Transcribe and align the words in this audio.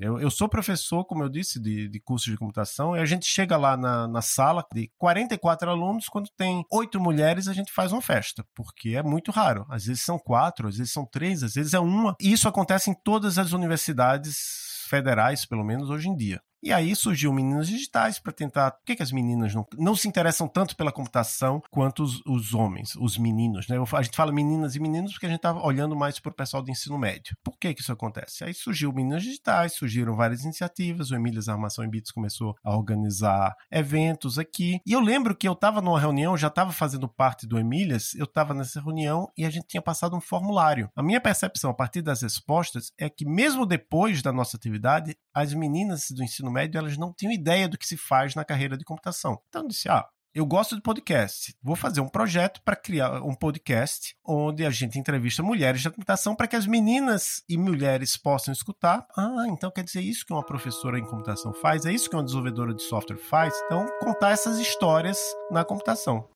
Eu, 0.00 0.18
eu 0.18 0.30
sou 0.30 0.48
professor, 0.48 1.04
como 1.04 1.22
eu 1.22 1.28
disse, 1.28 1.60
de, 1.60 1.86
de 1.86 2.00
curso 2.00 2.30
de 2.30 2.36
computação, 2.38 2.96
e 2.96 3.00
a 3.00 3.04
gente 3.04 3.26
chega 3.26 3.58
lá 3.58 3.76
na, 3.76 4.08
na 4.08 4.22
sala 4.22 4.64
de 4.72 4.90
44 4.96 5.68
alunos, 5.68 6.08
quando 6.08 6.30
tem 6.38 6.64
oito 6.72 6.98
mulheres, 6.98 7.46
a 7.48 7.52
gente 7.52 7.70
faz 7.70 7.92
uma 7.92 8.00
festa, 8.00 8.42
porque 8.54 8.96
é 8.96 9.02
muito 9.02 9.30
raro. 9.30 9.66
Às 9.68 9.84
vezes 9.84 10.02
são 10.02 10.18
quatro, 10.18 10.68
às 10.68 10.78
vezes 10.78 10.90
são 10.90 11.04
três, 11.04 11.42
às 11.42 11.52
vezes 11.52 11.74
é 11.74 11.78
uma. 11.78 12.16
E 12.18 12.32
isso 12.32 12.48
acontece 12.48 12.90
em 12.90 12.94
todas 12.94 13.36
as 13.36 13.52
universidades 13.52 14.86
federais, 14.88 15.44
pelo 15.44 15.62
menos 15.62 15.90
hoje 15.90 16.08
em 16.08 16.16
dia. 16.16 16.40
E 16.62 16.72
aí 16.72 16.94
surgiu 16.94 17.32
Meninas 17.32 17.68
Digitais 17.68 18.18
para 18.18 18.32
tentar. 18.32 18.70
Por 18.72 18.84
que, 18.84 18.96
que 18.96 19.02
as 19.02 19.12
meninas 19.12 19.54
não, 19.54 19.66
não 19.78 19.96
se 19.96 20.06
interessam 20.06 20.46
tanto 20.46 20.76
pela 20.76 20.92
computação 20.92 21.62
quanto 21.70 22.02
os, 22.02 22.20
os 22.26 22.54
homens, 22.54 22.94
os 22.96 23.16
meninos, 23.16 23.66
né? 23.68 23.76
A 23.92 24.02
gente 24.02 24.16
fala 24.16 24.32
meninas 24.32 24.74
e 24.74 24.80
meninos 24.80 25.12
porque 25.12 25.26
a 25.26 25.28
gente 25.28 25.38
estava 25.38 25.64
olhando 25.64 25.96
mais 25.96 26.18
para 26.18 26.30
o 26.30 26.34
pessoal 26.34 26.62
do 26.62 26.70
ensino 26.70 26.98
médio. 26.98 27.36
Por 27.42 27.58
que, 27.58 27.72
que 27.72 27.80
isso 27.80 27.92
acontece? 27.92 28.44
Aí 28.44 28.52
surgiu 28.52 28.92
Meninas 28.92 29.22
Digitais, 29.22 29.74
surgiram 29.74 30.14
várias 30.14 30.44
iniciativas, 30.44 31.10
o 31.10 31.14
Emílias 31.14 31.48
Armação 31.48 31.84
em 31.84 31.90
Bits 31.90 32.12
começou 32.12 32.54
a 32.62 32.76
organizar 32.76 33.54
eventos 33.70 34.38
aqui. 34.38 34.80
E 34.86 34.92
eu 34.92 35.00
lembro 35.00 35.36
que 35.36 35.48
eu 35.48 35.52
estava 35.52 35.80
numa 35.80 36.00
reunião, 36.00 36.36
já 36.36 36.48
estava 36.48 36.72
fazendo 36.72 37.08
parte 37.08 37.46
do 37.46 37.58
Emílias, 37.58 38.14
eu 38.14 38.24
estava 38.24 38.52
nessa 38.52 38.80
reunião 38.80 39.28
e 39.36 39.44
a 39.44 39.50
gente 39.50 39.66
tinha 39.66 39.82
passado 39.82 40.16
um 40.16 40.20
formulário. 40.20 40.90
A 40.94 41.02
minha 41.02 41.20
percepção 41.20 41.70
a 41.70 41.74
partir 41.74 42.02
das 42.02 42.22
respostas 42.22 42.92
é 42.98 43.08
que 43.08 43.24
mesmo 43.24 43.64
depois 43.64 44.22
da 44.22 44.32
nossa 44.32 44.56
atividade, 44.56 45.16
as 45.34 45.54
meninas 45.54 46.10
do 46.10 46.22
ensino 46.22 46.50
médio, 46.50 46.78
elas 46.78 46.96
não 46.96 47.12
tinham 47.12 47.32
ideia 47.32 47.68
do 47.68 47.78
que 47.78 47.86
se 47.86 47.96
faz 47.96 48.34
na 48.34 48.44
carreira 48.44 48.76
de 48.76 48.84
computação. 48.84 49.40
Então 49.48 49.62
eu 49.62 49.68
disse, 49.68 49.88
ah, 49.88 50.06
eu 50.32 50.46
gosto 50.46 50.76
de 50.76 50.82
podcast. 50.82 51.54
Vou 51.60 51.74
fazer 51.74 52.00
um 52.00 52.08
projeto 52.08 52.60
para 52.64 52.76
criar 52.76 53.20
um 53.22 53.34
podcast 53.34 54.14
onde 54.24 54.64
a 54.64 54.70
gente 54.70 54.98
entrevista 54.98 55.42
mulheres 55.42 55.82
da 55.82 55.90
computação 55.90 56.36
para 56.36 56.46
que 56.46 56.54
as 56.54 56.66
meninas 56.66 57.42
e 57.48 57.56
mulheres 57.58 58.16
possam 58.16 58.52
escutar. 58.52 59.04
Ah, 59.16 59.46
então 59.48 59.72
quer 59.72 59.82
dizer 59.82 60.02
isso 60.02 60.24
que 60.24 60.32
uma 60.32 60.44
professora 60.44 60.98
em 60.98 61.04
computação 61.04 61.52
faz? 61.52 61.84
É 61.84 61.92
isso 61.92 62.08
que 62.08 62.14
uma 62.14 62.22
desenvolvedora 62.22 62.72
de 62.72 62.82
software 62.82 63.18
faz? 63.18 63.52
Então, 63.66 63.86
contar 64.00 64.30
essas 64.30 64.58
histórias 64.58 65.18
na 65.50 65.64
computação. 65.64 66.28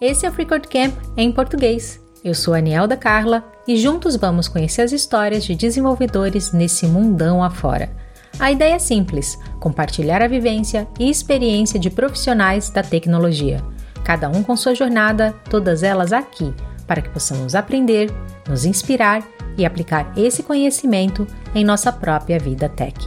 Esse 0.00 0.24
é 0.24 0.30
o 0.30 0.32
Freecode 0.32 0.68
Camp 0.68 0.94
em 1.18 1.30
português. 1.30 2.00
Eu 2.22 2.34
sou 2.34 2.52
a 2.52 2.86
da 2.86 2.96
Carla 2.98 3.42
e 3.66 3.78
juntos 3.78 4.14
vamos 4.14 4.46
conhecer 4.46 4.82
as 4.82 4.92
histórias 4.92 5.42
de 5.42 5.54
desenvolvedores 5.54 6.52
nesse 6.52 6.86
mundão 6.86 7.42
afora. 7.42 7.90
A 8.38 8.52
ideia 8.52 8.74
é 8.74 8.78
simples: 8.78 9.38
compartilhar 9.58 10.20
a 10.22 10.28
vivência 10.28 10.86
e 10.98 11.08
experiência 11.08 11.80
de 11.80 11.88
profissionais 11.88 12.68
da 12.68 12.82
tecnologia. 12.82 13.62
Cada 14.04 14.28
um 14.28 14.42
com 14.42 14.54
sua 14.54 14.74
jornada, 14.74 15.34
todas 15.48 15.82
elas 15.82 16.12
aqui, 16.12 16.52
para 16.86 17.00
que 17.00 17.08
possamos 17.08 17.54
aprender, 17.54 18.10
nos 18.46 18.66
inspirar 18.66 19.26
e 19.56 19.64
aplicar 19.64 20.12
esse 20.16 20.42
conhecimento 20.42 21.26
em 21.54 21.64
nossa 21.64 21.90
própria 21.90 22.38
vida 22.38 22.68
tech. 22.68 22.98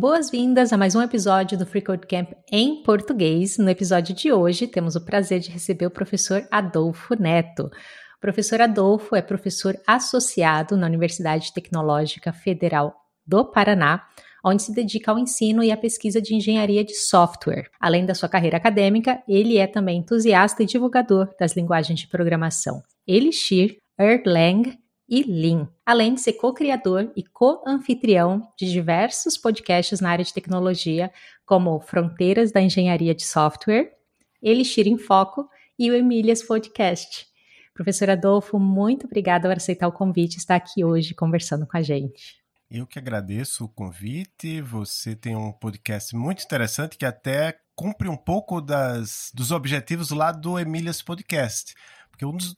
Boas-vindas 0.00 0.72
a 0.72 0.76
mais 0.76 0.94
um 0.94 1.02
episódio 1.02 1.58
do 1.58 1.66
Free 1.66 1.82
Code 1.82 2.06
Camp 2.06 2.30
em 2.52 2.84
português. 2.84 3.58
No 3.58 3.68
episódio 3.68 4.14
de 4.14 4.32
hoje, 4.32 4.68
temos 4.68 4.94
o 4.94 5.04
prazer 5.04 5.40
de 5.40 5.50
receber 5.50 5.86
o 5.86 5.90
professor 5.90 6.46
Adolfo 6.52 7.20
Neto. 7.20 7.64
O 7.64 8.20
professor 8.20 8.60
Adolfo 8.60 9.16
é 9.16 9.20
professor 9.20 9.76
associado 9.84 10.76
na 10.76 10.86
Universidade 10.86 11.52
Tecnológica 11.52 12.32
Federal 12.32 12.94
do 13.26 13.44
Paraná, 13.44 14.04
onde 14.44 14.62
se 14.62 14.72
dedica 14.72 15.10
ao 15.10 15.18
ensino 15.18 15.64
e 15.64 15.72
à 15.72 15.76
pesquisa 15.76 16.22
de 16.22 16.32
engenharia 16.32 16.84
de 16.84 16.94
software. 16.94 17.68
Além 17.80 18.06
da 18.06 18.14
sua 18.14 18.28
carreira 18.28 18.56
acadêmica, 18.56 19.20
ele 19.26 19.58
é 19.58 19.66
também 19.66 19.98
entusiasta 19.98 20.62
e 20.62 20.66
divulgador 20.66 21.28
das 21.40 21.56
linguagens 21.56 21.98
de 21.98 22.06
programação 22.06 22.84
Elixir, 23.04 23.78
Erlang 23.98 24.78
e 25.08 25.22
Lean, 25.22 25.68
além 25.86 26.14
de 26.14 26.20
ser 26.20 26.34
co-criador 26.34 27.10
e 27.16 27.22
co-anfitrião 27.24 28.52
de 28.58 28.70
diversos 28.70 29.38
podcasts 29.38 30.00
na 30.00 30.10
área 30.10 30.24
de 30.24 30.34
tecnologia, 30.34 31.10
como 31.46 31.80
Fronteiras 31.80 32.52
da 32.52 32.60
Engenharia 32.60 33.14
de 33.14 33.24
Software, 33.24 33.96
Elixir 34.42 34.86
em 34.86 34.98
Foco 34.98 35.48
e 35.78 35.90
o 35.90 35.94
Emílias 35.94 36.42
Podcast. 36.42 37.26
Professor 37.72 38.10
Adolfo, 38.10 38.58
muito 38.58 39.06
obrigada 39.06 39.48
por 39.48 39.56
aceitar 39.56 39.88
o 39.88 39.92
convite 39.92 40.34
e 40.34 40.38
estar 40.38 40.56
aqui 40.56 40.84
hoje 40.84 41.14
conversando 41.14 41.66
com 41.66 41.76
a 41.76 41.82
gente. 41.82 42.36
Eu 42.70 42.86
que 42.86 42.98
agradeço 42.98 43.64
o 43.64 43.68
convite. 43.68 44.60
Você 44.60 45.16
tem 45.16 45.34
um 45.34 45.52
podcast 45.52 46.14
muito 46.14 46.44
interessante 46.44 46.98
que 46.98 47.06
até 47.06 47.58
cumpre 47.74 48.08
um 48.08 48.16
pouco 48.16 48.60
das, 48.60 49.30
dos 49.32 49.52
objetivos 49.52 50.10
lá 50.10 50.32
do 50.32 50.58
Emílias 50.58 51.00
Podcast. 51.00 51.74
Porque 52.10 52.26
um 52.26 52.36
dos, 52.36 52.54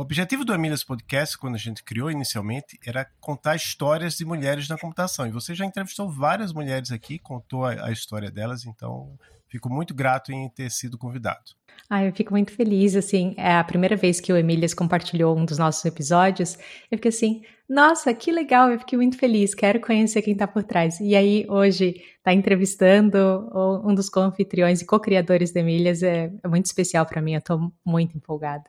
objetivo 0.00 0.44
do 0.44 0.54
Emílias 0.54 0.82
Podcast, 0.82 1.36
quando 1.36 1.54
a 1.54 1.58
gente 1.58 1.84
criou 1.84 2.10
inicialmente, 2.10 2.78
era 2.86 3.06
contar 3.20 3.56
histórias 3.56 4.16
de 4.16 4.24
mulheres 4.24 4.66
na 4.68 4.78
computação. 4.78 5.26
E 5.26 5.30
você 5.30 5.54
já 5.54 5.66
entrevistou 5.66 6.10
várias 6.10 6.52
mulheres 6.52 6.90
aqui, 6.90 7.18
contou 7.18 7.66
a, 7.66 7.86
a 7.86 7.92
história 7.92 8.30
delas, 8.30 8.64
então 8.64 9.18
fico 9.48 9.68
muito 9.68 9.94
grato 9.94 10.32
em 10.32 10.48
ter 10.48 10.70
sido 10.70 10.96
convidado. 10.96 11.42
Ah, 11.90 12.02
eu 12.02 12.12
fico 12.14 12.32
muito 12.32 12.52
feliz, 12.52 12.96
assim, 12.96 13.34
é 13.36 13.54
a 13.54 13.64
primeira 13.64 13.94
vez 13.94 14.18
que 14.18 14.32
o 14.32 14.36
Emílias 14.36 14.72
compartilhou 14.72 15.36
um 15.36 15.44
dos 15.44 15.58
nossos 15.58 15.84
episódios, 15.84 16.56
eu 16.90 16.96
fiquei 16.96 17.10
assim, 17.10 17.42
nossa, 17.68 18.14
que 18.14 18.32
legal, 18.32 18.70
eu 18.70 18.78
fiquei 18.78 18.96
muito 18.96 19.18
feliz, 19.18 19.54
quero 19.54 19.78
conhecer 19.78 20.22
quem 20.22 20.32
está 20.32 20.46
por 20.46 20.62
trás. 20.62 21.00
E 21.00 21.14
aí, 21.14 21.44
hoje, 21.50 22.02
tá 22.22 22.32
entrevistando 22.32 23.50
um 23.84 23.94
dos 23.94 24.08
co-anfitriões 24.08 24.80
e 24.80 24.86
co-criadores 24.86 25.52
do 25.52 25.58
Emílias 25.58 26.02
é, 26.02 26.32
é 26.42 26.48
muito 26.48 26.64
especial 26.64 27.04
para 27.04 27.20
mim, 27.20 27.32
eu 27.34 27.40
estou 27.40 27.72
muito 27.84 28.16
empolgada. 28.16 28.64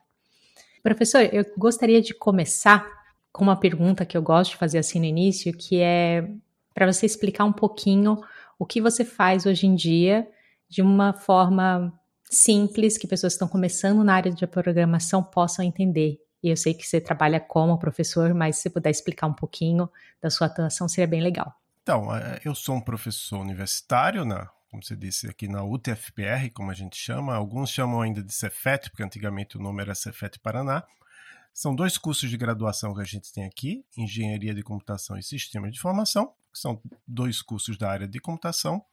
Professor, 0.84 1.22
eu 1.32 1.46
gostaria 1.56 2.02
de 2.02 2.12
começar 2.12 2.86
com 3.32 3.42
uma 3.42 3.58
pergunta 3.58 4.04
que 4.04 4.18
eu 4.18 4.20
gosto 4.20 4.50
de 4.50 4.58
fazer 4.58 4.76
assim 4.76 4.98
no 4.98 5.06
início, 5.06 5.50
que 5.56 5.80
é 5.80 6.28
para 6.74 6.92
você 6.92 7.06
explicar 7.06 7.46
um 7.46 7.52
pouquinho 7.54 8.20
o 8.58 8.66
que 8.66 8.82
você 8.82 9.02
faz 9.02 9.46
hoje 9.46 9.66
em 9.66 9.74
dia 9.74 10.28
de 10.68 10.82
uma 10.82 11.14
forma 11.14 11.90
simples, 12.30 12.98
que 12.98 13.06
pessoas 13.06 13.32
que 13.32 13.36
estão 13.36 13.48
começando 13.48 14.04
na 14.04 14.14
área 14.14 14.30
de 14.30 14.46
programação 14.46 15.22
possam 15.22 15.64
entender. 15.64 16.20
E 16.42 16.50
eu 16.50 16.56
sei 16.56 16.74
que 16.74 16.86
você 16.86 17.00
trabalha 17.00 17.40
como 17.40 17.78
professor, 17.78 18.34
mas 18.34 18.56
se 18.56 18.68
puder 18.68 18.90
explicar 18.90 19.26
um 19.26 19.32
pouquinho 19.32 19.88
da 20.20 20.28
sua 20.28 20.48
atuação, 20.48 20.86
seria 20.86 21.08
bem 21.08 21.22
legal. 21.22 21.54
Então, 21.82 22.14
é, 22.14 22.40
eu 22.44 22.54
sou 22.54 22.74
um 22.74 22.80
professor 22.82 23.40
universitário 23.40 24.26
na 24.26 24.50
como 24.74 24.82
você 24.82 24.96
disse 24.96 25.28
aqui 25.28 25.46
na 25.46 25.62
UTFPR, 25.62 26.50
como 26.52 26.68
a 26.72 26.74
gente 26.74 26.96
chama, 26.96 27.32
alguns 27.32 27.70
chamam 27.70 28.02
ainda 28.02 28.20
de 28.20 28.34
Cefet, 28.34 28.90
porque 28.90 29.04
antigamente 29.04 29.56
o 29.56 29.60
nome 29.60 29.80
era 29.80 29.94
Cefet 29.94 30.40
Paraná. 30.40 30.82
São 31.52 31.76
dois 31.76 31.96
cursos 31.96 32.28
de 32.28 32.36
graduação 32.36 32.92
que 32.92 33.00
a 33.00 33.04
gente 33.04 33.32
tem 33.32 33.44
aqui, 33.44 33.86
Engenharia 33.96 34.52
de 34.52 34.64
Computação 34.64 35.16
e 35.16 35.22
Sistemas 35.22 35.70
de 35.70 35.78
Informação, 35.78 36.34
que 36.52 36.58
são 36.58 36.82
dois 37.06 37.40
cursos 37.40 37.78
da 37.78 37.88
área 37.88 38.08
de 38.08 38.18
computação. 38.18 38.84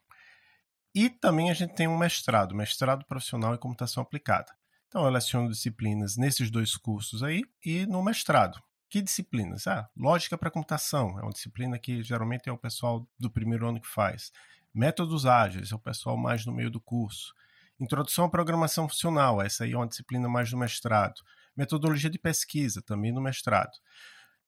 E 0.93 1.09
também 1.09 1.49
a 1.49 1.53
gente 1.55 1.73
tem 1.73 1.87
um 1.87 1.97
mestrado, 1.97 2.53
mestrado 2.53 3.03
profissional 3.05 3.55
em 3.55 3.57
computação 3.57 4.03
aplicada. 4.03 4.53
Então 4.87 5.03
eu 5.03 5.09
leciono 5.09 5.49
disciplinas 5.49 6.15
nesses 6.15 6.51
dois 6.51 6.77
cursos 6.77 7.23
aí 7.23 7.41
e 7.65 7.87
no 7.87 8.03
mestrado. 8.03 8.61
Que 8.87 9.01
disciplinas? 9.01 9.65
Ah, 9.65 9.89
lógica 9.97 10.37
para 10.37 10.51
computação, 10.51 11.17
é 11.17 11.23
uma 11.23 11.31
disciplina 11.31 11.79
que 11.79 12.03
geralmente 12.03 12.47
é 12.47 12.51
o 12.51 12.57
pessoal 12.57 13.07
do 13.17 13.31
primeiro 13.31 13.67
ano 13.67 13.81
que 13.81 13.87
faz. 13.87 14.31
Métodos 14.73 15.25
ágeis, 15.25 15.71
é 15.71 15.75
o 15.75 15.79
pessoal 15.79 16.17
mais 16.17 16.45
no 16.45 16.53
meio 16.53 16.71
do 16.71 16.79
curso. 16.79 17.33
Introdução 17.79 18.25
à 18.25 18.29
programação 18.29 18.87
funcional, 18.87 19.41
essa 19.41 19.63
aí 19.63 19.73
é 19.73 19.77
uma 19.77 19.87
disciplina 19.87 20.29
mais 20.29 20.49
do 20.51 20.57
mestrado. 20.57 21.15
Metodologia 21.55 22.09
de 22.09 22.19
pesquisa, 22.19 22.81
também 22.81 23.11
no 23.11 23.21
mestrado. 23.21 23.71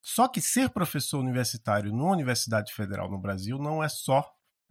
Só 0.00 0.28
que 0.28 0.40
ser 0.40 0.70
professor 0.70 1.18
universitário 1.18 1.90
numa 1.92 2.12
universidade 2.12 2.72
federal 2.72 3.10
no 3.10 3.18
Brasil 3.18 3.58
não 3.58 3.82
é 3.82 3.88
só 3.88 4.24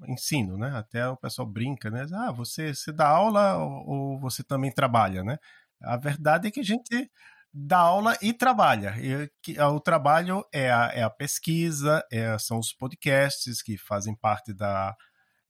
ensino, 0.08 0.58
né? 0.58 0.72
Até 0.76 1.08
o 1.08 1.18
pessoal 1.18 1.48
brinca, 1.48 1.90
né? 1.90 2.06
Ah, 2.14 2.32
você, 2.32 2.74
você 2.74 2.92
dá 2.92 3.08
aula 3.08 3.58
ou, 3.58 4.20
você 4.20 4.44
também 4.44 4.72
trabalha, 4.72 5.24
né? 5.24 5.38
A 5.82 5.98
verdade 5.98 6.48
é 6.48 6.52
que 6.52 6.60
a 6.60 6.64
gente 6.64 7.12
dá 7.54 7.80
aula 7.80 8.18
e 8.22 8.34
trabalha. 8.34 8.96
E, 8.98 9.30
que, 9.42 9.60
o 9.60 9.80
trabalho 9.80 10.46
é 10.52 10.72
a, 10.72 10.92
é 10.94 11.04
a 11.04 11.10
pesquisa, 11.10 12.04
é, 12.12 12.38
são 12.38 12.60
os 12.60 12.74
podcasts 12.74 13.62
que 13.62 13.78
fazem 13.78 14.16
parte 14.16 14.54
da, 14.54 14.96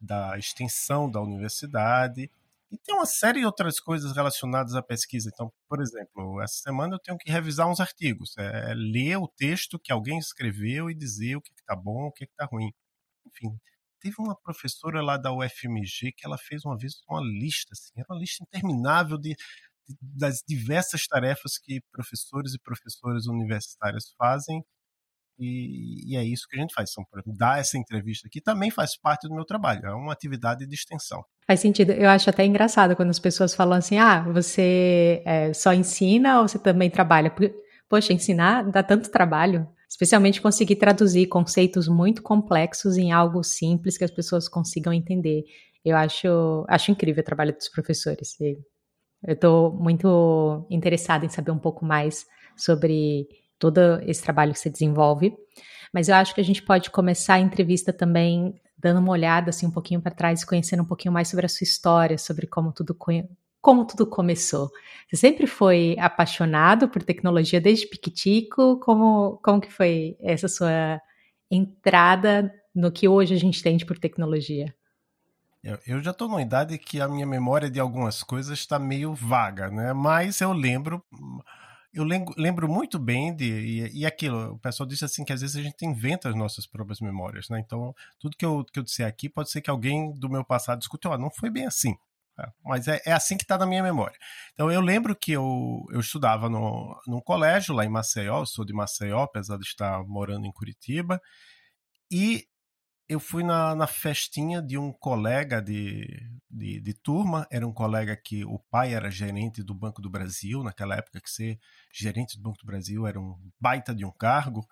da 0.04 0.38
extensão 0.38 1.10
da 1.10 1.22
universidade. 1.22 2.30
E 2.72 2.78
tem 2.78 2.96
uma 2.96 3.06
série 3.06 3.40
de 3.40 3.46
outras 3.46 3.80
coisas 3.80 4.16
relacionadas 4.16 4.76
à 4.76 4.82
pesquisa. 4.82 5.30
Então, 5.34 5.52
por 5.70 5.82
exemplo, 5.82 6.42
essa 6.42 6.56
semana 6.56 6.96
eu 6.96 7.00
tenho 7.00 7.18
que 7.18 7.32
revisar 7.32 7.70
uns 7.70 7.80
artigos, 7.80 8.36
é, 8.38 8.72
é 8.72 8.74
ler 8.74 9.18
o 9.18 9.28
texto 9.28 9.80
que 9.80 9.92
alguém 9.92 10.18
escreveu 10.18 10.90
e 10.90 10.96
dizer 10.96 11.36
o 11.36 11.42
que 11.42 11.52
está 11.54 11.76
bom, 11.76 12.08
o 12.08 12.12
que 12.12 12.26
está 12.26 12.46
ruim. 12.46 12.72
Enfim, 13.28 13.58
teve 14.02 14.16
uma 14.20 14.36
professora 14.36 15.02
lá 15.02 15.18
da 15.18 15.32
UFMG 15.32 16.12
que 16.18 16.26
ela 16.26 16.38
fez 16.38 16.66
uma 16.66 16.78
vez 16.78 16.94
uma 17.08 17.22
lista, 17.22 17.70
assim, 17.74 17.92
era 17.96 18.08
uma 18.10 18.20
lista 18.20 18.44
interminável 18.44 19.18
de, 19.18 19.36
de 19.88 19.98
das 20.02 20.44
diversas 20.48 21.06
tarefas 21.08 21.58
que 21.58 21.82
professores 21.92 22.54
e 22.54 22.60
professoras 22.60 23.28
universitárias 23.28 24.14
fazem 24.18 24.64
E, 25.40 26.14
e, 26.14 26.18
é 26.18 26.24
isso 26.24 26.48
que 26.48 26.58
a 26.58 26.62
gente 26.62 26.74
faz. 26.74 26.92
Então, 26.92 27.06
dar 27.26 27.60
essa 27.60 27.78
entrevista 27.78 28.28
aqui 28.28 28.40
também 28.40 28.70
faz 28.70 28.96
parte 28.98 29.28
do 29.28 29.34
meu 29.34 29.46
trabalho, 29.46 29.86
é 29.86 29.94
uma 29.94 30.14
atividade 30.14 30.66
de 30.66 30.76
extensão. 30.76 31.24
Faz 31.46 31.60
sentido. 31.60 31.92
Eu 31.92 32.10
acho 32.10 32.30
até 32.30 32.46
engraçado 32.46 32.96
quando 32.96 33.10
as 33.10 33.20
pessoas 33.20 33.56
falam 33.56 33.78
assim: 33.78 33.98
ah, 33.98 34.22
você 34.22 35.22
é, 35.26 35.54
só 35.54 35.74
ensina 35.74 36.42
ou 36.42 36.48
você 36.48 36.60
também 36.60 36.90
trabalha? 36.90 37.34
Poxa, 37.90 38.14
ensinar 38.14 38.64
dá 38.64 38.84
tanto 38.84 39.12
trabalho. 39.12 39.68
Especialmente 39.90 40.42
conseguir 40.42 40.78
traduzir 40.78 41.28
conceitos 41.28 41.88
muito 41.88 42.24
complexos 42.24 42.98
em 42.98 43.12
algo 43.12 43.44
simples 43.44 43.96
que 43.98 44.04
as 44.04 44.10
pessoas 44.10 44.50
consigam 44.50 44.92
entender. 44.92 45.44
Eu 45.86 45.96
acho, 45.96 46.66
acho 46.68 46.92
incrível 46.92 47.22
o 47.22 47.26
trabalho 47.26 47.54
dos 47.56 47.70
professores. 47.70 48.36
Eu 48.40 49.34
estou 49.34 49.72
muito 49.72 50.66
interessada 50.70 51.26
em 51.26 51.30
saber 51.30 51.52
um 51.52 51.60
pouco 51.60 51.86
mais 51.86 52.26
sobre 52.58 53.28
todo 53.64 53.80
esse 54.02 54.22
trabalho 54.22 54.52
que 54.52 54.60
você 54.60 54.70
desenvolve. 54.70 55.34
Mas 55.94 56.10
eu 56.10 56.16
acho 56.16 56.36
que 56.36 56.42
a 56.42 56.44
gente 56.44 56.62
pode 56.62 56.90
começar 56.90 57.36
a 57.36 57.40
entrevista 57.40 57.94
também 57.94 58.60
dando 58.78 59.00
uma 59.00 59.14
olhada 59.14 59.52
assim 59.52 59.66
um 59.66 59.72
pouquinho 59.72 60.02
para 60.02 60.14
trás, 60.14 60.44
conhecendo 60.44 60.84
um 60.84 60.86
pouquinho 60.86 61.14
mais 61.14 61.30
sobre 61.30 61.46
a 61.46 61.50
sua 61.50 61.64
história, 61.64 62.18
sobre 62.18 62.46
como 62.46 62.74
tudo 62.74 62.94
como 63.62 63.86
tudo 63.86 64.06
começou. 64.06 64.70
Você 65.08 65.16
sempre 65.16 65.48
foi 65.48 65.96
apaixonado 65.98 66.90
por 66.90 67.02
tecnologia 67.02 67.62
desde 67.62 67.88
piquitico? 67.88 68.78
Como 68.80 69.40
como 69.42 69.62
que 69.62 69.72
foi 69.72 70.18
essa 70.20 70.50
sua 70.50 71.00
entrada 71.50 72.54
no 72.76 72.92
que 72.92 73.08
hoje 73.08 73.34
a 73.34 73.40
gente 73.40 73.62
entende 73.62 73.86
por 73.86 73.98
tecnologia? 73.98 74.76
Eu, 75.64 75.80
eu 75.88 76.04
já 76.04 76.12
estou 76.12 76.28
numa 76.28 76.42
idade 76.42 76.78
que 76.78 77.00
a 77.00 77.08
minha 77.08 77.26
memória 77.26 77.70
de 77.70 77.80
algumas 77.80 78.22
coisas 78.22 78.60
está 78.60 78.78
meio 78.78 79.14
vaga, 79.14 79.70
né? 79.72 79.94
Mas 79.94 80.42
eu 80.42 80.52
lembro 80.52 81.02
eu 81.94 82.04
lembro 82.04 82.68
muito 82.68 82.98
bem 82.98 83.36
de. 83.36 83.46
E, 83.46 84.00
e, 84.00 84.06
aquilo, 84.06 84.54
o 84.54 84.60
pessoal 84.60 84.88
disse 84.88 85.06
assim 85.06 85.24
que 85.24 85.32
às 85.32 85.42
vezes 85.42 85.56
a 85.56 85.62
gente 85.62 85.86
inventa 85.86 86.28
as 86.30 86.36
nossas 86.36 86.66
próprias 86.66 87.00
memórias, 87.00 87.50
né? 87.50 87.60
Então, 87.60 87.94
tudo 88.20 88.36
que 88.36 88.46
eu, 88.46 88.66
que 88.66 88.80
eu 88.80 88.84
disser 88.84 89.08
aqui 89.08 89.30
pode 89.30 89.52
ser 89.52 89.62
que 89.62 89.70
alguém 89.70 90.12
do 90.18 90.30
meu 90.30 90.44
passado 90.44 90.82
escute, 90.82 91.08
ó, 91.08 91.14
oh, 91.14 91.18
não 91.18 91.30
foi 91.30 91.50
bem 91.52 91.66
assim. 91.68 91.96
É, 92.40 92.48
mas 92.64 92.88
é, 92.88 93.00
é, 93.06 93.14
assim 93.14 93.38
que 93.38 93.44
está 93.44 93.60
na 93.60 93.66
minha 93.68 93.84
memória. 93.84 94.18
Então, 94.54 94.72
eu 94.72 94.82
lembro 94.82 95.16
que 95.16 95.32
eu, 95.32 95.86
eu 95.92 96.00
estudava 96.00 96.50
no, 96.50 97.00
num 97.06 97.22
colégio 97.22 97.76
lá 97.76 97.86
em 97.86 97.90
Maceió, 97.90 98.40
eu 98.40 98.46
sou 98.48 98.66
de 98.66 98.74
Maceió, 98.74 99.22
apesar 99.22 99.58
de 99.58 99.66
estar 99.66 100.04
morando 100.04 100.48
em 100.48 100.52
Curitiba, 100.52 101.22
e 102.12 102.48
eu 103.08 103.20
fui 103.20 103.44
na, 103.44 103.76
na 103.76 103.86
festinha 103.86 104.62
de 104.62 104.78
um 104.78 104.92
colega 104.92 105.62
de, 105.62 106.08
de, 106.50 106.80
de, 106.80 106.94
turma. 106.94 107.46
Era 107.52 107.68
um 107.68 107.74
colega 107.74 108.16
que 108.16 108.46
o 108.46 108.60
pai 108.72 108.94
era 108.94 109.12
gerente 109.12 109.62
do 109.62 109.74
Banco 109.74 110.02
do 110.02 110.10
Brasil, 110.10 110.64
naquela 110.64 110.96
época 110.96 111.22
que 111.22 111.30
ser 111.30 111.60
gerente 111.94 112.38
do 112.38 112.44
Banco 112.44 112.58
do 112.60 112.66
Brasil 112.66 113.06
era 113.06 113.20
um 113.20 113.38
baita 113.60 113.94
de 113.94 114.06
um 114.06 114.12
cargo. 114.12 114.66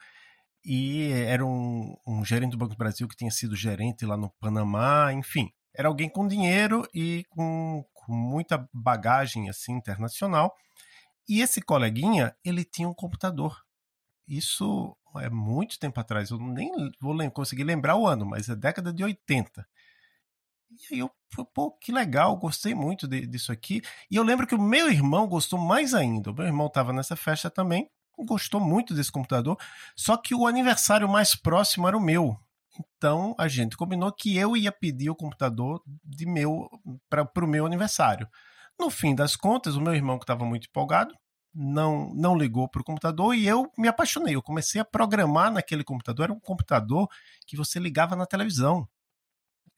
E 0.63 1.11
era 1.11 1.45
um, 1.45 1.95
um 2.07 2.23
gerente 2.23 2.51
do 2.51 2.57
Banco 2.57 2.75
do 2.75 2.77
Brasil 2.77 3.07
que 3.07 3.15
tinha 3.15 3.31
sido 3.31 3.55
gerente 3.55 4.05
lá 4.05 4.15
no 4.15 4.29
Panamá, 4.39 5.11
enfim. 5.11 5.51
Era 5.75 5.87
alguém 5.87 6.09
com 6.09 6.27
dinheiro 6.27 6.87
e 6.93 7.25
com, 7.29 7.83
com 7.93 8.13
muita 8.13 8.69
bagagem 8.73 9.49
assim 9.49 9.73
internacional. 9.73 10.53
E 11.27 11.41
esse 11.41 11.61
coleguinha, 11.61 12.35
ele 12.43 12.63
tinha 12.63 12.87
um 12.87 12.93
computador. 12.93 13.57
Isso 14.31 14.95
é 15.17 15.29
muito 15.29 15.77
tempo 15.77 15.99
atrás, 15.99 16.29
eu 16.29 16.37
nem 16.37 16.71
vou 17.01 17.31
conseguir 17.31 17.65
lembrar 17.65 17.97
o 17.97 18.07
ano, 18.07 18.25
mas 18.25 18.47
é 18.47 18.55
década 18.55 18.93
de 18.93 19.03
80. 19.03 19.67
E 20.69 20.93
aí 20.93 20.99
eu 20.99 21.11
pô, 21.53 21.71
que 21.73 21.91
legal, 21.91 22.37
gostei 22.37 22.73
muito 22.73 23.09
de, 23.09 23.27
disso 23.27 23.51
aqui. 23.51 23.81
E 24.09 24.15
eu 24.15 24.23
lembro 24.23 24.47
que 24.47 24.55
o 24.55 24.61
meu 24.61 24.89
irmão 24.89 25.27
gostou 25.27 25.59
mais 25.59 25.93
ainda. 25.93 26.31
O 26.31 26.33
meu 26.33 26.45
irmão 26.45 26.67
estava 26.67 26.93
nessa 26.93 27.17
festa 27.17 27.49
também, 27.49 27.89
gostou 28.19 28.61
muito 28.61 28.93
desse 28.93 29.11
computador, 29.11 29.57
só 29.97 30.15
que 30.15 30.33
o 30.33 30.47
aniversário 30.47 31.09
mais 31.09 31.35
próximo 31.35 31.85
era 31.85 31.97
o 31.97 32.01
meu. 32.01 32.39
Então 32.79 33.35
a 33.37 33.49
gente 33.49 33.75
combinou 33.75 34.13
que 34.13 34.37
eu 34.37 34.55
ia 34.55 34.71
pedir 34.71 35.09
o 35.09 35.15
computador 35.15 35.83
de 36.05 36.25
meu 36.25 36.69
para 37.09 37.27
o 37.43 37.47
meu 37.47 37.65
aniversário. 37.65 38.29
No 38.79 38.89
fim 38.89 39.13
das 39.13 39.35
contas, 39.35 39.75
o 39.75 39.81
meu 39.81 39.93
irmão 39.93 40.17
que 40.17 40.23
estava 40.23 40.45
muito 40.45 40.69
empolgado 40.69 41.13
não, 41.53 42.13
não 42.13 42.37
ligou 42.37 42.67
para 42.67 42.81
o 42.81 42.85
computador 42.85 43.35
e 43.35 43.47
eu 43.47 43.71
me 43.77 43.87
apaixonei. 43.87 44.35
Eu 44.35 44.41
comecei 44.41 44.79
a 44.79 44.85
programar 44.85 45.51
naquele 45.51 45.83
computador. 45.83 46.25
Era 46.25 46.33
um 46.33 46.39
computador 46.39 47.07
que 47.45 47.57
você 47.57 47.79
ligava 47.79 48.15
na 48.15 48.25
televisão. 48.25 48.87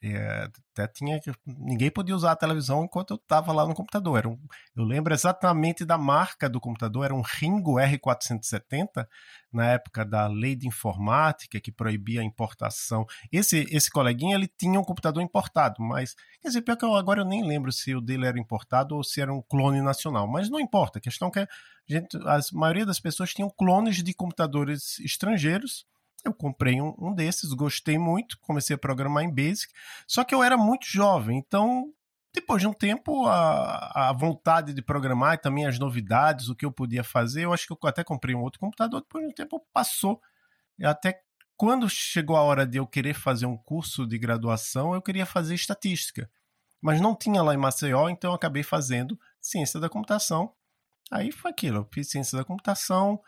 É, 0.05 0.49
até 0.73 0.85
tinha 0.85 1.17
ninguém 1.45 1.89
podia 1.89 2.13
usar 2.13 2.33
a 2.33 2.35
televisão 2.35 2.83
enquanto 2.83 3.11
eu 3.11 3.15
estava 3.15 3.53
lá 3.53 3.65
no 3.65 3.73
computador. 3.73 4.27
Um, 4.27 4.37
eu 4.75 4.83
lembro 4.83 5.13
exatamente 5.13 5.85
da 5.85 5.97
marca 5.97 6.49
do 6.49 6.59
computador, 6.59 7.05
era 7.05 7.15
um 7.15 7.21
Ringo 7.21 7.75
R470, 7.75 9.07
na 9.51 9.67
época 9.67 10.03
da 10.03 10.27
lei 10.27 10.57
de 10.57 10.67
informática 10.67 11.61
que 11.61 11.71
proibia 11.71 12.19
a 12.19 12.23
importação. 12.23 13.05
Esse 13.31 13.65
esse 13.71 13.89
coleguinha 13.89 14.35
ele 14.35 14.47
tinha 14.47 14.77
um 14.77 14.83
computador 14.83 15.23
importado, 15.23 15.81
mas 15.81 16.15
quer 16.41 16.49
dizer, 16.49 16.63
pior 16.63 16.75
que 16.75 16.83
eu, 16.83 16.95
agora 16.95 17.21
eu 17.21 17.25
nem 17.25 17.41
lembro 17.41 17.71
se 17.71 17.95
o 17.95 18.01
dele 18.01 18.27
era 18.27 18.37
importado 18.37 18.97
ou 18.97 19.03
se 19.05 19.21
era 19.21 19.33
um 19.33 19.41
clone 19.41 19.81
nacional, 19.81 20.27
mas 20.27 20.49
não 20.49 20.59
importa. 20.59 20.99
A 20.99 21.01
questão 21.01 21.29
é 21.29 21.31
que 21.31 21.39
a, 21.39 21.47
gente, 21.87 22.17
a 22.17 22.39
maioria 22.51 22.85
das 22.85 22.99
pessoas 22.99 23.33
tinham 23.33 23.49
clones 23.49 24.03
de 24.03 24.13
computadores 24.13 24.99
estrangeiros 24.99 25.85
eu 26.23 26.33
comprei 26.33 26.81
um, 26.81 26.95
um 26.97 27.13
desses, 27.13 27.53
gostei 27.53 27.97
muito, 27.97 28.37
comecei 28.39 28.75
a 28.75 28.79
programar 28.79 29.23
em 29.23 29.33
Basic, 29.33 29.71
só 30.07 30.23
que 30.23 30.33
eu 30.33 30.43
era 30.43 30.57
muito 30.57 30.85
jovem, 30.87 31.37
então 31.37 31.93
depois 32.33 32.61
de 32.61 32.67
um 32.67 32.73
tempo, 32.73 33.27
a, 33.27 34.09
a 34.09 34.13
vontade 34.13 34.73
de 34.73 34.81
programar 34.81 35.35
e 35.35 35.37
também 35.37 35.67
as 35.67 35.77
novidades, 35.77 36.49
o 36.49 36.55
que 36.55 36.65
eu 36.65 36.71
podia 36.71 37.03
fazer, 37.03 37.43
eu 37.43 37.53
acho 37.53 37.67
que 37.67 37.73
eu 37.73 37.77
até 37.87 38.03
comprei 38.03 38.33
um 38.33 38.41
outro 38.41 38.59
computador, 38.59 39.01
depois 39.01 39.23
de 39.23 39.31
um 39.31 39.35
tempo 39.35 39.63
passou. 39.71 40.19
Até 40.83 41.21
quando 41.55 41.87
chegou 41.87 42.35
a 42.35 42.41
hora 42.41 42.65
de 42.65 42.79
eu 42.79 42.87
querer 42.87 43.13
fazer 43.13 43.45
um 43.45 43.55
curso 43.55 44.07
de 44.07 44.17
graduação, 44.17 44.95
eu 44.95 45.01
queria 45.01 45.27
fazer 45.27 45.53
estatística. 45.53 46.29
Mas 46.81 46.99
não 46.99 47.15
tinha 47.15 47.41
lá 47.43 47.53
em 47.53 47.57
Maceió, 47.57 48.09
então 48.09 48.31
eu 48.31 48.35
acabei 48.35 48.63
fazendo 48.63 49.17
ciência 49.39 49.79
da 49.79 49.87
computação. 49.87 50.53
Aí 51.11 51.31
foi 51.31 51.51
aquilo, 51.51 51.77
eu 51.77 51.89
fiz 51.93 52.09
ciência 52.09 52.35
da 52.35 52.43
computação, 52.43 53.21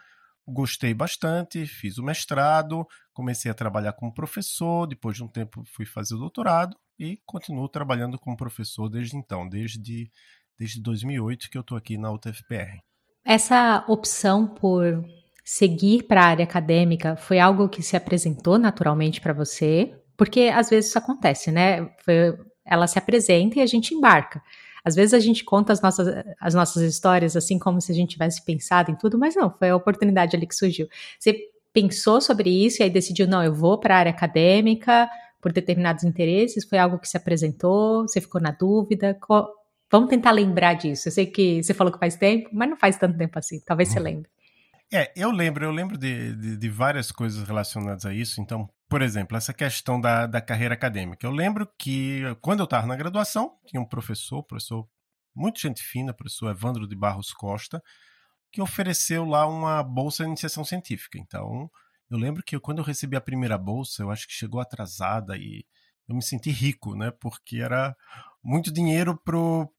gostei 0.47 0.94
bastante, 0.94 1.65
fiz 1.65 1.97
o 1.97 2.03
mestrado, 2.03 2.86
comecei 3.13 3.50
a 3.50 3.56
trabalhar 3.56 3.94
como 3.94 4.13
professor, 4.13 4.88
depois 4.88 5.18
de 5.18 5.24
um 5.24 5.27
tempo 5.27 5.63
fui 5.74 5.86
fazer 5.86 6.15
o 6.15 6.19
doutorado 6.19 6.77
e 7.00 7.19
continuo 7.25 7.68
trabalhando 7.68 8.19
como 8.19 8.38
professor 8.38 8.89
desde 8.89 9.18
então, 9.18 9.47
desde, 9.47 10.12
desde 10.57 10.81
2008 10.81 11.50
que 11.50 11.57
eu 11.57 11.62
estou 11.62 11.77
aqui 11.77 11.97
na 11.97 12.12
UTFPR. 12.12 12.80
Essa 13.24 13.83
opção 13.88 14.47
por 14.47 15.03
seguir 15.44 16.03
para 16.03 16.21
a 16.21 16.27
área 16.27 16.44
acadêmica 16.44 17.15
foi 17.15 17.39
algo 17.39 17.69
que 17.69 17.83
se 17.83 17.95
apresentou 17.95 18.57
naturalmente 18.57 19.19
para 19.21 19.33
você? 19.33 19.95
Porque 20.18 20.51
às 20.53 20.69
vezes 20.69 20.89
isso 20.89 20.97
acontece, 20.97 21.51
né? 21.51 21.89
Ela 22.65 22.88
se 22.88 22.97
apresenta 22.97 23.59
e 23.59 23.62
a 23.62 23.65
gente 23.65 23.94
embarca. 23.94 24.42
Às 24.86 24.96
vezes 24.96 25.16
a 25.16 25.20
gente 25.20 25.44
conta 25.44 25.74
as 25.74 25.82
nossas, 25.82 26.24
as 26.40 26.54
nossas 26.54 26.84
histórias 26.84 27.36
assim 27.36 27.57
como 27.57 27.81
se 27.81 27.92
a 27.92 27.95
gente 27.95 28.12
tivesse 28.12 28.45
pensado 28.45 28.92
em 28.92 28.95
tudo, 28.95 29.18
mas 29.18 29.36
não, 29.36 29.50
foi 29.50 29.69
a 29.69 29.76
oportunidade 29.76 30.36
ali 30.36 30.45
que 30.45 30.56
surgiu. 30.56 30.88
Você 31.19 31.36
pensou 31.74 32.21
sobre 32.21 32.50
isso 32.50 32.81
e 32.81 32.83
aí 32.83 32.90
decidiu, 32.90 33.28
não, 33.28 33.44
eu 33.44 33.54
vou 33.54 33.80
para 33.80 33.95
a 33.95 33.98
área 33.98 34.12
acadêmica 34.12 35.09
por 35.42 35.52
determinados 35.52 36.04
interesses? 36.04 36.64
Foi 36.64 36.78
algo 36.78 37.00
que 37.00 37.09
se 37.09 37.18
apresentou? 37.18 38.04
Você 38.04 38.21
ficou 38.21 38.40
na 38.40 38.52
dúvida? 38.52 39.18
Vamos 39.92 40.09
tentar 40.09 40.31
lembrar 40.31 40.76
disso. 40.76 41.07
Eu 41.07 41.12
sei 41.12 41.26
que 41.26 41.64
você 41.64 41.74
falou 41.74 41.92
que 41.92 42.00
faz 42.00 42.16
tempo, 42.16 42.50
mas 42.54 42.69
não 42.69 42.78
faz 42.78 42.98
tanto 42.98 43.18
tempo 43.18 43.38
assim. 43.40 43.59
Talvez 43.66 43.90
você 43.90 43.98
uhum. 43.98 44.06
lembre. 44.06 44.34
É, 44.95 45.11
eu 45.14 45.30
lembro, 45.30 45.66
eu 45.66 45.71
lembro 45.71 45.97
de, 45.97 46.33
de, 46.37 46.56
de, 46.56 46.69
várias 46.69 47.11
coisas 47.11 47.45
relacionadas 47.45 48.06
a 48.06 48.14
isso. 48.14 48.40
Então, 48.40 48.69
por 48.87 49.02
exemplo, 49.02 49.35
essa 49.35 49.54
questão 49.54 49.99
da, 49.99 50.25
da 50.25 50.40
carreira 50.40 50.73
acadêmica. 50.73 51.28
Eu 51.28 51.31
lembro 51.31 51.68
que 51.78 52.21
quando 52.42 52.61
eu 52.61 52.64
estava 52.64 52.87
na 52.87 52.95
graduação, 52.95 53.57
tinha 53.66 53.81
um 53.81 53.85
professor, 53.85 54.42
professor 54.42 54.87
muito 55.35 55.59
gente 55.59 55.83
fina, 55.83 56.14
professor 56.14 56.49
Evandro 56.49 56.87
de 56.87 56.95
Barros 56.95 57.33
Costa, 57.33 57.83
que 58.54 58.61
ofereceu 58.61 59.25
lá 59.25 59.45
uma 59.45 59.83
bolsa 59.83 60.23
de 60.23 60.30
iniciação 60.30 60.64
científica. 60.64 61.19
Então, 61.19 61.69
eu 62.09 62.18
lembro 62.18 62.42
que 62.42 62.57
quando 62.57 62.78
eu 62.78 62.85
recebi 62.85 63.18
a 63.18 63.21
primeira 63.21 63.57
bolsa, 63.57 64.02
eu 64.02 64.09
acho 64.09 64.25
que 64.25 64.33
chegou 64.33 64.61
atrasada 64.61 65.35
e 65.35 65.66
eu 66.07 66.16
me 66.16 66.23
senti 66.23 66.52
rico, 66.52 66.95
né? 66.95 67.11
Porque 67.19 67.57
era 67.57 67.94
muito 68.45 68.71
dinheiro 68.71 69.19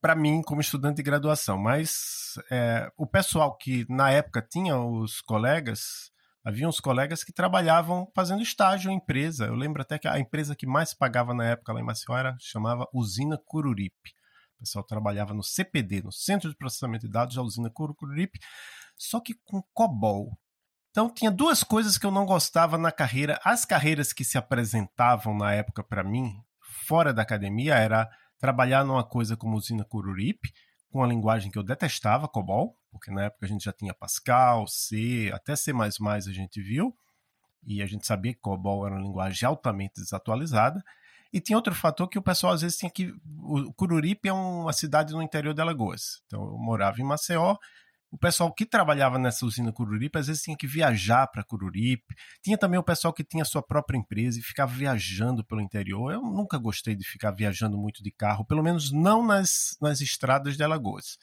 para 0.01 0.17
mim 0.17 0.43
como 0.43 0.61
estudante 0.61 0.97
de 0.97 1.03
graduação. 1.05 1.57
Mas 1.57 2.35
é, 2.51 2.91
o 2.97 3.07
pessoal 3.07 3.57
que 3.57 3.87
na 3.89 4.11
época 4.11 4.43
tinha 4.43 4.77
os 4.77 5.21
colegas, 5.21 6.11
havia 6.45 6.69
uns 6.69 6.81
colegas 6.81 7.23
que 7.23 7.33
trabalhavam 7.33 8.11
fazendo 8.13 8.43
estágio 8.43 8.91
em 8.91 8.97
empresa. 8.97 9.47
Eu 9.47 9.55
lembro 9.55 9.83
até 9.83 10.01
que 10.01 10.09
a 10.09 10.19
empresa 10.19 10.57
que 10.57 10.67
mais 10.67 10.93
pagava 10.93 11.33
na 11.33 11.45
época 11.45 11.73
lá 11.73 11.81
em 11.81 11.85
Maceió 11.85 12.19
era, 12.19 12.37
chamava 12.41 12.89
Usina 12.93 13.39
Cururipe. 13.47 14.11
O 14.57 14.61
pessoal 14.61 14.85
trabalhava 14.85 15.33
no 15.33 15.45
CPD, 15.45 16.03
no 16.03 16.11
Centro 16.11 16.51
de 16.51 16.57
Processamento 16.57 17.07
de 17.07 17.13
Dados 17.13 17.37
da 17.37 17.43
usina 17.43 17.71
Cururipe, 17.71 18.41
só 18.97 19.21
que 19.21 19.35
com 19.45 19.63
COBOL. 19.73 20.37
Então 20.91 21.13
tinha 21.13 21.31
duas 21.31 21.63
coisas 21.63 21.99
que 21.99 22.07
eu 22.07 22.11
não 22.11 22.25
gostava 22.25 22.79
na 22.79 22.91
carreira. 22.91 23.39
As 23.45 23.65
carreiras 23.65 24.13
que 24.13 24.25
se 24.25 24.39
apresentavam 24.39 25.37
na 25.37 25.53
época 25.53 25.85
para 25.85 26.03
mim, 26.03 26.33
fora 26.89 27.13
da 27.13 27.23
academia, 27.23 27.75
era 27.75 28.09
trabalhar 28.39 28.85
numa 28.85 29.05
coisa 29.05 29.37
como 29.37 29.57
usina 29.57 29.85
Cururipe, 29.85 30.53
com 30.91 30.99
uma 30.99 31.07
linguagem 31.07 31.51
que 31.51 31.59
eu 31.59 31.63
detestava, 31.63 32.29
COBOL, 32.29 32.77
porque 32.91 33.11
na 33.11 33.25
época 33.25 33.47
a 33.47 33.49
gente 33.49 33.65
já 33.65 33.73
tinha 33.73 33.95
Pascal, 33.95 34.67
C, 34.67 35.31
até 35.33 35.55
C++ 35.55 35.73
a 35.73 36.21
gente 36.33 36.61
viu. 36.63 36.97
e 37.67 37.83
a 37.83 37.87
gente 37.87 38.07
sabia 38.07 38.33
que 38.33 38.41
COBOL 38.41 38.87
era 38.87 38.95
uma 38.95 39.03
linguagem 39.03 39.47
altamente 39.47 40.01
desatualizada. 40.01 40.83
E 41.33 41.41
tinha 41.41 41.57
outro 41.57 41.75
fator 41.75 42.09
que 42.09 42.19
o 42.19 42.23
pessoal 42.23 42.53
às 42.53 42.63
vezes 42.63 42.79
tinha 42.79 42.91
que. 42.91 43.13
O 43.43 43.73
Cururipe 43.75 44.29
é 44.29 44.33
uma 44.33 44.73
cidade 44.73 45.13
no 45.13 45.23
interior 45.23 45.53
de 45.53 45.61
Alagoas. 45.61 46.23
Então 46.27 46.43
eu 46.45 46.57
morava 46.59 47.01
em 47.01 47.05
Maceió. 47.05 47.57
O 48.17 48.19
pessoal 48.19 48.51
que 48.51 48.65
trabalhava 48.65 49.19
nessa 49.19 49.45
usina 49.45 49.71
Cururipe 49.71 50.19
às 50.19 50.27
vezes 50.27 50.43
tinha 50.43 50.57
que 50.57 50.67
viajar 50.67 51.27
para 51.27 51.45
Cururipe. 51.45 52.15
Tinha 52.43 52.57
também 52.57 52.81
o 52.81 52.83
pessoal 52.83 53.13
que 53.13 53.23
tinha 53.23 53.45
sua 53.45 53.63
própria 53.63 53.99
empresa 53.99 54.39
e 54.39 54.43
ficava 54.43 54.73
viajando 54.73 55.45
pelo 55.45 55.61
interior. 55.61 56.15
Eu 56.15 56.23
nunca 56.23 56.57
gostei 56.57 56.97
de 56.97 57.07
ficar 57.07 57.31
viajando 57.33 57.77
muito 57.77 58.03
de 58.03 58.11
carro, 58.11 58.47
pelo 58.47 58.63
menos 58.63 58.91
não 58.91 59.23
nas, 59.23 59.77
nas 59.83 60.01
estradas 60.01 60.57
de 60.57 60.65
Alagoas. 60.65 61.19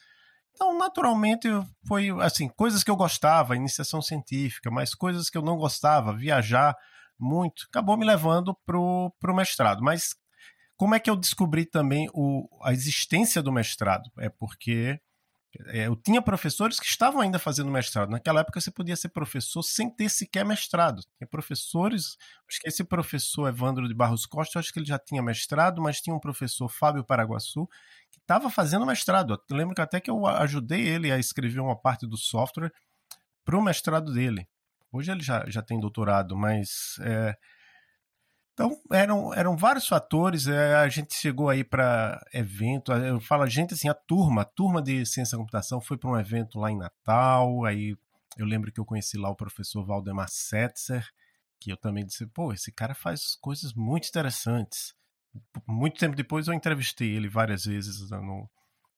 Então, 0.52 0.78
naturalmente, 0.78 1.48
foi 1.88 2.12
assim, 2.22 2.48
coisas 2.48 2.84
que 2.84 2.92
eu 2.92 2.96
gostava, 2.96 3.56
iniciação 3.56 4.00
científica, 4.00 4.70
mas 4.70 4.94
coisas 4.94 5.32
que 5.32 5.38
eu 5.38 5.42
não 5.42 5.58
gostava, 5.58 6.16
viajar 6.16 6.76
muito, 7.20 7.66
acabou 7.70 7.98
me 7.98 8.06
levando 8.06 8.56
para 8.68 8.78
o 8.78 9.36
mestrado. 9.36 9.82
Mas 9.82 10.10
como 10.78 10.94
é 10.94 11.00
que 11.00 11.10
eu 11.10 11.16
descobri 11.16 11.66
também 11.66 12.08
o, 12.14 12.48
a 12.62 12.72
existência 12.72 13.42
do 13.42 13.52
mestrado? 13.52 14.12
É 14.20 14.30
porque 14.30 15.02
eu 15.74 15.96
tinha 15.96 16.22
professores 16.22 16.80
que 16.80 16.86
estavam 16.86 17.22
ainda 17.22 17.38
fazendo 17.38 17.70
mestrado. 17.70 18.10
Naquela 18.10 18.42
época 18.42 18.60
você 18.60 18.72
podia 18.72 18.96
ser 18.96 19.10
professor 19.10 19.62
sem 19.62 19.90
ter 19.90 20.10
sequer 20.10 20.44
mestrado. 20.44 21.02
Tinha 21.18 21.28
professores, 21.28 22.18
acho 22.50 22.60
que 22.60 22.68
esse 22.68 22.84
professor 22.84 23.48
Evandro 23.48 23.88
de 23.88 23.94
Barros 23.94 24.26
Costa, 24.26 24.60
acho 24.60 24.74
que 24.74 24.80
ele 24.80 24.86
já 24.86 24.98
tinha 24.98 25.22
mestrado, 25.22 25.82
mas 25.82 26.02
tinha 26.02 26.16
um 26.16 26.20
professor 26.20 26.68
Fábio 26.68 27.04
Paraguaçu 27.04 27.68
que 28.12 28.20
estava 28.20 28.50
fazendo 28.50 28.86
mestrado. 28.86 29.40
Eu 29.50 29.56
lembro 29.56 29.76
que 29.76 29.82
até 29.82 30.00
que 30.00 30.10
eu 30.10 30.26
ajudei 30.26 30.88
ele 30.88 31.12
a 31.12 31.20
escrever 31.20 31.60
uma 31.60 31.76
parte 31.76 32.08
do 32.08 32.18
software 32.18 32.72
para 33.46 33.58
o 33.58 33.62
mestrado 33.62 34.12
dele. 34.12 34.48
Hoje 34.92 35.12
ele 35.12 35.22
já, 35.22 35.44
já 35.48 35.62
tem 35.62 35.80
doutorado, 35.80 36.36
mas 36.36 36.98
é, 37.02 37.36
então, 38.54 38.80
eram, 38.92 39.34
eram 39.34 39.58
vários 39.58 39.88
fatores. 39.88 40.48
É, 40.48 40.76
a 40.76 40.88
gente 40.88 41.16
chegou 41.16 41.50
aí 41.50 41.64
para 41.64 42.24
evento. 42.32 42.92
Eu 42.92 43.20
falo 43.20 43.44
a 43.44 43.50
gente 43.50 43.74
assim, 43.74 43.90
a 43.90 43.94
turma, 43.96 44.44
a 44.44 44.46
turma 44.46 44.82
de 44.82 45.06
ciência 45.06 45.36
da 45.36 45.42
computação 45.42 45.82
foi 45.82 45.98
para 45.98 46.10
um 46.12 46.20
evento 46.20 46.60
lá 46.60 46.72
em 46.72 46.78
Natal. 46.78 47.66
Aí 47.66 47.98
eu 48.38 48.46
lembro 48.46 48.72
que 48.72 48.80
eu 48.80 48.86
conheci 48.86 49.18
lá 49.18 49.30
o 49.30 49.36
professor 49.36 49.84
Valdemar 49.84 50.30
Setzer, 50.30 51.08
que 51.60 51.72
eu 51.72 51.78
também 51.78 52.06
disse: 52.06 52.28
pô, 52.28 52.54
esse 52.54 52.72
cara 52.72 52.94
faz 52.94 53.36
coisas 53.42 53.74
muito 53.74 54.08
interessantes. 54.08 54.94
Muito 55.68 56.00
tempo 56.00 56.16
depois 56.16 56.48
eu 56.48 56.54
entrevistei 56.54 57.10
ele 57.10 57.28
várias 57.28 57.66
vezes 57.66 58.08
no, 58.12 58.48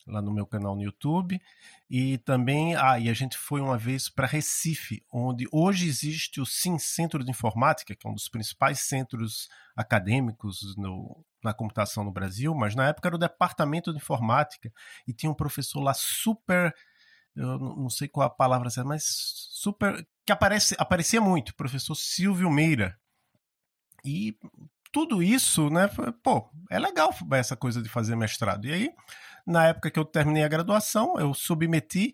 lá 0.07 0.21
no 0.21 0.33
meu 0.33 0.45
canal 0.45 0.75
no 0.75 0.83
YouTube. 0.83 1.41
E 1.89 2.17
também, 2.19 2.75
ah, 2.75 2.99
e 2.99 3.09
a 3.09 3.13
gente 3.13 3.37
foi 3.37 3.61
uma 3.61 3.77
vez 3.77 4.09
para 4.09 4.27
Recife, 4.27 5.03
onde 5.11 5.47
hoje 5.51 5.87
existe 5.87 6.39
o 6.39 6.45
Sim 6.45 6.77
Centro 6.77 7.23
de 7.23 7.31
Informática, 7.31 7.95
que 7.95 8.07
é 8.07 8.09
um 8.09 8.13
dos 8.13 8.29
principais 8.29 8.81
centros 8.81 9.49
acadêmicos 9.75 10.75
no, 10.77 11.23
na 11.43 11.53
computação 11.53 12.03
no 12.03 12.11
Brasil, 12.11 12.53
mas 12.55 12.75
na 12.75 12.87
época 12.87 13.07
era 13.07 13.15
o 13.15 13.19
Departamento 13.19 13.91
de 13.91 13.97
Informática 13.97 14.71
e 15.07 15.13
tinha 15.13 15.31
um 15.31 15.35
professor 15.35 15.81
lá 15.81 15.93
super, 15.93 16.73
eu 17.35 17.59
não 17.59 17.89
sei 17.89 18.07
qual 18.07 18.25
a 18.25 18.29
palavra 18.29 18.69
certa, 18.69 18.87
mas 18.87 19.03
super, 19.51 20.07
que 20.25 20.31
aparece, 20.31 20.75
aparecia 20.79 21.21
muito, 21.21 21.55
professor 21.55 21.95
Silvio 21.95 22.49
Meira. 22.49 22.97
E 24.03 24.37
tudo 24.91 25.21
isso, 25.21 25.69
né, 25.69 25.89
pô, 26.23 26.49
é 26.69 26.79
legal 26.79 27.13
essa 27.33 27.55
coisa 27.55 27.81
de 27.81 27.89
fazer 27.89 28.15
mestrado. 28.15 28.65
E 28.65 28.71
aí 28.71 28.93
na 29.45 29.67
época 29.67 29.91
que 29.91 29.99
eu 29.99 30.05
terminei 30.05 30.43
a 30.43 30.47
graduação, 30.47 31.19
eu 31.19 31.33
submeti. 31.33 32.13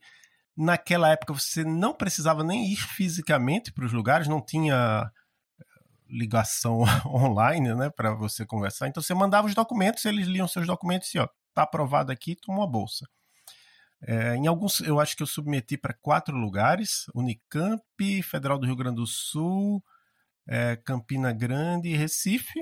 Naquela 0.55 1.09
época 1.09 1.33
você 1.33 1.63
não 1.63 1.93
precisava 1.93 2.43
nem 2.43 2.71
ir 2.71 2.75
fisicamente 2.75 3.71
para 3.71 3.85
os 3.85 3.93
lugares, 3.93 4.27
não 4.27 4.43
tinha 4.43 5.09
eh, 5.59 5.65
ligação 6.09 6.81
online, 7.07 7.73
né, 7.73 7.89
para 7.89 8.13
você 8.13 8.45
conversar. 8.45 8.87
Então 8.87 9.01
você 9.01 9.13
mandava 9.13 9.47
os 9.47 9.55
documentos, 9.55 10.03
eles 10.05 10.27
liam 10.27 10.47
seus 10.47 10.67
documentos 10.67 11.13
e 11.15 11.19
ó, 11.19 11.27
tá 11.53 11.63
aprovado 11.63 12.11
aqui, 12.11 12.35
toma 12.35 12.59
uma 12.59 12.67
bolsa. 12.67 13.07
É, 14.03 14.35
em 14.35 14.47
alguns, 14.47 14.81
eu 14.81 14.99
acho 14.99 15.15
que 15.15 15.21
eu 15.23 15.27
submeti 15.27 15.77
para 15.77 15.93
quatro 15.93 16.35
lugares: 16.35 17.05
Unicamp, 17.13 18.23
Federal 18.23 18.57
do 18.57 18.65
Rio 18.65 18.75
Grande 18.75 18.95
do 18.95 19.05
Sul, 19.07 19.83
é, 20.47 20.75
Campina 20.75 21.31
Grande 21.31 21.89
e 21.89 21.95
Recife. 21.95 22.59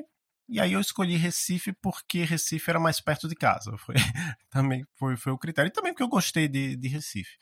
E 0.50 0.60
aí 0.60 0.74
eu 0.74 0.80
escolhi 0.80 1.16
Recife 1.16 1.72
porque 1.74 2.24
Recife 2.24 2.72
era 2.72 2.80
mais 2.80 3.00
perto 3.00 3.28
de 3.28 3.36
casa. 3.36 3.78
Foi, 3.78 3.96
também 4.50 4.84
foi, 4.96 5.16
foi 5.16 5.32
o 5.32 5.38
critério. 5.38 5.70
E 5.70 5.72
também 5.72 5.94
porque 5.94 6.02
eu 6.02 6.10
gostei 6.10 6.48
de, 6.48 6.76
de 6.76 6.88
Recife. 6.88 7.38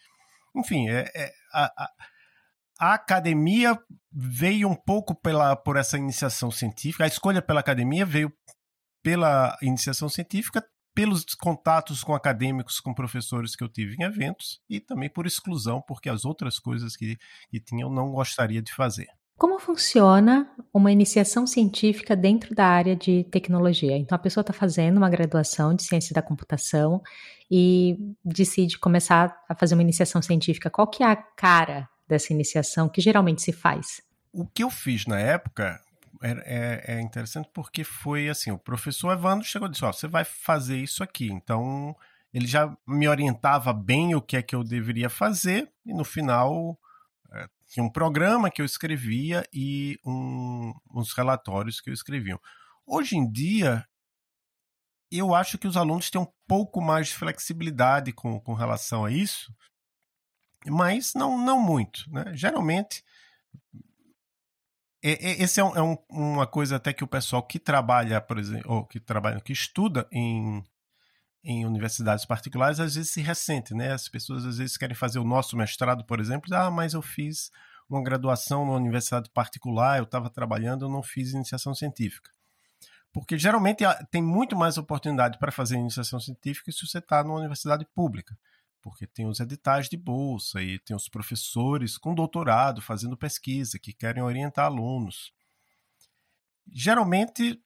Enfim, 0.54 0.90
é, 0.90 1.10
é 1.16 1.32
a, 1.54 1.66
a, 1.66 1.92
a, 2.80 2.94
academia 2.94 3.80
veio 4.12 4.68
um 4.68 4.76
pouco 4.76 5.16
pela, 5.16 5.56
por 5.56 5.78
essa 5.78 5.98
iniciação 5.98 6.52
científica. 6.52 7.06
A 7.06 7.08
escolha 7.08 7.42
pela 7.42 7.62
academia 7.62 8.06
veio 8.06 8.34
pela 9.02 9.58
iniciação 9.62 10.10
científica, 10.10 10.62
pelos 10.94 11.24
contatos 11.36 12.04
com 12.04 12.14
acadêmicos, 12.14 12.82
com 12.82 12.94
professores 12.94 13.56
que 13.56 13.64
eu 13.64 13.70
tive 13.70 13.96
em 13.98 14.04
eventos, 14.04 14.60
e 14.68 14.82
também 14.82 15.10
por 15.10 15.26
exclusão, 15.26 15.82
porque 15.88 16.10
as 16.10 16.26
outras 16.26 16.60
coisas 16.60 16.98
que, 16.98 17.16
que 17.50 17.60
tinha 17.62 17.86
eu 17.86 17.90
não 17.90 18.12
gostaria 18.12 18.62
de 18.62 18.74
fazer. 18.74 19.08
Como 19.38 19.60
funciona 19.60 20.50
uma 20.74 20.92
iniciação 20.92 21.46
científica 21.46 22.16
dentro 22.16 22.56
da 22.56 22.66
área 22.66 22.96
de 22.96 23.24
tecnologia? 23.26 23.96
Então, 23.96 24.16
a 24.16 24.20
pessoa 24.20 24.42
está 24.42 24.52
fazendo 24.52 24.98
uma 24.98 25.12
graduação 25.12 25.76
de 25.76 25.84
ciência 25.84 26.12
da 26.12 26.24
computação 26.24 27.04
e 27.50 28.16
decide 28.26 28.80
começar 28.80 29.38
a 29.48 29.54
fazer 29.54 29.76
uma 29.76 29.84
iniciação 29.84 30.24
científica. 30.24 30.72
Qual 30.72 30.88
que 30.88 31.04
é 31.04 31.06
a 31.06 31.16
cara 31.16 31.88
dessa 32.08 32.34
iniciação 32.34 32.90
que 32.90 33.00
geralmente 33.00 33.44
se 33.44 33.52
faz? 33.52 34.02
O 34.34 34.44
que 34.48 34.64
eu 34.64 34.72
fiz 34.72 35.06
na 35.06 35.20
época 35.20 35.80
é, 36.24 36.32
é, 36.32 36.96
é 36.96 37.02
interessante 37.02 37.48
porque 37.54 37.84
foi 37.84 38.30
assim: 38.30 38.50
o 38.50 38.58
professor 38.58 39.12
Evandro 39.12 39.46
chegou 39.46 39.68
e 39.68 39.72
disse: 39.72 39.86
Ó, 39.86 39.94
você 39.94 40.08
vai 40.08 40.24
fazer 40.24 40.78
isso 40.78 41.04
aqui. 41.04 41.32
Então, 41.32 41.96
ele 42.34 42.48
já 42.48 42.76
me 42.88 43.08
orientava 43.08 43.72
bem 43.72 44.16
o 44.16 44.22
que 44.22 44.36
é 44.36 44.42
que 44.42 44.56
eu 44.56 44.64
deveria 44.64 45.12
fazer 45.12 45.70
e 45.86 45.94
no 45.94 46.04
final 46.04 46.76
é, 47.32 47.48
tinha 47.68 47.84
um 47.84 47.92
programa 47.92 48.50
que 48.50 48.62
eu 48.62 48.66
escrevia 48.66 49.44
e 49.54 50.00
um, 50.06 50.74
uns 50.94 51.14
relatórios 51.14 51.82
que 51.82 51.90
eu 51.90 51.94
escrevia. 51.94 52.40
Hoje 52.86 53.18
em 53.18 53.30
dia, 53.30 53.86
eu 55.12 55.36
acho 55.36 55.58
que 55.58 55.68
os 55.68 55.76
alunos 55.76 56.10
têm 56.10 56.22
um 56.22 56.32
pouco 56.48 56.82
mais 56.82 57.08
de 57.08 57.16
flexibilidade 57.16 58.14
com, 58.14 58.40
com 58.40 58.54
relação 58.54 59.06
a 59.06 59.12
isso, 59.12 59.54
mas 60.66 61.14
não, 61.14 61.38
não 61.38 61.60
muito. 61.60 62.10
Né? 62.10 62.34
Geralmente, 62.34 63.04
é, 65.04 65.12
é, 65.12 65.44
esse 65.44 65.60
é, 65.60 65.64
um, 65.64 65.76
é 65.76 65.82
um, 65.82 65.98
uma 66.10 66.48
coisa 66.48 66.78
até 66.78 66.94
que 66.94 67.04
o 67.04 67.08
pessoal 67.08 67.44
que 67.44 67.60
trabalha, 67.60 68.20
por 68.20 68.38
exemplo, 68.38 68.72
ou 68.72 68.86
que 68.86 69.00
trabalha, 69.00 69.42
que 69.42 69.54
estuda 69.54 70.08
em 70.12 70.64
em 71.44 71.66
universidades 71.66 72.26
particulares 72.26 72.80
às 72.80 72.96
vezes 72.96 73.12
se 73.12 73.22
ressente, 73.22 73.74
né? 73.74 73.94
As 73.94 74.10
pessoas 74.10 74.46
às 74.46 74.58
vezes 74.58 74.78
querem 74.78 74.96
fazer 74.96 75.20
o 75.20 75.24
nosso 75.24 75.56
mestrado, 75.56 76.04
por 76.06 76.20
exemplo, 76.20 76.54
ah, 76.54 76.70
mas 76.70 76.94
eu 76.94 77.02
fiz 77.02 77.52
uma 77.90 78.04
graduação 78.04 78.66
numa 78.66 78.78
universidade 78.78 79.30
particular, 79.30 79.98
eu 79.98 80.04
estava 80.04 80.30
trabalhando, 80.30 80.86
eu 80.86 80.90
não 80.90 81.02
fiz 81.02 81.32
iniciação 81.32 81.74
científica. 81.74 82.32
Porque 83.14 83.38
geralmente 83.38 83.84
tem 84.12 84.22
muito 84.22 84.56
mais 84.56 84.78
oportunidade 84.78 85.40
para 85.40 85.52
fazer 85.52 85.78
iniciação 85.78 86.20
científica 86.20 86.72
se 86.72 86.86
você 86.86 87.00
está 87.00 87.24
numa 87.24 87.40
universidade 87.40 87.86
pública. 87.96 88.38
Porque 88.82 89.08
tem 89.08 89.26
os 89.26 89.40
editais 89.40 89.90
de 89.90 89.98
bolsa 89.98 90.62
e 90.62 90.78
tem 90.80 90.96
os 90.96 91.10
professores 91.10 91.98
com 91.98 92.14
doutorado 92.14 92.82
fazendo 92.82 93.18
pesquisa 93.18 93.80
que 93.80 93.94
querem 93.94 94.22
orientar 94.22 94.66
alunos. 94.66 95.34
Geralmente 96.72 97.60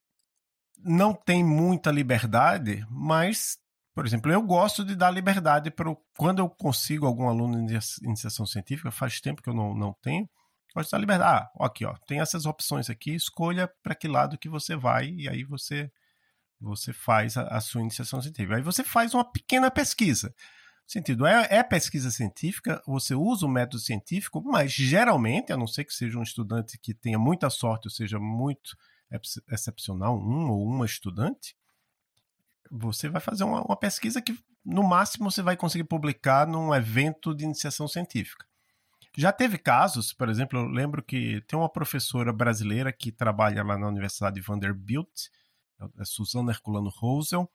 não 0.78 1.12
tem 1.12 1.44
muita 1.44 1.90
liberdade, 1.90 2.86
mas 2.90 3.58
por 3.94 4.06
exemplo, 4.06 4.32
eu 4.32 4.42
gosto 4.42 4.84
de 4.84 4.96
dar 4.96 5.10
liberdade 5.10 5.70
para 5.70 5.94
quando 6.16 6.38
eu 6.38 6.48
consigo 6.48 7.06
algum 7.06 7.28
aluno 7.28 7.58
em 7.58 7.78
iniciação 8.02 8.46
científica, 8.46 8.90
faz 8.90 9.20
tempo 9.20 9.42
que 9.42 9.48
eu 9.48 9.54
não, 9.54 9.74
não 9.74 9.92
tenho, 10.02 10.28
gosto 10.74 10.88
de 10.88 10.92
dar 10.92 10.98
liberdade. 10.98 11.50
Ah, 11.58 11.66
aqui, 11.66 11.84
ó, 11.84 11.94
tem 12.06 12.20
essas 12.20 12.46
opções 12.46 12.88
aqui, 12.88 13.14
escolha 13.14 13.70
para 13.82 13.94
que 13.94 14.08
lado 14.08 14.38
que 14.38 14.48
você 14.48 14.74
vai 14.74 15.08
e 15.10 15.28
aí 15.28 15.44
você 15.44 15.90
você 16.62 16.92
faz 16.92 17.36
a, 17.36 17.42
a, 17.48 17.60
sua 17.60 17.80
iniciação 17.80 18.22
científica. 18.22 18.56
Aí 18.56 18.62
você 18.62 18.84
faz 18.84 19.14
uma 19.14 19.24
pequena 19.24 19.70
pesquisa. 19.70 20.32
sentido 20.86 21.26
é, 21.26 21.48
é 21.50 21.62
pesquisa 21.62 22.10
científica, 22.10 22.80
você 22.86 23.14
usa 23.14 23.44
o 23.44 23.48
método 23.48 23.80
científico, 23.80 24.40
mas 24.44 24.72
geralmente, 24.72 25.52
a 25.52 25.56
não 25.56 25.66
ser 25.66 25.84
que 25.84 25.92
seja 25.92 26.18
um 26.18 26.22
estudante 26.22 26.78
que 26.78 26.94
tenha 26.94 27.18
muita 27.18 27.50
sorte 27.50 27.88
ou 27.88 27.90
seja 27.90 28.18
muito 28.18 28.76
excepcional, 29.50 30.16
um 30.16 30.50
ou 30.50 30.64
uma 30.64 30.86
estudante, 30.86 31.54
você 32.72 33.08
vai 33.08 33.20
fazer 33.20 33.44
uma, 33.44 33.62
uma 33.62 33.76
pesquisa 33.76 34.22
que, 34.22 34.34
no 34.64 34.82
máximo, 34.82 35.30
você 35.30 35.42
vai 35.42 35.56
conseguir 35.56 35.84
publicar 35.84 36.46
num 36.46 36.74
evento 36.74 37.34
de 37.34 37.44
iniciação 37.44 37.86
científica. 37.86 38.46
Já 39.14 39.30
teve 39.30 39.58
casos, 39.58 40.14
por 40.14 40.30
exemplo, 40.30 40.58
eu 40.58 40.66
lembro 40.66 41.02
que 41.02 41.42
tem 41.42 41.58
uma 41.58 41.68
professora 41.68 42.32
brasileira 42.32 42.90
que 42.90 43.12
trabalha 43.12 43.62
lá 43.62 43.76
na 43.76 43.86
Universidade 43.86 44.36
de 44.36 44.40
Vanderbilt, 44.40 45.28
é 45.98 46.04
Suzana 46.04 46.50
Herculano 46.50 46.88
Rosel, 46.88 47.50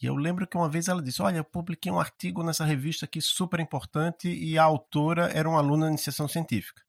e 0.00 0.06
eu 0.06 0.14
lembro 0.14 0.46
que 0.46 0.56
uma 0.56 0.68
vez 0.68 0.86
ela 0.86 1.02
disse: 1.02 1.20
Olha, 1.20 1.38
eu 1.38 1.44
publiquei 1.44 1.90
um 1.90 1.98
artigo 1.98 2.44
nessa 2.44 2.64
revista 2.64 3.06
aqui 3.06 3.20
super 3.20 3.58
importante 3.58 4.28
e 4.28 4.56
a 4.56 4.62
autora 4.62 5.32
era 5.34 5.48
uma 5.48 5.58
aluna 5.58 5.86
de 5.86 5.92
iniciação 5.92 6.28
científica. 6.28 6.82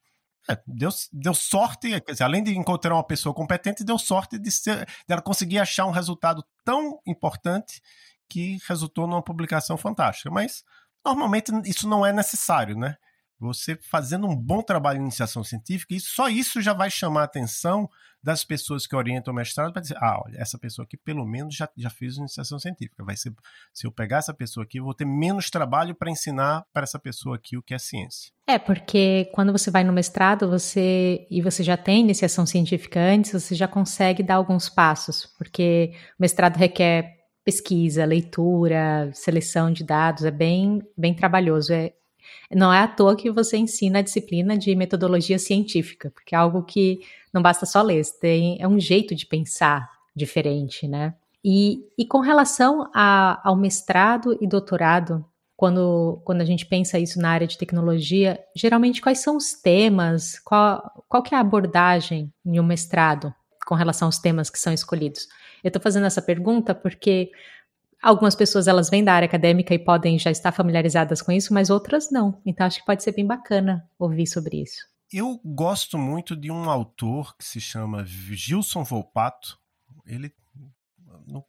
É, 0.47 0.57
deu, 0.65 0.89
deu 1.11 1.33
sorte, 1.33 1.99
dizer, 2.07 2.23
além 2.23 2.43
de 2.43 2.57
encontrar 2.57 2.93
uma 2.93 3.03
pessoa 3.03 3.33
competente, 3.33 3.83
deu 3.83 3.97
sorte 3.97 4.37
de, 4.37 4.51
ser, 4.51 4.85
de 4.85 5.13
ela 5.13 5.21
conseguir 5.21 5.59
achar 5.59 5.85
um 5.85 5.91
resultado 5.91 6.43
tão 6.63 6.99
importante 7.05 7.81
que 8.27 8.57
resultou 8.67 9.07
numa 9.07 9.23
publicação 9.23 9.77
fantástica. 9.77 10.29
Mas 10.29 10.63
normalmente 11.05 11.51
isso 11.65 11.87
não 11.87 12.05
é 12.05 12.13
necessário, 12.13 12.77
né? 12.77 12.95
Você 13.39 13.77
fazendo 13.81 14.27
um 14.27 14.35
bom 14.35 14.61
trabalho 14.61 14.99
de 14.99 15.05
iniciação 15.05 15.43
científica, 15.43 15.93
e 15.93 15.99
só 15.99 16.27
isso 16.27 16.61
já 16.61 16.73
vai 16.73 16.91
chamar 16.91 17.21
a 17.21 17.25
atenção 17.25 17.89
das 18.21 18.43
pessoas 18.43 18.85
que 18.85 18.95
orientam 18.95 19.33
o 19.33 19.35
mestrado 19.35 19.71
para 19.71 19.81
dizer: 19.81 19.97
ah, 19.97 20.21
olha, 20.25 20.37
essa 20.37 20.57
pessoa 20.57 20.85
aqui 20.85 20.97
pelo 20.97 21.25
menos 21.25 21.55
já, 21.55 21.69
já 21.77 21.89
fez 21.89 22.17
iniciação 22.17 22.59
científica. 22.59 23.03
Vai 23.03 23.15
ser, 23.15 23.33
se 23.73 23.87
eu 23.87 23.91
pegar 23.91 24.17
essa 24.17 24.33
pessoa 24.33 24.63
aqui, 24.63 24.79
eu 24.79 24.83
vou 24.83 24.93
ter 24.93 25.05
menos 25.05 25.49
trabalho 25.49 25.95
para 25.95 26.11
ensinar 26.11 26.65
para 26.73 26.83
essa 26.83 26.99
pessoa 26.99 27.35
aqui 27.35 27.57
o 27.57 27.63
que 27.63 27.73
é 27.73 27.79
ciência. 27.79 28.31
É, 28.47 28.57
porque 28.57 29.29
quando 29.33 29.51
você 29.51 29.69
vai 29.69 29.83
no 29.83 29.93
mestrado, 29.93 30.49
você 30.49 31.27
e 31.29 31.41
você 31.41 31.63
já 31.63 31.77
tem 31.77 32.01
iniciação 32.01 32.45
científica 32.45 32.99
antes, 32.99 33.31
você 33.31 33.55
já 33.55 33.67
consegue 33.67 34.23
dar 34.23 34.35
alguns 34.35 34.67
passos, 34.67 35.25
porque 35.37 35.93
o 36.17 36.21
mestrado 36.21 36.57
requer 36.57 37.19
pesquisa, 37.45 38.05
leitura, 38.05 39.09
seleção 39.13 39.71
de 39.71 39.83
dados, 39.83 40.23
é 40.23 40.31
bem, 40.31 40.81
bem 40.97 41.13
trabalhoso. 41.13 41.73
É, 41.73 41.93
não 42.51 42.73
é 42.73 42.79
à 42.79 42.87
toa 42.87 43.15
que 43.15 43.31
você 43.31 43.57
ensina 43.57 43.99
a 43.99 44.01
disciplina 44.01 44.57
de 44.57 44.75
metodologia 44.75 45.37
científica, 45.37 46.09
porque 46.11 46.33
é 46.33 46.37
algo 46.37 46.63
que 46.63 46.99
não 47.33 47.41
basta 47.41 47.65
só 47.65 47.81
ler, 47.81 48.03
tem, 48.19 48.57
é 48.59 48.67
um 48.67 48.79
jeito 48.79 49.13
de 49.13 49.25
pensar 49.25 49.89
diferente, 50.15 50.87
né? 50.87 51.13
E, 51.43 51.85
e 51.97 52.05
com 52.05 52.19
relação 52.19 52.89
a, 52.93 53.39
ao 53.47 53.55
mestrado 53.55 54.37
e 54.41 54.47
doutorado, 54.47 55.25
quando, 55.55 56.21
quando 56.23 56.41
a 56.41 56.45
gente 56.45 56.65
pensa 56.65 56.97
isso 56.97 57.19
na 57.19 57.29
área 57.29 57.47
de 57.47 57.57
tecnologia, 57.57 58.39
geralmente 58.55 59.01
quais 59.01 59.19
são 59.19 59.35
os 59.35 59.53
temas, 59.53 60.39
qual, 60.39 61.03
qual 61.07 61.21
que 61.21 61.35
é 61.35 61.37
a 61.37 61.41
abordagem 61.41 62.33
em 62.45 62.59
um 62.59 62.63
mestrado 62.63 63.33
com 63.65 63.75
relação 63.75 64.07
aos 64.07 64.17
temas 64.17 64.49
que 64.49 64.57
são 64.57 64.73
escolhidos? 64.73 65.27
Eu 65.63 65.67
estou 65.67 65.81
fazendo 65.81 66.05
essa 66.05 66.21
pergunta 66.21 66.73
porque 66.73 67.31
Algumas 68.01 68.35
pessoas 68.35 68.67
elas 68.67 68.89
vêm 68.89 69.03
da 69.03 69.13
área 69.13 69.25
acadêmica 69.25 69.73
e 69.73 69.79
podem 69.79 70.17
já 70.17 70.31
estar 70.31 70.51
familiarizadas 70.51 71.21
com 71.21 71.31
isso, 71.31 71.53
mas 71.53 71.69
outras 71.69 72.09
não. 72.09 72.41
Então 72.45 72.65
acho 72.65 72.79
que 72.79 72.85
pode 72.85 73.03
ser 73.03 73.13
bem 73.13 73.25
bacana 73.25 73.87
ouvir 73.97 74.25
sobre 74.25 74.61
isso. 74.61 74.87
Eu 75.11 75.39
gosto 75.43 75.97
muito 75.97 76.35
de 76.35 76.51
um 76.51 76.69
autor 76.69 77.35
que 77.35 77.43
se 77.43 77.59
chama 77.59 78.05
Gilson 78.05 78.83
Volpato. 78.83 79.59
Ele 80.05 80.33
no, 81.27 81.43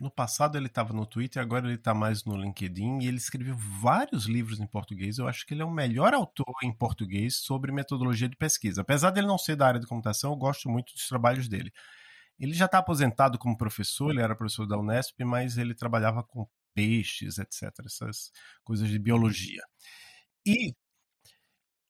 no 0.00 0.10
passado 0.10 0.56
ele 0.56 0.66
estava 0.66 0.92
no 0.92 1.06
Twitter, 1.06 1.42
agora 1.42 1.66
ele 1.66 1.74
está 1.74 1.94
mais 1.94 2.24
no 2.24 2.36
LinkedIn 2.36 3.00
e 3.00 3.08
ele 3.08 3.16
escreveu 3.16 3.56
vários 3.56 4.26
livros 4.26 4.60
em 4.60 4.66
português. 4.66 5.18
Eu 5.18 5.26
acho 5.26 5.46
que 5.46 5.54
ele 5.54 5.62
é 5.62 5.64
o 5.64 5.70
melhor 5.70 6.12
autor 6.12 6.54
em 6.62 6.72
português 6.72 7.36
sobre 7.36 7.72
metodologia 7.72 8.28
de 8.28 8.36
pesquisa. 8.36 8.82
Apesar 8.82 9.10
dele 9.10 9.26
não 9.26 9.38
ser 9.38 9.56
da 9.56 9.66
área 9.66 9.80
de 9.80 9.86
computação, 9.86 10.32
eu 10.32 10.36
gosto 10.36 10.68
muito 10.68 10.92
dos 10.92 11.08
trabalhos 11.08 11.48
dele. 11.48 11.72
Ele 12.38 12.52
já 12.52 12.66
está 12.66 12.78
aposentado 12.78 13.38
como 13.38 13.56
professor, 13.56 14.10
ele 14.10 14.20
era 14.20 14.36
professor 14.36 14.66
da 14.66 14.78
Unesp, 14.78 15.18
mas 15.24 15.56
ele 15.56 15.74
trabalhava 15.74 16.22
com 16.22 16.46
peixes, 16.74 17.38
etc., 17.38 17.72
essas 17.86 18.30
coisas 18.62 18.88
de 18.88 18.98
biologia. 18.98 19.62
E, 20.46 20.74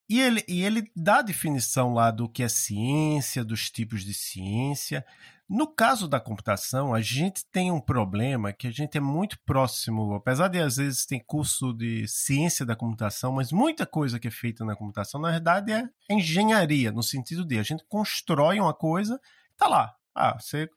e, 0.09 0.21
ele, 0.21 0.45
e 0.49 0.63
ele 0.63 0.91
dá 0.95 1.19
a 1.19 1.23
definição 1.23 1.93
lá 1.93 2.13
do 2.13 2.29
que 2.29 2.45
é 2.45 2.49
ciência, 2.49 3.45
dos 3.45 3.69
tipos 3.71 4.05
de 4.05 4.15
ciência. 4.15 5.05
No 5.49 5.67
caso 5.67 6.09
da 6.09 6.21
computação, 6.21 6.95
a 6.95 7.01
gente 7.01 7.45
tem 7.53 7.71
um 7.71 7.81
problema 7.81 8.53
que 8.53 8.67
a 8.67 8.71
gente 8.71 8.97
é 8.97 9.01
muito 9.01 9.39
próximo, 9.45 10.15
apesar 10.15 10.49
de 10.49 10.59
às 10.59 10.77
vezes 10.77 11.07
tem 11.07 11.23
curso 11.25 11.73
de 11.73 12.07
ciência 12.09 12.65
da 12.65 12.75
computação, 12.75 13.33
mas 13.33 13.53
muita 13.53 13.87
coisa 13.87 14.19
que 14.19 14.27
é 14.27 14.31
feita 14.31 14.65
na 14.65 14.75
computação, 14.75 15.21
na 15.21 15.31
verdade, 15.31 15.73
é 15.73 15.89
engenharia, 16.11 16.91
no 16.91 17.03
sentido 17.03 17.45
de 17.45 17.59
a 17.59 17.63
gente 17.63 17.85
constrói 17.89 18.59
uma 18.59 18.75
coisa, 18.75 19.21
tá 19.57 19.69
lá, 19.69 19.95
ah, 20.17 20.39
você 20.39 20.69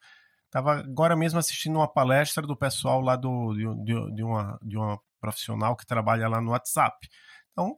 estava 0.46 0.80
agora 0.80 1.16
mesmo 1.16 1.40
assistindo 1.40 1.76
uma 1.76 1.88
palestra 1.88 2.46
do 2.46 2.58
pessoal 2.58 3.02
lá 3.02 3.16
do, 3.16 3.54
de, 3.54 4.16
de, 4.16 4.24
uma, 4.24 4.60
de 4.62 4.78
uma 4.78 5.00
profissional 5.20 5.76
que 5.76 5.86
trabalha 5.86 6.28
lá 6.28 6.42
no 6.42 6.52
WhatsApp. 6.52 7.08
Então, 7.52 7.78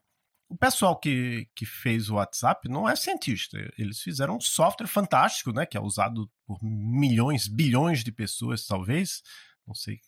o 0.49 0.57
pessoal 0.57 0.99
que, 0.99 1.47
que 1.55 1.65
fez 1.65 2.09
o 2.09 2.15
WhatsApp 2.15 2.67
não 2.67 2.87
é 2.87 2.95
cientista. 2.95 3.57
Eles 3.77 4.01
fizeram 4.01 4.37
um 4.37 4.41
software 4.41 4.87
fantástico, 4.87 5.53
né? 5.53 5.65
Que 5.65 5.77
é 5.77 5.81
usado 5.81 6.29
por 6.45 6.57
milhões, 6.61 7.47
bilhões 7.47 8.03
de 8.03 8.11
pessoas, 8.11 8.65
talvez. 8.65 9.21
Não 9.65 9.73
sei 9.73 9.99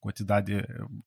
quantidade. 0.00 0.52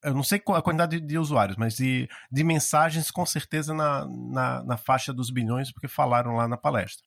Eu 0.04 0.14
não 0.14 0.24
sei 0.24 0.42
a 0.46 0.62
quantidade 0.62 1.00
de 1.00 1.18
usuários, 1.18 1.58
mas 1.58 1.76
de, 1.76 2.10
de 2.32 2.44
mensagens 2.44 3.10
com 3.10 3.26
certeza 3.26 3.74
na, 3.74 4.06
na, 4.06 4.64
na 4.64 4.78
faixa 4.78 5.14
dos 5.14 5.30
bilhões, 5.30 5.72
porque 5.72 5.88
falaram 5.88 6.36
lá 6.36 6.48
na 6.48 6.58
palestra. 6.58 7.06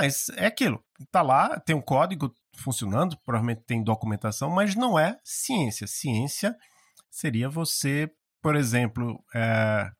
Mas 0.00 0.30
é 0.30 0.46
aquilo. 0.46 0.82
Tá 1.12 1.20
lá, 1.20 1.60
tem 1.60 1.76
um 1.76 1.82
código 1.82 2.32
funcionando, 2.56 3.18
provavelmente 3.22 3.64
tem 3.66 3.84
documentação, 3.84 4.48
mas 4.48 4.74
não 4.74 4.98
é 4.98 5.18
ciência. 5.22 5.86
Ciência 5.86 6.56
seria 7.10 7.50
você, 7.50 8.10
por 8.40 8.56
exemplo, 8.56 9.22
é, 9.34 9.90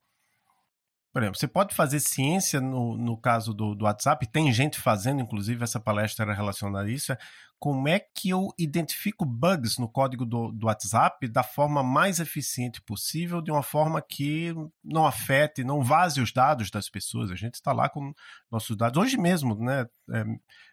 por 1.12 1.22
exemplo, 1.22 1.38
você 1.38 1.48
pode 1.48 1.74
fazer 1.74 1.98
ciência 1.98 2.60
no, 2.60 2.96
no 2.96 3.16
caso 3.16 3.52
do, 3.52 3.74
do 3.74 3.84
WhatsApp, 3.84 4.26
tem 4.30 4.52
gente 4.52 4.80
fazendo, 4.80 5.20
inclusive 5.20 5.64
essa 5.64 5.80
palestra 5.80 6.24
era 6.24 6.34
relacionada 6.34 6.86
a 6.86 6.90
isso. 6.90 7.12
É 7.12 7.18
como 7.60 7.86
é 7.88 8.00
que 8.00 8.30
eu 8.30 8.48
identifico 8.58 9.22
bugs 9.26 9.76
no 9.76 9.86
código 9.86 10.24
do, 10.24 10.50
do 10.50 10.66
WhatsApp 10.66 11.28
da 11.28 11.42
forma 11.42 11.82
mais 11.82 12.18
eficiente 12.18 12.80
possível, 12.80 13.42
de 13.42 13.50
uma 13.50 13.62
forma 13.62 14.00
que 14.00 14.54
não 14.82 15.04
afete, 15.04 15.62
não 15.62 15.82
vaze 15.82 16.22
os 16.22 16.32
dados 16.32 16.70
das 16.70 16.88
pessoas. 16.88 17.30
A 17.30 17.36
gente 17.36 17.54
está 17.54 17.72
lá 17.72 17.86
com 17.90 18.14
nossos 18.50 18.74
dados. 18.78 18.98
Hoje 18.98 19.18
mesmo, 19.18 19.54
né? 19.56 19.86
É, 20.10 20.24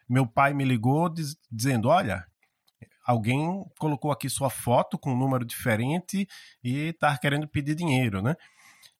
meu 0.08 0.26
pai 0.26 0.54
me 0.54 0.64
ligou 0.64 1.10
diz, 1.10 1.36
dizendo: 1.52 1.88
olha, 1.88 2.24
alguém 3.04 3.62
colocou 3.78 4.10
aqui 4.10 4.30
sua 4.30 4.48
foto 4.48 4.98
com 4.98 5.12
um 5.12 5.18
número 5.18 5.44
diferente 5.44 6.26
e 6.64 6.88
está 6.88 7.18
querendo 7.18 7.46
pedir 7.46 7.74
dinheiro, 7.74 8.22
né? 8.22 8.34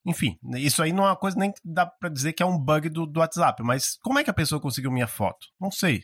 Enfim, 0.09 0.39
isso 0.57 0.83
aí 0.83 0.91
não 0.91 1.05
é 1.05 1.11
uma 1.11 1.17
coisa 1.17 1.39
nem 1.39 1.53
que 1.53 1.61
dá 1.63 1.85
para 1.85 2.09
dizer 2.09 2.33
que 2.33 2.43
é 2.43 2.47
um 2.47 2.59
bug 2.59 2.89
do, 2.89 3.05
do 3.05 3.21
WhatsApp, 3.21 3.63
mas 3.63 3.99
como 4.03 4.19
é 4.19 4.25
que 4.25 4.31
a 4.31 4.35
pessoa 4.35 4.59
conseguiu 4.59 4.91
minha 4.91 5.07
foto? 5.07 5.49
Não 5.61 5.71
sei. 5.71 6.03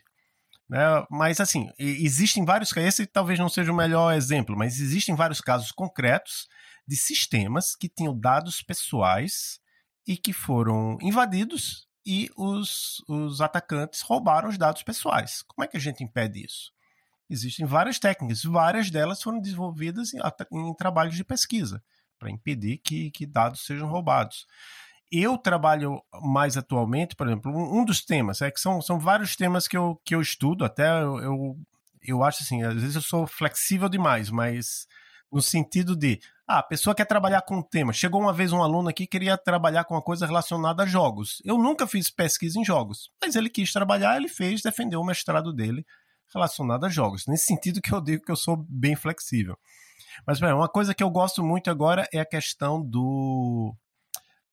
Né? 0.69 0.79
Mas 1.11 1.41
assim, 1.41 1.71
existem 1.79 2.45
vários 2.45 2.71
casos, 2.71 2.89
esse 2.91 3.07
talvez 3.07 3.39
não 3.39 3.49
seja 3.49 3.73
o 3.73 3.75
melhor 3.75 4.13
exemplo, 4.13 4.55
mas 4.59 4.79
existem 4.79 5.15
vários 5.15 5.41
casos 5.41 5.73
concretos 5.73 6.47
de 6.87 6.97
sistemas 6.97 7.75
que 7.75 7.89
tinham 7.89 8.15
dados 8.15 8.61
pessoais 8.61 9.59
e 10.07 10.19
que 10.19 10.35
foram 10.35 10.99
invadidos 11.01 11.89
e 12.05 12.29
os, 12.37 13.03
os 13.09 13.41
atacantes 13.41 14.03
roubaram 14.03 14.51
os 14.51 14.59
dados 14.59 14.83
pessoais. 14.83 15.41
Como 15.49 15.65
é 15.65 15.67
que 15.67 15.79
a 15.79 15.81
gente 15.81 16.05
impede 16.05 16.45
isso? 16.45 16.75
Existem 17.31 17.65
várias 17.65 17.99
técnicas, 17.99 18.45
várias 18.45 18.91
delas 18.91 19.23
foram 19.23 19.41
desenvolvidas 19.41 20.13
em, 20.13 20.21
em 20.53 20.75
trabalhos 20.75 21.17
de 21.17 21.25
pesquisa 21.25 21.83
para 22.25 22.31
impedir 22.31 22.79
que, 22.79 23.11
que 23.11 23.27
dados 23.27 23.67
sejam 23.67 23.87
roubados. 23.87 24.47
Eu 25.13 25.37
trabalho 25.37 26.03
mais 26.23 26.57
atualmente, 26.57 27.15
por 27.15 27.27
exemplo, 27.27 27.53
um, 27.53 27.81
um, 27.81 27.85
dos 27.85 28.03
temas, 28.03 28.41
é 28.41 28.51
que 28.51 28.59
são, 28.59 28.81
são 28.81 28.99
vários 28.99 29.37
temas 29.37 29.69
que 29.69 29.77
eu, 29.77 30.01
que 30.03 30.15
eu 30.15 30.23
estudo, 30.23 30.65
até 30.65 30.89
eu, 31.03 31.19
eu, 31.19 31.59
eu 32.03 32.25
acho 32.25 32.43
assim, 32.43 32.63
às 32.63 32.75
vezes 32.75 32.97
eu 32.97 33.03
sou 33.03 33.27
flexível 33.27 33.91
demais, 33.91 34.31
mas 34.31 34.87
no 35.31 35.43
sentido 35.43 35.95
de, 35.95 36.19
ah, 36.49 36.61
a 36.61 36.63
pessoa 36.63 36.95
quer 36.95 37.05
trabalhar 37.05 37.43
com 37.43 37.59
um 37.59 37.63
tema. 37.63 37.93
Chegou 37.93 38.21
uma 38.21 38.33
vez 38.33 38.53
um 38.53 38.63
aluno 38.63 38.89
aqui 38.89 39.05
que 39.05 39.19
queria 39.19 39.37
trabalhar 39.37 39.85
com 39.85 39.95
uma 39.95 40.03
coisa 40.03 40.25
relacionada 40.25 40.85
a 40.85 40.87
jogos. 40.87 41.43
Eu 41.45 41.59
nunca 41.59 41.87
fiz 41.87 42.09
pesquisa 42.09 42.59
em 42.59 42.65
jogos, 42.65 43.11
mas 43.21 43.37
ele 43.37 43.51
quis 43.51 43.71
trabalhar, 43.71 44.17
ele 44.17 44.29
fez, 44.29 44.63
defendeu 44.63 45.01
o 45.01 45.07
mestrado 45.07 45.53
dele 45.53 45.85
relacionado 46.33 46.87
a 46.87 46.89
jogos. 46.89 47.27
Nesse 47.27 47.45
sentido 47.45 47.83
que 47.83 47.93
eu 47.93 48.01
digo 48.01 48.25
que 48.25 48.33
eu 48.33 48.37
sou 48.37 48.57
bem 48.57 48.97
flexível. 48.97 49.59
Mas 50.27 50.41
bem, 50.41 50.53
uma 50.53 50.69
coisa 50.69 50.95
que 50.95 51.03
eu 51.03 51.11
gosto 51.11 51.43
muito 51.43 51.71
agora 51.71 52.09
é 52.13 52.21
a 52.21 52.27
questão 52.27 52.83
do 52.83 53.75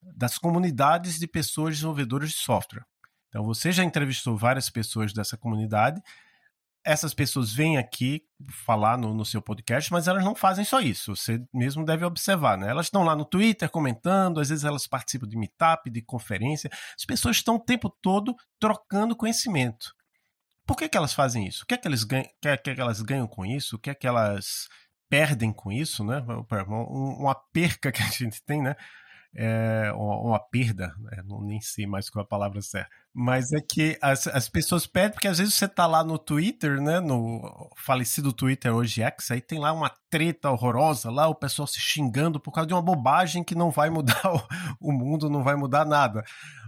das 0.02 0.38
comunidades 0.38 1.20
de 1.20 1.28
pessoas 1.28 1.76
desenvolvedoras 1.76 2.32
de 2.32 2.38
software. 2.38 2.84
Então 3.30 3.46
você 3.46 3.72
já 3.72 3.84
entrevistou 3.84 4.36
várias 4.36 4.70
pessoas 4.70 5.14
dessa 5.14 5.38
comunidade. 5.38 6.02
Essas 6.84 7.14
pessoas 7.14 7.54
vêm 7.54 7.78
aqui 7.78 8.24
falar 8.66 8.98
no, 8.98 9.14
no, 9.14 9.24
seu 9.24 9.42
podcast, 9.42 9.92
mas 9.94 10.08
elas 10.08 10.26
não 10.26 10.34
fazem 10.34 10.66
só 10.66 10.82
isso. 10.82 11.16
Você 11.16 11.40
mesmo 11.54 11.86
deve 11.86 12.04
observar, 12.04 12.58
né? 12.58 12.70
Elas 12.70 12.88
estão 12.88 13.04
lá 13.04 13.16
no 13.16 13.24
Twitter 13.24 13.70
comentando, 13.70 14.40
às 14.40 14.50
vezes 14.50 14.66
elas 14.66 14.88
participam 14.88 15.28
de 15.28 15.38
meetup, 15.38 15.90
de 15.90 16.02
conferência. 16.02 16.70
As 16.98 17.06
pessoas 17.06 17.38
estão 17.38 17.56
o 17.56 17.60
tempo 17.60 17.90
todo 18.02 18.36
trocando 18.60 19.16
conhecimento. 19.16 19.94
Por 20.66 20.76
que, 20.76 20.90
que 20.90 20.98
elas 20.98 21.14
fazem 21.14 21.48
isso? 21.48 21.64
O 21.64 21.68
que 21.68 21.76
é 21.76 21.78
que, 21.78 21.88
eles 21.88 22.04
ganham, 22.04 22.28
que, 22.42 22.48
é 22.48 22.58
que 22.58 22.70
elas 22.72 23.02
ganham 23.02 23.28
com 23.28 23.46
isso? 23.46 23.76
O 23.76 23.80
que 23.80 23.90
é 23.90 23.96
que 23.96 24.08
elas 24.08 24.68
perdem 25.12 25.52
com 25.52 25.70
isso, 25.70 26.06
né? 26.06 26.24
Uma 26.70 27.36
perca 27.36 27.92
que 27.92 28.02
a 28.02 28.08
gente 28.08 28.42
tem, 28.42 28.62
né? 28.62 28.78
É 29.36 29.92
uma, 29.94 30.40
perda, 30.40 30.96
né? 31.00 31.22
não 31.26 31.42
nem 31.42 31.60
sei 31.60 31.86
mais 31.86 32.10
qual 32.10 32.24
é 32.24 32.26
a 32.26 32.28
palavra 32.28 32.62
certa, 32.62 32.90
mas 33.14 33.52
é 33.52 33.60
que 33.60 33.98
as, 34.02 34.26
as 34.28 34.48
pessoas 34.48 34.88
perdem 34.88 35.14
porque 35.14 35.28
às 35.28 35.38
vezes 35.38 35.54
você 35.54 35.68
tá 35.68 35.86
lá 35.86 36.04
no 36.04 36.18
Twitter, 36.18 36.82
né, 36.82 37.00
no 37.00 37.70
falecido 37.76 38.32
Twitter 38.32 38.74
hoje 38.74 39.02
X, 39.02 39.32
aí 39.32 39.42
tem 39.42 39.60
lá 39.60 39.74
uma 39.74 39.92
treta 40.10 40.50
horrorosa 40.50 41.12
lá, 41.12 41.28
o 41.28 41.36
pessoal 41.36 41.68
se 41.68 41.80
xingando 41.80 42.40
por 42.40 42.52
causa 42.52 42.68
de 42.68 42.74
uma 42.74 42.82
bobagem 42.82 43.44
que 43.44 43.56
não 43.56 43.70
vai 43.70 43.90
mudar 43.90 44.22
o, 44.80 44.90
o 44.90 44.92
mundo, 44.94 45.30
não 45.30 45.44
vai 45.44 45.56
mudar 45.56 45.86
nada. 45.86 46.24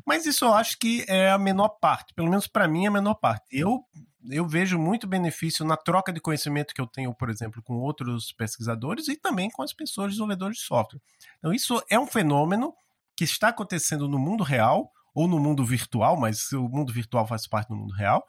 Mas 0.06 0.26
isso 0.26 0.44
eu 0.44 0.54
acho 0.54 0.78
que 0.78 1.06
é 1.08 1.30
a 1.32 1.38
menor 1.38 1.70
parte, 1.70 2.14
pelo 2.14 2.30
menos 2.30 2.46
para 2.46 2.68
mim 2.68 2.86
é 2.86 2.88
a 2.88 2.92
menor 2.92 3.16
parte. 3.16 3.46
Eu 3.52 3.84
eu 4.30 4.48
vejo 4.48 4.80
muito 4.80 5.06
benefício 5.06 5.66
na 5.66 5.76
troca 5.76 6.14
de 6.14 6.22
conhecimento 6.22 6.74
que 6.74 6.80
eu 6.80 6.88
tenho, 6.88 7.14
por 7.14 7.30
exemplo, 7.30 7.62
com 7.62 7.74
outros 7.74 8.32
pesquisadores 8.32 9.10
e 9.10 9.18
também 9.18 9.50
com 9.50 9.62
as 9.62 9.74
pessoas 9.74 10.12
desenvolvedores 10.12 10.58
de 10.58 10.64
software. 10.64 11.02
Então 11.40 11.54
isso 11.54 11.84
é 11.90 12.00
um 12.00 12.08
fenômeno 12.08 12.74
que 13.18 13.26
está 13.26 13.50
acontecendo 13.50 14.08
no 14.08 14.18
mundo 14.18 14.42
real 14.42 14.92
ou 15.14 15.28
no 15.28 15.40
mundo 15.40 15.66
virtual, 15.66 16.18
mas 16.20 16.52
o 16.52 16.68
mundo 16.68 16.92
virtual 16.92 17.28
faz 17.28 17.48
parte 17.48 17.70
do 17.70 17.76
mundo 17.76 17.94
real 17.94 18.24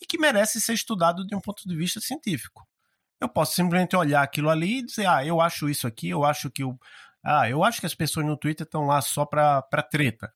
e 0.00 0.06
que 0.06 0.18
merece 0.18 0.60
ser 0.60 0.74
estudado 0.74 1.26
de 1.26 1.34
um 1.34 1.40
ponto 1.40 1.62
de 1.66 1.74
vista 1.74 2.00
científico. 2.00 2.66
Eu 3.20 3.28
posso 3.28 3.54
simplesmente 3.54 3.96
olhar 3.96 4.22
aquilo 4.22 4.50
ali 4.50 4.78
e 4.78 4.84
dizer, 4.84 5.06
ah, 5.06 5.24
eu 5.24 5.40
acho 5.40 5.70
isso 5.70 5.86
aqui, 5.86 6.10
eu 6.10 6.24
acho 6.24 6.50
que 6.50 6.62
o 6.62 6.78
ah, 7.28 7.50
eu 7.50 7.64
acho 7.64 7.80
que 7.80 7.86
as 7.86 7.94
pessoas 7.94 8.24
no 8.24 8.36
Twitter 8.36 8.64
estão 8.64 8.86
lá 8.86 9.00
só 9.00 9.26
para 9.26 9.60
treta. 9.90 10.32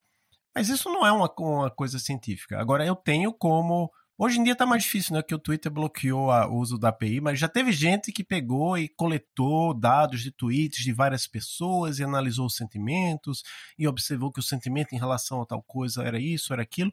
Mas 0.52 0.68
isso 0.68 0.88
não 0.88 1.06
é 1.06 1.12
uma, 1.12 1.32
uma 1.38 1.70
coisa 1.70 2.00
científica. 2.00 2.58
Agora, 2.60 2.84
eu 2.84 2.96
tenho 2.96 3.32
como. 3.32 3.92
Hoje 4.22 4.38
em 4.38 4.42
dia 4.42 4.52
está 4.52 4.66
mais 4.66 4.82
difícil, 4.82 5.14
né? 5.14 5.22
Que 5.22 5.34
o 5.34 5.38
Twitter 5.38 5.72
bloqueou 5.72 6.28
o 6.28 6.56
uso 6.56 6.76
da 6.76 6.90
API, 6.90 7.22
mas 7.22 7.38
já 7.38 7.48
teve 7.48 7.72
gente 7.72 8.12
que 8.12 8.22
pegou 8.22 8.76
e 8.76 8.86
coletou 8.86 9.72
dados 9.72 10.20
de 10.20 10.30
tweets 10.30 10.84
de 10.84 10.92
várias 10.92 11.26
pessoas 11.26 11.98
e 11.98 12.04
analisou 12.04 12.44
os 12.44 12.54
sentimentos 12.54 13.42
e 13.78 13.88
observou 13.88 14.30
que 14.30 14.38
o 14.38 14.42
sentimento 14.42 14.94
em 14.94 14.98
relação 14.98 15.40
a 15.40 15.46
tal 15.46 15.62
coisa 15.62 16.02
era 16.02 16.20
isso, 16.20 16.52
era 16.52 16.60
aquilo. 16.60 16.92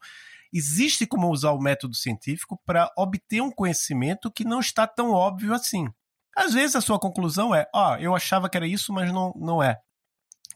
Existe 0.54 1.06
como 1.06 1.30
usar 1.30 1.52
o 1.52 1.60
método 1.60 1.96
científico 1.96 2.58
para 2.66 2.90
obter 2.98 3.42
um 3.42 3.52
conhecimento 3.52 4.32
que 4.32 4.46
não 4.46 4.62
está 4.62 4.88
tão 4.88 5.12
óbvio 5.12 5.54
assim. 5.54 5.90
Às 6.34 6.54
vezes 6.54 6.78
a 6.78 6.82
sua 6.82 6.98
conclusão 6.98 7.54
é, 7.54 7.68
ó, 7.76 7.92
oh, 7.92 7.98
eu 7.98 8.16
achava 8.16 8.50
que 8.50 8.56
era 8.56 8.66
isso, 8.66 8.94
mas 8.94 9.12
não, 9.12 9.34
não 9.36 9.62
é 9.62 9.78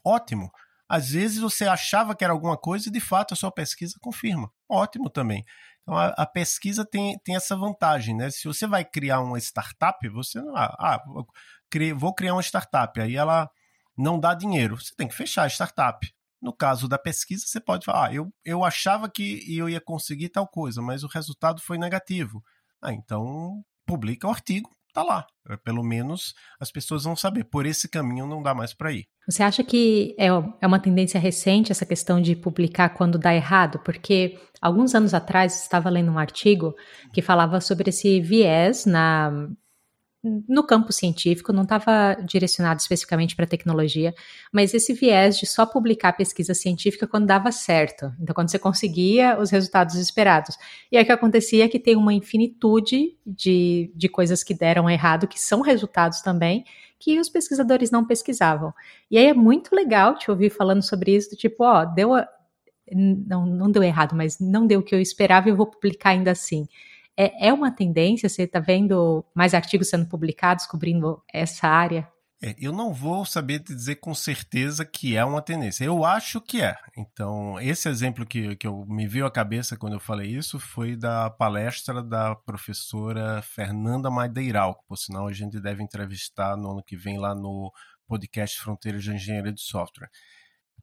ótimo. 0.06 0.50
Às 0.92 1.12
vezes 1.12 1.40
você 1.40 1.66
achava 1.66 2.14
que 2.14 2.22
era 2.22 2.34
alguma 2.34 2.58
coisa 2.58 2.90
e 2.90 2.92
de 2.92 3.00
fato 3.00 3.34
a 3.34 3.38
sua 3.38 3.50
pesquisa 3.50 3.96
confirma. 4.02 4.52
Ótimo 4.70 5.10
também. 5.10 5.46
Então 5.82 5.98
a, 5.98 6.08
a 6.10 6.26
pesquisa 6.26 6.86
tem, 6.86 7.18
tem 7.24 7.36
essa 7.36 7.56
vantagem, 7.56 8.16
né? 8.16 8.30
Se 8.30 8.48
você 8.48 8.68
vai 8.68 8.86
criar 8.86 9.22
uma 9.22 9.38
startup, 9.40 10.08
você 10.10 10.42
não. 10.42 10.56
Ah, 10.56 10.76
ah 10.80 11.04
vou 11.96 12.14
criar 12.14 12.34
uma 12.34 12.42
startup, 12.42 13.00
aí 13.00 13.16
ela 13.16 13.50
não 13.98 14.20
dá 14.20 14.34
dinheiro. 14.34 14.78
Você 14.78 14.94
tem 14.96 15.08
que 15.08 15.16
fechar 15.16 15.44
a 15.44 15.50
startup. 15.50 16.08
No 16.42 16.54
caso 16.54 16.88
da 16.88 16.98
pesquisa, 16.98 17.46
você 17.46 17.60
pode 17.60 17.86
falar: 17.86 18.10
ah, 18.10 18.14
eu, 18.14 18.34
eu 18.44 18.64
achava 18.64 19.10
que 19.10 19.44
eu 19.56 19.70
ia 19.70 19.82
conseguir 19.82 20.30
tal 20.30 20.48
coisa, 20.48 20.82
mas 20.82 21.04
o 21.04 21.08
resultado 21.08 21.62
foi 21.62 21.78
negativo. 21.78 22.44
Ah, 22.82 22.94
então 22.94 23.64
publica 23.86 24.28
o 24.28 24.32
artigo 24.32 24.70
tá 24.92 25.04
lá. 25.04 25.26
Pelo 25.64 25.84
menos 25.84 26.34
as 26.60 26.72
pessoas 26.72 27.04
vão 27.04 27.16
saber. 27.16 27.46
Por 27.46 27.66
esse 27.66 27.90
caminho 27.90 28.28
não 28.28 28.42
dá 28.42 28.54
mais 28.54 28.74
para 28.74 28.92
ir. 28.92 29.08
Você 29.28 29.44
acha 29.44 29.64
que 29.64 30.16
é, 30.18 30.28
é 30.28 30.68
uma 30.68 30.80
tendência 30.80 31.20
recente 31.20 31.72
essa 31.72 31.86
questão 31.86 32.22
de 32.22 32.36
publicar 32.36 32.90
quando 32.90 33.20
dá 33.20 33.34
errado? 33.34 33.80
Porque 33.80 34.40
alguns 34.62 34.96
anos 34.96 35.14
atrás 35.14 35.62
estava 35.62 35.90
lendo 35.90 36.12
um 36.12 36.20
artigo 36.20 36.76
que 37.14 37.22
falava 37.22 37.62
sobre 37.62 37.90
esse 37.90 38.20
viés 38.20 38.86
na 38.86 39.50
no 40.24 40.64
campo 40.64 40.94
científico, 40.94 41.52
não 41.52 41.64
estava 41.64 42.16
direcionado 42.24 42.80
especificamente 42.80 43.36
para 43.36 43.48
tecnologia, 43.48 44.14
mas 44.54 44.74
esse 44.74 44.94
viés 44.94 45.38
de 45.38 45.48
só 45.48 45.66
publicar 45.66 46.14
pesquisa 46.14 46.54
científica 46.54 47.08
quando 47.08 47.26
dava 47.26 47.52
certo. 47.52 48.14
Então, 48.22 48.36
quando 48.36 48.52
você 48.52 48.60
conseguia 48.60 49.40
os 49.40 49.50
resultados 49.50 49.96
esperados. 49.96 50.56
E 50.92 50.98
aí 50.98 51.04
o 51.04 51.06
que 51.06 51.12
acontecia 51.12 51.66
é 51.66 51.68
que 51.68 51.80
tem 51.80 51.96
uma 51.96 52.14
infinitude 52.14 53.18
de, 53.26 53.92
de 53.96 54.08
coisas 54.08 54.44
que 54.44 54.54
deram 54.54 54.88
errado, 54.88 55.28
que 55.28 55.40
são 55.40 55.62
resultados 55.62 56.22
também, 56.22 56.66
que 57.02 57.20
os 57.20 57.28
pesquisadores 57.28 57.90
não 57.90 58.06
pesquisavam. 58.06 58.72
E 59.10 59.18
aí 59.18 59.26
é 59.26 59.34
muito 59.34 59.76
legal 59.76 60.16
te 60.16 60.30
ouvir 60.30 60.52
falando 60.52 60.84
sobre 60.84 61.16
isso, 61.16 61.36
tipo, 61.36 61.64
ó, 61.64 61.84
deu. 61.84 62.14
A, 62.14 62.28
não, 62.94 63.46
não 63.46 63.72
deu 63.72 63.82
errado, 63.84 64.16
mas 64.16 64.38
não 64.40 64.68
deu 64.68 64.82
o 64.82 64.84
que 64.84 64.94
eu 64.94 65.00
esperava 65.00 65.48
e 65.48 65.52
eu 65.52 65.56
vou 65.56 65.66
publicar 65.66 66.10
ainda 66.10 66.32
assim. 66.32 66.68
É, 67.18 67.48
é 67.48 67.54
uma 67.54 67.72
tendência? 67.72 68.28
Você 68.30 68.44
está 68.44 68.60
vendo 68.60 69.26
mais 69.34 69.54
artigos 69.54 69.90
sendo 69.90 70.06
publicados 70.08 70.66
cobrindo 70.66 71.22
essa 71.34 71.68
área? 71.68 72.08
É, 72.44 72.56
eu 72.58 72.72
não 72.72 72.92
vou 72.92 73.24
saber 73.24 73.60
dizer 73.60 73.98
com 73.98 74.16
certeza 74.16 74.84
que 74.84 75.16
é 75.16 75.24
uma 75.24 75.42
tendência. 75.44 75.86
Eu 75.86 76.04
acho 76.04 76.42
que 76.42 76.62
é. 76.62 76.76
Então, 76.98 77.60
esse 77.60 77.88
exemplo 77.88 78.26
que, 78.26 78.56
que 78.56 78.66
eu, 78.66 78.84
me 78.88 79.08
veio 79.08 79.28
à 79.28 79.32
cabeça 79.32 79.78
quando 79.78 79.94
eu 79.94 80.00
falei 80.00 80.28
isso 80.28 80.60
foi 80.60 80.96
da 80.96 81.30
palestra 81.30 82.02
da 82.02 82.36
professora 82.36 83.42
Fernanda 83.44 84.10
Madeiral, 84.10 84.76
que 84.76 84.86
por 84.88 84.98
sinal 84.98 85.28
a 85.28 85.34
gente 85.34 85.60
deve 85.60 85.84
entrevistar 85.84 86.58
no 86.58 86.72
ano 86.72 86.84
que 86.84 86.98
vem 86.98 87.20
lá 87.20 87.36
no 87.36 87.72
podcast 88.08 88.60
Fronteiras 88.60 89.04
de 89.04 89.12
Engenharia 89.14 89.54
de 89.54 89.62
Software. 89.62 90.10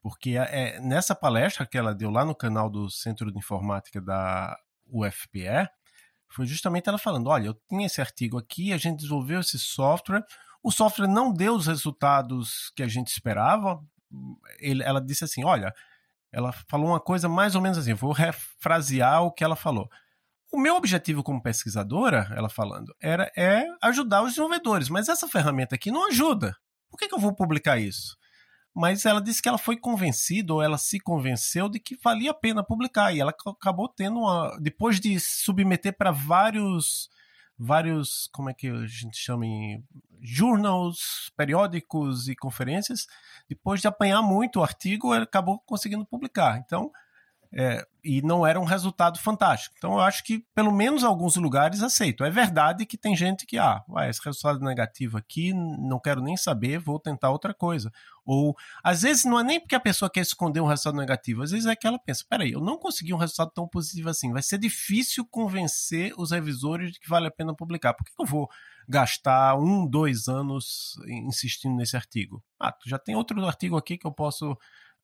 Porque 0.00 0.36
é, 0.38 0.76
é 0.76 0.80
nessa 0.80 1.14
palestra 1.14 1.66
que 1.66 1.76
ela 1.76 1.92
deu 1.92 2.10
lá 2.10 2.24
no 2.24 2.36
canal 2.36 2.70
do 2.70 2.88
Centro 2.88 3.32
de 3.32 3.38
Informática 3.38 4.00
da 4.00 4.56
UFPE, 4.86 5.68
foi 6.28 6.46
justamente 6.46 6.88
ela 6.88 6.98
falando: 6.98 7.28
olha, 7.28 7.48
eu 7.48 7.54
tinha 7.68 7.86
esse 7.86 8.00
artigo 8.00 8.38
aqui, 8.38 8.72
a 8.72 8.76
gente 8.76 8.98
desenvolveu 8.98 9.40
esse 9.40 9.58
software, 9.58 10.24
o 10.62 10.70
software 10.70 11.08
não 11.08 11.32
deu 11.32 11.54
os 11.54 11.66
resultados 11.66 12.72
que 12.74 12.82
a 12.82 12.88
gente 12.88 13.08
esperava. 13.08 13.82
Ele, 14.58 14.82
ela 14.82 15.00
disse 15.00 15.24
assim: 15.24 15.44
olha, 15.44 15.74
ela 16.32 16.52
falou 16.68 16.88
uma 16.88 17.00
coisa 17.00 17.28
mais 17.28 17.54
ou 17.54 17.60
menos 17.60 17.78
assim, 17.78 17.94
vou 17.94 18.12
refrasear 18.12 19.22
o 19.22 19.32
que 19.32 19.44
ela 19.44 19.56
falou. 19.56 19.88
O 20.52 20.58
meu 20.58 20.76
objetivo 20.76 21.22
como 21.22 21.42
pesquisadora, 21.42 22.32
ela 22.34 22.48
falando, 22.48 22.94
era 23.00 23.30
é 23.36 23.66
ajudar 23.82 24.22
os 24.22 24.30
desenvolvedores, 24.30 24.88
mas 24.88 25.08
essa 25.08 25.28
ferramenta 25.28 25.74
aqui 25.74 25.90
não 25.90 26.08
ajuda. 26.08 26.56
Por 26.90 26.98
que, 26.98 27.06
que 27.06 27.14
eu 27.14 27.18
vou 27.18 27.34
publicar 27.34 27.78
isso? 27.78 28.16
mas 28.78 29.04
ela 29.04 29.20
disse 29.20 29.42
que 29.42 29.48
ela 29.48 29.58
foi 29.58 29.76
convencida, 29.76 30.54
ou 30.54 30.62
ela 30.62 30.78
se 30.78 31.00
convenceu 31.00 31.68
de 31.68 31.80
que 31.80 31.96
valia 31.96 32.30
a 32.30 32.34
pena 32.34 32.62
publicar, 32.62 33.12
e 33.12 33.18
ela 33.18 33.34
acabou 33.46 33.88
tendo 33.88 34.20
uma. 34.20 34.56
Depois 34.60 35.00
de 35.00 35.18
submeter 35.18 35.96
para 35.96 36.12
vários. 36.12 37.10
Vários, 37.58 38.28
como 38.32 38.48
é 38.48 38.54
que 38.54 38.68
a 38.68 38.86
gente 38.86 39.16
chama 39.16 39.44
em 39.44 39.84
journals, 40.20 41.32
periódicos 41.36 42.28
e 42.28 42.36
conferências, 42.36 43.06
depois 43.48 43.80
de 43.80 43.88
apanhar 43.88 44.22
muito 44.22 44.60
o 44.60 44.62
artigo, 44.62 45.12
ela 45.12 45.24
acabou 45.24 45.58
conseguindo 45.60 46.06
publicar. 46.06 46.58
Então, 46.58 46.92
é, 47.52 47.86
e 48.04 48.20
não 48.22 48.46
era 48.46 48.60
um 48.60 48.64
resultado 48.64 49.18
fantástico. 49.18 49.74
Então 49.78 49.94
eu 49.94 50.00
acho 50.00 50.22
que 50.22 50.44
pelo 50.54 50.72
menos 50.72 51.02
alguns 51.02 51.36
lugares 51.36 51.82
aceito. 51.82 52.24
É 52.24 52.30
verdade 52.30 52.86
que 52.86 52.96
tem 52.96 53.16
gente 53.16 53.46
que, 53.46 53.58
ah, 53.58 53.82
vai, 53.88 54.08
esse 54.10 54.20
resultado 54.24 54.60
negativo 54.60 55.16
aqui, 55.16 55.52
não 55.52 55.98
quero 55.98 56.20
nem 56.22 56.36
saber, 56.36 56.78
vou 56.78 56.98
tentar 56.98 57.30
outra 57.30 57.54
coisa. 57.54 57.90
Ou 58.24 58.54
às 58.82 59.02
vezes 59.02 59.24
não 59.24 59.40
é 59.40 59.44
nem 59.44 59.60
porque 59.60 59.74
a 59.74 59.80
pessoa 59.80 60.10
quer 60.10 60.20
esconder 60.20 60.60
um 60.60 60.66
resultado 60.66 60.96
negativo, 60.96 61.42
às 61.42 61.50
vezes 61.50 61.66
é 61.66 61.74
que 61.74 61.86
ela 61.86 61.98
pensa, 61.98 62.24
peraí, 62.28 62.52
eu 62.52 62.60
não 62.60 62.76
consegui 62.78 63.14
um 63.14 63.18
resultado 63.18 63.50
tão 63.54 63.66
positivo 63.66 64.10
assim, 64.10 64.32
vai 64.32 64.42
ser 64.42 64.58
difícil 64.58 65.26
convencer 65.26 66.12
os 66.18 66.30
revisores 66.30 66.92
de 66.92 67.00
que 67.00 67.08
vale 67.08 67.26
a 67.26 67.30
pena 67.30 67.54
publicar. 67.54 67.94
Por 67.94 68.04
que 68.04 68.12
eu 68.18 68.26
vou 68.26 68.48
gastar 68.86 69.56
um, 69.58 69.86
dois 69.86 70.28
anos 70.28 70.94
insistindo 71.06 71.76
nesse 71.76 71.96
artigo? 71.96 72.42
Ah, 72.60 72.74
já 72.86 72.98
tem 72.98 73.16
outro 73.16 73.42
artigo 73.46 73.76
aqui 73.76 73.96
que 73.96 74.06
eu 74.06 74.12
posso 74.12 74.56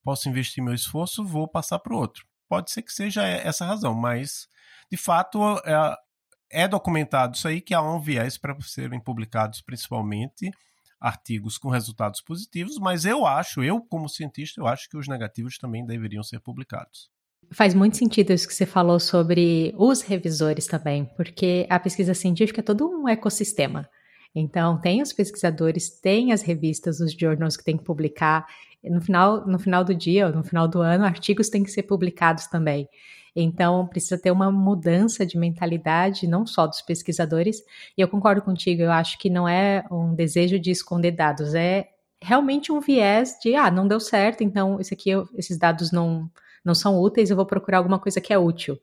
posso 0.03 0.29
investir 0.29 0.63
meu 0.63 0.75
esforço, 0.75 1.25
vou 1.25 1.49
passar 1.49 1.79
para 1.79 1.95
o 1.95 1.97
outro 1.99 2.27
pode 2.55 2.71
ser 2.71 2.83
que 2.83 2.93
seja 2.93 3.27
essa 3.27 3.65
razão, 3.65 3.93
mas 3.93 4.47
de 4.89 4.97
fato 4.97 5.41
é, 5.67 6.63
é 6.63 6.69
documentado 6.69 7.35
isso 7.35 7.49
aí 7.49 7.61
que 7.61 7.75
há 7.75 7.83
um 7.83 8.01
viés 8.01 8.39
para 8.39 8.57
serem 8.61 9.01
publicados 9.01 9.61
principalmente 9.61 10.53
artigos 11.01 11.59
com 11.59 11.69
resultados 11.69 12.21
positivos, 12.21 12.79
mas 12.79 13.05
eu 13.05 13.27
acho, 13.27 13.61
eu 13.61 13.81
como 13.81 14.09
cientista, 14.09 14.61
eu 14.61 14.69
acho 14.69 14.89
que 14.89 14.97
os 14.97 15.09
negativos 15.09 15.59
também 15.59 15.85
deveriam 15.85 16.23
ser 16.23 16.39
publicados. 16.39 17.11
Faz 17.51 17.75
muito 17.75 17.97
sentido 17.97 18.33
isso 18.33 18.47
que 18.47 18.55
você 18.55 18.65
falou 18.65 19.01
sobre 19.01 19.75
os 19.77 20.01
revisores 20.01 20.69
também, 20.69 21.07
porque 21.17 21.67
a 21.69 21.81
pesquisa 21.81 22.15
científica 22.15 22.61
é 22.61 22.65
todo 22.65 22.89
um 22.89 23.09
ecossistema. 23.09 23.91
Então, 24.35 24.81
tem 24.81 25.01
os 25.01 25.13
pesquisadores, 25.13 25.89
tem 25.89 26.33
as 26.33 26.43
revistas, 26.43 27.01
os 27.01 27.13
journals 27.13 27.57
que 27.57 27.65
tem 27.65 27.77
que 27.77 27.85
publicar. 27.85 28.47
No 28.83 29.01
final, 29.01 29.47
no 29.47 29.59
final 29.59 29.85
do 29.85 29.95
dia, 29.95 30.29
no 30.31 30.43
final 30.43 30.67
do 30.67 30.81
ano, 30.81 31.05
artigos 31.05 31.49
têm 31.49 31.63
que 31.63 31.71
ser 31.71 31.85
publicados 31.85 32.47
também. 32.47 32.89
Então, 33.37 33.87
precisa 33.87 34.19
ter 34.19 34.31
uma 34.31 34.51
mudança 34.51 35.27
de 35.27 35.37
mentalidade, 35.37 36.27
não 36.27 36.47
só 36.47 36.67
dos 36.67 36.83
pesquisadores. 36.83 37.63
E 37.97 38.01
eu 38.01 38.09
concordo 38.09 38.43
contigo, 38.43 38.83
eu 38.83 38.93
acho 38.93 39.19
que 39.19 39.29
não 39.29 39.49
é 39.49 39.85
um 39.91 40.15
desejo 40.15 40.59
de 40.59 40.71
esconder 40.71 41.13
dados, 41.13 41.55
é 41.55 41.89
realmente 42.23 42.73
um 42.73 42.81
viés 42.81 43.37
de, 43.43 43.55
ah, 43.55 43.71
não 43.71 43.87
deu 43.87 44.01
certo, 44.01 44.43
então 44.43 44.81
esse 44.81 44.95
aqui, 44.95 45.11
esses 45.37 45.59
dados 45.59 45.93
não, 45.93 46.31
não 46.65 46.75
são 46.75 46.99
úteis, 46.99 47.29
eu 47.29 47.37
vou 47.37 47.45
procurar 47.45 47.79
alguma 47.79 47.99
coisa 47.99 48.21
que 48.21 48.33
é 48.33 48.39
útil. 48.39 48.79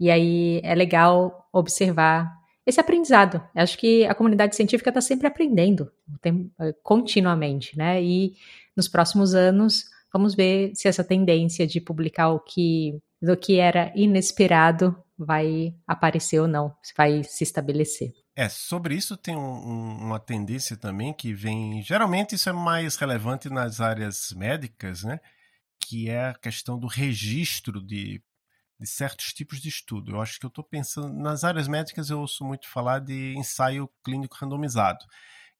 E 0.00 0.10
aí 0.10 0.60
é 0.64 0.74
legal 0.74 1.48
observar 1.52 2.41
esse 2.66 2.80
aprendizado. 2.80 3.42
Acho 3.54 3.76
que 3.78 4.04
a 4.06 4.14
comunidade 4.14 4.54
científica 4.56 4.90
está 4.90 5.00
sempre 5.00 5.26
aprendendo, 5.26 5.90
eh, 6.24 6.74
continuamente, 6.82 7.76
né? 7.76 8.02
E 8.02 8.34
nos 8.76 8.88
próximos 8.88 9.34
anos 9.34 9.84
vamos 10.12 10.34
ver 10.34 10.72
se 10.74 10.88
essa 10.88 11.02
tendência 11.02 11.66
de 11.66 11.80
publicar 11.80 12.30
o 12.30 12.40
que 12.40 12.98
do 13.20 13.36
que 13.36 13.58
era 13.58 13.92
inesperado 13.94 14.96
vai 15.16 15.74
aparecer 15.86 16.40
ou 16.40 16.48
não, 16.48 16.74
vai 16.96 17.22
se 17.22 17.44
estabelecer. 17.44 18.12
É, 18.34 18.48
sobre 18.48 18.96
isso 18.96 19.16
tem 19.16 19.36
um, 19.36 19.96
uma 19.98 20.18
tendência 20.18 20.76
também 20.76 21.12
que 21.12 21.32
vem. 21.32 21.82
Geralmente 21.82 22.34
isso 22.34 22.48
é 22.48 22.52
mais 22.52 22.96
relevante 22.96 23.48
nas 23.48 23.80
áreas 23.80 24.32
médicas, 24.36 25.04
né? 25.04 25.20
que 25.86 26.08
é 26.08 26.28
a 26.28 26.34
questão 26.34 26.78
do 26.78 26.86
registro 26.86 27.80
de, 27.80 28.22
de 28.82 28.88
certos 28.88 29.32
tipos 29.32 29.60
de 29.60 29.68
estudo. 29.68 30.12
Eu 30.12 30.20
acho 30.20 30.38
que 30.38 30.44
eu 30.44 30.48
estou 30.48 30.64
pensando, 30.64 31.12
nas 31.14 31.44
áreas 31.44 31.68
médicas 31.68 32.10
eu 32.10 32.20
ouço 32.20 32.44
muito 32.44 32.68
falar 32.68 32.98
de 32.98 33.34
ensaio 33.36 33.88
clínico 34.04 34.36
randomizado. 34.38 34.98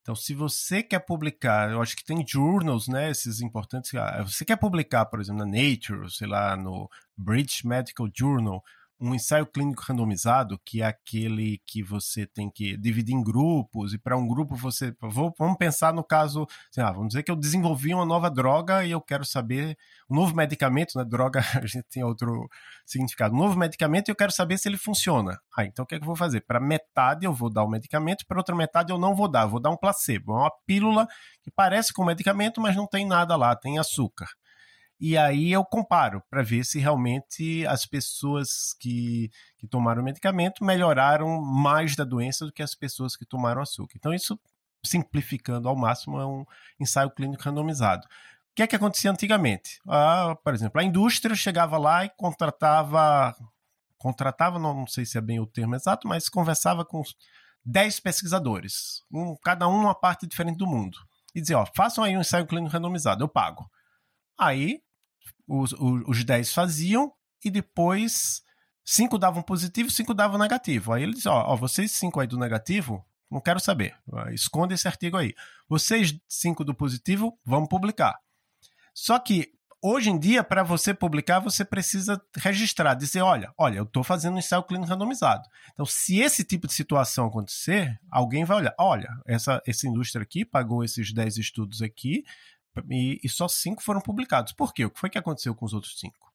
Então, 0.02 0.16
se 0.16 0.34
você 0.34 0.82
quer 0.82 0.98
publicar, 0.98 1.70
eu 1.70 1.80
acho 1.80 1.94
que 1.96 2.04
tem 2.04 2.26
journals, 2.26 2.88
né, 2.88 3.08
esses 3.08 3.40
importantes. 3.40 3.94
Ah, 3.94 4.24
você 4.24 4.44
quer 4.44 4.56
publicar, 4.56 5.06
por 5.06 5.20
exemplo, 5.20 5.46
na 5.46 5.46
Nature, 5.46 6.10
sei 6.10 6.26
lá, 6.26 6.56
no 6.56 6.90
British 7.16 7.62
Medical 7.62 8.08
Journal, 8.12 8.60
um 9.02 9.14
ensaio 9.14 9.44
clínico 9.44 9.82
randomizado, 9.82 10.60
que 10.64 10.80
é 10.80 10.86
aquele 10.86 11.60
que 11.66 11.82
você 11.82 12.24
tem 12.24 12.48
que 12.48 12.76
dividir 12.76 13.14
em 13.14 13.22
grupos, 13.22 13.92
e 13.92 13.98
para 13.98 14.16
um 14.16 14.26
grupo 14.28 14.54
você. 14.54 14.94
Vou, 15.00 15.34
vamos 15.36 15.56
pensar 15.58 15.92
no 15.92 16.04
caso, 16.04 16.46
vamos 16.76 17.08
dizer 17.08 17.24
que 17.24 17.30
eu 17.30 17.36
desenvolvi 17.36 17.92
uma 17.92 18.06
nova 18.06 18.30
droga 18.30 18.84
e 18.84 18.92
eu 18.92 19.00
quero 19.00 19.24
saber. 19.24 19.76
Um 20.08 20.14
novo 20.14 20.36
medicamento, 20.36 20.96
né? 20.96 21.04
Droga, 21.04 21.40
a 21.60 21.66
gente 21.66 21.86
tem 21.90 22.04
outro 22.04 22.48
significado. 22.86 23.34
Um 23.34 23.38
novo 23.38 23.58
medicamento 23.58 24.08
e 24.08 24.12
eu 24.12 24.16
quero 24.16 24.30
saber 24.30 24.58
se 24.58 24.68
ele 24.68 24.76
funciona. 24.76 25.40
Ah, 25.56 25.64
então 25.64 25.84
o 25.84 25.86
que 25.86 25.94
é 25.94 25.98
que 25.98 26.04
eu 26.04 26.06
vou 26.06 26.16
fazer? 26.16 26.42
Para 26.42 26.60
metade 26.60 27.26
eu 27.26 27.32
vou 27.32 27.50
dar 27.50 27.64
o 27.64 27.68
medicamento, 27.68 28.24
para 28.26 28.38
outra 28.38 28.54
metade 28.54 28.92
eu 28.92 28.98
não 28.98 29.14
vou 29.16 29.28
dar, 29.28 29.46
vou 29.46 29.60
dar 29.60 29.70
um 29.70 29.76
placebo. 29.76 30.32
É 30.32 30.36
uma 30.36 30.52
pílula 30.66 31.08
que 31.42 31.50
parece 31.50 31.92
com 31.92 32.04
medicamento, 32.04 32.60
mas 32.60 32.76
não 32.76 32.86
tem 32.86 33.06
nada 33.06 33.34
lá, 33.36 33.56
tem 33.56 33.78
açúcar. 33.78 34.26
E 35.04 35.18
aí 35.18 35.50
eu 35.50 35.64
comparo 35.64 36.22
para 36.30 36.44
ver 36.44 36.64
se 36.64 36.78
realmente 36.78 37.66
as 37.66 37.84
pessoas 37.84 38.72
que, 38.78 39.32
que 39.58 39.66
tomaram 39.66 40.00
o 40.00 40.04
medicamento 40.04 40.64
melhoraram 40.64 41.42
mais 41.42 41.96
da 41.96 42.04
doença 42.04 42.46
do 42.46 42.52
que 42.52 42.62
as 42.62 42.72
pessoas 42.76 43.16
que 43.16 43.26
tomaram 43.26 43.60
açúcar. 43.60 43.94
Então, 43.96 44.14
isso, 44.14 44.38
simplificando 44.86 45.68
ao 45.68 45.74
máximo, 45.74 46.20
é 46.20 46.24
um 46.24 46.46
ensaio 46.78 47.10
clínico 47.10 47.42
randomizado. 47.42 48.06
O 48.06 48.54
que 48.54 48.62
é 48.62 48.66
que 48.68 48.76
acontecia 48.76 49.10
antigamente? 49.10 49.80
Ah, 49.88 50.36
por 50.44 50.54
exemplo, 50.54 50.80
a 50.80 50.84
indústria 50.84 51.34
chegava 51.34 51.76
lá 51.78 52.04
e 52.04 52.10
contratava, 52.10 53.34
contratava, 53.98 54.56
não, 54.56 54.86
sei 54.86 55.04
se 55.04 55.18
é 55.18 55.20
bem 55.20 55.40
o 55.40 55.46
termo 55.48 55.74
exato, 55.74 56.06
mas 56.06 56.28
conversava 56.28 56.84
com 56.84 57.02
10 57.64 57.98
pesquisadores, 57.98 59.02
um, 59.12 59.34
cada 59.42 59.66
um 59.66 59.80
uma 59.80 59.96
parte 59.96 60.28
diferente 60.28 60.58
do 60.58 60.66
mundo. 60.68 60.96
E 61.34 61.40
dizia, 61.40 61.58
ó, 61.58 61.66
façam 61.74 62.04
aí 62.04 62.16
um 62.16 62.20
ensaio 62.20 62.46
clínico 62.46 62.72
randomizado, 62.72 63.24
eu 63.24 63.28
pago. 63.28 63.68
Aí 64.38 64.80
os, 65.52 65.72
os, 65.72 66.02
os 66.06 66.24
10 66.24 66.52
faziam 66.54 67.12
e 67.44 67.50
depois 67.50 68.42
cinco 68.84 69.18
davam 69.18 69.42
positivo, 69.42 69.90
cinco 69.90 70.14
davam 70.14 70.38
negativo. 70.38 70.92
Aí 70.92 71.02
ele 71.02 71.12
diz: 71.12 71.26
ó, 71.26 71.44
ó, 71.48 71.56
vocês 71.56 71.92
cinco 71.92 72.20
aí 72.20 72.26
do 72.26 72.38
negativo, 72.38 73.04
não 73.30 73.40
quero 73.40 73.60
saber, 73.60 73.94
esconde 74.32 74.74
esse 74.74 74.88
artigo 74.88 75.16
aí. 75.16 75.34
Vocês 75.68 76.18
cinco 76.26 76.64
do 76.64 76.74
positivo, 76.74 77.38
vamos 77.44 77.68
publicar. 77.68 78.18
Só 78.94 79.18
que 79.18 79.52
hoje 79.82 80.10
em 80.10 80.18
dia, 80.18 80.44
para 80.44 80.62
você 80.62 80.94
publicar, 80.94 81.40
você 81.40 81.64
precisa 81.64 82.20
registrar, 82.36 82.94
dizer: 82.94 83.20
olha, 83.20 83.52
olha, 83.58 83.78
eu 83.78 83.84
estou 83.84 84.02
fazendo 84.02 84.36
um 84.36 84.38
ensaio 84.38 84.62
clínico 84.62 84.88
randomizado. 84.88 85.46
Então, 85.72 85.84
se 85.84 86.18
esse 86.20 86.44
tipo 86.44 86.66
de 86.66 86.72
situação 86.72 87.26
acontecer, 87.26 87.98
alguém 88.10 88.44
vai 88.44 88.56
olhar: 88.56 88.74
olha, 88.78 89.08
essa, 89.26 89.60
essa 89.66 89.86
indústria 89.86 90.22
aqui 90.22 90.44
pagou 90.44 90.82
esses 90.82 91.12
10 91.12 91.36
estudos 91.36 91.82
aqui, 91.82 92.24
e, 92.90 93.20
e 93.22 93.28
só 93.28 93.48
cinco 93.48 93.82
foram 93.82 94.00
publicados. 94.00 94.52
Por 94.52 94.72
quê? 94.72 94.84
O 94.84 94.90
que 94.90 94.98
foi 94.98 95.10
que 95.10 95.18
aconteceu 95.18 95.54
com 95.54 95.64
os 95.64 95.72
outros 95.72 95.98
cinco? 95.98 96.32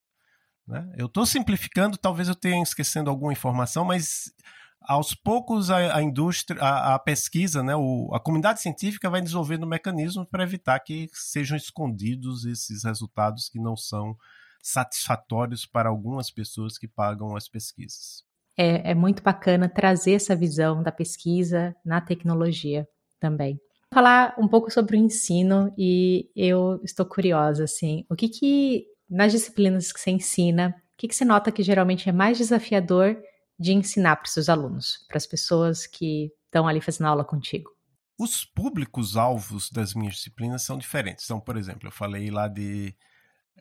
Né? 0.67 0.93
Eu 0.97 1.08
estou 1.08 1.26
simplificando, 1.26 1.97
talvez 1.97 2.28
eu 2.28 2.36
tenha 2.36 2.62
esquecendo 2.62 3.10
alguma 3.10 3.32
informação, 3.32 3.86
mas 3.86 4.34
aos 4.82 5.13
poucos 5.13 5.71
a, 5.71 5.97
a 5.97 6.02
indústria, 6.02 6.62
a, 6.62 6.95
a, 6.95 7.00
pesquisa, 7.00 7.63
né, 7.63 7.76
o, 7.76 8.10
a 8.13 8.19
comunidade 8.19 8.62
científica 8.62 9.10
vai 9.10 9.21
desenvolvendo 9.21 9.65
mecanismos 9.65 10.28
para 10.30 10.43
evitar 10.43 10.80
que 10.80 11.10
sejam 11.13 11.58
escondidos 11.58 12.45
esses 12.45 12.84
resultados 12.84 13.50
que 13.50 13.60
não 13.60 13.76
são 13.76 14.15
satisfatórios 14.62 15.65
para 15.65 15.89
algumas 15.89 16.30
pessoas 16.30 16.78
que 16.78 16.88
pagam 16.88 17.36
as 17.36 17.47
pesquisas. 17.47 18.26
É, 18.58 18.91
é 18.91 18.95
muito 18.95 19.23
bacana 19.23 19.69
trazer 19.69 20.13
essa 20.13 20.36
visão 20.36 20.84
da 20.84 20.91
pesquisa 20.91 21.76
na 21.86 22.02
tecnologia 22.02 22.88
também 23.19 23.60
falar 23.93 24.36
um 24.38 24.47
pouco 24.47 24.71
sobre 24.71 24.97
o 24.97 25.00
ensino 25.00 25.73
e 25.78 26.30
eu 26.36 26.80
estou 26.84 27.06
curiosa, 27.06 27.63
assim, 27.63 28.06
o 28.10 28.15
que 28.15 28.30
que, 28.30 28.86
nas 29.10 29.32
disciplinas 29.32 29.91
que 29.91 30.00
você 30.00 30.12
ensina, 30.12 30.76
o 30.93 30.97
que 30.97 31.08
que 31.08 31.15
você 31.15 31.26
nota 31.26 31.52
que 31.52 31.63
geralmente 31.63 32.10
é 32.10 32.12
mais 32.12 32.38
desafiador 32.38 33.17
de 33.60 33.73
ensinar 33.73 34.17
para 34.17 34.28
os 34.28 34.34
seus 34.34 34.50
alunos, 34.50 35.06
para 35.08 35.17
as 35.17 35.26
pessoas 35.26 35.88
que 35.88 36.32
estão 36.45 36.67
ali 36.67 36.82
fazendo 36.82 37.08
aula 37.08 37.23
contigo? 37.23 37.71
Os 38.19 38.43
públicos-alvos 38.43 39.69
das 39.69 39.93
minhas 39.93 40.15
disciplinas 40.15 40.63
são 40.63 40.78
diferentes. 40.78 41.26
Então, 41.26 41.39
por 41.39 41.56
exemplo, 41.56 41.88
eu 41.88 41.91
falei 41.91 42.30
lá 42.32 42.47
de 42.47 42.95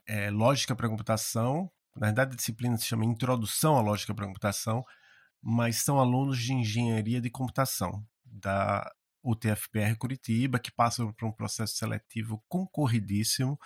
é, 0.07 0.31
lógica 0.31 0.75
para 0.75 0.89
computação, 0.89 1.71
na 1.95 2.07
verdade 2.07 2.33
a 2.33 2.37
disciplina 2.37 2.77
se 2.77 2.87
chama 2.87 3.05
Introdução 3.05 3.77
à 3.77 3.81
Lógica 3.81 4.15
para 4.15 4.27
Computação, 4.27 4.85
mas 5.43 5.77
são 5.77 5.99
alunos 5.99 6.39
de 6.39 6.53
engenharia 6.53 7.21
de 7.21 7.31
computação 7.31 8.05
da 8.25 8.91
o 9.27 9.35
TFPR 9.35 9.97
Curitiba, 9.99 10.61
que 10.61 10.71
passa 10.71 11.05
por 11.05 11.27
um 11.27 11.33
processo 11.33 11.75
seletivo 11.75 12.41
concorridíssimo. 12.49 13.59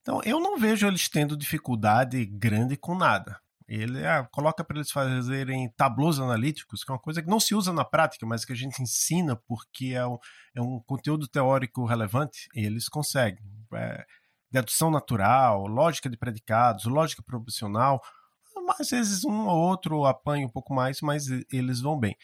Então, 0.00 0.20
eu 0.24 0.38
não 0.38 0.56
vejo 0.56 0.86
eles 0.86 1.08
tendo 1.08 1.36
dificuldade 1.36 2.24
grande 2.24 2.76
com 2.76 2.94
nada. 2.94 3.40
Ele 3.66 4.06
ah, 4.06 4.28
coloca 4.30 4.62
para 4.62 4.76
eles 4.76 4.92
fazerem 4.92 5.68
tablos 5.76 6.20
analíticos, 6.20 6.84
que 6.84 6.92
é 6.92 6.94
uma 6.94 7.00
coisa 7.00 7.20
que 7.20 7.28
não 7.28 7.40
se 7.40 7.52
usa 7.52 7.72
na 7.72 7.84
prática, 7.84 8.24
mas 8.24 8.44
que 8.44 8.52
a 8.52 8.56
gente 8.56 8.80
ensina 8.80 9.34
porque 9.34 9.86
é 9.86 10.06
um, 10.06 10.18
é 10.54 10.62
um 10.62 10.80
conteúdo 10.80 11.26
teórico 11.26 11.84
relevante, 11.84 12.48
eles 12.54 12.88
conseguem. 12.88 13.42
É, 13.74 14.04
dedução 14.50 14.90
natural, 14.90 15.66
lógica 15.66 16.10
de 16.10 16.16
predicados, 16.16 16.84
lógica 16.84 17.22
proporcional, 17.22 18.00
às 18.78 18.90
vezes 18.90 19.24
um 19.24 19.46
ou 19.46 19.58
outro 19.58 20.04
apanha 20.04 20.46
um 20.46 20.50
pouco 20.50 20.74
mais, 20.74 21.00
mas 21.00 21.26
eles 21.50 21.80
vão 21.80 21.98
bem. 21.98 22.14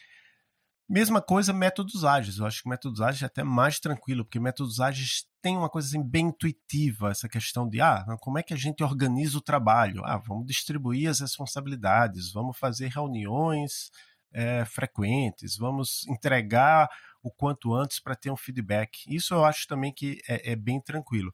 Mesma 0.88 1.20
coisa, 1.20 1.52
métodos 1.52 2.02
ágeis. 2.02 2.38
Eu 2.38 2.46
acho 2.46 2.62
que 2.62 2.68
métodos 2.68 3.02
ágeis 3.02 3.22
é 3.22 3.26
até 3.26 3.44
mais 3.44 3.78
tranquilo, 3.78 4.24
porque 4.24 4.40
métodos 4.40 4.80
ágeis 4.80 5.26
tem 5.42 5.56
uma 5.56 5.68
coisa 5.68 5.88
assim, 5.88 6.02
bem 6.02 6.28
intuitiva, 6.28 7.10
essa 7.10 7.28
questão 7.28 7.68
de 7.68 7.80
ah, 7.80 8.04
como 8.20 8.38
é 8.38 8.42
que 8.42 8.54
a 8.54 8.56
gente 8.56 8.82
organiza 8.82 9.36
o 9.36 9.42
trabalho? 9.42 10.02
Ah, 10.04 10.16
vamos 10.16 10.46
distribuir 10.46 11.10
as 11.10 11.20
responsabilidades, 11.20 12.32
vamos 12.32 12.58
fazer 12.58 12.88
reuniões 12.88 13.90
é, 14.32 14.64
frequentes, 14.64 15.56
vamos 15.56 16.06
entregar 16.08 16.88
o 17.22 17.30
quanto 17.30 17.74
antes 17.74 18.00
para 18.00 18.16
ter 18.16 18.30
um 18.30 18.36
feedback. 18.36 19.04
Isso 19.08 19.34
eu 19.34 19.44
acho 19.44 19.66
também 19.66 19.92
que 19.92 20.20
é, 20.26 20.52
é 20.52 20.56
bem 20.56 20.80
tranquilo. 20.80 21.32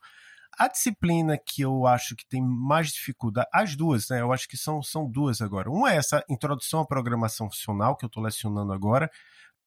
A 0.56 0.68
disciplina 0.68 1.36
que 1.36 1.62
eu 1.62 1.86
acho 1.86 2.14
que 2.14 2.26
tem 2.26 2.40
mais 2.40 2.92
dificuldade, 2.92 3.48
as 3.52 3.74
duas, 3.74 4.08
né? 4.08 4.20
Eu 4.20 4.32
acho 4.32 4.48
que 4.48 4.56
são, 4.56 4.82
são 4.82 5.08
duas 5.08 5.40
agora. 5.40 5.68
Uma 5.68 5.92
é 5.92 5.96
essa 5.96 6.24
introdução 6.28 6.80
à 6.80 6.86
programação 6.86 7.50
funcional 7.50 7.96
que 7.96 8.04
eu 8.04 8.08
estou 8.08 8.22
lecionando 8.22 8.72
agora, 8.72 9.10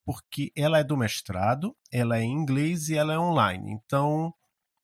porque 0.07 0.53
ela 0.55 0.79
é 0.79 0.85
do 0.85 0.95
mestrado, 0.95 1.75
ela 1.91 2.17
é 2.17 2.21
em 2.21 2.31
inglês 2.31 2.87
e 2.87 2.95
ela 2.95 3.13
é 3.13 3.19
online. 3.19 3.73
Então, 3.73 4.33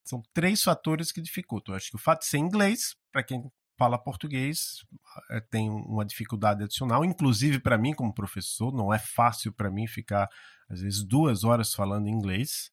são 0.04 0.22
três 0.34 0.62
fatores 0.62 1.14
que 1.14 1.22
dificultam. 1.22 1.74
Eu 1.74 1.78
acho 1.78 1.92
que 1.92 1.96
o 1.96 2.00
fato 2.00 2.20
de 2.20 2.26
ser 2.26 2.40
inglês, 2.40 2.94
para 3.10 3.24
quem 3.24 3.42
fala 3.78 3.98
português, 3.98 4.86
eh, 5.32 5.40
tem 5.50 5.70
uma 5.70 6.04
dificuldade 6.04 6.66
adicional, 6.66 7.06
inclusive 7.06 7.62
para 7.62 7.78
mim 7.78 7.94
como 7.94 8.14
professor, 8.14 8.74
não 8.74 8.94
é 8.94 9.00
fácil 9.00 9.54
para 9.54 9.72
mim 9.72 9.88
ficar 9.88 10.28
às 10.70 10.82
vezes 10.82 11.06
duas 11.06 11.46
horas 11.46 11.74
falando 11.74 12.10
inglês. 12.10 12.70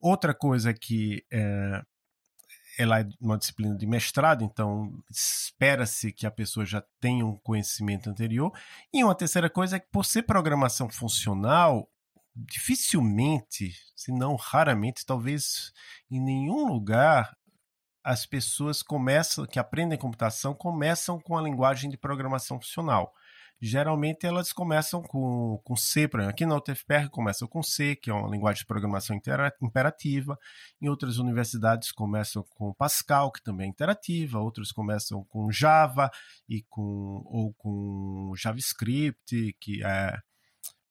Outra 0.00 0.34
coisa 0.34 0.74
que 0.74 1.24
é, 1.32 1.82
ela 2.78 3.00
é 3.00 3.08
uma 3.20 3.38
disciplina 3.38 3.74
de 3.76 3.86
mestrado, 3.86 4.44
então 4.44 4.92
espera-se 5.10 6.12
que 6.12 6.26
a 6.26 6.30
pessoa 6.30 6.66
já 6.66 6.82
tenha 7.00 7.24
um 7.24 7.36
conhecimento 7.36 8.10
anterior. 8.10 8.52
E 8.92 9.02
uma 9.02 9.14
terceira 9.14 9.48
coisa 9.48 9.76
é 9.76 9.80
que, 9.80 9.88
por 9.90 10.04
ser 10.04 10.22
programação 10.22 10.88
funcional, 10.88 11.88
dificilmente, 12.34 13.72
se 13.94 14.12
não 14.12 14.36
raramente, 14.36 15.06
talvez 15.06 15.72
em 16.10 16.20
nenhum 16.20 16.66
lugar, 16.66 17.36
as 18.04 18.26
pessoas 18.26 18.82
começam, 18.82 19.46
que 19.46 19.58
aprendem 19.58 19.98
computação, 19.98 20.54
começam 20.54 21.18
com 21.18 21.36
a 21.36 21.42
linguagem 21.42 21.90
de 21.90 21.96
programação 21.96 22.60
funcional 22.60 23.12
geralmente 23.60 24.26
elas 24.26 24.52
começam 24.52 25.02
com, 25.02 25.60
com 25.64 25.76
C, 25.76 26.06
por 26.06 26.20
exemplo, 26.20 26.34
aqui 26.34 26.46
na 26.46 26.56
UTFPR 26.56 27.08
começam 27.10 27.48
com 27.48 27.62
C, 27.62 27.96
que 27.96 28.10
é 28.10 28.14
uma 28.14 28.28
linguagem 28.28 28.60
de 28.60 28.66
programação 28.66 29.18
imperativa, 29.62 30.38
em 30.80 30.88
outras 30.88 31.18
universidades 31.18 31.90
começam 31.92 32.42
com 32.42 32.74
Pascal, 32.74 33.32
que 33.32 33.42
também 33.42 33.66
é 33.66 33.70
interativa, 33.70 34.38
outros 34.38 34.72
começam 34.72 35.24
com 35.24 35.50
Java 35.50 36.10
e 36.48 36.62
com, 36.68 37.22
ou 37.24 37.54
com 37.54 38.32
JavaScript, 38.36 39.56
que 39.58 39.84
é 39.84 40.18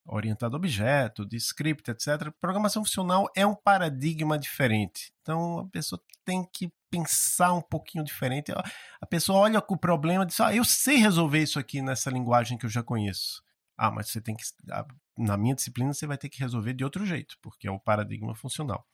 orientado 0.07 0.55
a 0.55 0.59
objeto, 0.59 1.25
de 1.25 1.37
script, 1.37 1.89
etc. 1.89 2.31
Programação 2.39 2.83
funcional 2.83 3.27
é 3.35 3.45
um 3.45 3.55
paradigma 3.55 4.37
diferente. 4.37 5.11
Então 5.21 5.59
a 5.59 5.67
pessoa 5.67 5.99
tem 6.23 6.47
que 6.51 6.71
pensar 6.95 7.53
um 7.53 7.61
pouquinho 7.61 8.03
diferente. 8.03 8.51
A 9.01 9.05
pessoa 9.05 9.39
olha 9.39 9.63
o 9.67 9.77
problema 9.77 10.23
e 10.23 10.27
diz: 10.27 10.39
Ah, 10.39 10.55
eu 10.55 10.63
sei 10.63 10.97
resolver 10.97 11.41
isso 11.41 11.59
aqui 11.59 11.81
nessa 11.81 12.09
linguagem 12.09 12.57
que 12.57 12.65
eu 12.65 12.69
já 12.69 12.81
conheço. 12.81 13.43
Ah, 13.77 13.91
mas 13.91 14.09
você 14.09 14.21
tem 14.21 14.35
que. 14.35 14.43
Na 15.17 15.37
minha 15.37 15.55
disciplina, 15.55 15.93
você 15.93 16.07
vai 16.07 16.17
ter 16.17 16.29
que 16.29 16.39
resolver 16.39 16.73
de 16.73 16.83
outro 16.83 17.05
jeito, 17.05 17.37
porque 17.41 17.67
é 17.67 17.71
o 17.71 17.79
paradigma 17.79 18.35
funcional. 18.35 18.85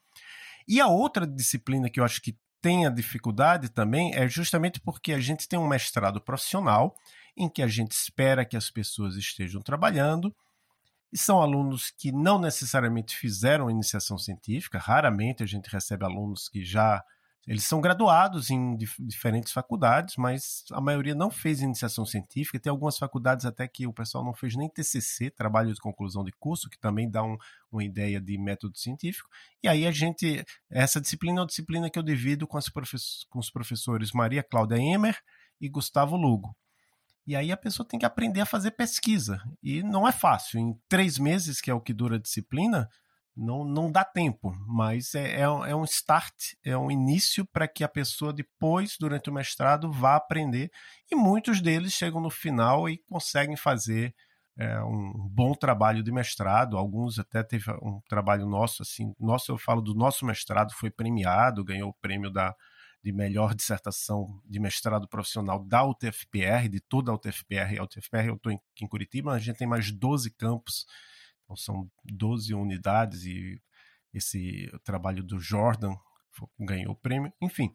E 0.66 0.80
a 0.80 0.86
outra 0.86 1.26
disciplina 1.26 1.90
que 1.90 1.98
eu 1.98 2.04
acho 2.04 2.20
que 2.20 2.36
tem 2.60 2.86
a 2.86 2.90
dificuldade 2.90 3.68
também 3.68 4.14
é 4.14 4.28
justamente 4.28 4.80
porque 4.80 5.12
a 5.12 5.20
gente 5.20 5.48
tem 5.48 5.58
um 5.58 5.66
mestrado 5.66 6.20
profissional 6.20 6.94
em 7.36 7.48
que 7.48 7.60
a 7.60 7.66
gente 7.66 7.92
espera 7.92 8.44
que 8.44 8.56
as 8.56 8.70
pessoas 8.70 9.16
estejam 9.16 9.60
trabalhando 9.60 10.34
e 11.12 11.18
são 11.18 11.42
alunos 11.42 11.90
que 11.90 12.12
não 12.12 12.38
necessariamente 12.38 13.16
fizeram 13.16 13.68
iniciação 13.68 14.16
científica, 14.16 14.78
raramente 14.78 15.42
a 15.42 15.46
gente 15.46 15.68
recebe 15.68 16.04
alunos 16.04 16.48
que 16.48 16.64
já 16.64 17.04
eles 17.46 17.64
são 17.64 17.80
graduados 17.80 18.50
em 18.50 18.76
dif 18.76 18.94
diferentes 19.00 19.52
faculdades, 19.52 20.16
mas 20.16 20.64
a 20.70 20.80
maioria 20.80 21.14
não 21.14 21.28
fez 21.28 21.60
iniciação 21.60 22.06
científica. 22.06 22.58
Tem 22.58 22.70
algumas 22.70 22.96
faculdades 22.96 23.44
até 23.44 23.66
que 23.66 23.84
o 23.84 23.92
pessoal 23.92 24.24
não 24.24 24.32
fez 24.32 24.54
nem 24.54 24.68
TCC, 24.68 25.28
trabalho 25.30 25.74
de 25.74 25.80
conclusão 25.80 26.22
de 26.22 26.30
curso, 26.32 26.70
que 26.70 26.78
também 26.78 27.10
dá 27.10 27.24
um, 27.24 27.36
uma 27.70 27.82
ideia 27.82 28.20
de 28.20 28.38
método 28.38 28.78
científico. 28.78 29.28
E 29.60 29.66
aí 29.66 29.86
a 29.88 29.90
gente, 29.90 30.44
essa 30.70 31.00
disciplina 31.00 31.38
é 31.38 31.40
uma 31.40 31.46
disciplina 31.46 31.90
que 31.90 31.98
eu 31.98 32.02
divido 32.02 32.46
com, 32.46 32.58
com 33.28 33.38
os 33.40 33.50
professores 33.50 34.12
Maria 34.12 34.42
Cláudia 34.44 34.78
Emer 34.78 35.18
e 35.60 35.68
Gustavo 35.68 36.16
Lugo. 36.16 36.56
E 37.26 37.34
aí 37.34 37.50
a 37.50 37.56
pessoa 37.56 37.86
tem 37.86 37.98
que 37.98 38.06
aprender 38.06 38.40
a 38.40 38.46
fazer 38.46 38.72
pesquisa. 38.72 39.42
E 39.60 39.82
não 39.82 40.06
é 40.06 40.12
fácil. 40.12 40.60
Em 40.60 40.78
três 40.88 41.18
meses, 41.18 41.60
que 41.60 41.70
é 41.70 41.74
o 41.74 41.80
que 41.80 41.92
dura 41.92 42.16
a 42.16 42.20
disciplina, 42.20 42.88
não, 43.36 43.64
não 43.64 43.90
dá 43.90 44.04
tempo, 44.04 44.52
mas 44.66 45.14
é, 45.14 45.40
é, 45.40 45.42
é 45.42 45.76
um 45.76 45.84
start, 45.84 46.34
é 46.64 46.76
um 46.76 46.90
início 46.90 47.46
para 47.46 47.66
que 47.66 47.82
a 47.82 47.88
pessoa 47.88 48.32
depois, 48.32 48.96
durante 48.98 49.30
o 49.30 49.32
mestrado, 49.32 49.90
vá 49.90 50.16
aprender. 50.16 50.70
E 51.10 51.16
muitos 51.16 51.60
deles 51.60 51.92
chegam 51.92 52.20
no 52.20 52.30
final 52.30 52.88
e 52.88 52.98
conseguem 53.08 53.56
fazer 53.56 54.14
é, 54.58 54.82
um 54.82 55.12
bom 55.30 55.54
trabalho 55.54 56.02
de 56.02 56.12
mestrado. 56.12 56.76
Alguns 56.76 57.18
até 57.18 57.42
teve 57.42 57.70
um 57.82 58.00
trabalho 58.08 58.46
nosso, 58.46 58.82
assim, 58.82 59.14
nosso 59.18 59.50
eu 59.50 59.58
falo 59.58 59.80
do 59.80 59.94
nosso 59.94 60.26
mestrado, 60.26 60.72
foi 60.74 60.90
premiado, 60.90 61.64
ganhou 61.64 61.90
o 61.90 61.94
prêmio 61.94 62.30
da, 62.30 62.54
de 63.02 63.12
melhor 63.12 63.54
dissertação 63.54 64.26
de 64.44 64.60
mestrado 64.60 65.08
profissional 65.08 65.58
da 65.64 65.84
UTFPR, 65.84 66.68
de 66.70 66.80
toda 66.80 67.10
a 67.10 67.14
UTFPR. 67.14 67.78
A 67.78 67.84
UTFPR 67.84 68.28
eu 68.28 68.34
estou 68.34 68.52
em, 68.52 68.88
Curitiba, 68.88 69.32
a 69.32 69.38
gente 69.38 69.56
tem 69.56 69.66
mais 69.66 69.90
12 69.90 70.30
campos 70.32 70.86
são 71.56 71.90
12 72.04 72.54
unidades 72.54 73.24
e 73.24 73.60
esse 74.12 74.70
trabalho 74.84 75.22
do 75.22 75.38
Jordan 75.38 75.94
ganhou 76.58 76.92
o 76.92 76.96
prêmio. 76.96 77.32
Enfim, 77.40 77.74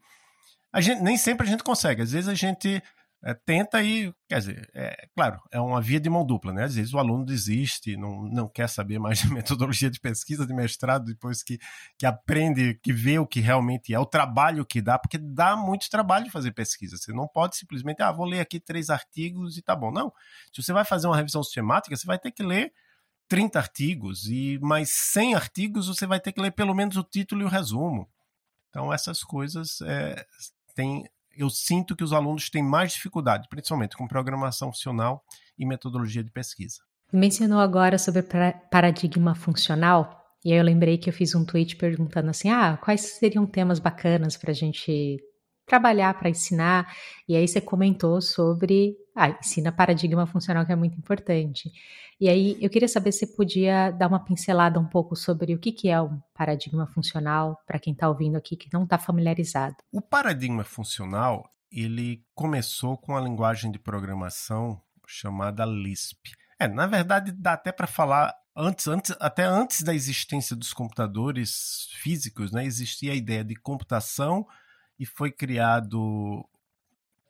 a 0.72 0.82
gente, 0.82 1.02
nem 1.02 1.18
sempre 1.18 1.48
a 1.48 1.50
gente 1.50 1.63
consegue. 1.63 2.02
Às 2.02 2.12
vezes 2.12 2.28
a 2.28 2.36
gente 2.36 2.82
é, 3.24 3.34
tenta 3.34 3.82
e, 3.82 4.13
quer 4.30 4.40
dizer, 4.40 4.70
é, 4.76 5.08
claro, 5.16 5.42
é 5.52 5.60
uma 5.60 5.82
via 5.82 6.00
de 6.00 6.10
mão 6.10 6.26
dupla, 6.26 6.54
né? 6.54 6.66
Às 6.66 6.76
vezes 6.76 6.94
o 6.94 7.00
aluno 7.00 7.26
desiste, 7.26 7.98
não, 7.98 8.24
não 8.24 8.48
quer 8.48 8.70
saber 8.70 9.00
mais 9.00 9.20
de 9.22 9.34
metodologia 9.34 9.90
de 9.90 10.00
pesquisa, 10.00 10.46
de 10.46 10.54
mestrado, 10.54 11.06
depois 11.06 11.42
que, 11.42 11.58
que 11.98 12.06
aprende, 12.06 12.76
que 12.76 12.94
vê 12.94 13.18
o 13.18 13.26
que 13.26 13.40
realmente 13.40 13.94
é, 13.94 14.00
o 14.00 14.06
trabalho 14.06 14.66
que 14.66 14.82
dá, 14.82 15.00
porque 15.00 15.18
dá 15.18 15.56
muito 15.56 15.90
trabalho 15.90 16.30
fazer 16.30 16.52
pesquisa. 16.52 16.96
Você 16.96 17.12
não 17.12 17.28
pode 17.28 17.58
simplesmente, 17.58 18.04
ah, 18.04 18.12
vou 18.12 18.26
ler 18.26 18.40
aqui 18.40 18.60
três 18.60 18.90
artigos 18.90 19.58
e 19.58 19.62
tá 19.63 19.76
bom. 19.76 19.92
Não. 19.92 20.13
Se 20.54 20.62
você 20.62 20.72
vai 20.72 20.86
fazer 20.86 21.08
uma 21.08 21.18
revisão 21.18 21.42
sistemática, 21.42 21.96
você 21.96 22.06
vai 22.06 22.20
ter 22.20 22.32
que 22.32 22.44
ler 22.44 22.72
30 23.28 23.60
artigos 23.60 24.28
e 24.28 24.60
mais 24.62 24.90
100 24.90 25.36
artigos 25.36 25.88
você 25.88 26.06
vai 26.06 26.20
ter 26.20 26.32
que 26.32 26.42
ler 26.42 26.52
pelo 26.52 26.74
menos 26.74 26.96
o 26.98 27.04
título 27.04 27.42
e 27.42 27.46
o 27.46 27.50
resumo. 27.50 28.08
Então 28.70 28.94
essas 28.94 29.24
coisas 29.24 29.82
é, 29.82 30.26
tem, 30.76 31.06
eu 31.36 31.50
sinto 31.50 31.96
que 31.96 32.04
os 32.04 32.13
alunos 32.13 32.50
têm 32.50 32.63
mais 32.63 32.94
dificuldade, 32.94 33.48
principalmente 33.50 33.98
com 33.98 34.08
programação 34.08 34.72
funcional 34.72 35.24
e 35.58 35.66
metodologia 35.66 36.24
de 36.24 36.32
pesquisa. 36.32 36.82
Mencionou 37.12 37.60
agora 37.60 37.98
sobre 37.98 38.22
paradigma 38.70 39.34
funcional 39.34 40.18
e 40.44 40.52
aí 40.52 40.60
eu 40.60 40.63
lembrei 40.63 40.98
que 40.98 41.10
eu 41.10 41.13
fiz 41.13 41.36
um 41.36 41.44
tweet 41.44 41.76
perguntando 41.76 42.30
assim, 42.30 42.50
ah, 42.50 42.78
quais 42.78 43.02
seriam 43.02 43.46
temas 43.46 43.80
bacanas 43.80 44.38
para 44.38 44.52
a 44.52 44.54
gente 44.54 45.18
trabalhar 45.68 46.18
para 46.18 46.30
ensinar. 46.30 46.92
E 47.28 47.36
aí 47.36 47.48
você 47.48 47.62
comentou 47.62 48.22
sobre, 48.22 48.96
ah, 49.14 49.30
ensina 49.30 49.72
paradigma 49.72 50.26
funcional 50.26 50.66
que 50.66 50.72
é 50.72 50.76
muito 50.76 50.98
importante. 50.98 51.72
E 52.20 52.28
aí 52.28 52.58
eu 52.60 52.70
queria 52.70 52.88
saber 52.88 53.12
se 53.12 53.20
você 53.20 53.28
podia 53.28 53.92
dar 53.92 54.08
uma 54.08 54.24
pincelada 54.24 54.80
um 54.80 54.88
pouco 54.88 55.16
sobre 55.16 55.54
o 55.54 55.60
que, 55.60 55.72
que 55.72 55.90
é 55.90 56.02
um 56.02 56.20
paradigma 56.34 56.88
funcional 56.88 57.62
para 57.68 57.78
quem 57.78 57.94
está 57.94 58.10
ouvindo 58.10 58.38
aqui 58.38 58.56
que 58.56 58.70
não 58.74 58.86
está 58.86 58.98
familiarizado. 58.98 59.76
O 59.92 60.02
paradigma 60.02 60.64
funcional 60.64 61.52
ele 61.72 62.24
começou 62.34 62.98
com 62.98 63.16
a 63.16 63.22
linguagem 63.22 63.70
de 63.70 63.78
programação 63.78 64.82
chamada 65.06 65.66
Lisp. 65.66 66.32
É, 66.58 66.68
na 66.68 66.88
verdade 66.88 67.32
dá 67.32 67.54
até 67.54 67.72
para 67.72 67.86
falar 67.86 68.34
antes, 68.56 68.88
antes, 68.88 69.16
até 69.20 69.44
antes 69.44 69.84
da 69.84 69.94
existência 69.94 70.56
dos 70.56 70.74
computadores 70.74 71.90
físicos, 72.02 72.52
né, 72.52 72.66
existia 72.66 73.12
a 73.12 73.16
ideia 73.16 73.44
de 73.44 73.56
computação 73.56 74.48
e 75.00 75.06
foi 75.06 75.32
criado 75.32 76.48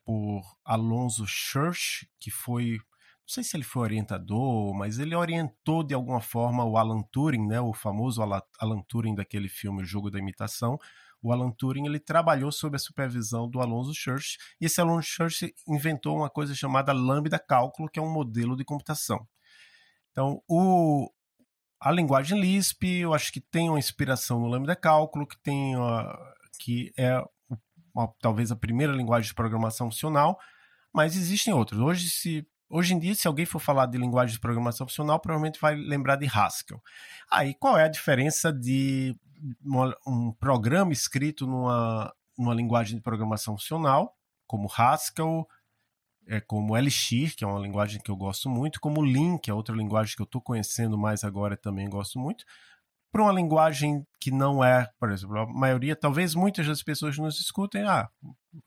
por 0.05 0.41
Alonso 0.63 1.25
Church, 1.27 2.09
que 2.19 2.31
foi 2.31 2.79
não 3.27 3.33
sei 3.33 3.43
se 3.43 3.57
ele 3.57 3.63
foi 3.65 3.81
orientador, 3.81 4.73
mas 4.73 4.99
ele 4.99 5.13
orientou 5.13 5.83
de 5.83 5.93
alguma 5.93 6.21
forma 6.21 6.63
o 6.63 6.77
Alan 6.77 7.03
Turing, 7.11 7.45
né, 7.45 7.59
o 7.59 7.73
famoso 7.73 8.21
Alan 8.21 8.81
Turing 8.87 9.15
daquele 9.15 9.49
filme 9.49 9.83
O 9.83 9.85
Jogo 9.85 10.09
da 10.09 10.17
Imitação. 10.17 10.79
O 11.21 11.33
Alan 11.33 11.51
Turing 11.51 11.85
ele 11.85 11.99
trabalhou 11.99 12.53
sob 12.53 12.77
a 12.77 12.79
supervisão 12.79 13.49
do 13.49 13.59
Alonso 13.59 13.93
Church, 13.93 14.37
e 14.61 14.65
esse 14.65 14.79
Alonso 14.79 15.09
Church 15.09 15.53
inventou 15.67 16.15
uma 16.15 16.29
coisa 16.29 16.55
chamada 16.55 16.93
lambda 16.93 17.37
cálculo, 17.37 17.89
que 17.89 17.99
é 17.99 18.01
um 18.01 18.09
modelo 18.09 18.55
de 18.55 18.63
computação. 18.63 19.27
Então, 20.11 20.41
o, 20.47 21.11
a 21.81 21.91
linguagem 21.91 22.39
Lisp, 22.39 22.83
eu 22.83 23.13
acho 23.13 23.33
que 23.33 23.41
tem 23.41 23.67
uma 23.67 23.77
inspiração 23.77 24.39
no 24.39 24.47
lambda 24.47 24.73
cálculo, 24.73 25.27
que 25.27 25.37
tem 25.43 25.75
uh, 25.75 26.17
que 26.61 26.93
é 26.97 27.17
uma, 27.17 27.27
talvez 28.19 28.51
a 28.51 28.55
primeira 28.55 28.93
linguagem 28.93 29.27
de 29.27 29.35
programação 29.35 29.89
funcional, 29.89 30.39
mas 30.93 31.15
existem 31.15 31.53
outras. 31.53 31.79
Hoje, 31.79 32.09
se 32.09 32.47
Hoje 32.69 32.93
em 32.93 32.99
dia, 32.99 33.15
se 33.15 33.27
alguém 33.27 33.45
for 33.45 33.59
falar 33.59 33.85
de 33.85 33.97
linguagem 33.97 34.33
de 34.33 34.41
programação 34.41 34.85
funcional, 34.85 35.21
provavelmente 35.21 35.59
vai 35.59 35.73
lembrar 35.73 36.17
de 36.17 36.25
Haskell. 36.25 36.83
Aí, 37.31 37.53
qual 37.53 37.77
é 37.77 37.85
a 37.85 37.87
diferença 37.87 38.51
de 38.51 39.15
uma, 39.63 39.95
um 40.05 40.33
programa 40.33 40.91
escrito 40.91 41.47
numa, 41.47 42.13
numa 42.37 42.53
linguagem 42.53 42.97
de 42.97 43.01
programação 43.01 43.57
funcional, 43.57 44.17
como 44.45 44.69
Haskell, 44.69 45.47
é, 46.27 46.41
como 46.41 46.75
Elixir, 46.75 47.37
que 47.37 47.45
é 47.45 47.47
uma 47.47 47.59
linguagem 47.59 48.01
que 48.01 48.11
eu 48.11 48.17
gosto 48.17 48.49
muito, 48.49 48.81
como 48.81 49.01
Lin, 49.01 49.37
que 49.37 49.49
é 49.49 49.53
outra 49.53 49.73
linguagem 49.73 50.13
que 50.15 50.21
eu 50.21 50.25
estou 50.25 50.41
conhecendo 50.41 50.97
mais 50.97 51.23
agora 51.23 51.53
e 51.53 51.57
também 51.57 51.89
gosto 51.89 52.19
muito, 52.19 52.43
para 53.11 53.23
uma 53.23 53.31
linguagem 53.31 54.05
que 54.19 54.31
não 54.31 54.63
é, 54.63 54.89
por 54.99 55.11
exemplo, 55.11 55.39
a 55.39 55.45
maioria, 55.45 55.95
talvez 55.95 56.35
muitas 56.35 56.67
das 56.67 56.83
pessoas 56.83 57.17
nos 57.17 57.39
escutem, 57.39 57.83
ah, 57.83 58.09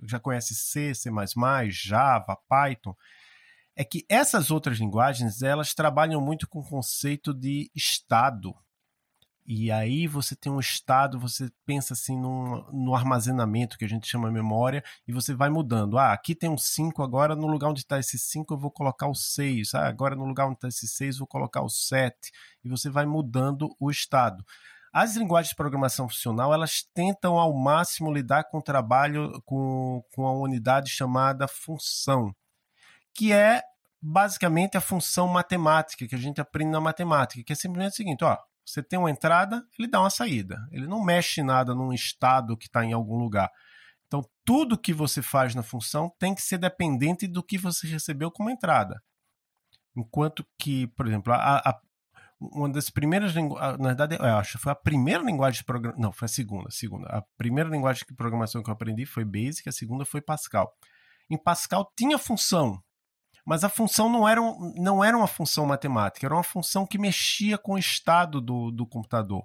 já 0.03 0.19
conhece 0.19 0.55
C, 0.55 0.95
C++, 0.95 1.11
Java, 1.71 2.39
Python 2.49 2.95
é 3.77 3.85
que 3.85 4.05
essas 4.09 4.51
outras 4.51 4.79
linguagens 4.79 5.43
elas 5.43 5.73
trabalham 5.73 6.21
muito 6.21 6.47
com 6.47 6.61
o 6.61 6.69
conceito 6.69 7.33
de 7.33 7.71
estado. 7.75 8.55
E 9.53 9.73
aí 9.73 10.07
você 10.07 10.37
tem 10.37 10.53
um 10.53 10.61
estado, 10.61 11.19
você 11.19 11.51
pensa 11.67 11.93
assim 11.93 12.17
num, 12.17 12.63
no 12.71 12.95
armazenamento 12.95 13.77
que 13.77 13.85
a 13.85 13.89
gente 13.89 14.07
chama 14.07 14.31
memória, 14.31 14.81
e 15.09 15.13
você 15.13 15.35
vai 15.35 15.51
mudando. 15.51 15.99
Ah, 15.99 16.13
aqui 16.13 16.37
tem 16.37 16.49
um 16.49 16.57
5, 16.57 17.03
agora 17.03 17.35
no 17.35 17.49
lugar 17.49 17.69
onde 17.69 17.81
está 17.81 17.99
esse 17.99 18.17
5 18.17 18.55
eu 18.55 18.59
vou 18.59 18.71
colocar 18.71 19.09
o 19.09 19.15
6. 19.15 19.75
Ah, 19.75 19.89
agora 19.89 20.15
no 20.15 20.25
lugar 20.25 20.47
onde 20.47 20.55
está 20.55 20.69
esse 20.69 20.87
6 20.87 21.17
eu 21.17 21.19
vou 21.21 21.27
colocar 21.27 21.63
o 21.63 21.69
7. 21.69 22.15
E 22.63 22.69
você 22.69 22.89
vai 22.89 23.05
mudando 23.07 23.75
o 23.81 23.91
estado. 23.91 24.45
As 24.93 25.17
linguagens 25.17 25.49
de 25.51 25.57
programação 25.57 26.09
funcional, 26.09 26.55
elas 26.55 26.85
tentam 26.95 27.37
ao 27.37 27.53
máximo 27.53 28.13
lidar 28.13 28.45
com 28.45 28.59
o 28.59 28.63
trabalho 28.63 29.43
com, 29.45 30.01
com 30.15 30.29
a 30.29 30.33
unidade 30.33 30.91
chamada 30.91 31.49
função, 31.49 32.33
que 33.13 33.33
é 33.33 33.63
basicamente 34.01 34.77
a 34.77 34.81
função 34.81 35.27
matemática 35.27 36.07
que 36.07 36.15
a 36.15 36.19
gente 36.19 36.41
aprende 36.41 36.71
na 36.71 36.81
matemática, 36.81 37.43
que 37.43 37.53
é 37.53 37.57
simplesmente 37.57 37.95
o 37.95 37.97
seguinte, 37.97 38.23
ó, 38.23 38.39
você 38.65 38.83
tem 38.83 38.99
uma 38.99 39.11
entrada, 39.11 39.67
ele 39.79 39.89
dá 39.89 40.01
uma 40.01 40.11
saída. 40.11 40.59
Ele 40.71 40.87
não 40.87 41.05
mexe 41.05 41.43
nada 41.43 41.75
num 41.75 41.93
estado 41.93 42.57
que 42.57 42.67
está 42.67 42.85
em 42.85 42.93
algum 42.93 43.17
lugar. 43.17 43.51
Então, 44.07 44.25
tudo 44.45 44.79
que 44.79 44.93
você 44.93 45.23
faz 45.23 45.55
na 45.55 45.63
função 45.63 46.13
tem 46.19 46.35
que 46.35 46.43
ser 46.43 46.59
dependente 46.59 47.27
do 47.27 47.43
que 47.43 47.57
você 47.57 47.87
recebeu 47.87 48.31
como 48.31 48.51
entrada. 48.51 49.01
Enquanto 49.97 50.45
que, 50.59 50.89
por 50.89 51.07
exemplo, 51.07 51.33
a, 51.33 51.59
a, 51.59 51.81
uma 52.41 52.69
das 52.69 52.91
primeiras 52.91 53.33
linguagens, 53.33 53.79
na 53.79 53.89
verdade, 53.89 54.17
eu 54.17 54.25
acho, 54.25 54.59
foi 54.59 54.73
a 54.73 54.75
primeira 54.75 55.23
linguagem 55.23 55.59
de 55.59 55.65
programação, 55.65 56.03
não, 56.03 56.13
foi 56.13 56.27
a 56.27 56.29
segunda, 56.29 56.69
a 56.69 56.73
segunda. 56.73 57.07
A 57.09 57.23
primeira 57.37 57.69
linguagem 57.69 58.05
de 58.09 58.15
programação 58.15 58.63
que 58.63 58.71
eu 58.71 58.75
aprendi 58.75 59.05
foi 59.07 59.25
Basic, 59.25 59.69
a 59.69 59.73
segunda 59.73 60.05
foi 60.05 60.21
Pascal. 60.21 60.73
Em 61.29 61.37
Pascal 61.37 61.93
tinha 61.97 62.19
função, 62.19 62.83
mas 63.47 63.65
a 63.65 63.69
função 63.69 64.09
não 64.09 64.29
era, 64.29 64.41
não 64.77 65.03
era 65.03 65.17
uma 65.17 65.27
função 65.27 65.67
matemática, 65.67 66.27
era 66.27 66.35
uma 66.35 66.43
função 66.43 66.87
que 66.87 66.99
mexia 66.99 67.59
com 67.59 67.75
o 67.75 67.79
estado 67.79 68.41
do, 68.41 68.71
do 68.71 68.87
computador, 68.87 69.45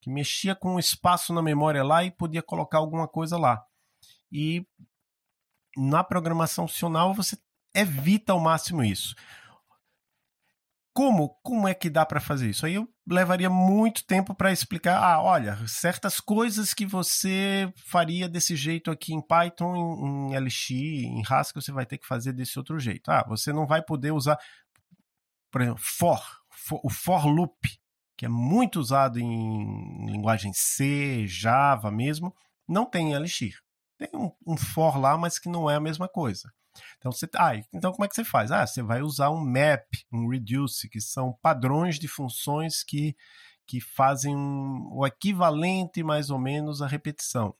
que 0.00 0.10
mexia 0.10 0.54
com 0.54 0.74
o 0.74 0.78
espaço 0.78 1.32
na 1.32 1.42
memória 1.42 1.82
lá 1.84 2.04
e 2.04 2.10
podia 2.10 2.42
colocar 2.42 2.78
alguma 2.78 3.06
coisa 3.08 3.38
lá. 3.38 3.62
E 4.30 4.66
na 5.76 6.02
programação 6.04 6.66
funcional 6.66 7.14
você 7.14 7.36
evita 7.74 8.32
ao 8.32 8.40
máximo 8.40 8.84
isso. 8.84 9.14
Como, 10.94 11.30
como 11.42 11.66
é 11.66 11.74
que 11.74 11.88
dá 11.88 12.04
para 12.04 12.20
fazer 12.20 12.50
isso? 12.50 12.66
Aí 12.66 12.74
eu 12.74 12.86
levaria 13.08 13.48
muito 13.48 14.04
tempo 14.06 14.34
para 14.34 14.52
explicar. 14.52 15.02
Ah, 15.02 15.22
olha, 15.22 15.56
certas 15.66 16.20
coisas 16.20 16.74
que 16.74 16.84
você 16.84 17.72
faria 17.86 18.28
desse 18.28 18.54
jeito 18.54 18.90
aqui 18.90 19.14
em 19.14 19.20
Python, 19.20 19.74
em, 19.74 20.34
em 20.34 20.36
LX, 20.36 20.70
em 20.70 21.22
Haskell, 21.26 21.62
você 21.62 21.72
vai 21.72 21.86
ter 21.86 21.98
que 21.98 22.06
fazer 22.06 22.32
desse 22.32 22.58
outro 22.58 22.78
jeito. 22.78 23.10
Ah, 23.10 23.24
você 23.26 23.52
não 23.52 23.66
vai 23.66 23.82
poder 23.82 24.12
usar, 24.12 24.38
por 25.50 25.62
exemplo, 25.62 25.80
for, 25.82 26.22
for 26.50 26.80
o 26.84 26.90
for 26.90 27.26
loop, 27.26 27.58
que 28.16 28.26
é 28.26 28.28
muito 28.28 28.78
usado 28.78 29.18
em 29.18 30.06
linguagem 30.06 30.52
C, 30.54 31.26
Java 31.26 31.90
mesmo, 31.90 32.34
não 32.68 32.84
tem 32.84 33.12
em 33.12 33.16
LX. 33.18 33.60
Tem 33.98 34.10
um, 34.14 34.30
um 34.46 34.56
for 34.56 34.98
lá, 34.98 35.16
mas 35.16 35.38
que 35.38 35.48
não 35.48 35.70
é 35.70 35.76
a 35.76 35.80
mesma 35.80 36.08
coisa. 36.08 36.52
Então, 36.98 37.12
você, 37.12 37.28
ah, 37.36 37.56
então 37.72 37.92
como 37.92 38.04
é 38.04 38.08
que 38.08 38.14
você 38.14 38.24
faz? 38.24 38.50
Ah, 38.50 38.66
você 38.66 38.82
vai 38.82 39.02
usar 39.02 39.30
um 39.30 39.40
map, 39.44 39.86
um 40.12 40.28
reduce, 40.28 40.88
que 40.88 41.00
são 41.00 41.36
padrões 41.42 41.98
de 41.98 42.08
funções 42.08 42.82
que, 42.82 43.16
que 43.66 43.80
fazem 43.80 44.34
um, 44.36 44.88
o 44.92 45.06
equivalente 45.06 46.02
mais 46.02 46.30
ou 46.30 46.38
menos 46.38 46.82
à 46.82 46.86
repetição. 46.86 47.54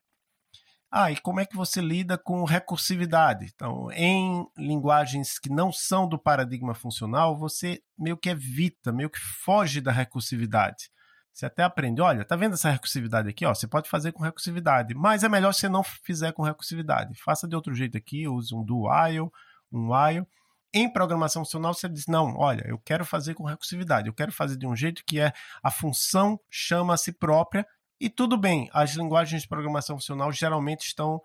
Ah, 0.95 1.11
e 1.11 1.17
como 1.17 1.41
é 1.41 1.47
que 1.47 1.57
você 1.57 1.81
lida 1.81 2.19
com 2.19 2.45
recursividade? 2.45 3.51
Então, 3.55 3.91
em 3.93 4.47
linguagens 4.59 5.39
que 5.39 5.49
não 5.49 5.73
são 5.73 6.07
do 6.07 6.19
paradigma 6.19 6.75
funcional, 6.75 7.35
você 7.39 7.83
meio 7.99 8.17
que 8.17 8.29
evita, 8.29 8.93
meio 8.93 9.09
que 9.09 9.19
foge 9.19 9.81
da 9.81 9.91
recursividade. 9.91 10.91
Você 11.33 11.47
até 11.47 11.62
aprende, 11.62 12.01
olha, 12.03 12.24
tá 12.24 12.37
vendo 12.37 12.55
essa 12.55 12.70
recursividade 12.70 13.28
aqui? 13.28 13.47
Ó, 13.47 13.55
você 13.55 13.66
pode 13.66 13.89
fazer 13.89 14.12
com 14.12 14.22
recursividade, 14.22 14.95
mas 14.95 15.24
é 15.24 15.28
melhor 15.28 15.55
você 15.55 15.68
não 15.68 15.83
fizer 15.83 16.33
com 16.33 16.43
recursividade. 16.43 17.18
Faça 17.22 17.49
de 17.49 17.57
outro 17.57 17.74
jeito 17.74 17.97
aqui, 17.97 18.28
use 18.28 18.55
um 18.55 18.62
do 18.62 18.87
while, 18.87 19.30
um 19.72 19.93
while. 19.93 20.26
Em 20.74 20.91
programação 20.91 21.45
funcional, 21.45 21.72
você 21.72 21.89
diz, 21.89 22.07
não, 22.07 22.35
olha, 22.37 22.64
eu 22.66 22.78
quero 22.78 23.05
fazer 23.05 23.35
com 23.35 23.45
recursividade, 23.45 24.09
eu 24.09 24.14
quero 24.14 24.33
fazer 24.33 24.57
de 24.57 24.66
um 24.66 24.76
jeito 24.76 25.03
que 25.07 25.20
é 25.20 25.33
a 25.62 25.70
função 25.70 26.39
chama 26.51 26.95
a 26.95 26.97
si 26.97 27.12
própria, 27.12 27.66
e 28.01 28.11
tudo 28.11 28.37
bem, 28.37 28.68
as 28.72 28.95
linguagens 28.95 29.43
de 29.43 29.49
programação 29.49 29.97
funcional 29.97 30.33
geralmente 30.33 30.87
estão 30.87 31.20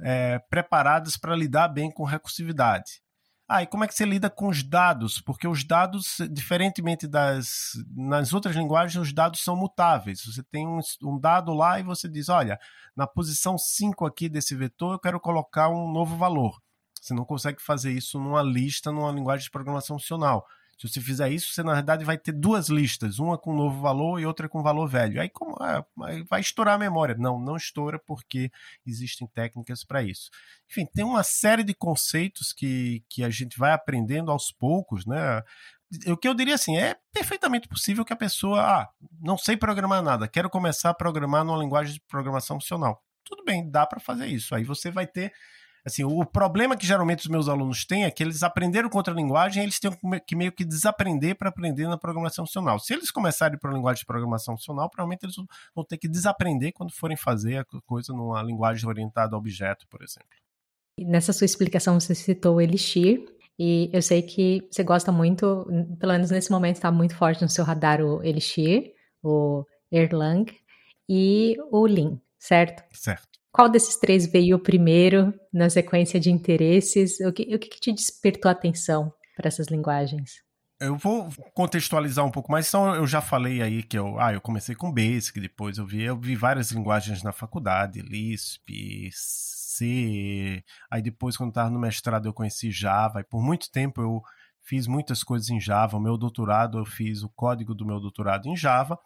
é, 0.00 0.38
preparadas 0.50 1.16
para 1.16 1.36
lidar 1.36 1.68
bem 1.68 1.90
com 1.90 2.04
recursividade. 2.04 3.00
Ah, 3.48 3.62
e 3.62 3.66
como 3.66 3.84
é 3.84 3.86
que 3.88 3.94
você 3.94 4.04
lida 4.04 4.28
com 4.28 4.48
os 4.48 4.62
dados? 4.64 5.20
Porque 5.20 5.46
os 5.46 5.62
dados, 5.62 6.16
diferentemente 6.30 7.06
das 7.06 7.72
nas 7.94 8.32
outras 8.32 8.56
linguagens, 8.56 9.00
os 9.00 9.12
dados 9.12 9.40
são 9.40 9.54
mutáveis. 9.54 10.24
Você 10.24 10.42
tem 10.42 10.66
um, 10.66 10.80
um 11.04 11.18
dado 11.18 11.54
lá 11.54 11.78
e 11.78 11.84
você 11.84 12.08
diz, 12.08 12.28
olha, 12.28 12.58
na 12.96 13.06
posição 13.06 13.56
5 13.56 14.04
aqui 14.04 14.28
desse 14.28 14.56
vetor, 14.56 14.94
eu 14.94 14.98
quero 14.98 15.20
colocar 15.20 15.68
um 15.68 15.90
novo 15.92 16.16
valor. 16.16 16.60
Você 17.00 17.14
não 17.14 17.24
consegue 17.24 17.62
fazer 17.62 17.92
isso 17.92 18.18
numa 18.18 18.42
lista, 18.42 18.90
numa 18.90 19.12
linguagem 19.12 19.44
de 19.44 19.50
programação 19.50 19.96
funcional. 19.96 20.44
Se 20.78 20.88
você 20.88 21.00
fizer 21.00 21.30
isso, 21.30 21.52
você 21.52 21.62
na 21.62 21.74
verdade 21.74 22.04
vai 22.04 22.18
ter 22.18 22.32
duas 22.32 22.68
listas, 22.68 23.18
uma 23.18 23.38
com 23.38 23.54
novo 23.54 23.80
valor 23.80 24.20
e 24.20 24.26
outra 24.26 24.46
com 24.48 24.62
valor 24.62 24.86
velho. 24.86 25.20
Aí 25.20 25.30
como 25.30 25.56
é, 25.64 26.22
vai 26.24 26.40
estourar 26.40 26.74
a 26.74 26.78
memória? 26.78 27.14
Não, 27.18 27.40
não 27.40 27.56
estoura 27.56 27.98
porque 27.98 28.50
existem 28.86 29.26
técnicas 29.26 29.82
para 29.84 30.02
isso. 30.02 30.30
Enfim, 30.70 30.84
tem 30.84 31.04
uma 31.04 31.22
série 31.22 31.64
de 31.64 31.72
conceitos 31.74 32.52
que, 32.52 33.02
que 33.08 33.24
a 33.24 33.30
gente 33.30 33.58
vai 33.58 33.72
aprendendo 33.72 34.30
aos 34.30 34.52
poucos, 34.52 35.06
né? 35.06 35.42
O 36.08 36.16
que 36.16 36.28
eu 36.28 36.34
diria 36.34 36.56
assim, 36.56 36.76
é 36.76 36.96
perfeitamente 37.12 37.68
possível 37.68 38.04
que 38.04 38.12
a 38.12 38.16
pessoa, 38.16 38.60
ah, 38.60 38.88
não 39.20 39.38
sei 39.38 39.56
programar 39.56 40.02
nada, 40.02 40.28
quero 40.28 40.50
começar 40.50 40.90
a 40.90 40.94
programar 40.94 41.44
numa 41.44 41.58
linguagem 41.58 41.94
de 41.94 42.00
programação 42.00 42.60
funcional. 42.60 43.02
Tudo 43.24 43.44
bem, 43.44 43.70
dá 43.70 43.86
para 43.86 44.00
fazer 44.00 44.26
isso. 44.26 44.54
Aí 44.54 44.64
você 44.64 44.90
vai 44.90 45.06
ter 45.06 45.32
Assim, 45.86 46.02
o 46.02 46.24
problema 46.24 46.76
que 46.76 46.84
geralmente 46.84 47.20
os 47.20 47.28
meus 47.28 47.48
alunos 47.48 47.84
têm 47.84 48.04
é 48.04 48.10
que 48.10 48.20
eles 48.20 48.42
aprenderam 48.42 48.88
com 48.88 48.98
outra 48.98 49.14
linguagem, 49.14 49.62
eles 49.62 49.78
têm 49.78 49.92
que 50.26 50.34
meio 50.34 50.50
que 50.50 50.64
desaprender 50.64 51.36
para 51.36 51.48
aprender 51.48 51.86
na 51.86 51.96
programação 51.96 52.44
funcional. 52.44 52.80
Se 52.80 52.92
eles 52.92 53.08
começarem 53.12 53.56
por 53.56 53.70
uma 53.70 53.76
linguagem 53.76 54.00
de 54.00 54.06
programação 54.06 54.56
funcional, 54.56 54.90
provavelmente 54.90 55.22
eles 55.22 55.36
vão 55.72 55.84
ter 55.84 55.96
que 55.96 56.08
desaprender 56.08 56.72
quando 56.72 56.92
forem 56.92 57.16
fazer 57.16 57.58
a 57.58 57.64
coisa 57.86 58.12
numa 58.12 58.42
linguagem 58.42 58.88
orientada 58.88 59.36
a 59.36 59.38
objeto, 59.38 59.86
por 59.88 60.02
exemplo. 60.02 60.28
Nessa 60.98 61.32
sua 61.32 61.44
explicação, 61.44 62.00
você 62.00 62.16
citou 62.16 62.56
o 62.56 62.60
Elixir, 62.60 63.24
e 63.56 63.88
eu 63.92 64.02
sei 64.02 64.22
que 64.22 64.66
você 64.68 64.82
gosta 64.82 65.12
muito, 65.12 65.68
pelo 66.00 66.12
menos 66.14 66.32
nesse 66.32 66.50
momento 66.50 66.76
está 66.76 66.90
muito 66.90 67.14
forte 67.14 67.42
no 67.42 67.48
seu 67.48 67.64
radar 67.64 68.00
o 68.00 68.24
Elixir, 68.24 68.92
o 69.22 69.64
Erlang 69.92 70.52
e 71.08 71.56
o 71.70 71.86
Lean, 71.86 72.18
certo? 72.40 72.82
Certo. 72.92 73.35
Qual 73.56 73.70
desses 73.70 73.96
três 73.96 74.30
veio 74.30 74.58
primeiro 74.58 75.32
na 75.50 75.70
sequência 75.70 76.20
de 76.20 76.30
interesses? 76.30 77.18
O 77.20 77.32
que, 77.32 77.54
o 77.54 77.58
que 77.58 77.80
te 77.80 77.90
despertou 77.90 78.50
a 78.50 78.52
atenção 78.52 79.10
para 79.34 79.48
essas 79.48 79.68
linguagens? 79.68 80.42
Eu 80.78 80.98
vou 80.98 81.30
contextualizar 81.54 82.22
um 82.22 82.30
pouco 82.30 82.52
mais. 82.52 82.68
Então, 82.68 82.94
eu 82.94 83.06
já 83.06 83.22
falei 83.22 83.62
aí 83.62 83.82
que 83.82 83.98
eu, 83.98 84.20
ah, 84.20 84.34
eu 84.34 84.42
comecei 84.42 84.74
com 84.74 84.92
Basic, 84.92 85.40
depois 85.40 85.78
eu 85.78 85.86
vi, 85.86 86.02
eu 86.02 86.20
vi 86.20 86.36
várias 86.36 86.70
linguagens 86.70 87.22
na 87.22 87.32
faculdade, 87.32 88.02
Lisp, 88.02 89.08
C. 89.10 90.62
Aí 90.90 91.00
depois, 91.00 91.34
quando 91.34 91.48
estava 91.48 91.70
no 91.70 91.78
mestrado, 91.78 92.28
eu 92.28 92.34
conheci 92.34 92.70
Java. 92.70 93.22
E 93.22 93.24
por 93.24 93.42
muito 93.42 93.72
tempo 93.72 94.02
eu 94.02 94.20
fiz 94.60 94.86
muitas 94.86 95.24
coisas 95.24 95.48
em 95.48 95.58
Java. 95.58 95.96
O 95.96 96.00
meu 96.00 96.18
doutorado, 96.18 96.76
eu 96.76 96.84
fiz 96.84 97.22
o 97.22 97.30
código 97.30 97.74
do 97.74 97.86
meu 97.86 98.00
doutorado 98.00 98.50
em 98.50 98.56
Java. 98.56 98.98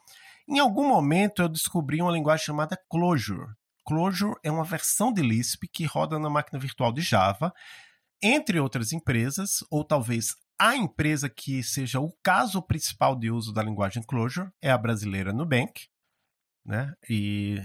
Em 0.48 0.58
algum 0.58 0.88
momento 0.88 1.40
eu 1.40 1.48
descobri 1.48 2.02
uma 2.02 2.10
linguagem 2.10 2.46
chamada 2.46 2.76
Clojure, 2.90 3.46
Clojure 3.84 4.34
é 4.42 4.50
uma 4.50 4.64
versão 4.64 5.12
de 5.12 5.22
Lisp 5.22 5.64
que 5.72 5.84
roda 5.84 6.18
na 6.18 6.30
máquina 6.30 6.58
virtual 6.58 6.92
de 6.92 7.00
Java, 7.00 7.52
entre 8.22 8.60
outras 8.60 8.92
empresas, 8.92 9.64
ou 9.70 9.84
talvez 9.84 10.34
a 10.60 10.76
empresa 10.76 11.28
que 11.30 11.62
seja 11.62 12.00
o 12.00 12.12
caso 12.22 12.60
principal 12.60 13.16
de 13.16 13.30
uso 13.30 13.52
da 13.52 13.62
linguagem 13.62 14.02
Clojure 14.02 14.50
é 14.60 14.70
a 14.70 14.76
brasileira 14.76 15.32
Nubank, 15.32 15.86
né? 16.64 16.92
E 17.08 17.58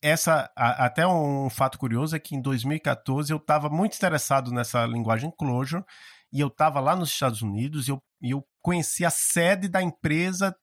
essa 0.00 0.50
a, 0.56 0.86
até 0.86 1.06
um 1.06 1.50
fato 1.50 1.78
curioso 1.78 2.14
é 2.14 2.20
que 2.20 2.36
em 2.36 2.40
2014 2.40 3.32
eu 3.32 3.36
estava 3.36 3.68
muito 3.68 3.96
interessado 3.96 4.52
nessa 4.52 4.86
linguagem 4.86 5.32
Clojure 5.36 5.84
e 6.32 6.40
eu 6.40 6.48
estava 6.48 6.80
lá 6.80 6.94
nos 6.94 7.10
Estados 7.10 7.42
Unidos 7.42 7.88
e 7.88 7.90
eu, 7.90 8.02
e 8.20 8.30
eu 8.30 8.44
conheci 8.62 9.04
a 9.04 9.10
sede 9.10 9.68
da 9.68 9.82
empresa 9.82 10.56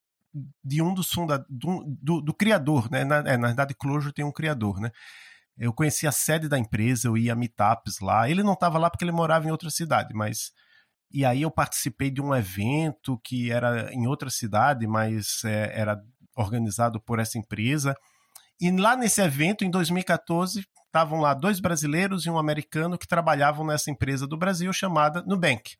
de 0.64 0.80
um 0.80 0.94
dos 0.94 1.10
fundadores, 1.10 1.46
do, 1.50 1.84
do, 2.00 2.20
do, 2.20 2.34
criador, 2.34 2.90
né? 2.90 3.04
Na, 3.04 3.16
é, 3.18 3.36
na 3.36 3.48
verdade, 3.48 3.74
Clojure 3.74 4.12
tem 4.12 4.24
um 4.24 4.32
criador, 4.32 4.80
né? 4.80 4.90
Eu 5.58 5.72
conheci 5.72 6.06
a 6.06 6.12
sede 6.12 6.48
da 6.48 6.58
empresa, 6.58 7.08
eu 7.08 7.16
ia 7.16 7.32
a 7.32 7.36
meetups 7.36 8.00
lá. 8.00 8.28
Ele 8.30 8.42
não 8.42 8.54
estava 8.54 8.78
lá 8.78 8.88
porque 8.88 9.04
ele 9.04 9.12
morava 9.12 9.46
em 9.46 9.50
outra 9.50 9.70
cidade, 9.70 10.14
mas. 10.14 10.52
E 11.12 11.24
aí 11.24 11.42
eu 11.42 11.50
participei 11.50 12.10
de 12.10 12.20
um 12.20 12.34
evento 12.34 13.20
que 13.24 13.50
era 13.50 13.92
em 13.92 14.06
outra 14.06 14.30
cidade, 14.30 14.86
mas 14.86 15.42
é, 15.44 15.72
era 15.78 16.00
organizado 16.36 17.00
por 17.00 17.18
essa 17.18 17.36
empresa. 17.36 17.94
E 18.60 18.70
lá 18.70 18.96
nesse 18.96 19.20
evento, 19.20 19.64
em 19.64 19.70
2014, 19.70 20.64
estavam 20.86 21.20
lá 21.20 21.34
dois 21.34 21.58
brasileiros 21.60 22.26
e 22.26 22.30
um 22.30 22.38
americano 22.38 22.96
que 22.96 23.08
trabalhavam 23.08 23.66
nessa 23.66 23.90
empresa 23.90 24.26
do 24.26 24.36
Brasil 24.36 24.72
chamada 24.72 25.22
Nubank 25.22 25.74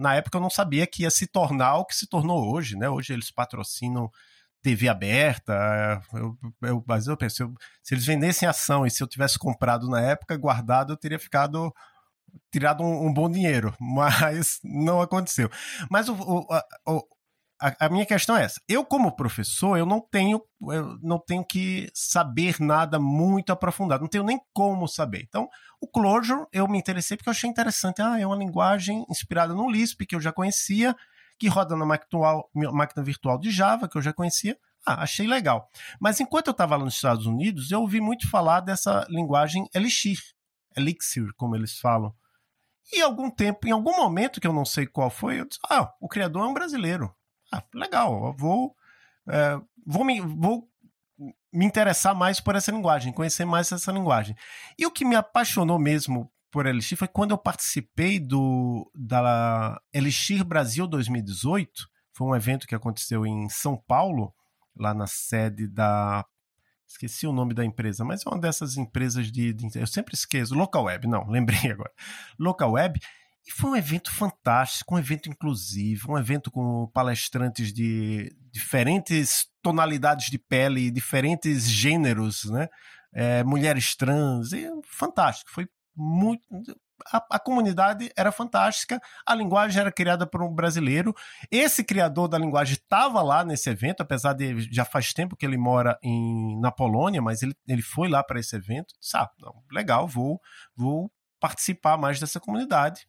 na 0.00 0.14
época 0.14 0.38
eu 0.38 0.42
não 0.42 0.50
sabia 0.50 0.86
que 0.86 1.02
ia 1.02 1.10
se 1.10 1.26
tornar 1.26 1.76
o 1.76 1.84
que 1.84 1.94
se 1.94 2.06
tornou 2.06 2.50
hoje, 2.52 2.76
né? 2.76 2.88
Hoje 2.88 3.12
eles 3.12 3.30
patrocinam 3.30 4.10
TV 4.62 4.88
aberta, 4.88 6.02
eu, 6.14 6.36
eu, 6.62 6.84
mas 6.86 7.06
eu 7.06 7.16
penso, 7.16 7.42
eu, 7.42 7.54
se 7.82 7.94
eles 7.94 8.04
vendessem 8.04 8.48
ação 8.48 8.86
e 8.86 8.90
se 8.90 9.02
eu 9.02 9.06
tivesse 9.06 9.38
comprado 9.38 9.88
na 9.88 10.00
época, 10.00 10.36
guardado, 10.36 10.92
eu 10.92 10.96
teria 10.96 11.18
ficado 11.18 11.72
tirado 12.52 12.82
um, 12.82 13.06
um 13.08 13.12
bom 13.12 13.30
dinheiro, 13.30 13.74
mas 13.80 14.58
não 14.64 15.00
aconteceu. 15.00 15.50
Mas 15.90 16.08
o, 16.08 16.14
o, 16.14 16.46
o 16.86 17.02
a, 17.60 17.86
a, 17.86 17.88
minha 17.90 18.06
questão 18.06 18.36
é 18.36 18.44
essa. 18.44 18.60
Eu, 18.66 18.84
como 18.84 19.14
professor, 19.14 19.76
eu 19.76 19.84
não 19.84 20.00
tenho, 20.00 20.40
eu 20.62 20.98
não 21.02 21.18
tenho 21.18 21.44
que 21.44 21.90
saber 21.94 22.58
nada 22.58 22.98
muito 22.98 23.52
aprofundado, 23.52 24.00
não 24.00 24.08
tenho 24.08 24.24
nem 24.24 24.40
como 24.54 24.88
saber. 24.88 25.22
Então, 25.28 25.48
o 25.78 25.86
Clojure 25.86 26.46
eu 26.52 26.66
me 26.66 26.78
interessei 26.78 27.16
porque 27.16 27.28
eu 27.28 27.32
achei 27.32 27.50
interessante. 27.50 28.00
Ah, 28.00 28.18
é 28.18 28.26
uma 28.26 28.36
linguagem 28.36 29.04
inspirada 29.10 29.52
no 29.52 29.70
Lisp, 29.70 30.06
que 30.06 30.16
eu 30.16 30.20
já 30.20 30.32
conhecia, 30.32 30.96
que 31.38 31.48
roda 31.48 31.76
na 31.76 31.84
máquina, 31.84 33.04
virtual 33.04 33.38
de 33.38 33.50
Java, 33.50 33.88
que 33.88 33.96
eu 33.96 34.02
já 34.02 34.12
conhecia. 34.12 34.58
Ah, 34.86 35.02
achei 35.02 35.26
legal. 35.26 35.68
Mas 36.00 36.18
enquanto 36.18 36.46
eu 36.46 36.52
estava 36.52 36.76
lá 36.76 36.84
nos 36.84 36.94
Estados 36.94 37.26
Unidos, 37.26 37.70
eu 37.70 37.82
ouvi 37.82 38.00
muito 38.00 38.30
falar 38.30 38.60
dessa 38.60 39.06
linguagem 39.10 39.68
Elixir, 39.74 40.18
Elixir, 40.74 41.28
como 41.36 41.54
eles 41.54 41.78
falam. 41.78 42.14
E 42.90 43.02
algum 43.02 43.30
tempo, 43.30 43.68
em 43.68 43.70
algum 43.70 43.94
momento 43.96 44.40
que 44.40 44.46
eu 44.46 44.52
não 44.52 44.64
sei 44.64 44.86
qual 44.86 45.10
foi, 45.10 45.40
eu 45.40 45.44
disse: 45.46 45.60
Ah, 45.68 45.92
o 46.00 46.08
criador 46.08 46.42
é 46.42 46.46
um 46.46 46.54
brasileiro 46.54 47.14
ah, 47.52 47.62
legal, 47.74 48.34
vou, 48.36 48.74
é, 49.28 49.60
vou, 49.86 50.04
me, 50.04 50.20
vou 50.20 50.68
me 51.52 51.64
interessar 51.64 52.14
mais 52.14 52.40
por 52.40 52.54
essa 52.54 52.70
linguagem, 52.70 53.12
conhecer 53.12 53.44
mais 53.44 53.70
essa 53.72 53.92
linguagem. 53.92 54.36
E 54.78 54.86
o 54.86 54.90
que 54.90 55.04
me 55.04 55.16
apaixonou 55.16 55.78
mesmo 55.78 56.30
por 56.50 56.66
Elixir 56.66 56.98
foi 56.98 57.08
quando 57.08 57.30
eu 57.30 57.38
participei 57.38 58.18
do 58.18 58.90
da 58.94 59.80
Elixir 59.92 60.44
Brasil 60.44 60.86
2018. 60.86 61.88
Foi 62.12 62.26
um 62.26 62.34
evento 62.34 62.66
que 62.66 62.74
aconteceu 62.74 63.24
em 63.24 63.48
São 63.48 63.76
Paulo, 63.76 64.34
lá 64.76 64.92
na 64.92 65.06
sede 65.06 65.66
da 65.68 66.24
esqueci 66.86 67.24
o 67.24 67.32
nome 67.32 67.54
da 67.54 67.64
empresa, 67.64 68.04
mas 68.04 68.26
é 68.26 68.28
uma 68.28 68.38
dessas 68.38 68.76
empresas 68.76 69.30
de, 69.30 69.52
de 69.52 69.78
eu 69.78 69.86
sempre 69.86 70.14
esqueço, 70.14 70.56
Local 70.56 70.84
Web, 70.84 71.06
não, 71.06 71.26
lembrei 71.30 71.70
agora. 71.70 71.92
Local 72.38 72.72
Web 72.72 73.00
E 73.46 73.52
foi 73.52 73.70
um 73.70 73.76
evento 73.76 74.12
fantástico, 74.12 74.94
um 74.94 74.98
evento 74.98 75.28
inclusivo, 75.28 76.12
um 76.12 76.18
evento 76.18 76.50
com 76.50 76.88
palestrantes 76.92 77.72
de 77.72 78.34
diferentes 78.52 79.46
tonalidades 79.62 80.30
de 80.30 80.38
pele, 80.38 80.90
diferentes 80.90 81.68
gêneros, 81.70 82.44
né? 82.44 82.68
É, 83.12 83.42
mulheres 83.42 83.96
trans, 83.96 84.52
e 84.52 84.68
fantástico. 84.84 85.50
Foi 85.50 85.66
muito. 85.96 86.42
A, 87.10 87.36
a, 87.36 87.38
comunidade 87.38 88.12
era 88.14 88.30
fantástica, 88.30 89.00
a 89.26 89.34
linguagem 89.34 89.80
era 89.80 89.90
criada 89.90 90.26
por 90.26 90.42
um 90.42 90.54
brasileiro. 90.54 91.14
Esse 91.50 91.82
criador 91.82 92.28
da 92.28 92.38
linguagem 92.38 92.74
estava 92.74 93.22
lá 93.22 93.42
nesse 93.42 93.70
evento, 93.70 94.02
apesar 94.02 94.34
de 94.34 94.60
já 94.70 94.84
faz 94.84 95.14
tempo 95.14 95.34
que 95.34 95.46
ele 95.46 95.56
mora 95.56 95.98
em, 96.02 96.60
na 96.60 96.70
Polônia, 96.70 97.22
mas 97.22 97.42
ele, 97.42 97.54
ele 97.66 97.82
foi 97.82 98.08
lá 98.08 98.22
para 98.22 98.38
esse 98.38 98.54
evento. 98.54 98.94
Sabe, 99.00 99.30
ah, 99.44 99.50
legal, 99.72 100.06
vou, 100.06 100.40
vou 100.76 101.10
participar 101.40 101.96
mais 101.96 102.20
dessa 102.20 102.38
comunidade. 102.38 103.08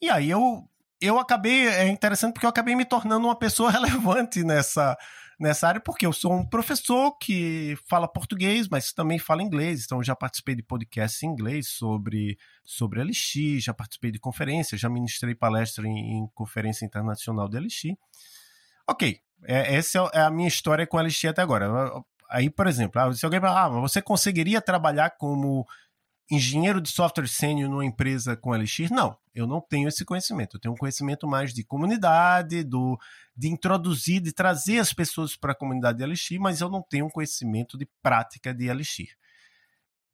E 0.00 0.10
aí 0.10 0.30
eu, 0.30 0.68
eu 1.00 1.18
acabei, 1.18 1.68
é 1.68 1.88
interessante 1.88 2.32
porque 2.32 2.46
eu 2.46 2.50
acabei 2.50 2.74
me 2.74 2.84
tornando 2.84 3.26
uma 3.26 3.38
pessoa 3.38 3.70
relevante 3.72 4.42
nessa, 4.44 4.96
nessa 5.38 5.68
área, 5.68 5.80
porque 5.80 6.06
eu 6.06 6.12
sou 6.12 6.32
um 6.32 6.46
professor 6.46 7.16
que 7.18 7.76
fala 7.88 8.08
português, 8.08 8.68
mas 8.68 8.92
também 8.92 9.18
fala 9.18 9.42
inglês. 9.42 9.84
Então, 9.84 10.02
já 10.02 10.14
participei 10.14 10.54
de 10.54 10.62
podcasts 10.62 11.22
em 11.22 11.26
inglês 11.26 11.68
sobre, 11.68 12.38
sobre 12.64 13.02
LX, 13.02 13.62
já 13.64 13.74
participei 13.74 14.10
de 14.10 14.18
conferências, 14.18 14.80
já 14.80 14.88
ministrei 14.88 15.34
palestra 15.34 15.86
em, 15.86 16.18
em 16.18 16.26
conferência 16.34 16.84
internacional 16.84 17.48
de 17.48 17.58
LX. 17.58 17.96
Ok, 18.88 19.20
é, 19.44 19.76
essa 19.76 19.98
é 20.12 20.20
a 20.20 20.30
minha 20.30 20.48
história 20.48 20.86
com 20.86 21.00
LX 21.00 21.24
até 21.26 21.42
agora. 21.42 21.68
Aí, 22.30 22.50
por 22.50 22.66
exemplo, 22.66 23.00
ah, 23.00 23.12
se 23.12 23.24
alguém 23.24 23.40
falar, 23.40 23.64
ah, 23.64 23.68
você 23.68 24.02
conseguiria 24.02 24.60
trabalhar 24.60 25.10
como 25.10 25.66
engenheiro 26.30 26.80
de 26.80 26.90
software 26.90 27.28
sênior 27.28 27.70
numa 27.70 27.84
empresa 27.84 28.36
com 28.36 28.50
LX? 28.50 28.90
Não, 28.90 29.16
eu 29.34 29.46
não 29.46 29.60
tenho 29.60 29.88
esse 29.88 30.04
conhecimento. 30.04 30.56
Eu 30.56 30.60
tenho 30.60 30.74
um 30.74 30.76
conhecimento 30.76 31.26
mais 31.26 31.52
de 31.52 31.62
comunidade, 31.62 32.64
do, 32.64 32.98
de 33.36 33.48
introduzir, 33.48 34.20
de 34.20 34.32
trazer 34.32 34.78
as 34.78 34.92
pessoas 34.92 35.36
para 35.36 35.52
a 35.52 35.54
comunidade 35.54 35.98
de 35.98 36.06
LX, 36.06 36.38
mas 36.40 36.60
eu 36.60 36.68
não 36.68 36.82
tenho 36.82 37.06
um 37.06 37.10
conhecimento 37.10 37.76
de 37.76 37.86
prática 38.02 38.54
de 38.54 38.72
LX. 38.72 39.14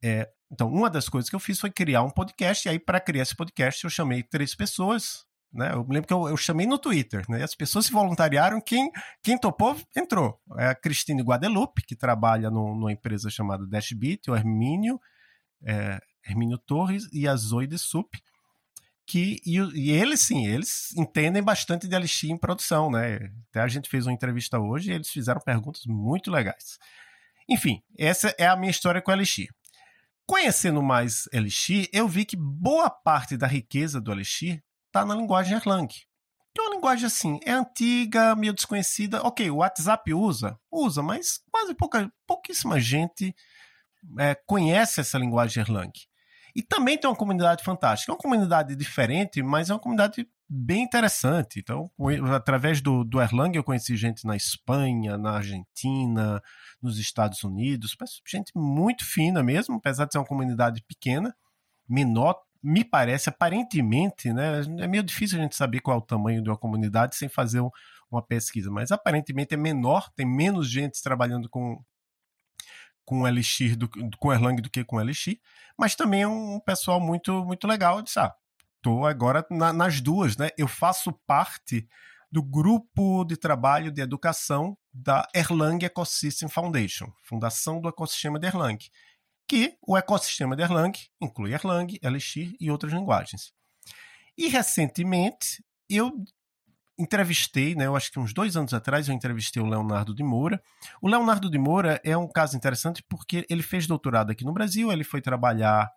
É, 0.03 0.29
então, 0.51 0.67
uma 0.67 0.89
das 0.89 1.07
coisas 1.07 1.29
que 1.29 1.35
eu 1.35 1.39
fiz 1.39 1.59
foi 1.59 1.71
criar 1.71 2.03
um 2.03 2.09
podcast, 2.09 2.67
e 2.67 2.71
aí, 2.71 2.77
para 2.77 2.99
criar 2.99 3.23
esse 3.23 3.35
podcast, 3.35 3.83
eu 3.83 3.89
chamei 3.89 4.21
três 4.21 4.53
pessoas. 4.53 5.25
Né? 5.51 5.71
Eu 5.71 5.85
lembro 5.87 6.07
que 6.07 6.13
eu, 6.13 6.27
eu 6.27 6.35
chamei 6.35 6.67
no 6.67 6.77
Twitter, 6.77 7.23
né? 7.29 7.43
as 7.43 7.55
pessoas 7.55 7.85
se 7.85 7.91
voluntariaram, 7.91 8.59
quem, 8.59 8.91
quem 9.21 9.37
topou, 9.37 9.79
entrou. 9.95 10.39
É 10.57 10.67
a 10.67 10.75
Cristine 10.75 11.21
Guadeloupe, 11.21 11.83
que 11.83 11.95
trabalha 11.95 12.51
no, 12.51 12.75
numa 12.75 12.91
empresa 12.91 13.29
chamada 13.29 13.65
Dashbit, 13.65 14.29
o 14.29 14.35
Hermínio, 14.35 14.99
é, 15.65 15.99
Hermínio 16.25 16.57
Torres 16.57 17.07
e 17.11 17.27
a 17.27 17.35
Zoe 17.35 17.67
de 17.67 17.77
Sup, 17.77 18.15
que 19.05 19.41
e, 19.45 19.57
e, 19.57 19.91
eles 19.91 20.21
sim, 20.21 20.47
eles 20.47 20.95
entendem 20.95 21.43
bastante 21.43 21.87
de 21.87 21.97
LX 21.97 22.23
em 22.25 22.37
produção, 22.37 22.89
né? 22.89 23.31
Até 23.49 23.61
a 23.61 23.67
gente 23.67 23.89
fez 23.89 24.05
uma 24.05 24.13
entrevista 24.13 24.59
hoje 24.59 24.91
e 24.91 24.93
eles 24.93 25.09
fizeram 25.09 25.41
perguntas 25.41 25.83
muito 25.85 26.31
legais. 26.31 26.77
Enfim, 27.49 27.81
essa 27.97 28.33
é 28.37 28.47
a 28.47 28.55
minha 28.55 28.71
história 28.71 29.01
com 29.01 29.11
LX. 29.11 29.47
Conhecendo 30.25 30.81
mais 30.81 31.27
LX, 31.33 31.89
eu 31.91 32.07
vi 32.07 32.23
que 32.23 32.37
boa 32.37 32.89
parte 32.89 33.35
da 33.35 33.45
riqueza 33.45 33.99
do 33.99 34.13
LX 34.13 34.41
está 34.87 35.05
na 35.05 35.15
linguagem 35.15 35.57
Erlang. 35.57 35.87
Que 35.87 36.61
é 36.61 36.61
uma 36.61 36.75
linguagem 36.75 37.07
assim, 37.07 37.39
é 37.43 37.51
antiga, 37.51 38.35
meio 38.35 38.53
desconhecida. 38.53 39.21
Ok, 39.23 39.49
o 39.49 39.57
WhatsApp 39.57 40.13
usa, 40.13 40.57
usa, 40.71 41.01
mas 41.01 41.41
quase 41.51 41.73
pouca, 41.73 42.09
pouquíssima 42.25 42.79
gente 42.79 43.35
é, 44.17 44.35
conhece 44.45 45.01
essa 45.01 45.17
linguagem 45.17 45.61
Erlang. 45.61 45.91
E 46.55 46.61
também 46.61 46.97
tem 46.97 47.09
uma 47.09 47.15
comunidade 47.15 47.63
fantástica. 47.63 48.11
É 48.11 48.13
uma 48.13 48.19
comunidade 48.19 48.75
diferente, 48.75 49.41
mas 49.41 49.69
é 49.69 49.73
uma 49.73 49.79
comunidade 49.79 50.27
bem 50.47 50.83
interessante. 50.83 51.59
Então, 51.59 51.89
através 52.35 52.79
do, 52.79 53.03
do 53.03 53.19
Erlang, 53.19 53.55
eu 53.55 53.63
conheci 53.63 53.95
gente 53.97 54.25
na 54.25 54.35
Espanha, 54.35 55.17
na 55.17 55.37
Argentina, 55.37 56.41
nos 56.81 56.99
Estados 56.99 57.43
Unidos. 57.43 57.95
Gente 58.27 58.51
muito 58.55 59.03
fina 59.03 59.41
mesmo, 59.41 59.75
apesar 59.75 60.05
de 60.05 60.13
ser 60.13 60.19
uma 60.19 60.27
comunidade 60.27 60.83
pequena, 60.87 61.35
menor, 61.89 62.39
me 62.61 62.83
parece, 62.83 63.29
aparentemente, 63.29 64.31
né? 64.31 64.61
É 64.79 64.87
meio 64.87 65.03
difícil 65.03 65.39
a 65.39 65.41
gente 65.41 65.55
saber 65.55 65.81
qual 65.81 65.97
é 65.97 65.99
o 65.99 66.05
tamanho 66.05 66.41
de 66.41 66.49
uma 66.49 66.57
comunidade 66.57 67.15
sem 67.15 67.27
fazer 67.27 67.59
um, 67.59 67.69
uma 68.09 68.21
pesquisa, 68.21 68.71
mas 68.71 68.91
aparentemente 68.91 69.53
é 69.53 69.57
menor, 69.57 70.09
tem 70.15 70.25
menos 70.25 70.69
gente 70.69 71.01
trabalhando 71.01 71.49
com, 71.49 71.83
com 73.05 73.27
Elixir 73.27 73.75
do, 73.75 73.89
com 74.17 74.33
Erlang 74.33 74.61
do 74.61 74.69
que 74.69 74.83
com 74.83 74.99
Elixir, 74.99 75.39
mas 75.77 75.95
também 75.95 76.23
é 76.23 76.27
um 76.27 76.59
pessoal 76.59 76.99
muito 76.99 77.43
muito 77.45 77.67
legal. 77.67 77.97
Eu 77.97 78.03
disse, 78.03 78.19
ah, 78.19 78.33
tô 78.81 79.05
agora 79.05 79.45
na, 79.49 79.73
nas 79.73 80.01
duas, 80.01 80.37
né? 80.37 80.49
Eu 80.57 80.67
faço 80.67 81.11
parte 81.25 81.87
do 82.31 82.41
grupo 82.41 83.23
de 83.25 83.37
trabalho 83.37 83.91
de 83.91 84.01
educação 84.01 84.75
da 84.91 85.27
Erlang 85.35 85.85
Ecosystem 85.85 86.49
Foundation, 86.49 87.11
fundação 87.21 87.79
do 87.79 87.87
ecossistema 87.87 88.39
de 88.39 88.47
Erlang, 88.47 88.77
que 89.47 89.77
o 89.81 89.95
ecossistema 89.95 90.55
de 90.55 90.63
Erlang 90.63 90.97
inclui 91.21 91.53
Erlang, 91.53 91.99
Elixir 92.01 92.55
e 92.59 92.71
outras 92.71 92.91
linguagens. 92.91 93.53
E 94.37 94.47
recentemente 94.47 95.63
eu 95.87 96.11
entrevistei, 96.97 97.75
né, 97.75 97.85
eu 97.87 97.95
acho 97.95 98.11
que 98.11 98.19
uns 98.19 98.33
dois 98.33 98.55
anos 98.55 98.73
atrás, 98.73 99.07
eu 99.07 99.13
entrevistei 99.13 99.61
o 99.61 99.65
Leonardo 99.65 100.13
de 100.13 100.23
Moura. 100.23 100.61
O 101.01 101.07
Leonardo 101.07 101.49
de 101.49 101.57
Moura 101.57 101.99
é 102.03 102.15
um 102.15 102.27
caso 102.27 102.55
interessante 102.55 103.03
porque 103.09 103.45
ele 103.49 103.63
fez 103.63 103.87
doutorado 103.87 104.31
aqui 104.31 104.45
no 104.45 104.53
Brasil, 104.53 104.91
ele 104.91 105.03
foi 105.03 105.21
trabalhar 105.21 105.89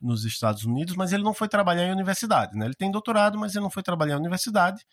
nos 0.00 0.24
Estados 0.24 0.64
Unidos, 0.64 0.96
mas 0.96 1.12
ele 1.12 1.22
não 1.22 1.32
foi 1.32 1.48
trabalhar 1.48 1.86
em 1.86 1.92
universidade. 1.92 2.56
Né? 2.56 2.66
Ele 2.66 2.74
tem 2.74 2.90
doutorado, 2.90 3.38
mas 3.38 3.54
ele 3.54 3.62
não 3.62 3.70
foi 3.70 3.82
trabalhar 3.82 4.14
em 4.14 4.18
universidade. 4.18 4.84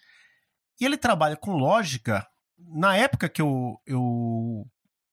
E 0.80 0.86
ele 0.86 0.98
trabalha 0.98 1.36
com 1.36 1.52
lógica. 1.52 2.26
Na 2.58 2.96
época 2.96 3.28
que 3.28 3.42
eu, 3.42 3.82
eu 3.86 4.66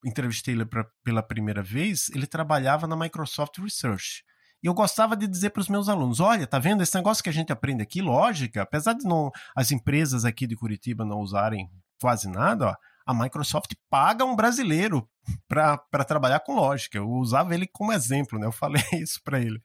entrevistei 0.04 0.54
ele 0.54 0.66
pra, 0.66 0.86
pela 1.02 1.22
primeira 1.22 1.62
vez, 1.62 2.08
ele 2.10 2.26
trabalhava 2.26 2.86
na 2.86 2.96
Microsoft 2.96 3.58
Research. 3.58 4.22
E 4.62 4.66
eu 4.66 4.74
gostava 4.74 5.16
de 5.16 5.26
dizer 5.26 5.50
para 5.50 5.60
os 5.60 5.68
meus 5.68 5.88
alunos: 5.88 6.20
olha, 6.20 6.46
tá 6.46 6.58
vendo 6.58 6.82
esse 6.82 6.94
negócio 6.94 7.22
que 7.22 7.30
a 7.30 7.32
gente 7.32 7.52
aprende 7.52 7.82
aqui, 7.82 8.00
lógica, 8.00 8.62
apesar 8.62 8.94
de 8.94 9.04
não 9.04 9.30
as 9.54 9.70
empresas 9.70 10.24
aqui 10.24 10.46
de 10.46 10.56
Curitiba 10.56 11.04
não 11.04 11.20
usarem 11.20 11.68
quase 12.00 12.28
nada, 12.28 12.68
ó, 12.68 12.76
a 13.06 13.14
Microsoft 13.14 13.72
paga 13.88 14.24
um 14.24 14.34
brasileiro 14.34 15.08
para 15.48 16.04
trabalhar 16.04 16.40
com 16.40 16.54
lógica. 16.54 16.98
Eu 16.98 17.08
usava 17.08 17.54
ele 17.54 17.66
como 17.66 17.92
exemplo, 17.92 18.38
né? 18.38 18.46
Eu 18.46 18.52
falei 18.52 18.82
isso 18.94 19.20
para 19.24 19.40
ele. 19.40 19.60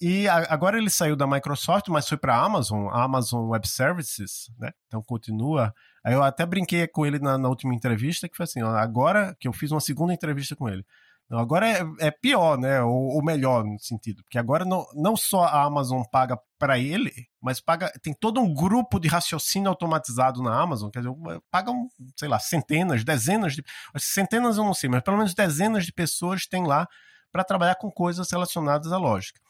E 0.00 0.28
a, 0.28 0.52
agora 0.52 0.78
ele 0.78 0.90
saiu 0.90 1.14
da 1.14 1.26
Microsoft, 1.26 1.88
mas 1.88 2.08
foi 2.08 2.16
para 2.16 2.36
a 2.36 2.44
Amazon, 2.44 2.88
Amazon 2.92 3.50
Web 3.50 3.68
Services, 3.68 4.50
né? 4.58 4.70
Então 4.86 5.02
continua. 5.02 5.72
Aí 6.04 6.14
eu 6.14 6.22
até 6.22 6.44
brinquei 6.46 6.86
com 6.88 7.06
ele 7.06 7.18
na, 7.18 7.36
na 7.38 7.48
última 7.48 7.74
entrevista, 7.74 8.28
que 8.28 8.36
foi 8.36 8.44
assim: 8.44 8.62
ó, 8.62 8.74
agora 8.76 9.36
que 9.38 9.46
eu 9.46 9.52
fiz 9.52 9.70
uma 9.70 9.80
segunda 9.80 10.12
entrevista 10.12 10.56
com 10.56 10.68
ele. 10.68 10.84
Agora 11.30 11.66
é, 11.66 11.82
é 11.98 12.10
pior, 12.10 12.58
né? 12.58 12.82
Ou, 12.82 13.14
ou, 13.14 13.24
melhor 13.24 13.64
no 13.64 13.78
sentido, 13.78 14.22
porque 14.22 14.38
agora 14.38 14.64
não, 14.64 14.86
não 14.94 15.16
só 15.16 15.44
a 15.44 15.62
Amazon 15.62 16.02
paga 16.02 16.38
para 16.58 16.78
ele, 16.78 17.10
mas 17.40 17.58
paga 17.58 17.90
tem 18.02 18.12
todo 18.12 18.40
um 18.40 18.52
grupo 18.52 19.00
de 19.00 19.08
raciocínio 19.08 19.68
automatizado 19.68 20.42
na 20.42 20.60
Amazon, 20.60 20.90
quer 20.90 21.00
dizer, 21.00 21.14
pagam, 21.50 21.88
sei 22.16 22.28
lá, 22.28 22.38
centenas, 22.38 23.02
dezenas 23.02 23.54
de 23.54 23.64
centenas 23.98 24.58
eu 24.58 24.64
não 24.64 24.74
sei, 24.74 24.90
mas 24.90 25.02
pelo 25.02 25.16
menos 25.16 25.34
dezenas 25.34 25.86
de 25.86 25.92
pessoas 25.92 26.46
tem 26.46 26.66
lá 26.66 26.86
para 27.32 27.42
trabalhar 27.42 27.76
com 27.76 27.90
coisas 27.90 28.30
relacionadas 28.30 28.92
à 28.92 28.98
lógica. 28.98 29.40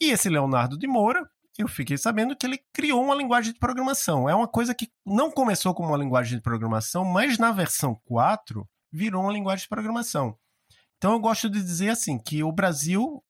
E 0.00 0.10
esse 0.10 0.28
Leonardo 0.28 0.76
de 0.76 0.88
Moura, 0.88 1.24
eu 1.56 1.68
fiquei 1.68 1.96
sabendo 1.96 2.34
que 2.34 2.44
ele 2.44 2.58
criou 2.72 3.04
uma 3.04 3.14
linguagem 3.14 3.52
de 3.52 3.58
programação. 3.58 4.28
É 4.28 4.34
uma 4.34 4.48
coisa 4.48 4.74
que 4.74 4.90
não 5.06 5.30
começou 5.30 5.72
como 5.74 5.90
uma 5.90 5.98
linguagem 5.98 6.36
de 6.36 6.42
programação, 6.42 7.04
mas 7.04 7.38
na 7.38 7.52
versão 7.52 7.94
4 8.04 8.68
virou 8.90 9.22
uma 9.22 9.32
linguagem 9.32 9.62
de 9.62 9.68
programação. 9.68 10.36
Então 11.02 11.14
eu 11.14 11.18
gosto 11.18 11.50
de 11.50 11.60
dizer 11.60 11.88
assim 11.88 12.16
que 12.16 12.44
o 12.44 12.52
Brasil 12.52 13.20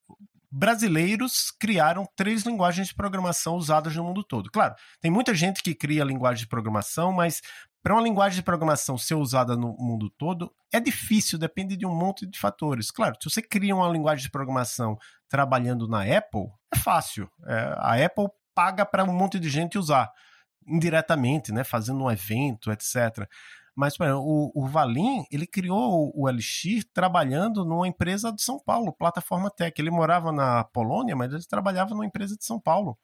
brasileiros 0.51 1.51
criaram 1.51 2.07
três 2.15 2.43
linguagens 2.43 2.89
de 2.89 2.95
programação 2.95 3.57
usadas 3.57 3.97
no 3.97 4.05
mundo 4.05 4.23
todo. 4.23 4.51
Claro, 4.51 4.75
tem 5.01 5.11
muita 5.11 5.35
gente 5.35 5.63
que 5.63 5.75
cria 5.75 6.05
linguagem 6.05 6.43
de 6.43 6.49
programação, 6.51 7.11
mas 7.15 7.41
para 7.83 7.95
uma 7.95 8.03
linguagem 8.03 8.37
de 8.37 8.43
programação 8.43 8.99
ser 8.99 9.15
usada 9.15 9.57
no 9.57 9.75
mundo 9.79 10.11
todo 10.11 10.55
é 10.71 10.79
difícil, 10.79 11.39
depende 11.39 11.75
de 11.75 11.87
um 11.87 11.95
monte 11.95 12.27
de 12.27 12.39
fatores. 12.39 12.91
Claro, 12.91 13.17
se 13.19 13.31
você 13.31 13.41
cria 13.41 13.75
uma 13.75 13.89
linguagem 13.89 14.23
de 14.23 14.31
programação 14.31 14.99
trabalhando 15.27 15.89
na 15.89 16.03
Apple, 16.03 16.49
é 16.71 16.77
fácil. 16.77 17.27
É, 17.47 17.75
a 17.79 18.05
Apple 18.05 18.29
paga 18.55 18.85
para 18.85 19.03
um 19.03 19.15
monte 19.15 19.41
de 19.41 19.49
gente 19.49 19.79
usar 19.79 20.13
indiretamente, 20.67 21.51
né, 21.51 21.65
fazendo 21.65 22.05
um 22.05 22.11
evento, 22.11 22.71
etc. 22.71 23.27
Mas 23.75 23.99
o, 23.99 24.53
o 24.55 24.67
Valim, 24.67 25.25
ele 25.31 25.47
criou 25.47 26.13
o 26.15 26.29
Elixir 26.29 26.85
trabalhando 26.93 27.65
numa 27.65 27.89
empresa 27.89 28.33
de 28.33 28.43
São 28.43 28.59
Paulo, 28.59 28.93
Plataforma 28.93 29.51
Tech. 29.51 29.81
Ele 29.81 29.91
morava 29.91 30.31
na 30.31 30.65
Polônia, 30.65 31.17
mas 31.17 31.33
ele 31.33 31.45
trabalhava 31.45 31.91
numa 31.91 32.05
empresa 32.05 32.37
de 32.37 32.45
São 32.45 32.61
Paulo. 32.61 32.99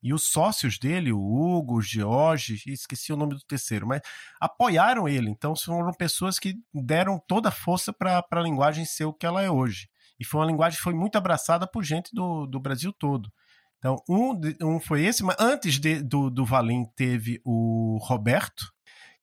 E 0.00 0.14
os 0.14 0.22
sócios 0.28 0.78
dele, 0.78 1.12
o 1.12 1.18
Hugo, 1.18 1.78
o 1.78 1.82
George, 1.82 2.62
esqueci 2.66 3.12
o 3.12 3.16
nome 3.16 3.34
do 3.34 3.40
terceiro, 3.40 3.86
mas 3.86 4.00
apoiaram 4.40 5.08
ele. 5.08 5.28
Então 5.28 5.56
foram 5.56 5.92
pessoas 5.92 6.38
que 6.38 6.54
deram 6.72 7.20
toda 7.26 7.48
a 7.48 7.52
força 7.52 7.92
para 7.92 8.24
a 8.30 8.40
linguagem 8.40 8.84
ser 8.84 9.06
o 9.06 9.12
que 9.12 9.26
ela 9.26 9.42
é 9.42 9.50
hoje. 9.50 9.88
E 10.18 10.24
foi 10.24 10.40
uma 10.40 10.46
linguagem 10.46 10.76
que 10.76 10.84
foi 10.84 10.94
muito 10.94 11.16
abraçada 11.16 11.66
por 11.66 11.82
gente 11.82 12.14
do, 12.14 12.46
do 12.46 12.60
Brasil 12.60 12.92
todo. 12.92 13.32
Então, 13.78 13.96
um, 14.08 14.40
um 14.62 14.80
foi 14.80 15.04
esse, 15.04 15.22
mas 15.22 15.36
antes 15.38 15.78
de, 15.78 16.02
do, 16.02 16.30
do 16.30 16.44
Valim 16.44 16.84
teve 16.96 17.40
o 17.44 17.98
Roberto, 18.02 18.72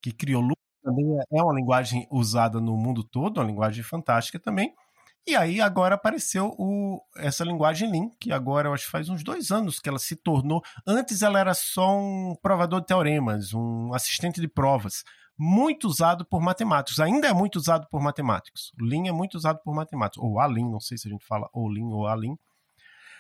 que 0.02 0.12
criou 0.12 0.42
Também 0.86 1.18
é, 1.18 1.40
é 1.40 1.44
uma 1.44 1.54
linguagem 1.54 2.08
usada 2.12 2.62
no 2.62 2.78
mundo 2.78 3.04
todo, 3.04 3.40
uma 3.40 3.48
linguagem 3.48 3.84
fantástica 3.84 4.40
também. 4.40 4.72
E 5.28 5.36
aí 5.36 5.60
agora 5.60 5.96
apareceu 5.96 6.54
o, 6.60 7.02
essa 7.18 7.44
linguagem 7.44 7.90
Lean, 7.90 8.12
que 8.20 8.32
agora 8.32 8.70
eu 8.70 8.74
acho 8.74 8.86
que 8.86 8.92
faz 8.92 9.10
uns 9.10 9.24
dois 9.24 9.50
anos 9.50 9.80
que 9.80 9.90
ela 9.90 9.98
se 9.98 10.16
tornou. 10.16 10.62
Antes 10.86 11.24
ela 11.24 11.40
era 11.40 11.56
só 11.56 11.98
um 11.98 12.36
provador 12.40 12.82
de 12.82 12.86
teoremas, 12.86 13.52
um 13.52 13.92
assistente 13.96 14.40
de 14.40 14.48
provas, 14.48 15.04
muito 15.36 15.88
usado 15.88 16.24
por 16.24 16.40
matemáticos. 16.40 17.00
Ainda 17.00 17.28
é 17.28 17.34
muito 17.34 17.56
usado 17.56 17.88
por 17.90 18.00
matemáticos. 18.00 18.72
Lean 18.80 19.08
é 19.08 19.12
muito 19.12 19.34
usado 19.34 19.60
por 19.64 19.74
matemáticos. 19.74 20.24
Ou 20.24 20.40
a 20.40 20.46
Lean, 20.46 20.70
não 20.70 20.80
sei 20.80 21.00
se 21.00 21.08
a 21.08 21.12
gente 21.12 21.26
fala 21.26 21.50
ou 21.52 21.68
Lean 21.68 21.88
ou 21.88 22.06
a 22.06 22.14
Lean. 22.14 22.36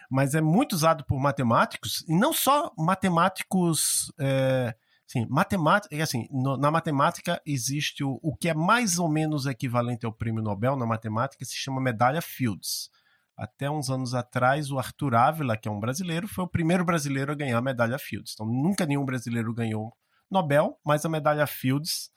Mas 0.08 0.36
é 0.36 0.42
muito 0.42 0.74
usado 0.74 1.04
por 1.06 1.20
matemáticos, 1.20 2.06
e 2.08 2.16
não 2.16 2.32
só 2.32 2.72
matemáticos. 2.78 4.14
É, 4.20 4.76
Sim, 5.08 5.26
matemática, 5.30 6.04
assim, 6.04 6.28
no, 6.32 6.58
na 6.58 6.72
matemática 6.72 7.40
existe 7.46 8.04
o, 8.04 8.20
o 8.24 8.36
que 8.36 8.50
é 8.50 8.54
mais 8.54 8.98
ou 8.98 9.10
menos 9.10 9.46
equivalente 9.46 10.06
ao 10.06 10.12
prêmio 10.12 10.42
Nobel 10.42 10.76
na 10.76 10.86
matemática, 10.86 11.46
se 11.46 11.56
chama 11.56 11.80
medalha 11.80 12.22
Fields. 12.22 12.90
Até 13.38 13.70
uns 13.70 13.90
anos 13.90 14.14
atrás, 14.16 14.72
o 14.72 14.80
Arthur 14.80 15.14
Ávila, 15.14 15.58
que 15.58 15.68
é 15.68 15.72
um 15.72 15.80
brasileiro, 15.80 16.28
foi 16.28 16.44
o 16.46 16.48
primeiro 16.48 16.84
brasileiro 16.86 17.32
a 17.32 17.36
ganhar 17.36 17.58
a 17.58 17.62
medalha 17.62 18.00
Fields. 18.00 18.34
Então, 18.34 18.48
nunca 18.48 18.86
nenhum 18.86 19.06
brasileiro 19.06 19.54
ganhou 19.54 19.94
Nobel, 20.32 20.80
mas 20.84 21.06
a 21.06 21.10
medalha 21.10 21.46
Fields 21.46 22.10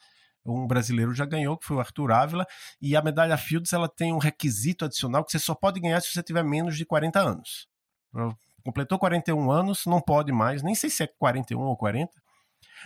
um 0.50 0.66
brasileiro 0.66 1.12
já 1.12 1.26
ganhou, 1.26 1.56
que 1.56 1.66
foi 1.66 1.76
o 1.76 1.80
Arthur 1.80 2.10
Ávila, 2.10 2.46
e 2.80 2.96
a 2.96 3.02
medalha 3.02 3.36
Fields 3.36 3.72
ela 3.72 3.88
tem 3.88 4.12
um 4.12 4.18
requisito 4.18 4.84
adicional 4.84 5.24
que 5.24 5.30
você 5.30 5.38
só 5.38 5.54
pode 5.54 5.80
ganhar 5.80 6.00
se 6.00 6.12
você 6.12 6.22
tiver 6.22 6.42
menos 6.42 6.76
de 6.76 6.84
40 6.84 7.20
anos. 7.20 7.68
Completou 8.64 8.98
41 8.98 9.50
anos, 9.50 9.86
não 9.86 10.00
pode 10.00 10.32
mais, 10.32 10.62
nem 10.62 10.74
sei 10.74 10.90
se 10.90 11.02
é 11.02 11.06
41 11.06 11.60
ou 11.60 11.76
40, 11.76 12.12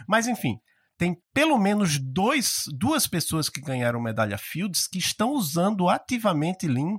mas 0.06 0.26
enfim, 0.26 0.58
tem 0.98 1.16
pelo 1.34 1.58
menos 1.58 1.98
dois, 1.98 2.64
duas 2.76 3.06
pessoas 3.06 3.48
que 3.48 3.60
ganharam 3.60 4.00
medalha 4.00 4.38
Fields 4.38 4.86
que 4.86 4.98
estão 4.98 5.32
usando 5.32 5.88
ativamente 5.88 6.68
Lean 6.68 6.98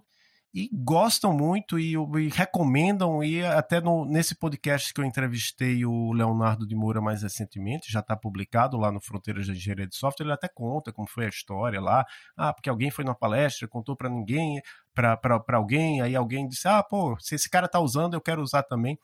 e 0.54 0.70
gostam 0.72 1.34
muito 1.34 1.80
e, 1.80 1.94
e 1.94 2.30
recomendam. 2.30 3.24
E 3.24 3.44
até 3.44 3.82
no, 3.82 4.06
nesse 4.06 4.36
podcast 4.36 4.94
que 4.94 5.02
eu 5.02 5.06
entrevistei 5.06 5.84
o 5.84 6.14
Leonardo 6.14 6.68
de 6.68 6.76
Moura 6.76 7.02
mais 7.02 7.24
recentemente, 7.24 7.92
já 7.92 8.02
está 8.02 8.16
publicado 8.16 8.78
lá 8.78 8.92
no 8.92 9.02
Fronteiras 9.02 9.48
da 9.48 9.54
Engenharia 9.54 9.88
de 9.88 9.96
Software, 9.96 10.26
ele 10.26 10.34
até 10.34 10.48
conta 10.48 10.94
como 10.94 11.08
foi 11.08 11.26
a 11.26 11.30
história 11.30 11.82
lá. 11.82 12.06
Ah, 12.38 12.54
porque 12.54 12.70
alguém 12.70 12.92
foi 12.92 13.04
numa 13.04 13.16
palestra, 13.16 13.68
contou 13.68 13.96
para 13.96 14.10
ninguém, 14.10 14.62
para 14.94 15.18
alguém, 15.54 16.02
aí 16.02 16.16
alguém 16.16 16.48
disse: 16.48 16.68
Ah, 16.68 16.84
pô, 16.84 17.18
se 17.20 17.34
esse 17.34 17.50
cara 17.50 17.66
está 17.66 17.80
usando, 17.80 18.14
eu 18.14 18.22
quero 18.22 18.42
usar 18.42 18.64
também. 18.64 18.98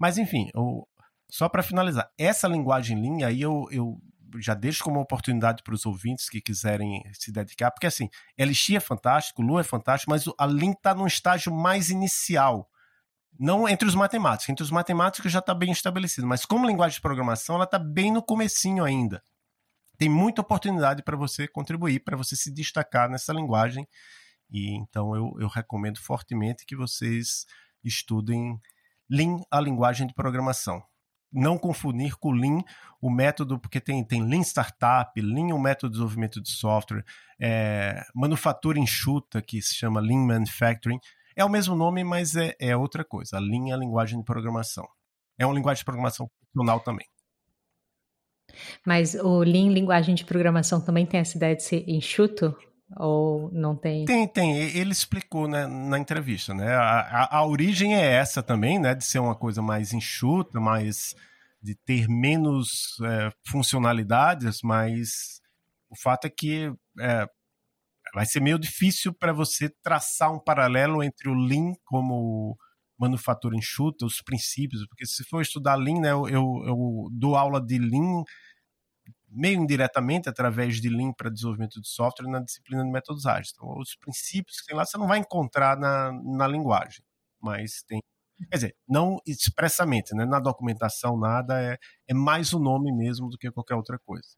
Mas 0.00 0.18
enfim, 0.18 0.50
o, 0.54 0.84
só 1.30 1.48
para 1.48 1.62
finalizar, 1.62 2.10
essa 2.16 2.48
linguagem 2.48 3.00
linha 3.00 3.26
aí 3.26 3.42
eu, 3.42 3.68
eu 3.70 4.00
já 4.36 4.54
deixo 4.54 4.82
como 4.82 5.00
oportunidade 5.00 5.62
para 5.62 5.74
os 5.74 5.86
ouvintes 5.86 6.28
que 6.28 6.40
quiserem 6.40 7.02
se 7.12 7.30
dedicar, 7.32 7.70
porque 7.70 7.86
assim, 7.86 8.08
Elixir 8.36 8.76
é 8.76 8.80
fantástico, 8.80 9.42
Lua 9.42 9.60
é 9.60 9.64
fantástico, 9.64 10.10
mas 10.10 10.24
a 10.38 10.44
Lean 10.44 10.72
está 10.72 10.94
num 10.94 11.06
estágio 11.06 11.52
mais 11.52 11.90
inicial. 11.90 12.68
Não 13.38 13.68
entre 13.68 13.86
os 13.86 13.94
matemáticos, 13.94 14.48
entre 14.48 14.64
os 14.64 14.70
matemáticos 14.70 15.30
já 15.30 15.38
está 15.38 15.54
bem 15.54 15.70
estabelecido, 15.70 16.26
mas 16.26 16.44
como 16.44 16.66
linguagem 16.66 16.96
de 16.96 17.02
programação, 17.02 17.54
ela 17.54 17.64
está 17.64 17.78
bem 17.78 18.10
no 18.12 18.22
comecinho 18.22 18.84
ainda. 18.84 19.22
Tem 19.96 20.08
muita 20.08 20.40
oportunidade 20.40 21.02
para 21.02 21.16
você 21.16 21.46
contribuir, 21.46 22.00
para 22.00 22.16
você 22.16 22.36
se 22.36 22.52
destacar 22.52 23.08
nessa 23.08 23.32
linguagem. 23.32 23.86
E 24.50 24.76
então 24.76 25.14
eu, 25.14 25.36
eu 25.40 25.48
recomendo 25.48 25.98
fortemente 25.98 26.64
que 26.64 26.76
vocês 26.76 27.44
estudem 27.84 28.58
Lean, 29.10 29.38
a 29.50 29.60
linguagem 29.60 30.06
de 30.06 30.14
programação 30.14 30.82
não 31.32 31.58
confundir 31.58 32.16
com 32.16 32.30
Lean, 32.30 32.62
o 33.00 33.10
método, 33.10 33.58
porque 33.58 33.80
tem, 33.80 34.04
tem 34.04 34.22
Lean 34.22 34.40
Startup, 34.42 35.20
Lean, 35.20 35.54
o 35.54 35.58
método 35.58 35.90
de 35.90 35.92
desenvolvimento 35.92 36.40
de 36.40 36.50
software, 36.50 37.04
é, 37.40 38.02
manufatura 38.14 38.78
enxuta, 38.78 39.40
que 39.42 39.60
se 39.62 39.74
chama 39.74 40.00
Lean 40.00 40.26
Manufacturing. 40.26 40.98
É 41.36 41.44
o 41.44 41.48
mesmo 41.48 41.76
nome, 41.76 42.02
mas 42.02 42.34
é, 42.34 42.54
é 42.58 42.76
outra 42.76 43.04
coisa. 43.04 43.36
A 43.36 43.40
Lean 43.40 43.68
é 43.70 43.72
a 43.72 43.76
linguagem 43.76 44.18
de 44.18 44.24
programação. 44.24 44.86
É 45.38 45.46
uma 45.46 45.54
linguagem 45.54 45.80
de 45.80 45.84
programação 45.84 46.28
funcional 46.52 46.80
também. 46.80 47.06
Mas 48.84 49.14
o 49.14 49.40
Lean, 49.40 49.70
linguagem 49.72 50.14
de 50.14 50.24
programação, 50.24 50.80
também 50.80 51.06
tem 51.06 51.20
essa 51.20 51.36
ideia 51.36 51.54
de 51.54 51.62
ser 51.62 51.88
enxuto? 51.88 52.56
Ou 52.96 53.50
não 53.52 53.76
tem? 53.76 54.04
Tem, 54.04 54.26
tem. 54.26 54.56
Ele 54.56 54.92
explicou 54.92 55.46
né, 55.46 55.66
na 55.66 55.98
entrevista, 55.98 56.54
né? 56.54 56.74
A, 56.74 57.00
a, 57.00 57.38
a, 57.38 57.46
origem 57.46 57.94
é 57.94 58.14
essa 58.14 58.42
também, 58.42 58.78
né? 58.78 58.94
De 58.94 59.04
ser 59.04 59.18
uma 59.18 59.34
coisa 59.34 59.60
mais 59.60 59.92
enxuta, 59.92 60.58
mais 60.58 61.14
de 61.62 61.74
ter 61.74 62.08
menos 62.08 62.96
é, 63.02 63.30
funcionalidades, 63.46 64.60
mas 64.62 65.40
o 65.90 65.96
fato 65.96 66.26
é 66.26 66.30
que 66.30 66.72
é, 67.00 67.26
vai 68.14 68.24
ser 68.24 68.40
meio 68.40 68.58
difícil 68.58 69.12
para 69.12 69.32
você 69.32 69.68
traçar 69.82 70.32
um 70.32 70.38
paralelo 70.38 71.02
entre 71.02 71.28
o 71.28 71.34
Lean 71.34 71.72
como 71.84 72.56
manufatura 72.98 73.56
enxuta, 73.56 74.06
os 74.06 74.20
princípios, 74.22 74.86
porque 74.88 75.06
se 75.06 75.24
for 75.24 75.40
estudar 75.40 75.76
Lean, 75.76 76.00
né, 76.00 76.10
eu, 76.10 76.28
eu, 76.28 76.62
eu 76.66 77.08
dou 77.12 77.36
aula 77.36 77.60
de 77.60 77.78
Lean 77.78 78.24
meio 79.30 79.60
indiretamente 79.60 80.28
através 80.28 80.80
de 80.80 80.88
Lean 80.88 81.12
para 81.12 81.30
desenvolvimento 81.30 81.80
de 81.80 81.88
software 81.88 82.28
na 82.28 82.40
disciplina 82.40 82.82
de 82.82 82.90
métodos 82.90 83.26
ágeis. 83.26 83.52
Então, 83.54 83.78
os 83.78 83.94
princípios 83.96 84.60
que 84.60 84.68
tem 84.68 84.76
lá 84.76 84.84
você 84.84 84.96
não 84.96 85.06
vai 85.06 85.18
encontrar 85.18 85.76
na, 85.76 86.12
na 86.12 86.46
linguagem, 86.46 87.04
mas 87.40 87.82
tem. 87.86 88.02
Quer 88.50 88.56
dizer, 88.56 88.76
não 88.88 89.18
expressamente, 89.26 90.14
né? 90.14 90.24
na 90.24 90.38
documentação 90.38 91.18
nada, 91.18 91.60
é, 91.60 91.76
é 92.06 92.14
mais 92.14 92.52
o 92.52 92.60
nome 92.60 92.92
mesmo 92.92 93.28
do 93.28 93.36
que 93.36 93.50
qualquer 93.50 93.74
outra 93.74 93.98
coisa. 93.98 94.28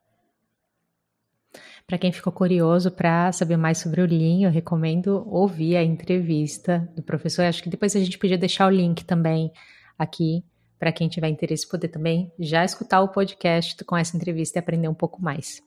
Para 1.86 1.99
quem 1.99 2.11
ficou 2.11 2.32
curioso 2.32 2.91
para 2.91 3.30
saber 3.32 3.59
mais 3.59 3.78
sobre 3.78 4.01
o 4.01 4.07
Lean, 4.07 4.47
eu 4.47 4.51
recomendo 4.51 5.28
ouvir 5.28 5.76
a 5.76 5.82
entrevista 5.82 6.88
do 6.97 7.03
professor. 7.03 7.45
Acho 7.45 7.62
que 7.62 7.68
depois 7.68 7.95
a 7.95 8.01
gente 8.01 8.18
podia 8.18 8.38
deixar 8.38 8.66
o 8.66 8.70
link 8.70 9.05
também 9.05 9.53
aqui 9.99 10.45
para 10.81 10.91
quem 10.91 11.09
tiver 11.09 11.28
interesse 11.28 11.68
poder 11.68 11.89
também 11.89 12.33
já 12.39 12.64
escutar 12.64 13.03
o 13.03 13.09
podcast 13.09 13.85
com 13.85 13.97
essa 13.97 14.16
entrevista 14.16 14.59
e 14.59 14.61
aprender 14.61 14.89
um 14.89 14.95
pouco 14.95 15.22
mais. 15.22 15.62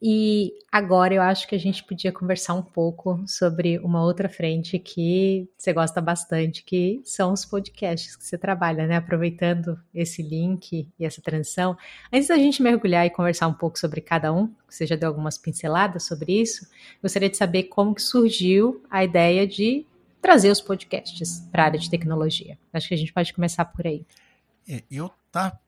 E 0.00 0.52
agora 0.70 1.12
eu 1.12 1.22
acho 1.22 1.48
que 1.48 1.56
a 1.56 1.58
gente 1.58 1.82
podia 1.82 2.12
conversar 2.12 2.54
um 2.54 2.62
pouco 2.62 3.20
sobre 3.26 3.78
uma 3.80 4.00
outra 4.02 4.28
frente 4.28 4.78
que 4.78 5.48
você 5.58 5.72
gosta 5.72 6.00
bastante, 6.00 6.62
que 6.62 7.00
são 7.04 7.32
os 7.32 7.44
podcasts 7.44 8.14
que 8.14 8.24
você 8.24 8.38
trabalha, 8.38 8.86
né? 8.86 8.96
Aproveitando 8.96 9.76
esse 9.92 10.22
link 10.22 10.88
e 10.98 11.04
essa 11.04 11.20
transição. 11.20 11.76
Antes 12.12 12.28
da 12.28 12.36
gente 12.36 12.62
mergulhar 12.62 13.06
e 13.06 13.10
conversar 13.10 13.48
um 13.48 13.54
pouco 13.54 13.76
sobre 13.76 14.00
cada 14.00 14.32
um, 14.32 14.52
você 14.68 14.86
já 14.86 14.94
deu 14.94 15.08
algumas 15.08 15.36
pinceladas 15.36 16.04
sobre 16.04 16.40
isso, 16.40 16.68
gostaria 17.02 17.28
de 17.28 17.36
saber 17.36 17.64
como 17.64 17.94
que 17.94 18.02
surgiu 18.02 18.80
a 18.88 19.02
ideia 19.02 19.48
de 19.48 19.84
trazer 20.20 20.50
os 20.50 20.60
podcasts 20.60 21.40
para 21.50 21.62
a 21.62 21.66
área 21.66 21.78
de 21.78 21.90
tecnologia. 21.90 22.58
Acho 22.72 22.88
que 22.88 22.94
a 22.94 22.98
gente 22.98 23.12
pode 23.12 23.32
começar 23.32 23.64
por 23.64 23.86
aí. 23.86 24.04
É, 24.68 24.82
eu 24.90 25.10
tá 25.30 25.58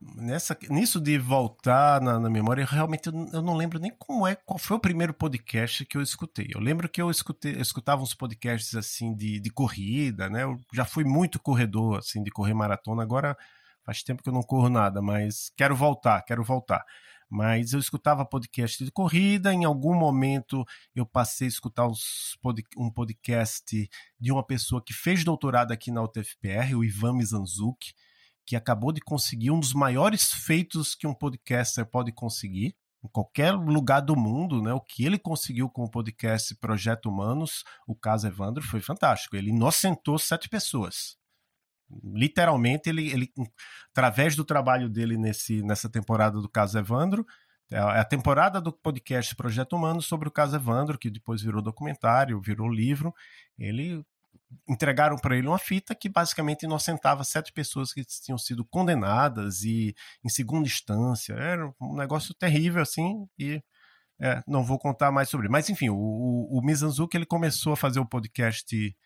nessa 0.00 0.56
nisso 0.70 1.00
de 1.00 1.18
voltar 1.18 2.00
na, 2.00 2.18
na 2.18 2.30
memória, 2.30 2.64
realmente 2.64 3.06
eu, 3.06 3.12
eu, 3.32 3.42
não 3.42 3.54
lembro 3.54 3.78
nem 3.78 3.90
como 3.98 4.26
é 4.26 4.34
qual 4.34 4.58
foi 4.58 4.76
o 4.76 4.80
primeiro 4.80 5.12
podcast 5.12 5.84
que 5.84 5.96
eu 5.96 6.02
escutei. 6.02 6.48
Eu 6.54 6.60
lembro 6.60 6.88
que 6.88 7.00
eu 7.00 7.10
escutei, 7.10 7.54
eu 7.56 7.60
escutava 7.60 8.02
uns 8.02 8.14
podcasts 8.14 8.74
assim 8.74 9.14
de, 9.14 9.40
de 9.40 9.50
corrida, 9.50 10.28
né? 10.30 10.44
Eu 10.44 10.58
já 10.72 10.84
fui 10.84 11.04
muito 11.04 11.40
corredor 11.40 11.98
assim 11.98 12.22
de 12.22 12.30
correr 12.30 12.54
maratona. 12.54 13.02
Agora 13.02 13.36
faz 13.84 14.02
tempo 14.02 14.22
que 14.22 14.28
eu 14.28 14.34
não 14.34 14.42
corro 14.42 14.68
nada, 14.68 15.02
mas 15.02 15.50
quero 15.56 15.76
voltar, 15.76 16.22
quero 16.22 16.42
voltar 16.42 16.84
mas 17.28 17.72
eu 17.72 17.80
escutava 17.80 18.24
podcast 18.24 18.84
de 18.84 18.90
corrida. 18.90 19.52
Em 19.52 19.64
algum 19.64 19.94
momento 19.94 20.64
eu 20.94 21.04
passei 21.04 21.46
a 21.46 21.48
escutar 21.48 21.88
um 22.76 22.90
podcast 22.90 23.88
de 24.18 24.32
uma 24.32 24.44
pessoa 24.44 24.82
que 24.82 24.92
fez 24.92 25.24
doutorado 25.24 25.72
aqui 25.72 25.90
na 25.90 26.02
UTFPR, 26.02 26.74
o 26.74 26.84
Ivan 26.84 27.14
Mizanzuki, 27.14 27.92
que 28.44 28.56
acabou 28.56 28.92
de 28.92 29.00
conseguir 29.00 29.50
um 29.50 29.60
dos 29.60 29.72
maiores 29.72 30.30
feitos 30.32 30.94
que 30.94 31.06
um 31.06 31.14
podcaster 31.14 31.84
pode 31.84 32.12
conseguir 32.12 32.76
em 33.04 33.08
qualquer 33.08 33.52
lugar 33.52 34.00
do 34.00 34.16
mundo, 34.16 34.62
né? 34.62 34.72
O 34.72 34.80
que 34.80 35.04
ele 35.04 35.18
conseguiu 35.18 35.68
com 35.68 35.84
o 35.84 35.90
podcast 35.90 36.54
Projeto 36.56 37.08
Humanos, 37.08 37.62
o 37.86 37.94
caso 37.94 38.26
Evandro, 38.26 38.62
foi 38.62 38.80
fantástico. 38.80 39.36
Ele 39.36 39.50
inocentou 39.50 40.18
sete 40.18 40.48
pessoas 40.48 41.16
literalmente 42.02 42.88
ele, 42.88 43.10
ele 43.10 43.32
através 43.90 44.34
do 44.34 44.44
trabalho 44.44 44.88
dele 44.88 45.16
nesse, 45.16 45.62
nessa 45.62 45.88
temporada 45.88 46.40
do 46.40 46.48
caso 46.48 46.78
Evandro 46.78 47.24
é, 47.70 47.76
é 47.76 47.80
a 47.80 48.04
temporada 48.04 48.60
do 48.60 48.72
podcast 48.72 49.34
Projeto 49.34 49.74
Humano 49.74 50.00
sobre 50.00 50.28
o 50.28 50.32
caso 50.32 50.56
Evandro 50.56 50.98
que 50.98 51.10
depois 51.10 51.42
virou 51.42 51.62
documentário 51.62 52.40
virou 52.40 52.68
livro. 52.68 53.14
Ele 53.58 54.04
entregaram 54.68 55.16
para 55.16 55.36
ele 55.36 55.48
uma 55.48 55.58
fita 55.58 55.94
que 55.94 56.08
basicamente 56.08 56.62
inocentava 56.64 57.24
sete 57.24 57.52
pessoas 57.52 57.92
que 57.92 58.04
tinham 58.04 58.38
sido 58.38 58.64
condenadas 58.64 59.62
e 59.62 59.94
em 60.24 60.28
segunda 60.28 60.66
instância. 60.68 61.34
Era 61.34 61.72
um 61.80 61.96
negócio 61.96 62.34
terrível 62.34 62.82
assim 62.82 63.26
e 63.38 63.62
é, 64.20 64.42
não 64.46 64.64
vou 64.64 64.78
contar 64.78 65.10
mais 65.10 65.28
sobre. 65.28 65.48
Mas 65.48 65.68
enfim 65.68 65.88
o, 65.88 65.96
o, 66.50 66.62
Mizanzuki 66.62 67.16
ele 67.16 67.26
começou 67.26 67.72
a 67.72 67.76
fazer 67.76 68.00
o 68.00 68.06
podcast 68.06 68.96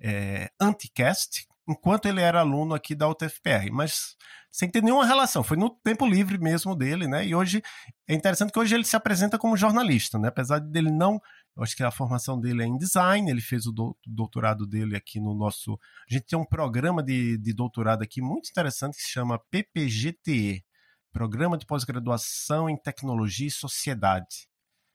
é, 0.00 0.50
Anticast 0.60 1.46
enquanto 1.68 2.06
ele 2.06 2.20
era 2.20 2.40
aluno 2.40 2.74
aqui 2.74 2.94
da 2.94 3.08
UTFPR, 3.08 3.70
mas 3.72 4.16
sem 4.56 4.70
ter 4.70 4.82
nenhuma 4.82 5.04
relação. 5.04 5.42
Foi 5.44 5.56
no 5.56 5.68
tempo 5.68 6.06
livre 6.06 6.38
mesmo 6.38 6.74
dele, 6.74 7.06
né? 7.06 7.26
E 7.26 7.34
hoje 7.34 7.62
é 8.08 8.14
interessante 8.14 8.52
que 8.52 8.58
hoje 8.58 8.74
ele 8.74 8.84
se 8.84 8.96
apresenta 8.96 9.38
como 9.38 9.56
jornalista, 9.56 10.18
né? 10.18 10.28
Apesar 10.28 10.60
dele 10.60 10.90
não, 10.90 11.20
eu 11.56 11.62
acho 11.62 11.76
que 11.76 11.82
a 11.82 11.90
formação 11.90 12.40
dele 12.40 12.62
é 12.62 12.66
em 12.66 12.78
design, 12.78 13.30
ele 13.30 13.40
fez 13.40 13.66
o 13.66 13.96
doutorado 14.06 14.66
dele 14.66 14.96
aqui 14.96 15.20
no 15.20 15.34
nosso. 15.34 15.78
A 16.08 16.14
gente 16.14 16.26
tem 16.26 16.38
um 16.38 16.44
programa 16.44 17.02
de, 17.02 17.36
de 17.36 17.52
doutorado 17.52 18.02
aqui 18.02 18.22
muito 18.22 18.48
interessante 18.48 18.96
que 18.96 19.02
se 19.02 19.10
chama 19.10 19.38
PPGTE 19.50 20.64
Programa 21.12 21.58
de 21.58 21.66
Pós-Graduação 21.66 22.68
em 22.68 22.76
Tecnologia 22.76 23.48
e 23.48 23.50
Sociedade. 23.50 24.48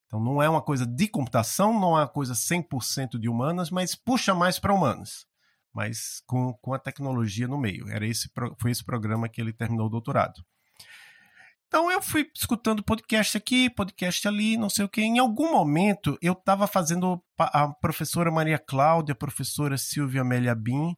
Então 0.05 0.19
não 0.19 0.41
é 0.41 0.49
uma 0.49 0.61
coisa 0.61 0.85
de 0.85 1.07
computação, 1.07 1.73
não 1.79 1.97
é 1.97 2.01
uma 2.01 2.07
coisa 2.07 2.33
100% 2.33 3.19
de 3.19 3.29
humanas, 3.29 3.69
mas 3.69 3.95
puxa 3.95 4.33
mais 4.35 4.59
para 4.59 4.73
humanas 4.73 5.25
mas 5.73 6.21
com, 6.25 6.53
com 6.61 6.73
a 6.73 6.79
tecnologia 6.79 7.47
no 7.47 7.57
meio. 7.57 7.89
Era 7.89 8.05
esse, 8.05 8.29
foi 8.59 8.71
esse 8.71 8.83
programa 8.83 9.29
que 9.29 9.39
ele 9.39 9.53
terminou 9.53 9.87
o 9.87 9.89
doutorado. 9.89 10.43
Então 11.67 11.89
eu 11.89 12.01
fui 12.01 12.29
escutando 12.35 12.83
podcast 12.83 13.37
aqui, 13.37 13.69
podcast 13.69 14.27
ali, 14.27 14.57
não 14.57 14.69
sei 14.69 14.83
o 14.83 14.89
que. 14.89 15.01
Em 15.01 15.19
algum 15.19 15.53
momento 15.53 16.17
eu 16.21 16.33
estava 16.33 16.67
fazendo 16.67 17.23
a 17.39 17.69
professora 17.69 18.29
Maria 18.29 18.59
Cláudia, 18.59 19.13
a 19.13 19.15
professora 19.15 19.77
Silvia 19.77 20.19
Amélia 20.19 20.53
Bin, 20.53 20.93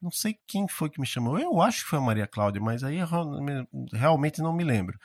não 0.00 0.10
sei 0.10 0.36
quem 0.46 0.68
foi 0.68 0.90
que 0.90 1.00
me 1.00 1.06
chamou. 1.06 1.38
Eu 1.38 1.62
acho 1.62 1.84
que 1.84 1.88
foi 1.88 1.98
a 1.98 2.02
Maria 2.02 2.26
Cláudia, 2.26 2.60
mas 2.60 2.84
aí 2.84 2.98
realmente 3.94 4.42
não 4.42 4.52
me 4.52 4.62
lembro. 4.62 4.98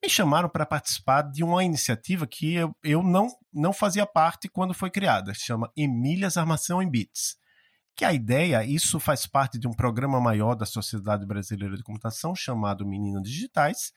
Me 0.00 0.08
chamaram 0.08 0.48
para 0.48 0.64
participar 0.64 1.22
de 1.22 1.42
uma 1.42 1.64
iniciativa 1.64 2.24
que 2.24 2.54
eu, 2.54 2.72
eu 2.84 3.02
não, 3.02 3.26
não 3.52 3.72
fazia 3.72 4.06
parte 4.06 4.48
quando 4.48 4.72
foi 4.72 4.88
criada. 4.88 5.34
Chama 5.34 5.70
Emílias 5.76 6.36
Armação 6.36 6.80
em 6.80 6.88
Bits 6.88 7.39
que 8.00 8.04
a 8.06 8.14
ideia, 8.14 8.64
isso 8.64 8.98
faz 8.98 9.26
parte 9.26 9.58
de 9.58 9.68
um 9.68 9.74
programa 9.74 10.18
maior 10.18 10.54
da 10.54 10.64
Sociedade 10.64 11.26
Brasileira 11.26 11.76
de 11.76 11.82
Computação 11.82 12.34
chamado 12.34 12.86
Meninas 12.86 13.22
Digitais. 13.24 13.92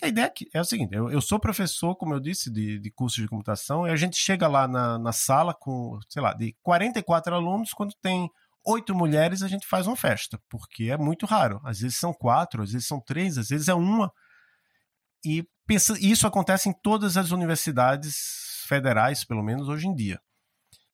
a 0.00 0.06
ideia 0.06 0.32
é 0.54 0.60
o 0.60 0.64
seguinte: 0.64 0.94
eu, 0.94 1.10
eu 1.10 1.20
sou 1.20 1.40
professor, 1.40 1.96
como 1.96 2.14
eu 2.14 2.20
disse, 2.20 2.52
de, 2.52 2.78
de 2.78 2.88
curso 2.92 3.20
de 3.20 3.26
computação, 3.26 3.84
e 3.84 3.90
a 3.90 3.96
gente 3.96 4.16
chega 4.16 4.46
lá 4.46 4.68
na, 4.68 4.96
na 4.96 5.10
sala 5.10 5.52
com, 5.52 5.98
sei 6.08 6.22
lá, 6.22 6.34
de 6.34 6.56
44 6.62 7.34
alunos, 7.34 7.72
quando 7.72 7.92
tem 8.00 8.30
oito 8.64 8.94
mulheres, 8.94 9.42
a 9.42 9.48
gente 9.48 9.66
faz 9.66 9.88
uma 9.88 9.96
festa, 9.96 10.40
porque 10.48 10.84
é 10.84 10.96
muito 10.96 11.26
raro. 11.26 11.60
Às 11.64 11.80
vezes 11.80 11.98
são 11.98 12.14
quatro, 12.14 12.62
às 12.62 12.70
vezes 12.70 12.86
são 12.86 13.00
três, 13.00 13.36
às 13.38 13.48
vezes 13.48 13.66
é 13.66 13.74
uma. 13.74 14.12
E 15.24 15.44
pensa, 15.66 15.98
isso 15.98 16.28
acontece 16.28 16.68
em 16.68 16.72
todas 16.72 17.16
as 17.16 17.32
universidades 17.32 18.62
federais, 18.68 19.24
pelo 19.24 19.42
menos 19.42 19.68
hoje 19.68 19.88
em 19.88 19.94
dia. 19.96 20.20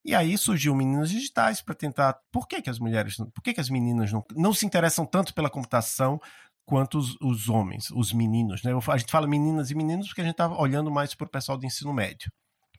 E 0.05 0.15
aí 0.15 0.37
surgiu 0.37 0.75
Meninas 0.75 1.11
Digitais 1.11 1.63
para 1.63 1.75
tentar. 1.75 2.19
Por 2.31 2.47
que, 2.47 2.61
que 2.61 2.69
as 2.69 2.79
mulheres. 2.79 3.17
Por 3.17 3.43
que, 3.43 3.55
que 3.55 3.61
as 3.61 3.71
meninas 3.71 4.13
não, 4.13 4.25
não 4.37 4.53
se 4.53 4.67
interessam 4.67 5.07
tanto 5.07 5.33
pela 5.33 5.49
computação 5.49 6.21
quanto 6.67 6.99
os, 6.99 7.17
os 7.21 7.49
homens, 7.49 7.91
os 7.91 8.13
meninos? 8.13 8.63
Né? 8.63 8.73
A 8.89 8.99
gente 8.99 9.11
fala 9.11 9.27
meninas 9.27 9.71
e 9.71 9.75
meninos 9.75 10.09
porque 10.09 10.21
a 10.21 10.25
gente 10.25 10.33
está 10.33 10.49
olhando 10.49 10.91
mais 10.91 11.15
para 11.15 11.27
o 11.27 11.31
pessoal 11.31 11.57
do 11.57 11.65
ensino 11.65 11.93
médio. 11.93 12.31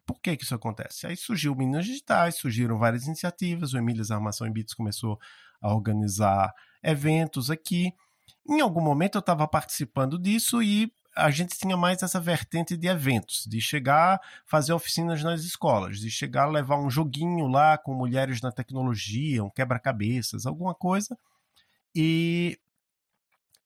Por 0.05 0.21
que, 0.21 0.37
que 0.37 0.43
isso 0.43 0.53
acontece? 0.53 1.07
Aí 1.07 1.17
surgiu 1.17 1.55
Meninas 1.55 1.85
Digitais, 1.85 2.35
surgiram 2.35 2.77
várias 2.77 3.07
iniciativas, 3.07 3.73
o 3.73 3.77
Emílias 3.77 4.11
Armação 4.11 4.45
em 4.45 4.53
Bits 4.53 4.75
começou 4.75 5.19
a 5.59 5.73
organizar 5.73 6.53
eventos 6.83 7.49
aqui. 7.49 7.91
Em 8.47 8.61
algum 8.61 8.81
momento 8.81 9.15
eu 9.15 9.19
estava 9.19 9.47
participando 9.47 10.19
disso 10.19 10.61
e 10.61 10.93
a 11.15 11.31
gente 11.31 11.57
tinha 11.57 11.77
mais 11.77 12.03
essa 12.03 12.19
vertente 12.19 12.75
de 12.75 12.87
eventos, 12.87 13.45
de 13.47 13.61
chegar, 13.61 14.19
fazer 14.45 14.73
oficinas 14.73 15.23
nas 15.23 15.43
escolas, 15.43 15.99
de 15.99 16.11
chegar, 16.11 16.47
levar 16.47 16.77
um 16.77 16.89
joguinho 16.89 17.47
lá 17.47 17.77
com 17.77 17.93
mulheres 17.93 18.41
na 18.41 18.51
tecnologia, 18.51 19.43
um 19.43 19.49
quebra-cabeças, 19.49 20.45
alguma 20.45 20.75
coisa, 20.75 21.17
e, 21.95 22.59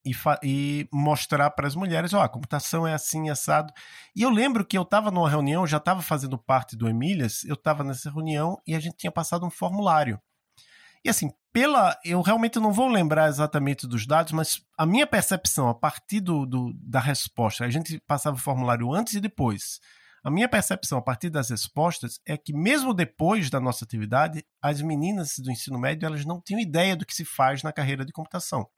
e, 0.06 0.12
e 0.44 0.88
mostrar 0.94 1.50
para 1.52 1.68
as 1.68 1.76
mulheres, 1.76 2.14
ó, 2.14 2.20
oh, 2.20 2.22
a 2.22 2.30
computação 2.30 2.86
é 2.86 2.94
assim, 2.94 3.30
assado. 3.30 3.74
E 4.16 4.22
eu 4.22 4.30
lembro 4.30 4.64
que 4.64 4.78
eu 4.78 4.84
estava 4.84 5.10
numa 5.10 5.30
reunião, 5.30 5.66
já 5.66 5.78
estava 5.78 6.02
fazendo 6.04 6.38
parte 6.38 6.76
do 6.78 6.88
Emílias, 6.88 7.44
eu 7.46 7.56
estava 7.56 7.84
nessa 7.84 8.12
reunião 8.12 8.62
e 8.68 8.76
a 8.76 8.80
gente 8.80 8.98
tinha 8.98 9.12
passado 9.12 9.46
um 9.46 9.50
formulário. 9.50 10.22
E 11.04 11.10
assim, 11.10 11.32
pela. 11.52 11.98
Eu 12.04 12.22
realmente 12.22 12.60
não 12.60 12.72
vou 12.72 12.88
lembrar 12.88 13.28
exatamente 13.28 13.88
dos 13.88 14.06
dados, 14.06 14.34
mas 14.34 14.62
a 14.78 14.86
minha 14.86 15.08
percepção, 15.08 15.70
a 15.70 15.74
partir 15.74 16.20
do, 16.20 16.46
do, 16.46 16.74
da 16.76 17.00
resposta, 17.00 17.66
a 17.66 17.70
gente 17.70 18.00
passava 18.02 18.36
o 18.36 18.40
formulário 18.40 18.94
antes 18.94 19.14
e 19.14 19.22
depois. 19.22 19.80
A 20.24 20.30
minha 20.30 20.50
percepção 20.50 20.98
a 20.98 21.02
partir 21.02 21.30
das 21.30 21.50
respostas 21.50 22.20
é 22.26 22.38
que 22.38 22.54
mesmo 22.54 22.94
depois 22.94 23.50
da 23.50 23.60
nossa 23.60 23.86
atividade, 23.86 24.46
as 24.62 24.82
meninas 24.82 25.40
do 25.40 25.50
ensino 25.50 25.80
médio 25.80 26.06
elas 26.06 26.26
não 26.26 26.42
tinham 26.42 26.60
ideia 26.60 26.96
do 26.96 27.06
que 27.06 27.16
se 27.16 27.24
faz 27.24 27.64
na 27.64 27.72
carreira 27.72 28.06
de 28.06 28.12
computação. 28.12 28.70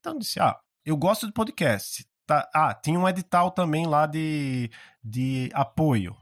Então 0.00 0.14
eu 0.14 0.18
disse: 0.18 0.40
"Ah, 0.40 0.58
eu 0.84 0.96
gosto 0.96 1.26
de 1.26 1.32
podcast. 1.32 2.06
Tá, 2.26 2.48
ah, 2.54 2.74
tinha 2.74 2.98
um 2.98 3.08
edital 3.08 3.50
também 3.50 3.86
lá 3.86 4.06
de, 4.06 4.70
de 5.04 5.50
apoio. 5.52 6.16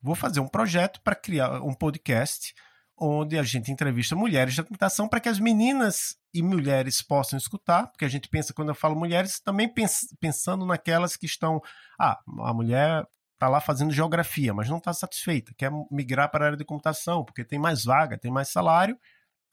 Vou 0.00 0.14
fazer 0.14 0.40
um 0.40 0.46
projeto 0.46 1.00
para 1.02 1.16
criar 1.16 1.62
um 1.62 1.74
podcast 1.74 2.54
onde 2.98 3.38
a 3.38 3.42
gente 3.42 3.70
entrevista 3.70 4.16
mulheres 4.16 4.56
da 4.56 4.62
computação 4.62 5.08
para 5.08 5.20
que 5.20 5.28
as 5.28 5.38
meninas 5.38 6.16
e 6.32 6.42
mulheres 6.42 7.02
possam 7.02 7.36
escutar, 7.36 7.88
porque 7.88 8.04
a 8.04 8.08
gente 8.08 8.28
pensa, 8.28 8.54
quando 8.54 8.70
eu 8.70 8.74
falo 8.74 8.96
mulheres, 8.96 9.38
também 9.38 9.68
pens 9.68 10.06
pensando 10.18 10.64
naquelas 10.64 11.16
que 11.16 11.26
estão. 11.26 11.60
Ah, 11.98 12.18
a 12.40 12.54
mulher 12.54 13.06
está 13.34 13.48
lá 13.48 13.60
fazendo 13.60 13.92
geografia, 13.92 14.54
mas 14.54 14.68
não 14.68 14.78
está 14.78 14.92
satisfeita, 14.92 15.52
quer 15.56 15.70
migrar 15.90 16.30
para 16.30 16.44
a 16.44 16.46
área 16.46 16.58
de 16.58 16.64
computação, 16.64 17.24
porque 17.24 17.44
tem 17.44 17.58
mais 17.58 17.84
vaga, 17.84 18.18
tem 18.18 18.30
mais 18.30 18.48
salário. 18.48 18.98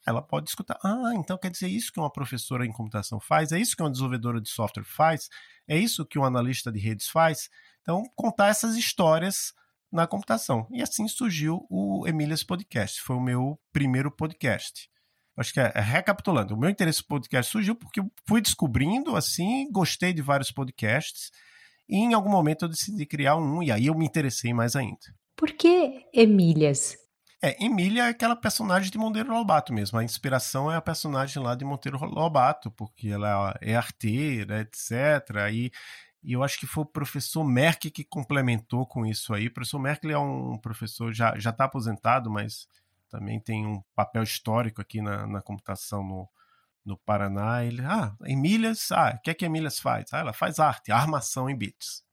Ela 0.06 0.22
pode 0.22 0.50
escutar. 0.50 0.78
Ah, 0.84 1.14
então 1.16 1.38
quer 1.38 1.50
dizer 1.50 1.70
isso 1.70 1.92
que 1.92 2.00
uma 2.00 2.12
professora 2.12 2.66
em 2.66 2.72
computação 2.72 3.20
faz? 3.22 3.52
É 3.54 3.60
isso 3.60 3.76
que 3.76 3.82
uma 3.82 3.92
desenvolvedora 3.92 4.42
de 4.42 4.50
software 4.50 4.84
faz? 4.84 5.30
É 5.66 5.78
isso 5.78 6.06
que 6.06 6.20
um 6.20 6.26
analista 6.26 6.72
de 6.72 6.80
redes 6.80 7.08
faz? 7.08 7.50
Então, 7.82 8.04
contar 8.16 8.48
essas 8.48 8.76
histórias 8.76 9.54
na 9.94 10.08
computação. 10.08 10.68
E 10.72 10.82
assim 10.82 11.08
surgiu 11.08 11.66
o 11.70 12.08
Emílias 12.08 12.44
Podcast. 12.44 13.00
Foi 13.02 13.16
o 13.16 13.22
meu 13.22 13.60
primeiro 13.72 14.12
podcast. 14.12 14.90
Acho 15.38 15.54
que 15.54 15.60
é, 15.60 15.72
é, 15.74 15.82
recapitulando, 15.82 16.54
o 16.54 16.58
meu 16.58 16.70
interesse 16.70 17.02
por 17.02 17.20
podcast 17.20 17.52
surgiu 17.52 17.76
porque 17.76 18.00
eu 18.00 18.12
fui 18.28 18.42
descobrindo 18.42 19.16
assim, 19.16 19.68
gostei 19.72 20.14
de 20.14 20.22
vários 20.22 20.52
podcasts 20.52 21.32
e 21.90 21.98
em 21.98 22.14
algum 22.14 22.30
momento 22.30 22.66
eu 22.66 22.70
decidi 22.70 23.06
criar 23.06 23.36
um 23.36 23.64
e 23.64 23.72
aí 23.72 23.88
eu 23.88 23.96
me 23.96 24.06
interessei 24.06 24.54
mais 24.54 24.76
ainda. 24.76 25.00
Por 25.36 25.52
que 25.52 26.06
Emílias? 26.14 26.96
É, 27.42 27.62
Emília 27.64 28.04
é 28.04 28.10
aquela 28.10 28.36
personagem 28.36 28.92
de 28.92 28.98
Monteiro 28.98 29.34
Lobato 29.34 29.74
mesmo. 29.74 29.98
A 29.98 30.04
inspiração 30.04 30.72
é 30.72 30.78
a 30.78 30.82
personagem 30.82 31.42
lá 31.42 31.56
de 31.56 31.66
Monteiro 31.66 31.98
Lobato, 32.06 32.72
porque 32.72 33.10
ela 33.10 33.58
é 33.60 33.76
arteira, 33.76 34.62
etc. 34.62 35.38
Aí 35.44 35.72
e 36.24 36.34
eu 36.34 36.44
acho 36.44 36.58
que 36.60 36.66
foi 36.66 36.84
o 36.84 36.88
professor 36.88 37.44
Merck 37.44 37.92
que 37.92 38.04
complementou 38.04 38.86
com 38.86 39.06
isso 39.06 39.34
aí. 39.34 39.48
O 39.48 39.54
professor 39.54 39.80
Merck 39.80 40.10
é 40.10 40.18
um 40.18 40.58
professor, 40.58 41.14
já 41.14 41.36
está 41.36 41.66
aposentado, 41.66 42.30
mas 42.32 42.68
também 43.10 43.40
tem 43.40 43.66
um 43.66 43.84
papel 43.94 44.24
histórico 44.24 44.82
aqui 44.82 45.02
na, 45.02 45.28
na 45.28 45.42
computação 45.42 46.04
no, 46.04 46.30
no 46.86 46.98
Paraná. 46.98 47.64
Ele, 47.64 47.82
ah, 47.84 48.16
Emílias, 48.26 48.92
ah, 48.92 49.14
o 49.18 49.22
que 49.22 49.32
é 49.32 49.34
que 49.34 49.46
Emílias 49.46 49.80
faz? 49.80 50.14
Ah, 50.14 50.20
ela 50.20 50.34
faz 50.34 50.60
arte, 50.60 50.92
armação 50.92 51.50
em 51.50 51.56
bits. 51.56 52.04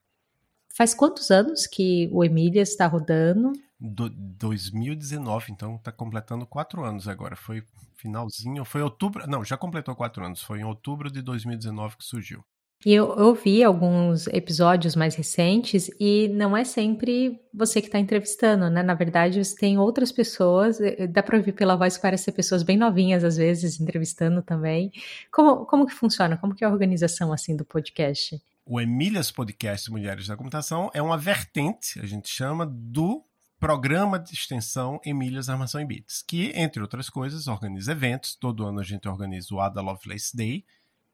Faz 0.73 0.93
quantos 0.93 1.31
anos 1.31 1.65
que 1.65 2.09
o 2.11 2.23
Emílias 2.23 2.69
está 2.69 2.87
rodando? 2.87 3.53
Do, 3.79 4.09
2019, 4.09 5.51
então 5.51 5.75
está 5.75 5.91
completando 5.91 6.45
quatro 6.45 6.83
anos 6.83 7.07
agora. 7.07 7.35
Foi 7.35 7.63
finalzinho, 7.95 8.63
foi 8.63 8.81
outubro, 8.81 9.25
não, 9.27 9.43
já 9.43 9.57
completou 9.57 9.95
quatro 9.95 10.23
anos. 10.23 10.41
Foi 10.41 10.59
em 10.59 10.63
outubro 10.63 11.09
de 11.09 11.21
2019 11.21 11.97
que 11.97 12.05
surgiu. 12.05 12.43
E 12.85 12.93
eu 12.93 13.07
ouvi 13.09 13.63
alguns 13.63 14.25
episódios 14.27 14.95
mais 14.95 15.13
recentes 15.15 15.89
e 15.99 16.27
não 16.29 16.57
é 16.57 16.63
sempre 16.63 17.39
você 17.53 17.79
que 17.79 17.87
está 17.87 17.99
entrevistando, 17.99 18.69
né? 18.69 18.81
Na 18.81 18.95
verdade, 18.95 19.43
você 19.43 19.55
tem 19.55 19.77
outras 19.77 20.11
pessoas, 20.11 20.81
eh, 20.81 21.05
dá 21.05 21.21
para 21.21 21.37
ouvir 21.37 21.51
pela 21.51 21.75
voz 21.75 21.95
que 21.95 22.01
parece 22.01 22.23
ser 22.23 22.31
pessoas 22.31 22.63
bem 22.63 22.77
novinhas 22.77 23.23
às 23.23 23.37
vezes 23.37 23.79
entrevistando 23.79 24.41
também. 24.41 24.91
Como, 25.31 25.65
como 25.65 25.85
que 25.85 25.93
funciona? 25.93 26.37
Como 26.37 26.55
que 26.55 26.63
é 26.63 26.67
a 26.67 26.71
organização 26.71 27.31
assim 27.31 27.55
do 27.55 27.63
podcast? 27.63 28.41
O 28.65 28.81
Emílias 28.81 29.31
Podcast 29.31 29.91
Mulheres 29.91 30.27
da 30.27 30.35
Computação 30.35 30.89
é 30.93 31.01
uma 31.01 31.17
vertente, 31.17 31.99
a 31.99 32.05
gente 32.05 32.29
chama, 32.29 32.65
do 32.65 33.23
programa 33.59 34.17
de 34.17 34.33
extensão 34.33 34.99
Emílias 35.05 35.47
Armação 35.49 35.79
em 35.79 35.85
Bits, 35.85 36.23
que, 36.27 36.51
entre 36.55 36.81
outras 36.81 37.11
coisas, 37.11 37.47
organiza 37.47 37.91
eventos. 37.91 38.35
Todo 38.35 38.65
ano 38.65 38.79
a 38.79 38.83
gente 38.83 39.07
organiza 39.07 39.53
o 39.53 39.59
Ada 39.59 39.81
Lovelace 39.81 40.35
Day, 40.35 40.65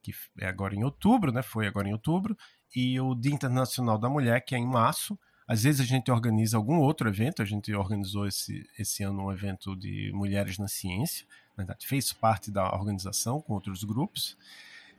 que 0.07 0.13
é 0.39 0.47
agora 0.47 0.75
em 0.75 0.83
outubro, 0.83 1.31
né? 1.31 1.41
Foi 1.41 1.67
agora 1.67 1.87
em 1.87 1.91
outubro, 1.91 2.37
e 2.75 2.99
o 2.99 3.13
Dia 3.13 3.33
Internacional 3.33 3.97
da 3.97 4.09
Mulher, 4.09 4.41
que 4.41 4.55
é 4.55 4.57
em 4.57 4.65
março. 4.65 5.19
Às 5.47 5.63
vezes 5.63 5.81
a 5.81 5.85
gente 5.85 6.11
organiza 6.11 6.57
algum 6.57 6.79
outro 6.79 7.09
evento, 7.09 7.41
a 7.41 7.45
gente 7.45 7.73
organizou 7.73 8.27
esse, 8.27 8.65
esse 8.77 9.03
ano 9.03 9.25
um 9.25 9.31
evento 9.31 9.75
de 9.75 10.11
mulheres 10.13 10.57
na 10.57 10.67
ciência, 10.67 11.25
na 11.57 11.63
verdade, 11.63 11.87
fez 11.87 12.13
parte 12.13 12.51
da 12.51 12.73
organização 12.73 13.41
com 13.41 13.53
outros 13.53 13.83
grupos, 13.83 14.37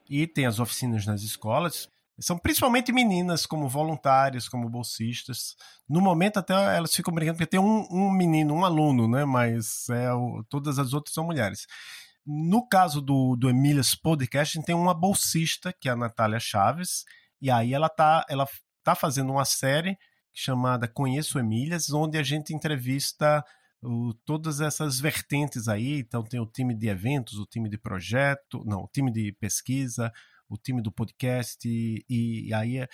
e 0.08 0.26
tem 0.26 0.46
as 0.46 0.58
oficinas 0.58 1.06
nas 1.06 1.22
escolas. 1.22 1.88
São 2.18 2.36
principalmente 2.36 2.90
meninas, 2.90 3.46
como 3.46 3.68
voluntárias, 3.68 4.48
como 4.48 4.68
bolsistas. 4.68 5.54
No 5.88 6.00
momento, 6.00 6.38
até 6.38 6.76
elas 6.76 6.94
ficam 6.94 7.14
brincando, 7.14 7.36
porque 7.36 7.46
tem 7.46 7.60
um, 7.60 7.86
um 7.90 8.10
menino, 8.10 8.54
um 8.54 8.64
aluno, 8.64 9.06
né? 9.06 9.24
Mas 9.24 9.88
é, 9.90 10.12
o, 10.12 10.42
todas 10.48 10.80
as 10.80 10.92
outras 10.92 11.14
são 11.14 11.24
mulheres 11.24 11.66
no 12.30 12.68
caso 12.68 13.00
do, 13.00 13.34
do 13.34 13.48
Emílias 13.48 13.94
Podcast, 13.94 14.60
tem 14.62 14.74
uma 14.74 14.92
bolsista, 14.92 15.72
que 15.72 15.88
é 15.88 15.92
a 15.92 15.96
Natália 15.96 16.38
Chaves, 16.38 17.04
e 17.40 17.50
aí 17.50 17.72
ela 17.72 17.88
tá, 17.88 18.22
ela 18.28 18.46
tá 18.84 18.94
fazendo 18.94 19.32
uma 19.32 19.46
série 19.46 19.96
chamada 20.30 20.86
Conheço 20.86 21.38
Emílias, 21.38 21.90
onde 21.90 22.18
a 22.18 22.22
gente 22.22 22.52
entrevista 22.52 23.42
o, 23.82 24.12
todas 24.26 24.60
essas 24.60 25.00
vertentes 25.00 25.68
aí. 25.68 26.00
Então 26.00 26.22
tem 26.22 26.38
o 26.38 26.44
time 26.44 26.74
de 26.74 26.88
eventos, 26.88 27.38
o 27.38 27.46
time 27.46 27.66
de 27.66 27.78
projeto, 27.78 28.62
não, 28.66 28.82
o 28.82 28.88
time 28.92 29.10
de 29.10 29.32
pesquisa, 29.32 30.12
o 30.50 30.58
time 30.58 30.82
do 30.82 30.92
podcast, 30.92 31.66
e, 31.66 32.04
e 32.08 32.52
aí 32.52 32.86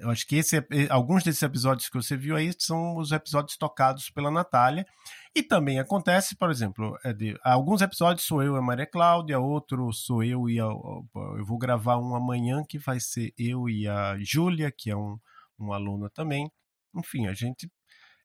eu 0.00 0.10
acho 0.10 0.26
que 0.26 0.36
esse, 0.36 0.56
alguns 0.88 1.22
desses 1.22 1.42
episódios 1.42 1.88
que 1.88 1.96
você 1.96 2.16
viu 2.16 2.34
aí 2.34 2.50
são 2.58 2.96
os 2.96 3.12
episódios 3.12 3.56
tocados 3.56 4.08
pela 4.10 4.30
Natália. 4.30 4.86
E 5.34 5.42
também 5.42 5.78
acontece, 5.78 6.36
por 6.36 6.50
exemplo, 6.50 6.96
é 7.04 7.12
de, 7.12 7.38
alguns 7.42 7.82
episódios 7.82 8.26
sou 8.26 8.42
eu 8.42 8.54
e 8.54 8.58
a 8.58 8.62
Maria 8.62 8.86
Cláudia, 8.86 9.38
outro 9.38 9.92
sou 9.92 10.22
eu 10.22 10.48
e 10.48 10.60
a, 10.60 10.64
eu 10.64 11.44
vou 11.44 11.58
gravar 11.58 11.98
um 11.98 12.14
amanhã 12.14 12.62
que 12.66 12.78
vai 12.78 13.00
ser 13.00 13.32
eu 13.38 13.68
e 13.68 13.86
a 13.86 14.16
Júlia, 14.18 14.70
que 14.70 14.90
é 14.90 14.96
um, 14.96 15.18
um 15.58 15.72
aluna 15.72 16.10
também. 16.10 16.50
Enfim, 16.94 17.26
a 17.26 17.34
gente 17.34 17.70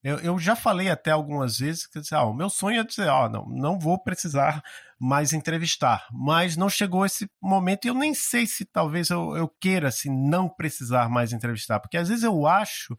eu, 0.04 0.20
eu 0.20 0.40
já 0.40 0.56
falei 0.56 0.90
até 0.90 1.12
algumas 1.12 1.60
vezes 1.60 1.88
que 1.88 2.00
ah, 2.12 2.24
o 2.24 2.34
meu 2.34 2.50
sonho 2.50 2.80
é 2.80 2.84
dizer, 2.84 3.10
ah, 3.10 3.28
não, 3.28 3.46
não 3.48 3.80
vou 3.80 4.02
precisar 4.02 4.62
mais 5.00 5.34
entrevistar, 5.34 6.08
mas 6.12 6.56
não 6.56 6.70
chegou 6.70 7.06
esse 7.06 7.30
momento 7.42 7.86
e 7.86 7.88
eu 7.90 7.94
nem 7.94 8.14
sei 8.14 8.46
se 8.48 8.66
talvez 8.66 9.10
eu, 9.10 9.36
eu 9.36 9.48
queira 9.48 9.90
assim, 9.90 10.10
não 10.10 10.48
precisar 10.48 11.10
mais 11.10 11.34
entrevistar, 11.34 11.80
porque 11.80 11.98
às 11.98 12.10
vezes 12.10 12.24
eu 12.24 12.48
acho 12.48 12.96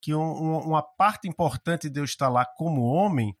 que 0.00 0.14
um, 0.14 0.58
uma 0.60 0.82
parte 0.82 1.28
importante 1.28 1.90
de 1.90 2.00
eu 2.00 2.04
estar 2.04 2.28
lá 2.28 2.44
como 2.44 2.82
homem 2.82 3.36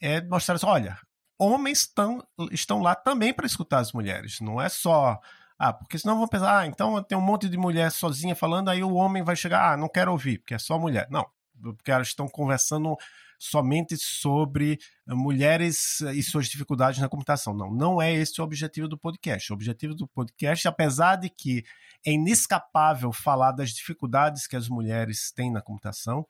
é 0.00 0.20
mostrar 0.22 0.54
assim, 0.54 0.66
olha, 0.66 0.98
homens 1.38 1.80
estão, 1.80 2.22
estão 2.50 2.80
lá 2.80 2.94
também 2.94 3.32
para 3.34 3.46
escutar 3.46 3.78
as 3.78 3.92
mulheres, 3.92 4.40
não 4.40 4.60
é 4.60 4.68
só 4.68 5.20
ah, 5.58 5.72
porque 5.72 5.98
senão 5.98 6.18
vão 6.18 6.28
pensar, 6.28 6.58
ah, 6.58 6.66
então 6.66 7.02
tem 7.02 7.16
um 7.16 7.20
monte 7.22 7.48
de 7.48 7.56
mulher 7.56 7.90
sozinha 7.90 8.36
falando, 8.36 8.68
aí 8.68 8.82
o 8.82 8.94
homem 8.94 9.22
vai 9.22 9.34
chegar, 9.34 9.72
ah, 9.72 9.76
não 9.76 9.88
quero 9.88 10.12
ouvir, 10.12 10.38
porque 10.38 10.54
é 10.54 10.58
só 10.58 10.78
mulher. 10.78 11.08
Não, 11.10 11.26
porque 11.60 11.90
elas 11.90 12.08
estão 12.08 12.28
conversando 12.28 12.96
somente 13.38 13.96
sobre 13.96 14.78
eh, 15.06 15.14
mulheres 15.14 16.00
eh, 16.02 16.14
e 16.14 16.22
suas 16.22 16.46
dificuldades 16.48 17.00
na 17.00 17.08
computação. 17.08 17.54
Não, 17.54 17.72
não 17.72 18.00
é 18.00 18.12
esse 18.12 18.40
o 18.40 18.44
objetivo 18.44 18.88
do 18.88 18.98
podcast. 18.98 19.52
O 19.52 19.54
objetivo 19.54 19.94
do 19.94 20.06
podcast, 20.06 20.66
apesar 20.66 21.16
de 21.16 21.28
que 21.28 21.64
é 22.04 22.12
inescapável 22.12 23.12
falar 23.12 23.52
das 23.52 23.70
dificuldades 23.70 24.46
que 24.46 24.56
as 24.56 24.68
mulheres 24.68 25.30
têm 25.32 25.50
na 25.50 25.60
computação, 25.60 26.26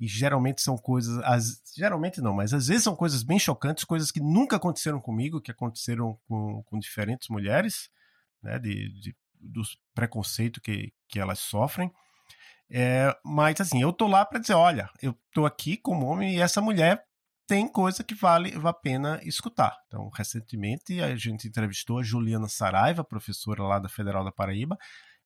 e 0.00 0.08
geralmente 0.08 0.62
são 0.62 0.78
coisas, 0.78 1.18
as, 1.24 1.62
geralmente 1.76 2.22
não, 2.22 2.32
mas 2.32 2.54
às 2.54 2.68
vezes 2.68 2.84
são 2.84 2.96
coisas 2.96 3.22
bem 3.22 3.38
chocantes, 3.38 3.84
coisas 3.84 4.10
que 4.10 4.18
nunca 4.18 4.56
aconteceram 4.56 4.98
comigo, 4.98 5.42
que 5.42 5.50
aconteceram 5.50 6.18
com, 6.26 6.62
com 6.62 6.78
diferentes 6.78 7.28
mulheres, 7.28 7.90
né, 8.42 8.58
de, 8.58 8.88
de, 8.98 9.14
dos 9.38 9.78
preconceitos 9.94 10.62
que, 10.62 10.90
que 11.06 11.20
elas 11.20 11.38
sofrem. 11.38 11.92
É, 12.70 13.12
mas 13.24 13.60
assim, 13.60 13.82
eu 13.82 13.92
tô 13.92 14.06
lá 14.06 14.24
para 14.24 14.38
dizer, 14.38 14.54
olha, 14.54 14.88
eu 15.02 15.14
tô 15.32 15.44
aqui 15.44 15.76
como 15.76 16.06
homem 16.06 16.36
e 16.36 16.40
essa 16.40 16.60
mulher 16.60 17.04
tem 17.50 17.66
coisa 17.66 18.04
que 18.04 18.14
vale, 18.14 18.54
a 18.64 18.72
pena 18.72 19.20
escutar. 19.24 19.76
Então, 19.88 20.08
recentemente 20.10 21.02
a 21.02 21.16
gente 21.16 21.48
entrevistou 21.48 21.98
a 21.98 22.02
Juliana 22.02 22.46
Saraiva, 22.46 23.02
professora 23.02 23.64
lá 23.64 23.80
da 23.80 23.88
Federal 23.88 24.22
da 24.22 24.30
Paraíba, 24.30 24.78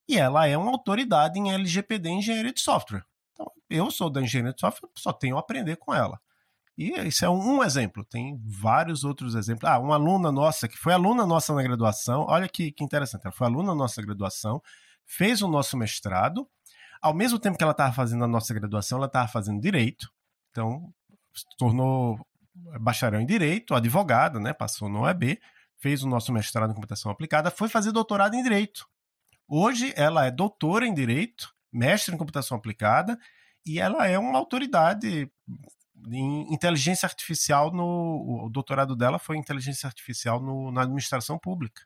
e 0.09 0.19
ela 0.19 0.47
é 0.47 0.57
uma 0.57 0.71
autoridade 0.71 1.39
em 1.39 1.53
LGPD 1.53 2.09
engenharia 2.09 2.53
de 2.53 2.61
software. 2.61 3.05
Então, 3.33 3.51
eu 3.69 3.91
sou 3.91 4.09
da 4.09 4.23
engenharia 4.23 4.55
de 4.55 4.61
software, 4.61 4.89
só 4.97 5.13
tenho 5.13 5.37
a 5.37 5.41
aprender 5.41 5.77
com 5.77 5.93
ela. 5.93 6.19
E 6.79 6.93
isso 7.07 7.27
é 7.27 7.29
um, 7.29 7.59
um 7.59 7.63
exemplo, 7.63 8.03
tem 8.05 8.41
vários 8.43 9.05
outros 9.05 9.35
exemplos. 9.35 9.71
Ah, 9.71 9.79
uma 9.79 9.95
aluna 9.95 10.33
nossa, 10.33 10.67
que 10.67 10.79
foi 10.79 10.95
aluna 10.95 11.27
nossa 11.27 11.55
na 11.55 11.63
graduação, 11.63 12.25
olha 12.27 12.49
que, 12.49 12.73
que 12.73 12.83
interessante, 12.83 13.27
ela 13.27 13.33
foi 13.33 13.47
aluna 13.47 13.75
nossa 13.75 14.01
na 14.01 14.07
graduação, 14.07 14.63
fez 15.05 15.43
o 15.43 15.49
nosso 15.49 15.77
mestrado, 15.77 16.49
ao 17.05 17.13
mesmo 17.13 17.39
tempo 17.39 17.59
que 17.59 17.63
ela 17.63 17.73
estava 17.73 17.93
fazendo 17.93 18.25
a 18.25 18.27
nossa 18.27 18.55
graduação, 18.55 18.97
ela 18.97 19.07
estava 19.07 19.29
fazendo 19.29 19.61
direito. 19.61 20.11
Então, 20.51 20.91
se 21.35 21.45
tornou 21.59 22.19
bacharel 22.81 23.21
em 23.21 23.27
direito, 23.27 23.75
advogada, 23.75 24.41
né? 24.41 24.55
Passou 24.55 24.89
no 24.89 25.03
OEB, 25.03 25.39
fez 25.77 26.03
o 26.03 26.09
nosso 26.09 26.33
mestrado 26.33 26.71
em 26.71 26.75
computação 26.75 27.13
aplicada, 27.13 27.51
foi 27.51 27.69
fazer 27.69 27.93
doutorado 27.93 28.35
em 28.35 28.43
direito. 28.43 28.87
Hoje 29.47 29.93
ela 29.97 30.25
é 30.25 30.31
doutora 30.31 30.87
em 30.87 30.95
direito, 30.95 31.55
mestre 31.71 32.15
em 32.15 32.17
computação 32.17 32.57
aplicada 32.57 33.19
e 33.67 33.79
ela 33.79 34.07
é 34.07 34.19
uma 34.19 34.39
autoridade 34.39 35.31
em 36.09 36.55
inteligência 36.55 37.07
artificial 37.07 37.71
no 37.71 38.47
o 38.47 38.49
doutorado 38.51 38.97
dela 38.97 39.19
foi 39.19 39.37
em 39.37 39.41
inteligência 39.41 39.87
artificial 39.87 40.41
no, 40.41 40.73
na 40.73 40.83
administração 40.83 41.39
pública, 41.39 41.83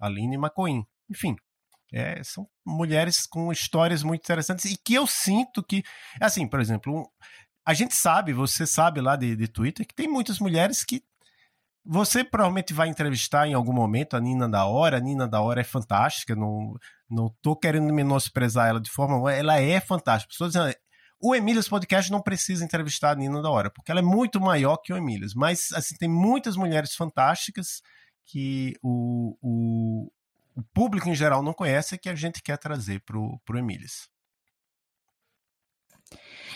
Aline 0.00 0.36
Macoin. 0.36 0.84
Enfim, 1.08 1.36
é, 1.92 2.22
são 2.22 2.48
mulheres 2.64 3.26
com 3.26 3.52
histórias 3.52 4.02
muito 4.02 4.22
interessantes 4.22 4.64
e 4.64 4.76
que 4.76 4.94
eu 4.94 5.06
sinto 5.06 5.62
que, 5.62 5.82
assim, 6.20 6.46
por 6.46 6.60
exemplo, 6.60 7.10
a 7.64 7.74
gente 7.74 7.94
sabe, 7.94 8.32
você 8.32 8.66
sabe 8.66 9.00
lá 9.00 9.16
de, 9.16 9.36
de 9.36 9.48
Twitter, 9.48 9.86
que 9.86 9.94
tem 9.94 10.08
muitas 10.08 10.38
mulheres 10.38 10.84
que 10.84 11.02
você 11.84 12.24
provavelmente 12.24 12.72
vai 12.72 12.88
entrevistar 12.88 13.46
em 13.46 13.54
algum 13.54 13.72
momento 13.72 14.16
a 14.16 14.20
Nina 14.20 14.48
da 14.48 14.66
Hora. 14.66 14.96
A 14.96 15.00
Nina 15.00 15.28
da 15.28 15.40
Hora 15.40 15.60
é 15.60 15.64
fantástica, 15.64 16.34
não, 16.34 16.74
não 17.08 17.32
tô 17.40 17.54
querendo 17.54 17.92
menosprezar 17.94 18.68
ela 18.68 18.80
de 18.80 18.90
forma. 18.90 19.32
Ela 19.32 19.60
é 19.60 19.78
fantástica. 19.80 20.32
Pessoas 20.32 20.52
dizendo, 20.52 20.74
o 21.20 21.34
Emílias 21.34 21.68
Podcast 21.68 22.10
não 22.10 22.20
precisa 22.20 22.64
entrevistar 22.64 23.12
a 23.12 23.14
Nina 23.14 23.40
da 23.40 23.50
Hora, 23.50 23.70
porque 23.70 23.90
ela 23.90 24.00
é 24.00 24.02
muito 24.02 24.40
maior 24.40 24.76
que 24.78 24.92
o 24.92 24.96
Emílias. 24.96 25.32
Mas, 25.32 25.72
assim, 25.72 25.96
tem 25.96 26.08
muitas 26.08 26.56
mulheres 26.56 26.94
fantásticas 26.94 27.80
que 28.26 28.74
o, 28.82 29.36
o, 29.40 30.10
o 30.56 30.62
público 30.62 31.08
em 31.08 31.14
geral 31.14 31.42
não 31.42 31.52
conhece 31.52 31.98
que 31.98 32.08
a 32.08 32.14
gente 32.14 32.42
quer 32.42 32.56
trazer 32.56 33.00
para 33.00 33.18
o 33.18 33.58
Emílias. 33.58 34.08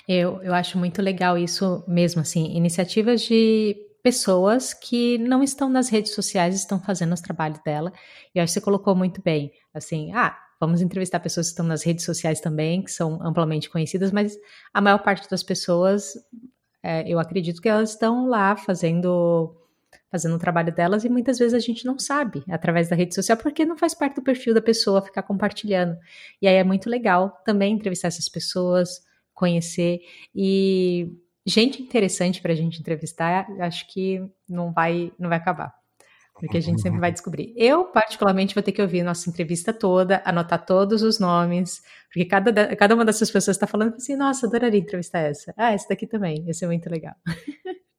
Eu, 0.09 0.43
eu 0.43 0.55
acho 0.55 0.79
muito 0.79 1.03
legal 1.03 1.37
isso 1.37 1.85
mesmo, 1.87 2.23
assim, 2.23 2.57
iniciativas 2.57 3.21
de 3.23 3.77
pessoas 4.03 4.73
que 4.73 5.19
não 5.19 5.43
estão 5.43 5.69
nas 5.69 5.91
redes 5.91 6.15
sociais, 6.15 6.55
estão 6.55 6.81
fazendo 6.81 7.13
os 7.13 7.21
trabalhos 7.21 7.61
dela. 7.63 7.93
E 8.35 8.41
acho 8.41 8.53
que 8.53 8.55
você 8.55 8.65
colocou 8.65 8.97
muito 8.97 9.21
bem, 9.23 9.53
assim, 9.75 10.13
ah, 10.15 10.37
vamos 10.59 10.81
entrevistar 10.81 11.21
pessoas 11.21 11.49
que 11.49 11.53
estão 11.53 11.67
nas 11.67 11.83
redes 11.83 12.05
sociais 12.05 12.41
também, 12.41 12.83
que 12.83 12.91
são 12.91 13.23
amplamente 13.23 13.69
conhecidas, 13.69 14.11
mas 14.11 14.37
a 14.73 14.81
maior 14.81 14.99
parte 15.03 15.29
das 15.29 15.43
pessoas, 15.43 16.15
é, 16.83 17.07
eu 17.07 17.19
acredito 17.19 17.61
que 17.61 17.69
elas 17.69 17.91
estão 17.91 18.27
lá 18.27 18.57
fazendo 18.57 19.60
fazendo 20.11 20.35
o 20.35 20.39
trabalho 20.39 20.75
delas 20.75 21.05
e 21.05 21.09
muitas 21.09 21.39
vezes 21.39 21.55
a 21.55 21.59
gente 21.59 21.87
não 21.87 21.99
sabe 21.99 22.43
através 22.51 22.89
da 22.89 22.97
rede 22.97 23.15
social 23.15 23.39
porque 23.39 23.65
não 23.65 23.79
faz 23.79 23.95
parte 23.95 24.17
do 24.17 24.23
perfil 24.23 24.53
da 24.53 24.61
pessoa 24.61 25.03
ficar 25.03 25.23
compartilhando. 25.23 25.97
E 26.43 26.49
aí 26.49 26.57
é 26.57 26.65
muito 26.65 26.91
legal 26.91 27.41
também 27.45 27.75
entrevistar 27.75 28.09
essas 28.09 28.29
pessoas, 28.29 29.03
conhecer 29.33 30.01
e 30.35 31.13
gente 31.47 31.83
interessante 31.83 32.43
para 32.43 32.53
a 32.53 32.57
gente 32.57 32.81
entrevistar, 32.81 33.47
acho 33.61 33.87
que 33.93 34.23
não 34.49 34.73
vai 34.73 35.13
não 35.19 35.29
vai 35.29 35.39
acabar. 35.39 35.75
Porque 36.39 36.57
a 36.57 36.61
gente 36.61 36.81
sempre 36.81 36.99
vai 36.99 37.13
descobrir. 37.13 37.53
Eu, 37.55 37.85
particularmente, 37.85 38.55
vou 38.55 38.63
ter 38.63 38.73
que 38.73 38.81
ouvir 38.81 39.03
nossa 39.03 39.29
entrevista 39.29 39.75
toda, 39.75 40.23
anotar 40.25 40.65
todos 40.65 41.03
os 41.03 41.19
nomes, 41.19 41.83
porque 42.07 42.25
cada, 42.25 42.75
cada 42.77 42.95
uma 42.95 43.05
dessas 43.05 43.31
pessoas 43.31 43.59
está 43.59 43.67
falando 43.67 43.97
assim, 43.97 44.17
nossa, 44.17 44.47
adoraria 44.47 44.81
entrevistar 44.81 45.19
essa. 45.19 45.53
Ah, 45.55 45.73
essa 45.73 45.89
daqui 45.91 46.07
também, 46.07 46.43
ia 46.47 46.55
ser 46.55 46.67
muito 46.67 46.89
legal. 46.89 47.15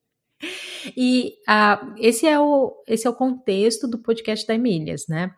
E 0.95 1.35
uh, 1.49 1.93
esse, 1.97 2.27
é 2.27 2.39
o, 2.39 2.83
esse 2.87 3.07
é 3.07 3.09
o 3.09 3.15
contexto 3.15 3.87
do 3.87 3.99
podcast 3.99 4.45
da 4.45 4.55
Emílias, 4.55 5.07
né? 5.07 5.31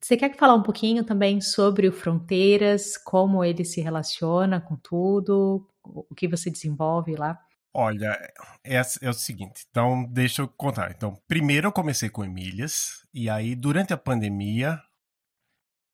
Você 0.00 0.16
quer 0.16 0.34
falar 0.36 0.54
um 0.54 0.62
pouquinho 0.62 1.04
também 1.04 1.40
sobre 1.40 1.88
o 1.88 1.92
Fronteiras, 1.92 2.96
como 2.96 3.44
ele 3.44 3.64
se 3.64 3.80
relaciona 3.80 4.60
com 4.60 4.76
tudo, 4.76 5.66
o 5.84 6.14
que 6.14 6.28
você 6.28 6.50
desenvolve 6.50 7.14
lá? 7.16 7.38
Olha, 7.74 8.18
é, 8.64 8.80
é, 9.02 9.10
o 9.10 9.12
seguinte, 9.12 9.66
então 9.68 10.04
deixa 10.10 10.42
eu 10.42 10.48
contar. 10.48 10.90
Então, 10.90 11.20
primeiro 11.28 11.68
eu 11.68 11.72
comecei 11.72 12.08
com 12.08 12.24
Emílias, 12.24 13.06
e 13.12 13.28
aí 13.28 13.54
durante 13.54 13.92
a 13.92 13.98
pandemia 13.98 14.80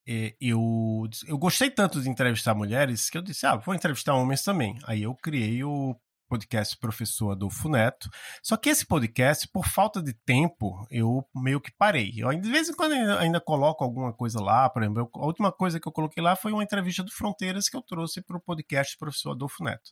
é, 0.06 0.34
eu, 0.40 1.08
eu 1.26 1.38
gostei 1.38 1.70
tanto 1.70 2.00
de 2.00 2.08
entrevistar 2.08 2.54
mulheres 2.54 3.08
que 3.08 3.16
eu 3.18 3.22
disse, 3.22 3.46
ah, 3.46 3.56
vou 3.56 3.74
entrevistar 3.74 4.14
homens 4.14 4.42
também. 4.42 4.78
Aí 4.84 5.02
eu 5.02 5.14
criei 5.14 5.64
o 5.64 5.96
podcast 6.28 6.76
Professor 6.78 7.32
Adolfo 7.32 7.68
Neto. 7.68 8.08
Só 8.42 8.56
que 8.56 8.68
esse 8.68 8.86
podcast, 8.86 9.48
por 9.48 9.66
falta 9.66 10.02
de 10.02 10.12
tempo, 10.12 10.86
eu 10.90 11.24
meio 11.34 11.60
que 11.60 11.72
parei. 11.76 12.12
Eu, 12.16 12.30
de 12.38 12.50
vez 12.50 12.68
em 12.68 12.74
quando 12.74 12.92
ainda 12.92 13.40
coloco 13.40 13.84
alguma 13.84 14.12
coisa 14.12 14.40
lá, 14.40 14.68
por 14.68 14.82
exemplo, 14.82 15.10
a 15.14 15.26
última 15.26 15.52
coisa 15.52 15.78
que 15.78 15.86
eu 15.86 15.92
coloquei 15.92 16.22
lá 16.22 16.36
foi 16.36 16.52
uma 16.52 16.62
entrevista 16.62 17.02
do 17.02 17.12
Fronteiras 17.12 17.68
que 17.68 17.76
eu 17.76 17.82
trouxe 17.82 18.22
para 18.22 18.36
o 18.36 18.40
podcast 18.40 18.96
Professor 18.98 19.32
Adolfo 19.32 19.62
Neto. 19.62 19.90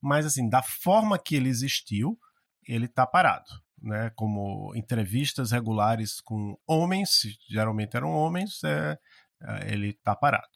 Mas, 0.00 0.26
assim, 0.26 0.48
da 0.48 0.62
forma 0.62 1.18
que 1.18 1.36
ele 1.36 1.48
existiu, 1.48 2.18
ele 2.66 2.86
está 2.86 3.06
parado. 3.06 3.50
Né, 3.84 4.12
como 4.14 4.72
entrevistas 4.76 5.50
regulares 5.50 6.20
com 6.20 6.56
homens, 6.68 7.22
geralmente 7.50 7.96
eram 7.96 8.12
homens, 8.12 8.62
é, 8.62 8.96
é 9.42 9.72
ele 9.72 9.88
está 9.88 10.14
parado. 10.14 10.46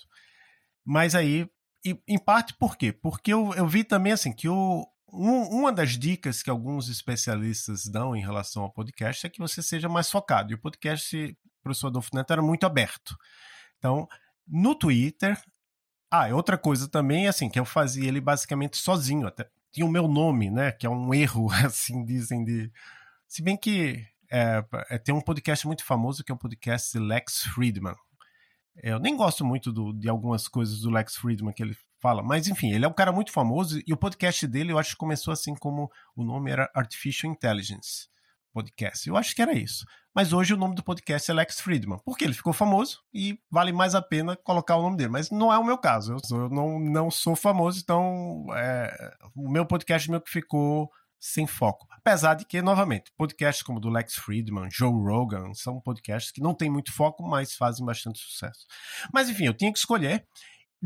Mas 0.85 1.13
aí, 1.17 1.51
em 2.07 2.19
parte 2.19 2.55
por 2.55 2.77
quê? 2.77 2.93
Porque 2.93 3.33
eu, 3.33 3.53
eu 3.55 3.67
vi 3.67 3.85
também 3.85 4.13
assim 4.13 4.33
que 4.33 4.49
o, 4.49 4.87
um, 5.13 5.43
uma 5.43 5.73
das 5.73 5.99
dicas 5.99 6.43
que 6.43 6.51
alguns 6.51 6.89
especialistas 6.89 7.87
dão 7.87 8.15
em 8.15 8.21
relação 8.21 8.63
ao 8.63 8.73
podcast 8.73 9.27
é 9.27 9.31
que 9.31 9.39
você 9.39 9.63
seja 9.63 9.89
mais 9.89 10.11
focado. 10.11 10.53
E 10.53 10.55
o 10.55 10.59
podcast, 10.59 11.37
professor 11.63 11.89
Adolfo 11.89 12.11
Neto, 12.15 12.33
era 12.33 12.43
muito 12.43 12.67
aberto. 12.67 13.17
Então, 13.79 14.09
no 14.47 14.75
Twitter. 14.75 15.41
Ah, 16.11 16.29
outra 16.29 16.57
coisa 16.57 16.89
também, 16.89 17.27
assim, 17.27 17.49
que 17.49 17.59
eu 17.59 17.65
fazia 17.65 18.07
ele 18.07 18.21
basicamente 18.21 18.77
sozinho. 18.77 19.27
Até 19.27 19.49
tinha 19.73 19.85
o 19.85 19.91
meu 19.91 20.07
nome, 20.07 20.51
né? 20.51 20.73
Que 20.73 20.87
é 20.87 20.91
um 20.91 21.13
erro, 21.13 21.51
assim, 21.65 22.05
dizem 22.05 22.45
de. 22.45 22.73
Se 23.29 23.43
bem 23.43 23.57
que 23.57 24.07
é, 24.31 24.65
é, 24.91 24.99
tem 24.99 25.15
um 25.15 25.21
podcast 25.21 25.67
muito 25.67 25.85
famoso 25.85 26.25
que 26.25 26.33
é 26.33 26.35
o 26.35 26.39
podcast 26.39 26.93
de 26.93 27.05
Lex 27.05 27.43
Friedman. 27.43 27.95
Eu 28.83 28.99
nem 28.99 29.17
gosto 29.17 29.45
muito 29.45 29.73
do, 29.73 29.93
de 29.93 30.09
algumas 30.09 30.49
coisas 30.49 30.81
do 30.81 30.91
Lex 30.91 31.17
Friedman 31.17 31.53
que 31.53 31.63
ele 31.63 31.77
fala, 32.01 32.23
mas 32.23 32.49
enfim, 32.49 32.73
ele 32.73 32.85
é 32.85 32.89
um 32.89 32.93
cara 32.93 33.13
muito 33.13 33.33
famoso 33.33 33.81
e 33.87 33.93
o 33.93 33.97
podcast 33.97 34.47
dele 34.47 34.73
eu 34.73 34.79
acho 34.79 34.91
que 34.91 34.97
começou 34.97 35.33
assim 35.33 35.55
como 35.55 35.91
o 36.15 36.25
nome 36.25 36.51
era 36.51 36.71
Artificial 36.75 37.33
Intelligence 37.33 38.09
Podcast. 38.53 39.09
Eu 39.09 39.17
acho 39.17 39.35
que 39.35 39.43
era 39.43 39.53
isso. 39.53 39.85
Mas 40.15 40.33
hoje 40.33 40.55
o 40.55 40.57
nome 40.57 40.75
do 40.75 40.83
podcast 40.83 41.31
é 41.31 41.35
Lex 41.35 41.61
Friedman, 41.61 41.99
porque 42.03 42.25
ele 42.25 42.33
ficou 42.33 42.55
famoso 42.55 43.01
e 43.13 43.39
vale 43.51 43.71
mais 43.71 43.95
a 43.95 44.01
pena 44.01 44.35
colocar 44.35 44.77
o 44.77 44.83
nome 44.83 44.97
dele. 44.97 45.11
Mas 45.11 45.31
não 45.31 45.53
é 45.53 45.59
o 45.59 45.65
meu 45.65 45.77
caso, 45.77 46.15
eu, 46.15 46.19
sou, 46.25 46.41
eu 46.41 46.49
não, 46.49 46.81
não 46.81 47.11
sou 47.11 47.37
famoso, 47.37 47.79
então 47.83 48.47
é, 48.55 49.15
o 49.35 49.51
meu 49.51 49.67
podcast 49.67 50.09
meio 50.09 50.23
que 50.23 50.31
ficou 50.31 50.91
sem 51.19 51.47
foco. 51.47 51.87
Apesar 51.91 52.35
de 52.35 52.45
que, 52.45 52.63
novamente, 52.63 53.13
podcasts 53.17 53.63
como 53.63 53.81
do 53.81 53.91
Lex 53.91 54.15
Friedman, 54.15 54.69
Joe 54.71 54.91
Rogan, 54.91 55.53
são 55.55 55.81
podcasts 55.81 56.31
que 56.31 56.41
não 56.41 56.55
têm 56.55 56.71
muito 56.71 56.93
foco, 56.93 57.23
mas 57.23 57.55
fazem 57.55 57.85
bastante 57.85 58.19
sucesso. 58.19 58.67
Mas 59.13 59.29
enfim, 59.29 59.45
eu 59.45 59.55
tinha 59.55 59.73
que 59.73 59.79
escolher. 59.79 60.27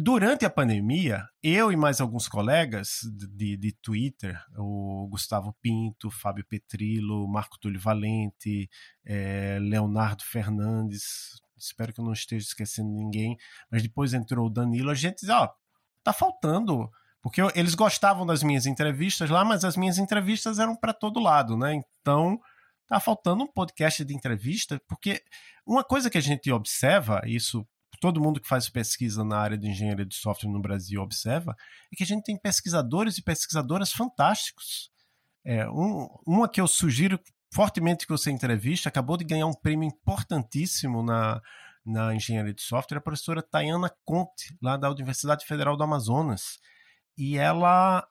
Durante 0.02 0.46
a 0.46 0.50
pandemia, 0.50 1.28
eu 1.42 1.70
e 1.70 1.76
mais 1.76 2.00
alguns 2.00 2.26
colegas 2.26 3.00
de, 3.34 3.54
de 3.58 3.72
Twitter, 3.72 4.42
o 4.56 5.06
Gustavo 5.10 5.54
Pinto, 5.60 6.10
Fábio 6.10 6.42
Petrillo, 6.42 7.28
Marco 7.28 7.58
Túlio 7.60 7.78
Valente, 7.78 8.70
é, 9.04 9.58
Leonardo 9.60 10.24
Fernandes, 10.24 11.42
espero 11.54 11.92
que 11.92 12.00
eu 12.00 12.04
não 12.06 12.14
esteja 12.14 12.46
esquecendo 12.46 12.88
ninguém, 12.88 13.36
mas 13.70 13.82
depois 13.82 14.14
entrou 14.14 14.46
o 14.46 14.50
Danilo, 14.50 14.88
a 14.88 14.94
gente 14.94 15.20
diz, 15.20 15.28
ó, 15.28 15.52
tá 16.02 16.14
faltando 16.14 16.90
porque 17.20 17.42
eu, 17.42 17.52
eles 17.54 17.74
gostavam 17.74 18.24
das 18.24 18.42
minhas 18.42 18.64
entrevistas 18.64 19.28
lá, 19.28 19.44
mas 19.44 19.66
as 19.66 19.76
minhas 19.76 19.98
entrevistas 19.98 20.58
eram 20.58 20.74
para 20.74 20.94
todo 20.94 21.20
lado, 21.20 21.58
né? 21.58 21.78
Então, 22.00 22.40
tá 22.88 22.98
faltando 22.98 23.44
um 23.44 23.52
podcast 23.52 24.02
de 24.02 24.14
entrevista, 24.14 24.80
porque 24.88 25.22
uma 25.66 25.84
coisa 25.84 26.08
que 26.08 26.16
a 26.16 26.22
gente 26.22 26.50
observa, 26.50 27.20
isso 27.26 27.68
todo 28.00 28.20
mundo 28.20 28.40
que 28.40 28.48
faz 28.48 28.68
pesquisa 28.68 29.22
na 29.22 29.38
área 29.38 29.58
de 29.58 29.68
engenharia 29.68 30.06
de 30.06 30.14
software 30.14 30.50
no 30.50 30.60
Brasil 30.60 31.00
observa, 31.00 31.54
é 31.92 31.96
que 31.96 32.02
a 32.02 32.06
gente 32.06 32.24
tem 32.24 32.36
pesquisadores 32.36 33.18
e 33.18 33.22
pesquisadoras 33.22 33.92
fantásticos. 33.92 34.90
É, 35.44 35.68
um, 35.70 36.08
uma 36.26 36.48
que 36.48 36.60
eu 36.60 36.66
sugiro 36.66 37.20
fortemente 37.52 38.06
que 38.06 38.12
você 38.12 38.30
entrevista, 38.30 38.88
acabou 38.88 39.16
de 39.16 39.24
ganhar 39.24 39.46
um 39.46 39.54
prêmio 39.54 39.86
importantíssimo 39.86 41.02
na, 41.02 41.40
na 41.84 42.14
engenharia 42.14 42.54
de 42.54 42.62
software, 42.62 42.98
a 42.98 43.02
professora 43.02 43.42
Tayana 43.42 43.92
Conte, 44.04 44.56
lá 44.62 44.76
da 44.76 44.90
Universidade 44.90 45.44
Federal 45.46 45.76
do 45.76 45.82
Amazonas 45.82 46.58
e 47.20 47.36
ela, 47.36 48.08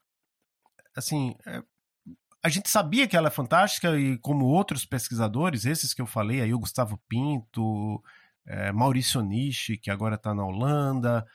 assim, 0.96 1.36
é, 1.48 1.64
a 2.44 2.48
gente 2.48 2.70
sabia 2.70 3.08
que 3.08 3.18
ela 3.18 3.28
é 3.28 3.32
fantástica 3.32 3.98
e 4.00 4.20
como 4.20 4.46
outros 4.46 4.86
pesquisadores, 4.86 5.66
esses 5.66 5.96
que 5.96 6.02
eu 6.02 6.06
falei, 6.06 6.42
aí 6.42 6.54
o 6.54 6.60
Gustavo 6.60 6.96
Pinto, 7.10 8.04
é, 8.50 8.72
Maurício 8.72 9.22
Nishi, 9.22 9.78
que 9.78 9.92
agora 9.92 10.16
está 10.16 10.34
na 10.34 10.44
Holanda, 10.44 11.26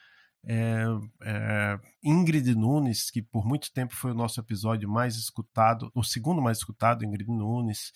é, 0.45 0.83
é, 1.23 1.79
Ingrid 2.03 2.53
Nunes, 2.53 3.09
que 3.09 3.21
por 3.21 3.45
muito 3.45 3.71
tempo 3.71 3.95
foi 3.95 4.11
o 4.11 4.15
nosso 4.15 4.39
episódio 4.39 4.89
mais 4.89 5.15
escutado, 5.15 5.89
o 5.95 6.03
segundo 6.03 6.41
mais 6.41 6.57
escutado, 6.57 7.05
Ingrid 7.05 7.31
Nunes. 7.31 7.93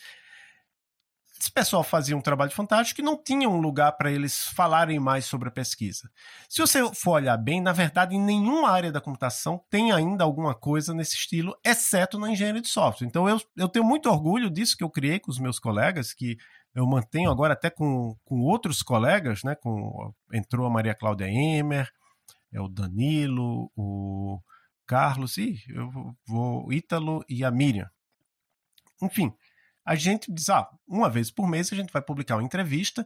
Esse 1.40 1.52
pessoal 1.52 1.84
fazia 1.84 2.18
um 2.18 2.22
trabalho 2.22 2.52
fantástico 2.52 3.00
e 3.00 3.04
não 3.04 3.22
tinha 3.22 3.48
um 3.48 3.62
lugar 3.62 3.94
para 3.94 4.12
eles 4.12 4.48
falarem 4.48 5.00
mais 5.00 5.24
sobre 5.24 5.48
a 5.48 5.52
pesquisa. 5.52 6.10
Se 6.50 6.60
você 6.60 6.84
for 6.94 7.12
olhar 7.12 7.38
bem, 7.38 7.62
na 7.62 7.72
verdade, 7.72 8.14
em 8.14 8.22
nenhuma 8.22 8.70
área 8.70 8.92
da 8.92 9.00
computação 9.00 9.64
tem 9.70 9.94
ainda 9.94 10.26
alguma 10.26 10.54
coisa 10.54 10.94
nesse 10.94 11.16
estilo, 11.16 11.58
exceto 11.64 12.20
na 12.20 12.30
engenharia 12.30 12.62
de 12.62 12.68
software. 12.68 13.08
Então 13.08 13.30
eu, 13.30 13.40
eu 13.56 13.70
tenho 13.70 13.86
muito 13.86 14.10
orgulho 14.10 14.50
disso 14.50 14.76
que 14.76 14.84
eu 14.84 14.90
criei 14.90 15.18
com 15.18 15.32
os 15.32 15.40
meus 15.40 15.60
colegas, 15.60 16.14
que 16.14 16.38
eu 16.74 16.86
mantenho 16.86 17.32
agora 17.32 17.54
até 17.54 17.70
com, 17.70 18.16
com 18.24 18.42
outros 18.42 18.82
colegas, 18.82 19.44
né? 19.44 19.56
Com, 19.56 20.14
entrou 20.34 20.66
a 20.66 20.70
Maria 20.70 20.96
Cláudia 20.96 21.28
Emer, 21.28 21.90
é 22.52 22.62
o 22.62 22.68
Danilo, 22.68 23.72
o 23.76 24.40
Carlos, 24.86 25.38
e 25.38 25.62
eu 25.70 25.90
vou, 26.28 26.68
o 26.68 26.74
Ítalo 26.74 27.24
e 27.28 27.44
a 27.44 27.52
Miriam. 27.52 27.90
Enfim, 29.02 29.34
a 29.86 29.96
gente 29.96 30.32
diz, 30.32 30.50
ah, 30.50 30.68
uma 30.88 31.10
vez 31.10 31.32
por 31.32 31.48
mês 31.48 31.72
a 31.72 31.76
gente 31.76 31.92
vai 31.92 32.02
publicar 32.02 32.36
uma 32.36 32.44
entrevista. 32.44 33.06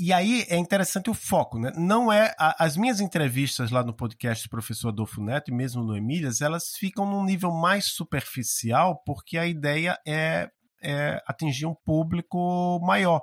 E 0.00 0.12
aí 0.12 0.44
é 0.48 0.56
interessante 0.56 1.10
o 1.10 1.14
foco, 1.14 1.58
né? 1.58 1.72
Não 1.76 2.12
é 2.12 2.32
a, 2.38 2.64
as 2.64 2.76
minhas 2.76 3.00
entrevistas 3.00 3.72
lá 3.72 3.82
no 3.82 3.92
podcast 3.92 4.48
Professor 4.48 4.90
Adolfo 4.90 5.20
Neto 5.20 5.50
e 5.50 5.54
mesmo 5.54 5.82
no 5.82 5.96
Emílias, 5.96 6.40
elas 6.40 6.76
ficam 6.76 7.04
num 7.04 7.24
nível 7.24 7.50
mais 7.50 7.86
superficial, 7.86 9.02
porque 9.04 9.36
a 9.36 9.44
ideia 9.44 9.98
é, 10.06 10.48
é 10.82 11.22
atingir 11.26 11.66
um 11.66 11.74
público 11.74 12.80
maior. 12.80 13.22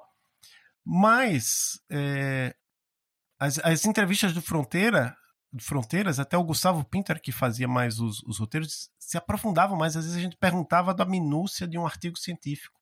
Mas 0.83 1.79
é, 1.89 2.55
as, 3.39 3.59
as 3.59 3.85
entrevistas 3.85 4.33
do 4.33 4.41
Fronteira 4.41 5.15
Fronteiras, 5.59 6.19
até 6.19 6.37
o 6.37 6.43
Gustavo 6.43 6.83
Pinter, 6.83 7.21
que 7.21 7.31
fazia 7.31 7.67
mais 7.67 7.99
os, 7.99 8.21
os 8.23 8.39
roteiros, 8.39 8.89
se 8.99 9.17
aprofundava 9.17 9.75
mais. 9.75 9.95
Às 9.95 10.05
vezes 10.05 10.17
a 10.17 10.21
gente 10.21 10.37
perguntava 10.37 10.93
da 10.93 11.05
minúcia 11.05 11.67
de 11.67 11.77
um 11.77 11.85
artigo 11.85 12.17
científico. 12.17 12.79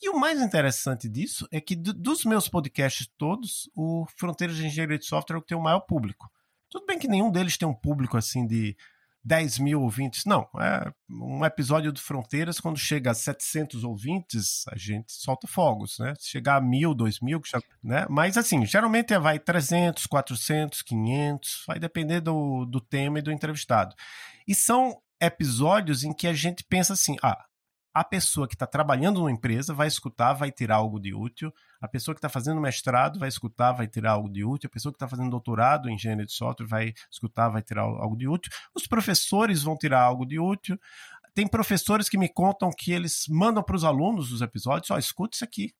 E 0.00 0.10
o 0.10 0.18
mais 0.18 0.40
interessante 0.42 1.08
disso 1.08 1.48
é 1.50 1.60
que 1.60 1.74
dos 1.74 2.24
meus 2.24 2.48
podcasts 2.48 3.08
todos, 3.16 3.70
o 3.74 4.06
Fronteiras 4.16 4.56
de 4.56 4.66
Engenharia 4.66 4.98
de 4.98 5.06
Software 5.06 5.36
é 5.36 5.38
o 5.38 5.42
que 5.42 5.48
tem 5.48 5.56
o 5.56 5.62
maior 5.62 5.80
público. 5.80 6.30
Tudo 6.68 6.84
bem 6.84 6.98
que 6.98 7.08
nenhum 7.08 7.30
deles 7.30 7.56
tem 7.56 7.66
um 7.66 7.74
público 7.74 8.16
assim 8.16 8.46
de 8.46 8.76
10 9.26 9.58
mil 9.58 9.82
ouvintes. 9.82 10.24
Não, 10.24 10.48
é 10.60 10.92
um 11.10 11.44
episódio 11.44 11.90
do 11.90 12.00
Fronteiras, 12.00 12.60
quando 12.60 12.78
chega 12.78 13.10
a 13.10 13.14
700 13.14 13.82
ouvintes, 13.82 14.64
a 14.68 14.78
gente 14.78 15.12
solta 15.12 15.48
fogos, 15.48 15.98
né? 15.98 16.14
Se 16.16 16.30
chegar 16.30 16.56
a 16.56 16.60
mil, 16.60 16.94
dois 16.94 17.18
mil, 17.20 17.40
né? 17.82 18.06
Mas 18.08 18.38
assim, 18.38 18.64
geralmente 18.64 19.18
vai 19.18 19.40
300, 19.40 20.06
400, 20.06 20.80
500, 20.80 21.64
vai 21.66 21.80
depender 21.80 22.20
do, 22.20 22.64
do 22.66 22.80
tema 22.80 23.18
e 23.18 23.22
do 23.22 23.32
entrevistado. 23.32 23.96
E 24.46 24.54
são 24.54 24.96
episódios 25.20 26.04
em 26.04 26.12
que 26.12 26.28
a 26.28 26.32
gente 26.32 26.62
pensa 26.62 26.92
assim, 26.92 27.16
ah, 27.20 27.44
a 27.96 28.04
pessoa 28.04 28.46
que 28.46 28.54
está 28.54 28.66
trabalhando 28.66 29.20
numa 29.20 29.32
empresa 29.32 29.72
vai 29.72 29.88
escutar, 29.88 30.34
vai 30.34 30.52
tirar 30.52 30.76
algo 30.76 31.00
de 31.00 31.14
útil. 31.14 31.50
A 31.80 31.88
pessoa 31.88 32.14
que 32.14 32.18
está 32.18 32.28
fazendo 32.28 32.60
mestrado 32.60 33.18
vai 33.18 33.26
escutar, 33.26 33.72
vai 33.72 33.88
tirar 33.88 34.10
algo 34.10 34.28
de 34.28 34.44
útil. 34.44 34.68
A 34.68 34.70
pessoa 34.70 34.92
que 34.92 34.96
está 34.96 35.08
fazendo 35.08 35.30
doutorado 35.30 35.88
em 35.88 35.94
engenharia 35.94 36.26
de 36.26 36.32
software 36.34 36.66
vai 36.66 36.92
escutar, 37.10 37.48
vai 37.48 37.62
tirar 37.62 37.84
algo 37.84 38.14
de 38.14 38.28
útil. 38.28 38.52
Os 38.74 38.86
professores 38.86 39.62
vão 39.62 39.78
tirar 39.78 40.02
algo 40.02 40.26
de 40.26 40.38
útil. 40.38 40.78
Tem 41.34 41.48
professores 41.48 42.06
que 42.06 42.18
me 42.18 42.28
contam 42.28 42.68
que 42.70 42.92
eles 42.92 43.24
mandam 43.30 43.62
para 43.62 43.76
os 43.76 43.82
alunos 43.82 44.30
os 44.30 44.42
episódios: 44.42 44.90
ó, 44.90 44.96
oh, 44.96 44.98
isso 44.98 45.14
aqui. 45.42 45.72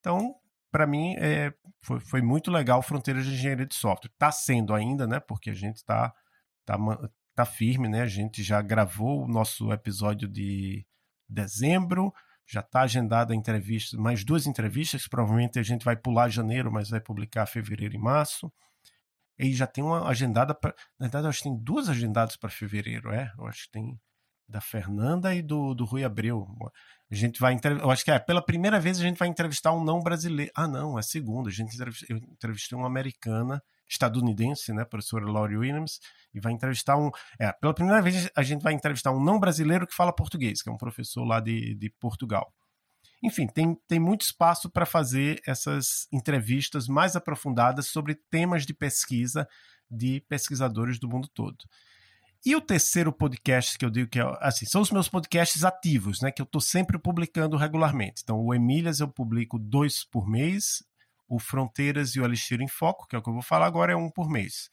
Então, 0.00 0.34
para 0.68 0.84
mim, 0.84 1.14
é, 1.16 1.54
foi, 1.80 2.00
foi, 2.00 2.22
muito 2.22 2.50
legal 2.50 2.82
Fronteiras 2.82 3.24
de 3.24 3.34
Engenharia 3.34 3.66
de 3.66 3.76
Software. 3.76 4.10
Está 4.12 4.32
sendo 4.32 4.74
ainda, 4.74 5.06
né? 5.06 5.20
Porque 5.20 5.50
a 5.50 5.54
gente 5.54 5.76
está 5.76 6.12
tá, 6.64 6.76
tá 7.36 7.44
firme, 7.44 7.88
né? 7.88 8.02
A 8.02 8.08
gente 8.08 8.42
já 8.42 8.60
gravou 8.60 9.22
o 9.22 9.28
nosso 9.28 9.72
episódio 9.72 10.26
de 10.26 10.84
dezembro. 11.32 12.12
Já 12.46 12.60
está 12.60 12.82
agendada 12.82 13.32
a 13.32 13.36
entrevista, 13.36 13.96
mais 13.96 14.24
duas 14.24 14.46
entrevistas, 14.46 15.04
que 15.04 15.10
provavelmente 15.10 15.58
a 15.58 15.62
gente 15.62 15.84
vai 15.84 15.96
pular 15.96 16.28
janeiro, 16.28 16.70
mas 16.70 16.90
vai 16.90 17.00
publicar 17.00 17.46
fevereiro 17.46 17.94
e 17.94 17.98
março. 17.98 18.52
E 19.38 19.52
já 19.54 19.66
tem 19.66 19.82
uma 19.82 20.08
agendada 20.08 20.54
para. 20.54 20.74
Na 20.98 21.06
verdade, 21.06 21.26
acho 21.26 21.38
que 21.38 21.44
tem 21.44 21.56
duas 21.56 21.88
agendadas 21.88 22.36
para 22.36 22.50
fevereiro, 22.50 23.10
é? 23.12 23.32
Eu 23.38 23.46
acho 23.46 23.64
que 23.64 23.72
tem 23.72 23.98
da 24.52 24.60
Fernanda 24.60 25.34
e 25.34 25.42
do, 25.42 25.74
do 25.74 25.84
Rui 25.84 26.04
Abreu. 26.04 26.46
A 27.10 27.14
gente 27.14 27.40
vai 27.40 27.58
eu 27.80 27.90
acho 27.90 28.04
que 28.04 28.10
é 28.10 28.18
pela 28.18 28.44
primeira 28.44 28.78
vez 28.78 29.00
a 29.00 29.02
gente 29.02 29.18
vai 29.18 29.28
entrevistar 29.28 29.72
um 29.72 29.82
não 29.82 30.00
brasileiro. 30.00 30.52
Ah, 30.54 30.68
não, 30.68 30.96
é 30.96 31.00
a 31.00 31.02
segunda. 31.02 31.48
A 31.48 31.52
gente 31.52 31.76
eu 32.08 32.16
entrevistei 32.18 32.76
uma 32.76 32.86
americana 32.86 33.62
estadunidense, 33.88 34.72
né, 34.72 34.84
professora 34.84 35.30
Laurie 35.30 35.56
Williams, 35.56 36.00
e 36.32 36.40
vai 36.40 36.52
entrevistar 36.52 36.96
um. 36.96 37.10
É, 37.38 37.52
pela 37.52 37.74
primeira 37.74 38.00
vez 38.00 38.30
a 38.36 38.42
gente 38.42 38.62
vai 38.62 38.72
entrevistar 38.72 39.10
um 39.10 39.22
não 39.22 39.40
brasileiro 39.40 39.86
que 39.86 39.94
fala 39.94 40.14
português, 40.14 40.62
que 40.62 40.68
é 40.68 40.72
um 40.72 40.78
professor 40.78 41.24
lá 41.24 41.40
de, 41.40 41.74
de 41.74 41.90
Portugal. 41.98 42.52
Enfim, 43.22 43.46
tem, 43.46 43.76
tem 43.86 44.00
muito 44.00 44.22
espaço 44.22 44.68
para 44.68 44.84
fazer 44.84 45.40
essas 45.46 46.08
entrevistas 46.12 46.88
mais 46.88 47.14
aprofundadas 47.14 47.86
sobre 47.86 48.16
temas 48.30 48.66
de 48.66 48.74
pesquisa 48.74 49.46
de 49.88 50.20
pesquisadores 50.28 50.98
do 50.98 51.08
mundo 51.08 51.28
todo. 51.28 51.58
E 52.44 52.56
o 52.56 52.60
terceiro 52.60 53.12
podcast 53.12 53.78
que 53.78 53.84
eu 53.84 53.90
digo 53.90 54.10
que 54.10 54.18
é, 54.18 54.24
assim, 54.40 54.66
são 54.66 54.80
os 54.80 54.90
meus 54.90 55.08
podcasts 55.08 55.64
ativos, 55.64 56.20
né, 56.20 56.32
que 56.32 56.42
eu 56.42 56.44
estou 56.44 56.60
sempre 56.60 56.98
publicando 56.98 57.56
regularmente. 57.56 58.22
Então, 58.24 58.40
o 58.40 58.52
Emílias 58.52 59.00
eu 59.00 59.08
publico 59.08 59.58
dois 59.58 60.04
por 60.04 60.28
mês 60.28 60.82
o 61.32 61.38
Fronteiras 61.38 62.14
e 62.14 62.20
o 62.20 62.24
Elixir 62.26 62.60
em 62.60 62.68
Foco, 62.68 63.06
que 63.08 63.16
é 63.16 63.18
o 63.18 63.22
que 63.22 63.30
eu 63.30 63.32
vou 63.32 63.42
falar 63.42 63.64
agora, 63.64 63.92
é 63.92 63.96
um 63.96 64.10
por 64.10 64.28
mês. 64.28 64.68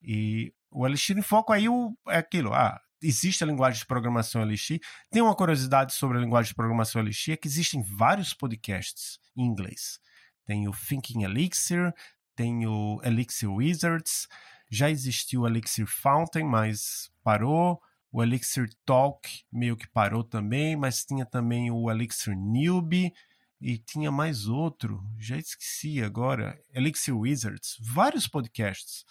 E 0.00 0.52
o 0.70 0.86
Elixir 0.86 1.18
em 1.18 1.22
Foco 1.22 1.52
aí 1.52 1.64
é 2.08 2.18
aquilo, 2.18 2.54
ah, 2.54 2.80
existe 3.02 3.42
a 3.42 3.46
linguagem 3.48 3.80
de 3.80 3.86
programação 3.86 4.40
Elixir. 4.40 4.80
Tem 5.10 5.20
uma 5.20 5.34
curiosidade 5.34 5.92
sobre 5.92 6.18
a 6.18 6.20
linguagem 6.20 6.50
de 6.50 6.54
programação 6.54 7.02
Elixir, 7.02 7.34
é 7.34 7.36
que 7.36 7.48
existem 7.48 7.82
vários 7.82 8.32
podcasts 8.32 9.18
em 9.36 9.42
inglês. 9.42 9.98
Tem 10.46 10.68
o 10.68 10.72
Thinking 10.72 11.24
Elixir, 11.24 11.92
tem 12.36 12.64
o 12.64 13.00
Elixir 13.02 13.50
Wizards, 13.50 14.28
já 14.70 14.90
existiu 14.90 15.42
o 15.42 15.46
Elixir 15.46 15.86
Fountain, 15.86 16.44
mas 16.44 17.10
parou. 17.22 17.80
O 18.10 18.22
Elixir 18.22 18.70
Talk 18.86 19.44
meio 19.52 19.76
que 19.76 19.86
parou 19.86 20.24
também, 20.24 20.74
mas 20.76 21.04
tinha 21.04 21.26
também 21.26 21.70
o 21.70 21.90
Elixir 21.90 22.34
Newbie 22.34 23.12
e 23.60 23.76
tinha 23.76 24.10
mais 24.10 24.46
outro, 24.46 25.02
já 25.18 25.36
esqueci 25.36 26.02
agora, 26.02 26.58
Elixir 26.72 27.16
Wizards, 27.16 27.76
vários 27.80 28.28
podcasts. 28.28 29.04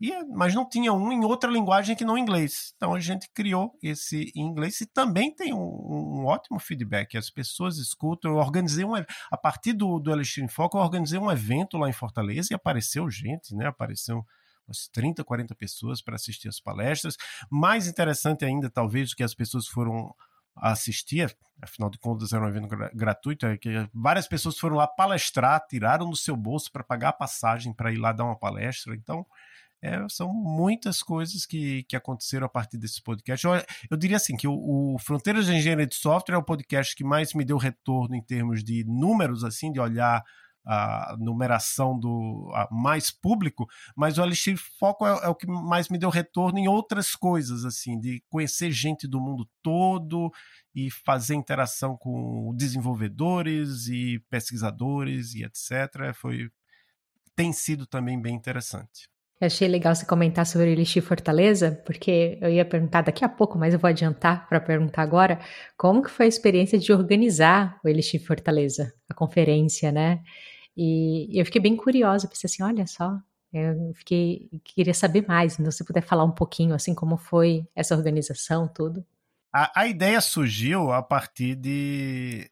E, 0.00 0.12
mas 0.26 0.54
não 0.54 0.68
tinha 0.68 0.92
um 0.92 1.10
em 1.10 1.24
outra 1.24 1.50
linguagem 1.50 1.96
que 1.96 2.04
não 2.04 2.16
inglês. 2.16 2.72
Então 2.76 2.94
a 2.94 3.00
gente 3.00 3.28
criou 3.34 3.76
esse 3.82 4.30
em 4.36 4.42
inglês 4.42 4.80
e 4.80 4.86
também 4.86 5.34
tem 5.34 5.52
um, 5.52 5.58
um 5.58 6.24
ótimo 6.24 6.60
feedback. 6.60 7.16
As 7.16 7.28
pessoas 7.28 7.78
escutam. 7.78 8.30
Eu 8.30 8.36
organizei 8.36 8.84
um 8.84 8.94
a 8.94 9.36
partir 9.36 9.72
do, 9.72 9.98
do 9.98 10.12
Elixir 10.12 10.44
em 10.44 10.48
Foco, 10.48 10.78
eu 10.78 10.82
organizei 10.82 11.18
um 11.18 11.30
evento 11.30 11.76
lá 11.76 11.88
em 11.88 11.92
Fortaleza 11.92 12.48
e 12.52 12.54
apareceu 12.54 13.10
gente, 13.10 13.56
né? 13.56 13.66
Apareceu 13.66 14.24
umas 14.68 14.88
30, 14.88 15.24
40 15.24 15.54
pessoas 15.54 16.02
para 16.02 16.16
assistir 16.16 16.48
as 16.48 16.60
palestras. 16.60 17.16
Mais 17.50 17.86
interessante 17.86 18.44
ainda, 18.44 18.70
talvez, 18.70 19.10
do 19.10 19.16
que 19.16 19.22
as 19.22 19.34
pessoas 19.34 19.66
foram 19.66 20.14
assistir, 20.60 21.34
afinal 21.62 21.88
de 21.88 21.98
contas 21.98 22.32
era 22.32 22.44
um 22.44 22.48
evento 22.48 22.68
gratuito, 22.94 23.46
é 23.46 23.56
que 23.56 23.88
várias 23.94 24.26
pessoas 24.26 24.58
foram 24.58 24.76
lá 24.76 24.86
palestrar, 24.86 25.64
tiraram 25.68 26.10
do 26.10 26.16
seu 26.16 26.36
bolso 26.36 26.70
para 26.70 26.82
pagar 26.84 27.10
a 27.10 27.12
passagem 27.12 27.72
para 27.72 27.92
ir 27.92 27.96
lá 27.96 28.12
dar 28.12 28.24
uma 28.24 28.38
palestra. 28.38 28.94
Então, 28.94 29.24
é, 29.80 30.04
são 30.08 30.32
muitas 30.32 31.02
coisas 31.02 31.46
que, 31.46 31.84
que 31.84 31.94
aconteceram 31.94 32.46
a 32.46 32.48
partir 32.48 32.76
desse 32.76 33.00
podcast. 33.00 33.46
Eu, 33.46 33.52
eu 33.90 33.96
diria 33.96 34.16
assim 34.16 34.36
que 34.36 34.48
o, 34.48 34.54
o, 34.94 34.98
Fronteiras 34.98 35.46
de 35.46 35.54
Engenharia 35.54 35.86
de 35.86 35.94
Software 35.94 36.34
é 36.34 36.38
o 36.38 36.42
podcast 36.42 36.96
que 36.96 37.04
mais 37.04 37.32
me 37.32 37.44
deu 37.44 37.56
retorno 37.56 38.16
em 38.16 38.22
termos 38.22 38.64
de 38.64 38.84
números, 38.84 39.44
assim, 39.44 39.70
de 39.70 39.78
olhar 39.78 40.24
a 40.70 41.16
numeração 41.18 41.98
do 41.98 42.52
a 42.54 42.68
mais 42.70 43.10
público, 43.10 43.66
mas 43.96 44.18
o 44.18 44.22
Elixir 44.22 44.58
Foco 44.78 45.06
é, 45.06 45.24
é, 45.24 45.28
o 45.28 45.34
que 45.34 45.46
mais 45.46 45.88
me 45.88 45.96
deu 45.96 46.10
retorno 46.10 46.58
em 46.58 46.68
outras 46.68 47.16
coisas, 47.16 47.64
assim, 47.64 47.98
de 47.98 48.22
conhecer 48.28 48.70
gente 48.70 49.08
do 49.08 49.18
mundo 49.18 49.48
todo 49.62 50.30
e 50.74 50.90
fazer 50.90 51.34
interação 51.34 51.96
com 51.96 52.54
desenvolvedores 52.54 53.88
e 53.88 54.22
pesquisadores 54.28 55.34
e 55.34 55.42
etc. 55.42 56.14
Foi 56.14 56.50
tem 57.34 57.52
sido 57.52 57.86
também 57.86 58.20
bem 58.20 58.34
interessante. 58.34 59.08
Eu 59.40 59.46
achei 59.46 59.68
legal 59.68 59.94
você 59.94 60.04
comentar 60.04 60.44
sobre 60.44 60.66
o 60.66 60.70
Elixir 60.70 61.00
Fortaleza, 61.00 61.80
porque 61.86 62.36
eu 62.42 62.50
ia 62.50 62.64
perguntar 62.64 63.02
daqui 63.02 63.24
a 63.24 63.28
pouco, 63.28 63.56
mas 63.56 63.72
eu 63.72 63.78
vou 63.78 63.88
adiantar 63.88 64.48
para 64.48 64.60
perguntar 64.60 65.02
agora, 65.02 65.38
como 65.76 66.02
que 66.02 66.10
foi 66.10 66.26
a 66.26 66.28
experiência 66.28 66.76
de 66.76 66.92
organizar 66.92 67.78
o 67.84 67.88
Elixir 67.88 68.20
Fortaleza, 68.20 68.92
a 69.08 69.14
conferência, 69.14 69.92
né? 69.92 70.20
E, 70.80 71.28
eu 71.40 71.44
fiquei 71.44 71.60
bem 71.60 71.76
curiosa, 71.76 72.28
pensei 72.28 72.46
assim, 72.46 72.62
olha 72.62 72.86
só, 72.86 73.18
eu 73.52 73.92
fiquei, 73.94 74.48
queria 74.62 74.94
saber 74.94 75.26
mais, 75.26 75.58
então 75.58 75.72
se 75.72 75.84
puder 75.84 76.02
falar 76.02 76.22
um 76.22 76.30
pouquinho, 76.30 76.72
assim, 76.72 76.94
como 76.94 77.16
foi 77.16 77.66
essa 77.74 77.96
organização, 77.96 78.68
tudo. 78.68 79.04
A, 79.52 79.80
a 79.80 79.86
ideia 79.88 80.20
surgiu 80.20 80.92
a 80.92 81.02
partir 81.02 81.56
de 81.56 82.48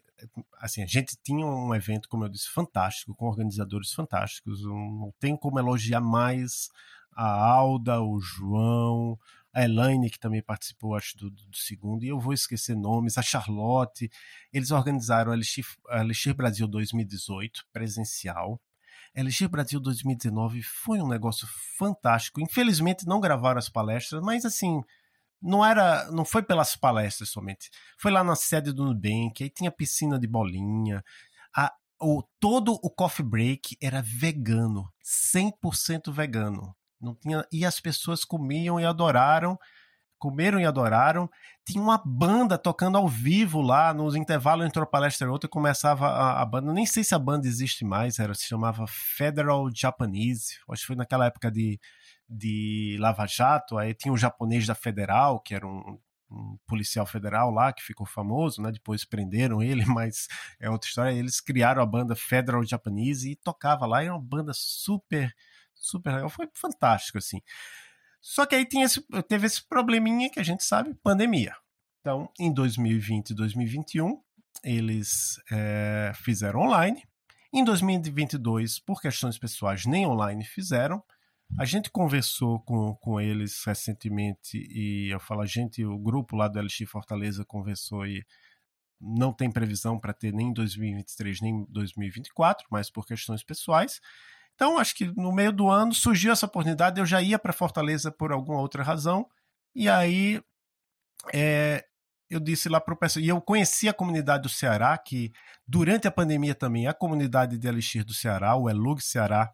assim, 0.58 0.82
a 0.82 0.86
gente 0.86 1.16
tinha 1.22 1.46
um 1.46 1.74
evento, 1.74 2.08
como 2.08 2.24
eu 2.24 2.28
disse, 2.28 2.48
fantástico, 2.48 3.14
com 3.14 3.26
organizadores 3.26 3.92
fantásticos. 3.92 4.64
Não 4.64 5.12
tem 5.20 5.36
como 5.36 5.58
elogiar 5.58 6.00
mais 6.00 6.68
a 7.12 7.24
Alda, 7.24 8.00
o 8.00 8.18
João, 8.18 9.18
a 9.56 9.64
Elaine, 9.64 10.10
que 10.10 10.18
também 10.18 10.42
participou, 10.42 10.94
acho, 10.94 11.16
do, 11.16 11.30
do, 11.30 11.56
segundo, 11.56 12.04
e 12.04 12.08
eu 12.08 12.20
vou 12.20 12.34
esquecer 12.34 12.76
nomes, 12.76 13.16
a 13.16 13.22
Charlotte. 13.22 14.10
Eles 14.52 14.70
organizaram 14.70 15.32
a 15.32 15.34
Elixir, 15.34 16.34
Brasil 16.34 16.68
2018, 16.68 17.64
presencial. 17.72 18.60
A 19.16 19.20
Elixir 19.20 19.48
Brasil 19.48 19.80
2019 19.80 20.62
foi 20.62 21.00
um 21.00 21.08
negócio 21.08 21.48
fantástico. 21.78 22.38
Infelizmente 22.38 23.06
não 23.06 23.18
gravaram 23.18 23.58
as 23.58 23.70
palestras, 23.70 24.22
mas 24.22 24.44
assim, 24.44 24.82
não 25.40 25.64
era, 25.64 26.10
não 26.12 26.26
foi 26.26 26.42
pelas 26.42 26.76
palestras 26.76 27.30
somente. 27.30 27.70
Foi 27.96 28.12
lá 28.12 28.22
na 28.22 28.36
sede 28.36 28.74
do 28.74 28.84
Nubank, 28.84 29.42
aí 29.42 29.48
tinha 29.48 29.70
piscina 29.70 30.18
de 30.18 30.26
bolinha. 30.26 31.02
A, 31.56 31.72
o, 31.98 32.22
todo 32.38 32.78
o 32.82 32.90
coffee 32.90 33.24
break 33.24 33.78
era 33.80 34.02
vegano, 34.02 34.86
100% 35.02 36.12
vegano. 36.12 36.76
Não 37.00 37.14
tinha, 37.14 37.44
e 37.52 37.64
as 37.64 37.80
pessoas 37.80 38.24
comiam 38.24 38.80
e 38.80 38.84
adoraram, 38.84 39.58
comeram 40.18 40.58
e 40.58 40.64
adoraram. 40.64 41.28
Tinha 41.64 41.82
uma 41.82 42.00
banda 42.04 42.56
tocando 42.56 42.96
ao 42.96 43.08
vivo 43.08 43.60
lá, 43.60 43.92
nos 43.92 44.14
intervalos 44.14 44.66
entre 44.66 44.80
uma 44.80 44.86
palestra 44.86 45.26
e 45.26 45.30
outra, 45.30 45.48
começava 45.48 46.06
a, 46.08 46.42
a, 46.42 46.44
banda. 46.46 46.72
Nem 46.72 46.86
sei 46.86 47.04
se 47.04 47.14
a 47.14 47.18
banda 47.18 47.46
existe 47.46 47.84
mais, 47.84 48.18
era, 48.18 48.34
se 48.34 48.44
chamava 48.46 48.86
Federal 48.86 49.68
Japanese. 49.74 50.58
Acho 50.70 50.82
que 50.82 50.86
foi 50.86 50.96
naquela 50.96 51.26
época 51.26 51.50
de 51.50 51.78
de 52.28 52.96
Lava 52.98 53.26
Jato, 53.26 53.78
aí 53.78 53.94
tinha 53.94 54.12
o 54.12 54.16
japonês 54.16 54.66
da 54.66 54.74
Federal, 54.74 55.40
que 55.40 55.54
era 55.54 55.66
um, 55.66 55.98
um 56.30 56.58
policial 56.66 57.06
federal 57.06 57.50
lá 57.50 57.72
que 57.72 57.82
ficou 57.82 58.06
famoso, 58.06 58.60
né? 58.60 58.72
Depois 58.72 59.04
prenderam 59.04 59.62
ele, 59.62 59.84
mas 59.86 60.26
é 60.60 60.68
outra 60.68 60.88
história. 60.88 61.12
Eles 61.12 61.40
criaram 61.40 61.82
a 61.82 61.86
banda 61.86 62.16
Federal 62.16 62.64
Japanese 62.64 63.30
e 63.30 63.36
tocava 63.36 63.86
lá, 63.86 64.02
era 64.02 64.12
uma 64.12 64.22
banda 64.22 64.52
super, 64.54 65.32
super 65.76 66.14
legal. 66.14 66.28
Foi 66.28 66.48
fantástico, 66.54 67.18
assim. 67.18 67.40
Só 68.20 68.44
que 68.44 68.54
aí 68.54 68.66
esse, 68.78 69.00
teve 69.28 69.46
esse 69.46 69.62
probleminha 69.66 70.30
que 70.30 70.40
a 70.40 70.42
gente 70.42 70.64
sabe, 70.64 70.94
pandemia. 71.02 71.54
Então, 72.00 72.30
em 72.38 72.52
2020 72.52 73.30
e 73.30 73.34
2021, 73.34 74.20
eles 74.64 75.40
é, 75.50 76.12
fizeram 76.14 76.60
online. 76.60 77.02
Em 77.52 77.64
2022, 77.64 78.80
por 78.80 79.00
questões 79.00 79.38
pessoais, 79.38 79.86
nem 79.86 80.06
online 80.06 80.44
fizeram. 80.44 81.02
A 81.58 81.64
gente 81.64 81.90
conversou 81.90 82.60
com, 82.60 82.94
com 82.96 83.20
eles 83.20 83.62
recentemente 83.64 84.58
e 84.70 85.12
eu 85.12 85.20
falo, 85.20 85.42
a 85.42 85.46
gente, 85.46 85.84
o 85.84 85.96
grupo 85.96 86.36
lá 86.36 86.48
do 86.48 86.60
LX 86.60 86.78
Fortaleza 86.88 87.44
conversou 87.44 88.04
e 88.04 88.26
não 89.00 89.32
tem 89.32 89.50
previsão 89.50 89.98
para 89.98 90.12
ter 90.12 90.32
nem 90.32 90.52
2023 90.52 91.40
nem 91.40 91.64
2024, 91.68 92.66
mas 92.70 92.90
por 92.90 93.06
questões 93.06 93.44
pessoais. 93.44 94.00
Então, 94.56 94.78
acho 94.78 94.94
que 94.94 95.06
no 95.14 95.30
meio 95.32 95.52
do 95.52 95.70
ano 95.70 95.94
surgiu 95.94 96.32
essa 96.32 96.46
oportunidade, 96.46 96.98
eu 96.98 97.06
já 97.06 97.22
ia 97.22 97.38
para 97.38 97.52
Fortaleza 97.52 98.10
por 98.10 98.32
alguma 98.32 98.58
outra 98.58 98.82
razão, 98.82 99.28
e 99.74 99.88
aí 99.88 100.42
é, 101.32 101.84
eu 102.30 102.40
disse 102.40 102.68
lá 102.68 102.80
para 102.80 102.94
o 102.94 102.96
pessoal, 102.96 103.22
e 103.22 103.28
eu 103.28 103.40
conheci 103.40 103.86
a 103.88 103.92
comunidade 103.92 104.44
do 104.44 104.48
Ceará, 104.48 104.96
que 104.96 105.30
durante 105.68 106.08
a 106.08 106.10
pandemia 106.10 106.54
também, 106.54 106.86
a 106.86 106.94
comunidade 106.94 107.58
de 107.58 107.68
Elixir 107.68 108.04
do 108.04 108.14
Ceará, 108.14 108.56
o 108.56 108.68
Elug 108.68 109.00
Ceará, 109.02 109.52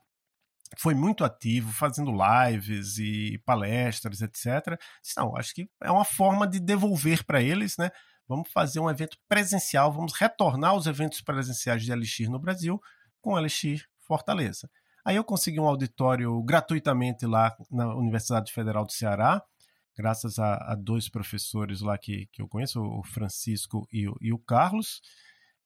foi 0.79 0.95
muito 0.95 1.25
ativo, 1.25 1.71
fazendo 1.73 2.13
lives 2.13 2.97
e 2.99 3.39
palestras, 3.45 4.23
etc. 4.23 4.81
Não, 5.17 5.37
acho 5.37 5.55
que 5.55 5.69
é 5.83 5.91
uma 5.91 6.05
forma 6.05 6.47
de 6.47 6.59
devolver 6.59 7.25
para 7.25 7.43
eles, 7.43 7.77
né? 7.77 7.91
Vamos 8.27 8.51
fazer 8.51 8.81
um 8.81 8.89
evento 8.89 9.19
presencial, 9.29 9.93
vamos 9.93 10.15
retornar 10.15 10.75
os 10.75 10.87
eventos 10.87 11.21
presenciais 11.21 11.83
de 11.83 11.93
Elixir 11.93 12.31
no 12.31 12.39
Brasil 12.39 12.81
com 13.21 13.39
Elixir 13.39 13.85
Fortaleza. 13.99 14.71
Aí 15.05 15.16
eu 15.16 15.24
consegui 15.24 15.59
um 15.59 15.66
auditório 15.66 16.41
gratuitamente 16.43 17.27
lá 17.27 17.57
na 17.70 17.95
Universidade 17.95 18.53
Federal 18.53 18.85
do 18.85 18.93
Ceará, 18.93 19.43
graças 19.97 20.39
a, 20.39 20.55
a 20.73 20.74
dois 20.74 21.09
professores 21.09 21.81
lá 21.81 21.99
que, 21.99 22.27
que 22.33 22.41
eu 22.41 22.49
conheço, 22.49 22.81
o 22.81 23.03
Francisco 23.03 23.87
e 23.93 24.09
o, 24.09 24.16
e 24.20 24.33
o 24.33 24.39
Carlos. 24.39 25.01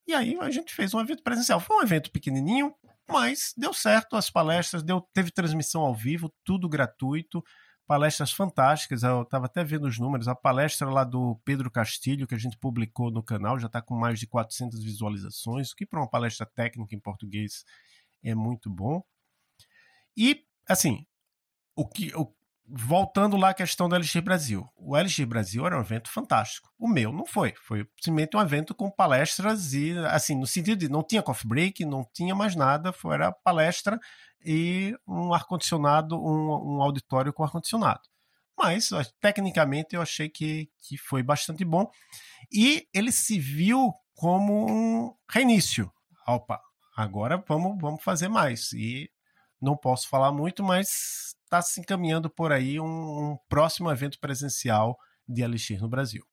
E 0.06 0.14
aí 0.14 0.38
a 0.40 0.50
gente 0.50 0.74
fez 0.74 0.94
um 0.94 1.00
evento 1.00 1.22
presencial. 1.22 1.60
Foi 1.60 1.76
um 1.76 1.82
evento 1.82 2.10
pequenininho, 2.10 2.74
mas 3.08 3.52
deu 3.56 3.74
certo 3.74 4.16
as 4.16 4.30
palestras, 4.30 4.82
deu, 4.82 5.00
teve 5.12 5.30
transmissão 5.30 5.82
ao 5.82 5.94
vivo, 5.94 6.32
tudo 6.44 6.68
gratuito, 6.68 7.42
palestras 7.86 8.32
fantásticas. 8.32 9.02
Eu 9.02 9.22
estava 9.22 9.46
até 9.46 9.62
vendo 9.64 9.86
os 9.86 9.98
números. 9.98 10.28
A 10.28 10.34
palestra 10.34 10.88
lá 10.88 11.04
do 11.04 11.38
Pedro 11.44 11.70
Castilho, 11.70 12.26
que 12.26 12.34
a 12.34 12.38
gente 12.38 12.56
publicou 12.56 13.10
no 13.10 13.22
canal, 13.22 13.58
já 13.58 13.66
está 13.66 13.82
com 13.82 13.96
mais 13.96 14.18
de 14.18 14.26
400 14.26 14.82
visualizações, 14.82 15.72
o 15.72 15.76
que 15.76 15.84
para 15.84 16.00
uma 16.00 16.08
palestra 16.08 16.46
técnica 16.46 16.94
em 16.94 17.00
português 17.00 17.64
é 18.22 18.34
muito 18.34 18.70
bom. 18.70 19.02
E, 20.16 20.44
assim, 20.68 21.06
o 21.74 21.86
que, 21.86 22.14
o, 22.14 22.32
voltando 22.68 23.36
lá 23.36 23.50
à 23.50 23.54
questão 23.54 23.88
do 23.88 23.96
LX 23.96 24.16
Brasil. 24.16 24.68
O 24.76 24.96
LX 24.96 25.20
Brasil 25.20 25.66
era 25.66 25.76
um 25.76 25.80
evento 25.80 26.10
fantástico. 26.10 26.68
O 26.78 26.88
meu 26.88 27.12
não 27.12 27.24
foi. 27.24 27.54
Foi 27.56 27.86
simplesmente 28.00 28.36
um 28.36 28.40
evento 28.40 28.74
com 28.74 28.90
palestras 28.90 29.72
e, 29.72 29.96
assim, 30.06 30.34
no 30.34 30.46
sentido 30.46 30.78
de 30.78 30.88
não 30.88 31.02
tinha 31.02 31.22
coffee 31.22 31.48
break, 31.48 31.84
não 31.84 32.04
tinha 32.12 32.34
mais 32.34 32.56
nada, 32.56 32.92
foi 32.92 33.14
era 33.14 33.30
palestra 33.30 33.98
e 34.44 34.96
um 35.06 35.32
ar-condicionado, 35.32 36.16
um, 36.16 36.76
um, 36.76 36.82
auditório 36.82 37.32
com 37.32 37.44
ar-condicionado. 37.44 38.02
Mas, 38.58 38.90
tecnicamente, 39.20 39.94
eu 39.94 40.02
achei 40.02 40.28
que, 40.28 40.68
que 40.78 40.96
foi 40.96 41.22
bastante 41.22 41.64
bom. 41.64 41.90
E 42.50 42.88
ele 42.92 43.12
se 43.12 43.38
viu 43.38 43.92
como 44.14 44.70
um 44.70 45.14
reinício. 45.30 45.92
Opa, 46.26 46.60
agora 46.96 47.42
vamos, 47.46 47.76
vamos 47.78 48.02
fazer 48.02 48.28
mais. 48.28 48.72
E 48.72 49.10
não 49.60 49.76
posso 49.76 50.08
falar 50.08 50.32
muito, 50.32 50.62
mas 50.62 51.34
está 51.44 51.62
se 51.62 51.80
encaminhando 51.80 52.28
por 52.28 52.52
aí 52.52 52.78
um, 52.80 52.84
um, 52.84 53.38
próximo 53.48 53.90
evento 53.90 54.18
presencial 54.20 54.98
de 55.28 55.42
Elixir 55.42 55.80
no 55.80 55.88
Brasil. 55.88 56.24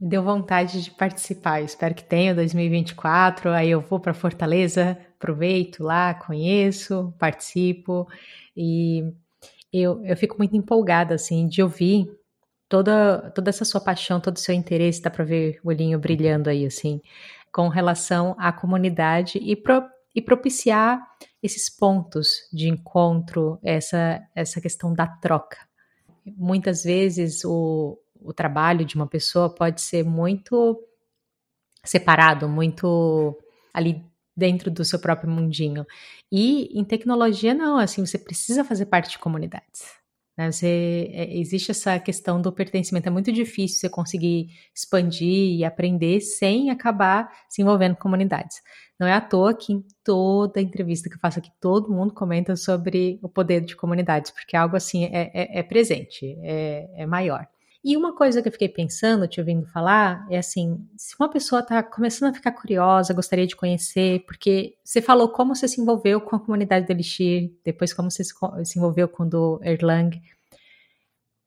Deu 0.00 0.22
vontade 0.22 0.82
de 0.82 0.90
participar. 0.90 1.60
espero 1.62 1.94
que 1.94 2.02
tenha 2.02 2.34
2024. 2.34 3.50
Aí 3.50 3.70
eu 3.70 3.80
vou 3.80 4.00
para 4.00 4.12
Fortaleza, 4.12 4.98
aproveito 5.14 5.84
lá, 5.84 6.12
conheço, 6.14 7.14
participo 7.18 8.08
e 8.56 9.04
eu, 9.72 10.04
eu 10.04 10.16
fico 10.16 10.36
muito 10.36 10.56
empolgada 10.56 11.14
assim 11.14 11.46
de 11.46 11.62
ouvir 11.62 12.10
toda 12.68 13.30
toda 13.30 13.50
essa 13.50 13.64
sua 13.64 13.80
paixão, 13.80 14.20
todo 14.20 14.36
o 14.36 14.40
seu 14.40 14.54
interesse, 14.54 15.00
dá 15.00 15.10
para 15.10 15.24
ver 15.24 15.60
o 15.62 15.68
olhinho 15.68 15.98
brilhando 15.98 16.50
aí 16.50 16.66
assim, 16.66 17.00
com 17.52 17.68
relação 17.68 18.34
à 18.38 18.52
comunidade 18.52 19.38
e 19.38 19.54
pro, 19.54 19.84
e 20.14 20.20
propiciar 20.20 21.00
esses 21.42 21.68
pontos 21.68 22.28
de 22.52 22.68
encontro, 22.68 23.58
essa 23.62 24.20
essa 24.34 24.60
questão 24.60 24.92
da 24.92 25.06
troca. 25.06 25.58
Muitas 26.24 26.84
vezes 26.84 27.44
o, 27.44 27.98
o 28.20 28.32
trabalho 28.32 28.84
de 28.84 28.94
uma 28.94 29.06
pessoa 29.06 29.52
pode 29.52 29.80
ser 29.80 30.04
muito 30.04 30.78
separado, 31.84 32.48
muito 32.48 33.36
ali 33.74 34.04
dentro 34.36 34.70
do 34.70 34.84
seu 34.84 34.98
próprio 34.98 35.30
mundinho. 35.30 35.86
E 36.30 36.78
em 36.78 36.84
tecnologia 36.84 37.54
não, 37.54 37.78
assim, 37.78 38.04
você 38.04 38.18
precisa 38.18 38.64
fazer 38.64 38.86
parte 38.86 39.10
de 39.10 39.18
comunidades. 39.18 40.01
Né? 40.36 40.50
Você, 40.50 41.10
é, 41.12 41.36
existe 41.38 41.70
essa 41.70 41.98
questão 41.98 42.40
do 42.40 42.52
pertencimento, 42.52 43.08
é 43.08 43.10
muito 43.10 43.32
difícil 43.32 43.78
você 43.78 43.88
conseguir 43.88 44.48
expandir 44.74 45.58
e 45.58 45.64
aprender 45.64 46.20
sem 46.20 46.70
acabar 46.70 47.30
se 47.48 47.62
envolvendo 47.62 47.92
em 47.92 47.98
comunidades. 47.98 48.62
Não 48.98 49.06
é 49.06 49.12
à 49.12 49.20
toa 49.20 49.54
que 49.54 49.72
em 49.72 49.84
toda 50.04 50.60
entrevista 50.60 51.08
que 51.08 51.16
eu 51.16 51.20
faço 51.20 51.38
aqui, 51.38 51.50
todo 51.60 51.92
mundo 51.92 52.14
comenta 52.14 52.54
sobre 52.56 53.18
o 53.22 53.28
poder 53.28 53.60
de 53.60 53.74
comunidades, 53.74 54.30
porque 54.30 54.56
algo 54.56 54.76
assim 54.76 55.04
é, 55.06 55.30
é, 55.34 55.58
é 55.58 55.62
presente, 55.62 56.38
é, 56.42 56.88
é 56.94 57.06
maior. 57.06 57.46
E 57.84 57.96
uma 57.96 58.14
coisa 58.14 58.40
que 58.40 58.46
eu 58.46 58.52
fiquei 58.52 58.68
pensando, 58.68 59.26
te 59.26 59.40
ouvindo 59.40 59.66
falar, 59.66 60.24
é 60.30 60.38
assim: 60.38 60.86
se 60.96 61.16
uma 61.18 61.28
pessoa 61.28 61.62
está 61.62 61.82
começando 61.82 62.30
a 62.30 62.34
ficar 62.34 62.52
curiosa, 62.52 63.12
gostaria 63.12 63.46
de 63.46 63.56
conhecer, 63.56 64.24
porque 64.24 64.76
você 64.84 65.02
falou 65.02 65.28
como 65.28 65.54
você 65.54 65.66
se 65.66 65.80
envolveu 65.80 66.20
com 66.20 66.36
a 66.36 66.40
comunidade 66.40 66.86
do 66.86 66.92
Elixir, 66.92 67.52
depois 67.64 67.92
como 67.92 68.10
você 68.10 68.22
se 68.24 68.78
envolveu 68.78 69.08
com 69.08 69.24
o 69.24 69.28
do 69.28 69.60
Erlang. 69.64 70.20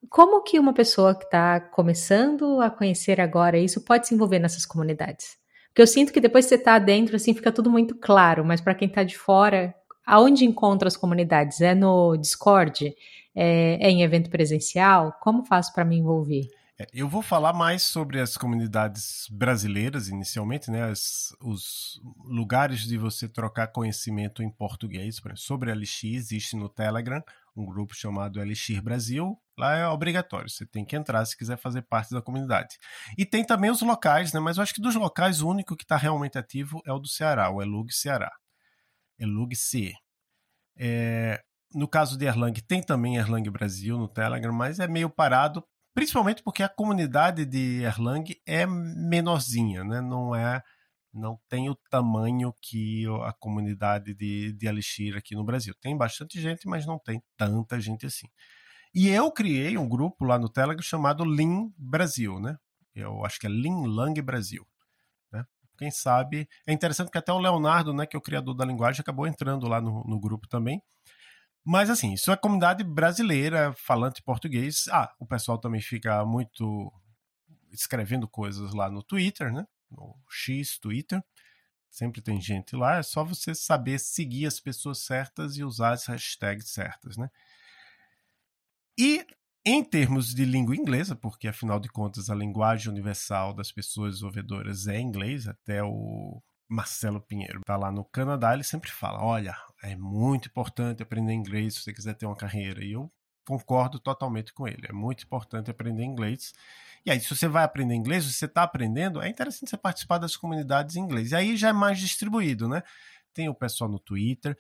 Como 0.10 0.44
que 0.44 0.60
uma 0.60 0.74
pessoa 0.74 1.16
que 1.16 1.24
está 1.24 1.60
começando 1.60 2.60
a 2.62 2.70
conhecer 2.70 3.20
agora 3.22 3.58
isso 3.58 3.82
pode 3.82 4.08
se 4.08 4.14
envolver 4.14 4.40
nessas 4.40 4.66
comunidades? 4.66 5.38
Porque 5.70 5.82
eu 5.82 5.88
sinto 5.88 6.14
que 6.14 6.22
depois 6.22 6.46
que 6.46 6.50
você 6.50 6.56
está 6.56 6.78
dentro, 6.80 7.16
assim, 7.16 7.34
fica 7.34 7.52
tudo 7.52 7.70
muito 7.70 7.96
claro, 7.96 8.46
mas 8.46 8.62
para 8.62 8.76
quem 8.76 8.88
está 8.88 9.04
de 9.04 9.18
fora, 9.18 9.74
aonde 10.06 10.46
encontra 10.46 10.88
as 10.88 10.98
comunidades? 10.98 11.60
É 11.62 11.74
no 11.74 12.16
Discord? 12.18 12.94
É, 13.36 13.78
é 13.82 13.90
em 13.90 14.04
evento 14.04 14.30
presencial? 14.30 15.14
Como 15.22 15.46
faço 15.46 15.74
para 15.74 15.86
me 15.86 15.98
envolver? 15.98 16.48
É, 16.78 16.86
eu 16.94 17.08
vou 17.08 17.22
falar 17.22 17.54
mais 17.54 17.84
sobre 17.84 18.20
as 18.20 18.36
comunidades 18.36 19.28
brasileiras 19.32 20.10
inicialmente, 20.10 20.70
né? 20.70 20.84
As, 20.84 21.34
os 21.42 22.02
lugares 22.26 22.82
de 22.82 22.98
você 22.98 23.30
trocar 23.30 23.68
conhecimento 23.68 24.44
em 24.44 24.50
português. 24.50 25.22
Sobre 25.36 25.74
LX 25.74 26.04
existe 26.04 26.56
no 26.58 26.68
Telegram 26.68 27.24
um 27.56 27.66
grupo 27.66 27.96
chamado 27.96 28.42
Elixir 28.42 28.82
Brasil. 28.82 29.40
Lá 29.58 29.76
é 29.78 29.88
obrigatório, 29.88 30.50
você 30.50 30.66
tem 30.66 30.84
que 30.84 30.98
entrar 30.98 31.26
se 31.26 31.38
quiser 31.38 31.58
fazer 31.58 31.82
parte 31.84 32.14
da 32.14 32.22
comunidade. 32.22 32.76
E 33.18 33.26
tem 33.26 33.46
também 33.46 33.72
os 33.72 33.82
locais, 33.82 34.34
né? 34.34 34.40
Mas 34.42 34.58
eu 34.58 34.64
acho 34.64 34.74
que 34.74 34.82
dos 34.82 34.96
locais 34.96 35.42
o 35.42 35.48
único 35.50 35.78
que 35.78 35.84
está 35.84 35.96
realmente 35.96 36.38
ativo 36.38 36.82
é 36.86 36.92
o 36.92 37.00
do 37.00 37.08
Ceará, 37.08 37.50
o 37.50 37.62
Elug 37.62 37.94
Ceará. 37.94 38.30
Elug 39.18 39.56
C. 39.56 39.94
É, 40.78 41.42
no 41.76 41.88
caso 41.88 42.18
de 42.18 42.26
Erlang, 42.26 42.54
tem 42.62 42.82
também 42.82 43.18
Erlang 43.18 43.48
Brasil 43.50 43.98
no 43.98 44.08
Telegram, 44.08 44.54
mas 44.54 44.80
é 44.80 44.88
meio 44.88 45.10
parado, 45.10 45.64
principalmente 45.94 46.42
porque 46.42 46.64
a 46.64 46.70
comunidade 46.70 47.46
de 47.46 47.84
Erlang 47.84 48.24
é 48.46 48.66
menorzinha, 48.66 49.84
né? 49.84 50.00
Não 50.00 50.34
é 50.34 50.64
não 51.14 51.40
tem 51.48 51.70
o 51.70 51.76
tamanho 51.90 52.54
que 52.62 53.06
a 53.24 53.32
comunidade 53.32 54.14
de, 54.14 54.52
de 54.52 54.68
Elixir 54.68 55.16
aqui 55.16 55.34
no 55.34 55.46
Brasil. 55.46 55.74
Tem 55.80 55.96
bastante 55.96 56.42
gente, 56.42 56.68
mas 56.68 56.86
não 56.86 57.00
tem 57.00 57.24
tanta 57.38 57.80
gente 57.80 58.06
assim. 58.06 58.28
E 58.94 59.08
eu 59.08 59.32
criei 59.32 59.78
um 59.78 59.88
grupo 59.88 60.26
lá 60.26 60.38
no 60.38 60.50
Telegram 60.50 60.82
chamado 60.82 61.24
Lean 61.24 61.70
Brasil, 61.78 62.40
né? 62.40 62.58
Eu 62.94 63.26
acho 63.26 63.40
que 63.40 63.46
é 63.46 63.50
Lean 63.50 63.88
Lang 63.88 64.22
Brasil. 64.22 64.68
Né? 65.32 65.46
Quem 65.78 65.90
sabe. 65.90 66.48
É 66.68 66.74
interessante 66.74 67.12
que 67.12 67.18
até 67.18 67.32
o 67.32 67.40
Leonardo, 67.40 67.94
né, 67.94 68.06
que 68.06 68.16
é 68.16 68.20
o 68.20 68.22
criador 68.22 68.54
da 68.54 68.66
linguagem, 68.66 69.02
acabou 69.02 69.26
entrando 69.26 69.68
lá 69.68 69.82
no, 69.82 70.04
no 70.06 70.20
grupo 70.20 70.48
também. 70.48 70.82
Mas 71.66 71.90
assim, 71.90 72.14
isso 72.14 72.32
é 72.32 72.38
comunidade 72.38 72.84
brasileira, 72.84 73.74
falante 73.74 74.22
português. 74.22 74.88
Ah, 74.92 75.12
o 75.20 75.26
pessoal 75.26 75.58
também 75.58 75.82
fica 75.82 76.24
muito 76.24 76.94
escrevendo 77.72 78.28
coisas 78.28 78.72
lá 78.74 78.90
no 78.90 79.02
Twitter, 79.02 79.52
né? 79.52 79.66
No 79.90 80.16
X 80.30 80.78
Twitter. 80.78 81.24
Sempre 81.90 82.22
tem 82.22 82.40
gente 82.40 82.76
lá, 82.76 82.98
é 82.98 83.04
só 83.04 83.24
você 83.24 83.56
saber 83.56 84.00
seguir 84.00 84.46
as 84.46 84.60
pessoas 84.60 85.00
certas 85.00 85.58
e 85.58 85.64
usar 85.64 85.94
as 85.94 86.06
hashtags 86.06 86.70
certas, 86.70 87.18
né? 87.18 87.32
E 88.98 89.26
em 89.66 89.84
termos 89.84 90.36
de 90.36 90.46
língua 90.46 90.76
inglesa, 90.76 91.16
porque 91.16 91.48
afinal 91.48 91.80
de 91.80 91.90
contas 91.90 92.30
a 92.30 92.36
linguagem 92.36 92.92
universal 92.92 93.54
das 93.54 93.72
pessoas 93.72 94.22
ouvidoras 94.22 94.88
é 94.88 95.00
inglês, 95.00 95.48
até 95.48 95.84
o 95.84 96.44
Marcelo 96.68 97.22
Pinheiro 97.22 97.60
está 97.60 97.78
lá 97.78 97.92
no 97.92 98.04
Canadá, 98.06 98.54
ele 98.54 98.64
sempre 98.64 98.92
fala: 98.92 99.24
olha, 99.24 99.56
é 99.84 99.96
muito 99.96 100.48
importante 100.48 101.04
aprender 101.04 101.34
inglês 101.34 101.76
se 101.76 101.82
você 101.82 101.94
quiser 101.94 102.16
ter 102.16 102.26
uma 102.26 102.36
carreira. 102.36 102.84
E 102.84 102.94
eu 102.94 103.12
concordo 103.46 104.00
totalmente 104.00 104.54
com 104.54 104.68
ele. 104.68 104.88
É 104.90 104.94
muito 104.94 105.24
importante 105.24 105.70
aprender 105.70 106.04
inglês. 106.04 106.54
E 107.06 107.12
aí, 107.12 107.20
se 107.20 107.30
você 107.30 107.48
vai 107.48 107.64
aprender 107.64 107.94
inglês, 107.94 108.26
se 108.26 108.34
você 108.34 108.46
está 108.46 108.64
aprendendo, 108.64 109.22
é 109.22 109.30
interessante 109.30 109.70
você 109.70 109.78
participar 109.78 110.18
das 110.18 110.36
comunidades 110.36 110.96
em 110.96 111.02
inglês. 111.02 111.32
E 111.32 111.36
aí 111.36 111.56
já 111.56 111.70
é 111.70 111.74
mais 111.74 112.00
distribuído, 112.00 112.68
né? 112.68 112.82
Tem 113.34 113.48
o 113.48 113.54
pessoal 113.54 113.90
no 113.90 114.00
Twitter, 114.00 114.58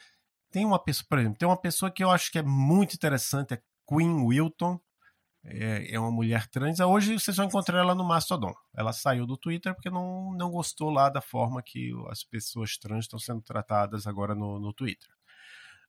tem 0.51 0.65
uma 0.65 0.77
pessoa, 0.77 1.05
por 1.09 1.19
exemplo, 1.19 1.37
tem 1.37 1.47
uma 1.47 1.59
pessoa 1.59 1.89
que 1.89 2.03
eu 2.03 2.11
acho 2.11 2.31
que 2.31 2.37
é 2.37 2.43
muito 2.43 2.93
interessante, 2.93 3.55
é 3.55 3.61
Queen 3.87 4.21
Wilton 4.23 4.79
é, 5.45 5.93
é 5.93 5.99
uma 5.99 6.11
mulher 6.11 6.47
trans. 6.47 6.79
Hoje 6.79 7.19
vocês 7.19 7.37
vão 7.37 7.45
encontrar 7.45 7.79
ela 7.79 7.93
no 7.93 8.03
Mastodon. 8.03 8.53
Ela 8.75 8.91
saiu 8.91 9.25
do 9.25 9.37
Twitter 9.37 9.73
porque 9.73 9.89
não, 9.89 10.33
não 10.33 10.49
gostou 10.49 10.89
lá 10.89 11.09
da 11.09 11.21
forma 11.21 11.61
que 11.63 11.91
as 12.09 12.23
pessoas 12.23 12.77
trans 12.77 13.05
estão 13.05 13.19
sendo 13.19 13.41
tratadas 13.41 14.07
agora 14.07 14.33
no, 14.33 14.59
no 14.59 14.73
Twitter. 14.73 15.09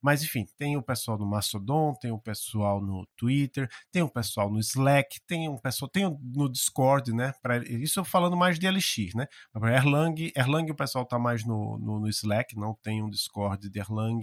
Mas 0.02 0.22
enfim, 0.22 0.44
tem 0.58 0.76
o 0.76 0.82
pessoal 0.82 1.18
no 1.18 1.26
Mastodon, 1.26 1.94
tem 1.94 2.10
o 2.12 2.18
pessoal 2.18 2.80
no 2.80 3.06
Twitter, 3.16 3.68
tem 3.90 4.02
o 4.02 4.08
pessoal 4.08 4.50
no 4.50 4.60
Slack, 4.60 5.20
tem 5.26 5.48
um 5.48 5.58
pessoal, 5.58 5.90
tem 5.90 6.04
no 6.22 6.50
Discord, 6.50 7.12
né? 7.12 7.32
Pra, 7.42 7.58
isso 7.58 8.00
eu 8.00 8.04
falando 8.04 8.36
mais 8.36 8.58
de 8.58 8.66
Elixir, 8.66 9.16
né? 9.16 9.26
Para 9.52 9.74
Erlang, 9.74 10.30
Erlang 10.36 10.70
o 10.70 10.76
pessoal 10.76 11.04
tá 11.04 11.18
mais 11.18 11.44
no, 11.44 11.78
no, 11.78 11.98
no, 11.98 12.08
Slack, 12.08 12.54
não 12.56 12.74
tem 12.74 13.02
um 13.02 13.10
Discord 13.10 13.68
de 13.68 13.78
Erlang. 13.78 14.20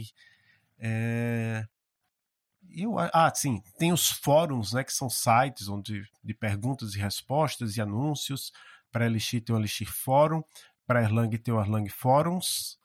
É, 0.80 1.66
eu, 2.76 2.98
ah, 2.98 3.32
sim, 3.34 3.62
tem 3.78 3.92
os 3.92 4.10
fóruns, 4.10 4.74
né, 4.74 4.84
que 4.84 4.94
são 4.94 5.10
sites 5.10 5.68
onde 5.68 6.04
de 6.24 6.34
perguntas 6.34 6.96
e 6.96 7.00
respostas 7.00 7.78
e 7.78 7.82
anúncios. 7.82 8.52
Para 8.92 9.06
Elixir 9.06 9.44
tem 9.44 9.56
o 9.56 9.60
Elixir 9.60 9.92
Fórum, 9.92 10.44
para 10.86 11.02
Erlang 11.02 11.38
tem 11.38 11.54
o 11.54 11.60
Erlang 11.60 11.90
Forums 11.90 12.78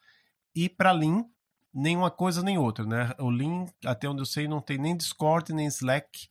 e 0.55 0.69
para 0.69 0.93
Lean 0.93 1.25
nem 1.73 1.97
uma 1.97 2.11
coisa 2.11 2.43
nem 2.43 2.59
outra, 2.59 2.85
né? 2.85 3.15
O 3.19 3.31
Lean, 3.31 3.67
até 3.85 4.09
onde 4.09 4.23
eu 4.23 4.27
sei, 4.27 4.49
não 4.49 4.61
tem 4.61 4.79
nem 4.79 4.97
Discord, 4.97 5.53
nem 5.53 5.67
Slack, 5.67 6.29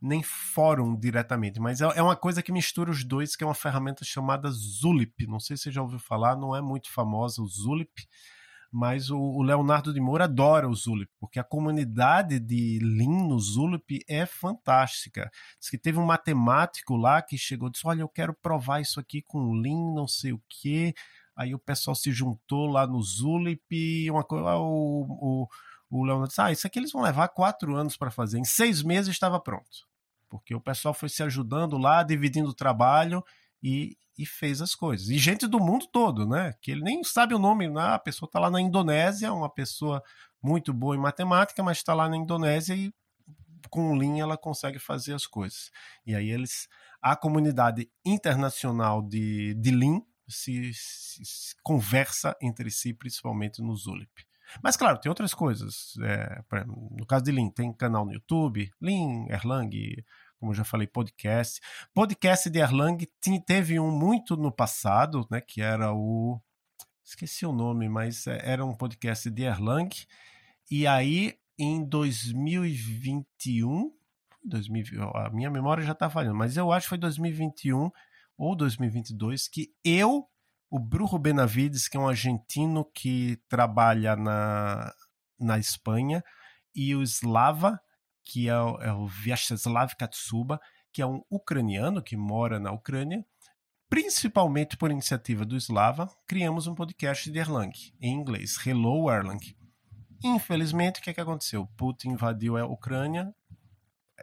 nem 0.00 0.22
fórum 0.22 0.96
diretamente, 0.96 1.60
mas 1.60 1.80
é, 1.80 1.84
é 1.96 2.02
uma 2.02 2.16
coisa 2.16 2.42
que 2.42 2.52
mistura 2.52 2.90
os 2.90 3.04
dois, 3.04 3.36
que 3.36 3.44
é 3.44 3.46
uma 3.46 3.54
ferramenta 3.54 4.04
chamada 4.04 4.50
Zulip. 4.50 5.26
Não 5.26 5.38
sei 5.40 5.56
se 5.56 5.64
você 5.64 5.72
já 5.72 5.82
ouviu 5.82 5.98
falar, 5.98 6.36
não 6.36 6.54
é 6.54 6.60
muito 6.60 6.90
famosa 6.90 7.42
o 7.42 7.46
Zulip 7.46 8.08
mas 8.70 9.10
o, 9.10 9.42
Leonardo 9.42 9.94
de 9.94 10.00
Moura 10.00 10.24
adora 10.24 10.68
o 10.68 10.74
Zulip, 10.74 11.10
porque 11.18 11.38
a 11.38 11.44
comunidade 11.44 12.38
de 12.38 12.78
Lean 12.82 13.26
no 13.26 13.38
Zulip 13.38 14.00
é 14.06 14.26
fantástica. 14.26 15.30
Diz 15.58 15.70
que 15.70 15.78
teve 15.78 15.98
um 15.98 16.04
matemático 16.04 16.94
lá 16.94 17.22
que 17.22 17.38
chegou 17.38 17.68
e 17.68 17.72
disse: 17.72 17.86
Olha, 17.86 18.02
eu 18.02 18.08
quero 18.08 18.34
provar 18.34 18.80
isso 18.80 19.00
aqui 19.00 19.22
com 19.22 19.52
Lean, 19.52 19.94
não 19.94 20.06
sei 20.06 20.32
o 20.32 20.42
quê. 20.48 20.94
Aí 21.34 21.54
o 21.54 21.58
pessoal 21.58 21.94
se 21.94 22.12
juntou 22.12 22.66
lá 22.66 22.86
no 22.86 23.00
Zulip 23.02 24.10
uma 24.10 24.24
coisa. 24.24 24.56
O, 24.56 25.06
o, 25.08 25.48
o 25.90 26.04
Leonardo 26.04 26.28
disse: 26.28 26.40
Ah, 26.40 26.52
isso 26.52 26.66
aqui 26.66 26.78
eles 26.78 26.92
vão 26.92 27.02
levar 27.02 27.28
quatro 27.28 27.74
anos 27.74 27.96
para 27.96 28.10
fazer. 28.10 28.38
Em 28.38 28.44
seis 28.44 28.82
meses 28.82 29.10
estava 29.10 29.40
pronto. 29.40 29.88
Porque 30.28 30.54
o 30.54 30.60
pessoal 30.60 30.92
foi 30.92 31.08
se 31.08 31.22
ajudando 31.22 31.78
lá, 31.78 32.02
dividindo 32.02 32.50
o 32.50 32.54
trabalho 32.54 33.24
e, 33.62 33.96
e 34.16 34.26
fez 34.26 34.60
as 34.60 34.74
coisas. 34.74 35.08
E 35.08 35.18
gente 35.18 35.46
do 35.46 35.60
mundo 35.60 35.86
todo, 35.92 36.26
né? 36.26 36.54
Que 36.60 36.72
ele 36.72 36.82
nem 36.82 37.02
sabe 37.04 37.34
o 37.34 37.38
nome, 37.38 37.68
né? 37.68 37.94
a 37.94 37.98
pessoa 37.98 38.28
está 38.28 38.38
lá 38.38 38.50
na 38.50 38.60
Indonésia, 38.60 39.32
uma 39.32 39.48
pessoa 39.48 40.02
muito 40.42 40.72
boa 40.72 40.94
em 40.94 41.00
matemática, 41.00 41.62
mas 41.62 41.78
está 41.78 41.94
lá 41.94 42.08
na 42.08 42.16
Indonésia 42.16 42.74
e 42.74 42.92
com 43.70 43.94
Lean 43.94 44.18
ela 44.18 44.36
consegue 44.36 44.78
fazer 44.78 45.14
as 45.14 45.26
coisas. 45.26 45.70
E 46.06 46.14
aí 46.14 46.30
eles, 46.30 46.68
a 47.02 47.16
comunidade 47.16 47.90
internacional 48.04 49.02
de, 49.02 49.54
de 49.54 49.70
Lean 49.70 50.00
se, 50.28 50.72
se, 50.74 51.24
se 51.24 51.54
conversa 51.62 52.36
entre 52.40 52.70
si, 52.70 52.94
principalmente 52.94 53.62
no 53.62 53.74
Zulip. 53.74 54.10
Mas 54.62 54.76
claro, 54.76 54.98
tem 54.98 55.10
outras 55.10 55.34
coisas. 55.34 55.94
É, 56.02 56.42
no 56.66 57.06
caso 57.06 57.24
de 57.24 57.32
Lean, 57.32 57.50
tem 57.50 57.72
canal 57.72 58.04
no 58.04 58.12
YouTube, 58.12 58.70
Lean, 58.80 59.26
Erlang, 59.28 59.70
como 60.38 60.52
eu 60.52 60.56
já 60.56 60.64
falei, 60.64 60.86
podcast. 60.86 61.60
Podcast 61.92 62.48
de 62.48 62.58
Erlang 62.58 62.98
teve 63.46 63.80
um 63.80 63.90
muito 63.90 64.36
no 64.36 64.52
passado, 64.52 65.26
né, 65.30 65.40
que 65.40 65.60
era 65.60 65.92
o 65.92 66.40
esqueci 67.04 67.46
o 67.46 67.52
nome, 67.52 67.88
mas 67.88 68.26
é, 68.26 68.40
era 68.44 68.64
um 68.64 68.74
podcast 68.74 69.30
de 69.30 69.42
Erlang. 69.42 69.88
E 70.70 70.86
aí 70.86 71.38
em 71.58 71.84
2021, 71.84 73.92
2000, 74.44 75.16
a 75.16 75.30
minha 75.30 75.50
memória 75.50 75.82
já 75.82 75.92
está 75.92 76.08
falhando, 76.08 76.36
mas 76.36 76.56
eu 76.56 76.70
acho 76.70 76.86
que 76.86 76.90
foi 76.90 76.98
2021 76.98 77.90
ou 78.36 78.54
2022 78.54 79.48
que 79.48 79.74
eu, 79.82 80.28
o 80.70 80.78
Bruno 80.78 81.18
Benavides, 81.18 81.88
que 81.88 81.96
é 81.96 82.00
um 82.00 82.08
argentino 82.08 82.84
que 82.84 83.40
trabalha 83.48 84.14
na, 84.14 84.94
na 85.40 85.58
Espanha, 85.58 86.22
e 86.74 86.94
o 86.94 87.02
Slava, 87.02 87.80
que 88.28 88.46
é 88.46 88.60
o, 88.60 88.76
é 88.82 88.92
o 88.92 89.06
Vyacheslav 89.06 89.96
Katsuba, 89.96 90.60
que 90.92 91.00
é 91.00 91.06
um 91.06 91.22
ucraniano 91.30 92.02
que 92.02 92.14
mora 92.14 92.60
na 92.60 92.70
Ucrânia, 92.70 93.24
principalmente 93.88 94.76
por 94.76 94.90
iniciativa 94.90 95.46
do 95.46 95.56
Slava, 95.56 96.06
criamos 96.26 96.66
um 96.66 96.74
podcast 96.74 97.30
de 97.30 97.38
Erlang, 97.38 97.72
em 97.98 98.12
inglês, 98.12 98.58
Hello 98.66 99.10
Erlang. 99.10 99.40
Infelizmente, 100.22 101.00
o 101.00 101.02
que, 101.02 101.08
é 101.08 101.14
que 101.14 101.20
aconteceu? 101.22 101.66
Putin 101.74 102.10
invadiu 102.10 102.58
a 102.58 102.66
Ucrânia. 102.66 103.34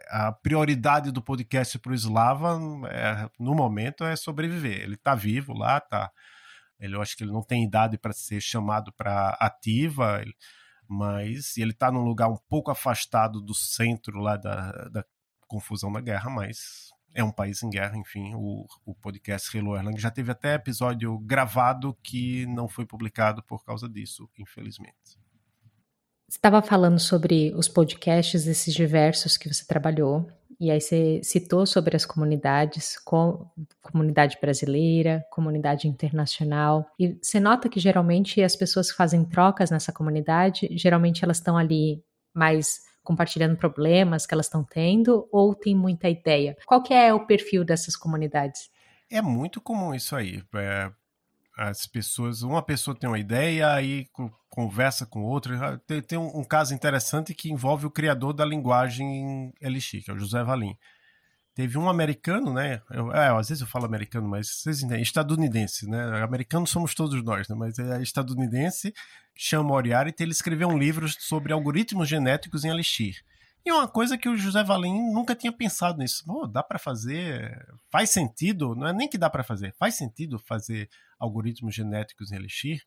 A 0.08 0.30
prioridade 0.30 1.10
do 1.10 1.20
podcast 1.20 1.76
para 1.80 1.90
o 1.90 1.94
Slava, 1.94 2.60
é, 2.88 3.28
no 3.40 3.56
momento, 3.56 4.04
é 4.04 4.14
sobreviver. 4.14 4.82
Ele 4.82 4.94
está 4.94 5.16
vivo 5.16 5.52
lá, 5.52 5.80
tá. 5.80 6.12
Ele, 6.78 6.94
eu 6.94 7.02
acho 7.02 7.16
que 7.16 7.24
ele 7.24 7.32
não 7.32 7.42
tem 7.42 7.64
idade 7.64 7.98
para 7.98 8.12
ser 8.12 8.40
chamado 8.40 8.92
para 8.92 9.30
ativa, 9.40 10.22
mas 10.88 11.56
ele 11.56 11.72
está 11.72 11.90
num 11.90 12.04
lugar 12.04 12.28
um 12.28 12.38
pouco 12.48 12.70
afastado 12.70 13.40
do 13.40 13.54
centro 13.54 14.18
lá 14.18 14.36
da, 14.36 14.70
da 14.88 15.04
confusão 15.46 15.92
da 15.92 16.00
guerra, 16.00 16.30
mas 16.30 16.90
é 17.14 17.24
um 17.24 17.32
país 17.32 17.62
em 17.62 17.70
guerra, 17.70 17.96
enfim, 17.96 18.34
o, 18.34 18.66
o 18.84 18.94
podcast 18.94 19.56
Hello 19.56 19.74
Erlang 19.74 19.98
já 19.98 20.10
teve 20.10 20.30
até 20.30 20.54
episódio 20.54 21.18
gravado 21.20 21.96
que 22.02 22.44
não 22.46 22.68
foi 22.68 22.84
publicado 22.84 23.42
por 23.42 23.64
causa 23.64 23.88
disso, 23.88 24.28
infelizmente. 24.38 25.18
Estava 26.28 26.60
falando 26.60 26.98
sobre 26.98 27.54
os 27.54 27.68
podcasts, 27.68 28.46
esses 28.46 28.74
diversos 28.74 29.36
que 29.38 29.52
você 29.52 29.64
trabalhou, 29.64 30.30
e 30.60 30.70
aí 30.70 30.80
você 30.80 31.20
citou 31.22 31.66
sobre 31.66 31.96
as 31.96 32.04
comunidades, 32.04 32.98
com, 32.98 33.46
comunidade 33.82 34.38
brasileira, 34.40 35.24
comunidade 35.30 35.88
internacional, 35.88 36.86
e 36.98 37.18
você 37.22 37.38
nota 37.40 37.68
que 37.68 37.80
geralmente 37.80 38.42
as 38.42 38.56
pessoas 38.56 38.90
que 38.90 38.96
fazem 38.96 39.24
trocas 39.24 39.70
nessa 39.70 39.92
comunidade, 39.92 40.68
geralmente 40.72 41.24
elas 41.24 41.38
estão 41.38 41.56
ali 41.56 42.02
mais 42.34 42.80
compartilhando 43.02 43.56
problemas 43.56 44.26
que 44.26 44.34
elas 44.34 44.46
estão 44.46 44.64
tendo, 44.64 45.28
ou 45.30 45.54
tem 45.54 45.74
muita 45.74 46.08
ideia? 46.08 46.56
Qual 46.66 46.82
que 46.82 46.92
é 46.92 47.14
o 47.14 47.24
perfil 47.24 47.64
dessas 47.64 47.96
comunidades? 47.96 48.68
É 49.08 49.22
muito 49.22 49.60
comum 49.60 49.94
isso 49.94 50.16
aí. 50.16 50.42
É, 50.54 50.90
as 51.56 51.86
pessoas, 51.86 52.42
uma 52.42 52.62
pessoa 52.62 52.94
tem 52.94 53.08
uma 53.08 53.18
ideia, 53.18 53.72
aí 53.72 54.06
conversa 54.50 55.06
com 55.06 55.22
outra. 55.24 55.74
Ah, 55.74 55.78
tem, 55.86 56.02
tem 56.02 56.18
um, 56.18 56.40
um, 56.40 56.44
caso 56.44 56.74
interessante 56.74 57.34
que 57.34 57.50
envolve 57.50 57.86
o 57.86 57.90
criador 57.90 58.34
da 58.34 58.44
linguagem 58.44 59.52
Elixir, 59.60 60.04
que 60.04 60.10
é 60.10 60.14
o 60.14 60.18
José 60.18 60.44
Valim. 60.44 60.76
Teve 61.54 61.78
um 61.78 61.88
americano, 61.88 62.52
né? 62.52 62.82
Eu, 62.90 63.10
é, 63.10 63.28
às 63.28 63.48
vezes 63.48 63.62
eu 63.62 63.66
falo 63.66 63.86
americano, 63.86 64.28
mas 64.28 64.60
vocês 64.60 64.82
entendem, 64.82 65.02
estadunidense, 65.02 65.88
né? 65.88 66.22
Americanos 66.22 66.68
somos 66.68 66.94
todos 66.94 67.24
nós, 67.24 67.48
né? 67.48 67.56
Mas 67.58 67.78
é 67.78 68.02
estadunidense, 68.02 68.92
chama 69.34 69.70
Moriarty, 69.70 70.22
ele 70.22 70.32
escreveu 70.32 70.68
um 70.68 70.76
livro 70.76 71.08
sobre 71.08 71.54
algoritmos 71.54 72.06
genéticos 72.06 72.64
em 72.64 72.68
Elixir. 72.68 73.16
E 73.66 73.72
uma 73.72 73.88
coisa 73.88 74.16
que 74.16 74.28
o 74.28 74.36
José 74.36 74.62
Valim 74.62 75.12
nunca 75.12 75.34
tinha 75.34 75.50
pensado 75.50 75.98
nisso. 75.98 76.22
Oh, 76.28 76.46
dá 76.46 76.62
para 76.62 76.78
fazer, 76.78 77.66
faz 77.90 78.10
sentido, 78.10 78.76
não 78.76 78.86
é 78.86 78.92
nem 78.92 79.08
que 79.08 79.18
dá 79.18 79.28
para 79.28 79.42
fazer, 79.42 79.74
faz 79.76 79.96
sentido 79.96 80.38
fazer 80.38 80.88
algoritmos 81.18 81.74
genéticos 81.74 82.30
em 82.30 82.36
Elixir. 82.36 82.80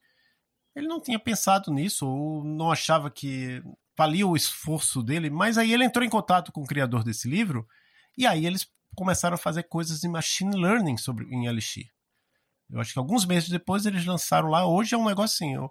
Ele 0.73 0.87
não 0.87 1.01
tinha 1.01 1.19
pensado 1.19 1.69
nisso 1.69 2.07
ou 2.07 2.45
não 2.45 2.71
achava 2.71 3.11
que 3.11 3.61
valia 3.97 4.25
o 4.25 4.37
esforço 4.37 5.03
dele, 5.03 5.29
mas 5.29 5.57
aí 5.57 5.73
ele 5.73 5.83
entrou 5.83 6.05
em 6.05 6.09
contato 6.09 6.49
com 6.49 6.61
o 6.61 6.65
criador 6.65 7.03
desse 7.03 7.29
livro 7.29 7.67
e 8.17 8.25
aí 8.25 8.45
eles 8.45 8.65
começaram 8.95 9.35
a 9.35 9.37
fazer 9.37 9.63
coisas 9.63 9.99
de 9.99 10.07
machine 10.07 10.55
learning 10.55 10.95
sobre 10.95 11.25
em 11.25 11.47
Elixir. 11.47 11.91
Eu 12.69 12.79
acho 12.79 12.93
que 12.93 12.99
alguns 12.99 13.25
meses 13.25 13.49
depois 13.49 13.85
eles 13.85 14.05
lançaram 14.05 14.47
lá, 14.47 14.65
hoje 14.65 14.95
é 14.95 14.97
um 14.97 15.09
negocinho. 15.09 15.69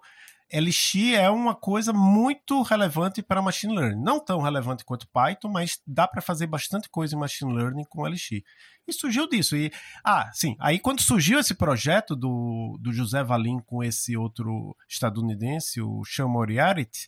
Elixir 0.51 1.19
é 1.19 1.29
uma 1.29 1.53
coisa 1.53 1.93
muito 1.93 2.61
relevante 2.63 3.21
para 3.21 3.41
machine 3.41 3.75
learning. 3.75 4.01
Não 4.01 4.19
tão 4.19 4.41
relevante 4.41 4.83
quanto 4.83 5.07
Python, 5.09 5.49
mas 5.49 5.79
dá 5.85 6.07
para 6.07 6.21
fazer 6.21 6.47
bastante 6.47 6.89
coisa 6.89 7.15
em 7.15 7.19
machine 7.19 7.53
learning 7.53 7.85
com 7.87 8.07
Elixir. 8.07 8.43
E 8.87 8.93
surgiu 8.93 9.27
disso. 9.27 9.55
E, 9.55 9.71
ah, 10.03 10.29
sim. 10.33 10.55
Aí 10.59 10.79
quando 10.79 11.01
surgiu 11.01 11.39
esse 11.39 11.53
projeto 11.53 12.15
do, 12.15 12.77
do 12.81 12.91
José 12.91 13.23
Valim 13.23 13.59
com 13.59 13.83
esse 13.83 14.17
outro 14.17 14.75
estadunidense, 14.87 15.81
o 15.81 16.03
Sean 16.03 16.27
Moriarty, 16.27 17.07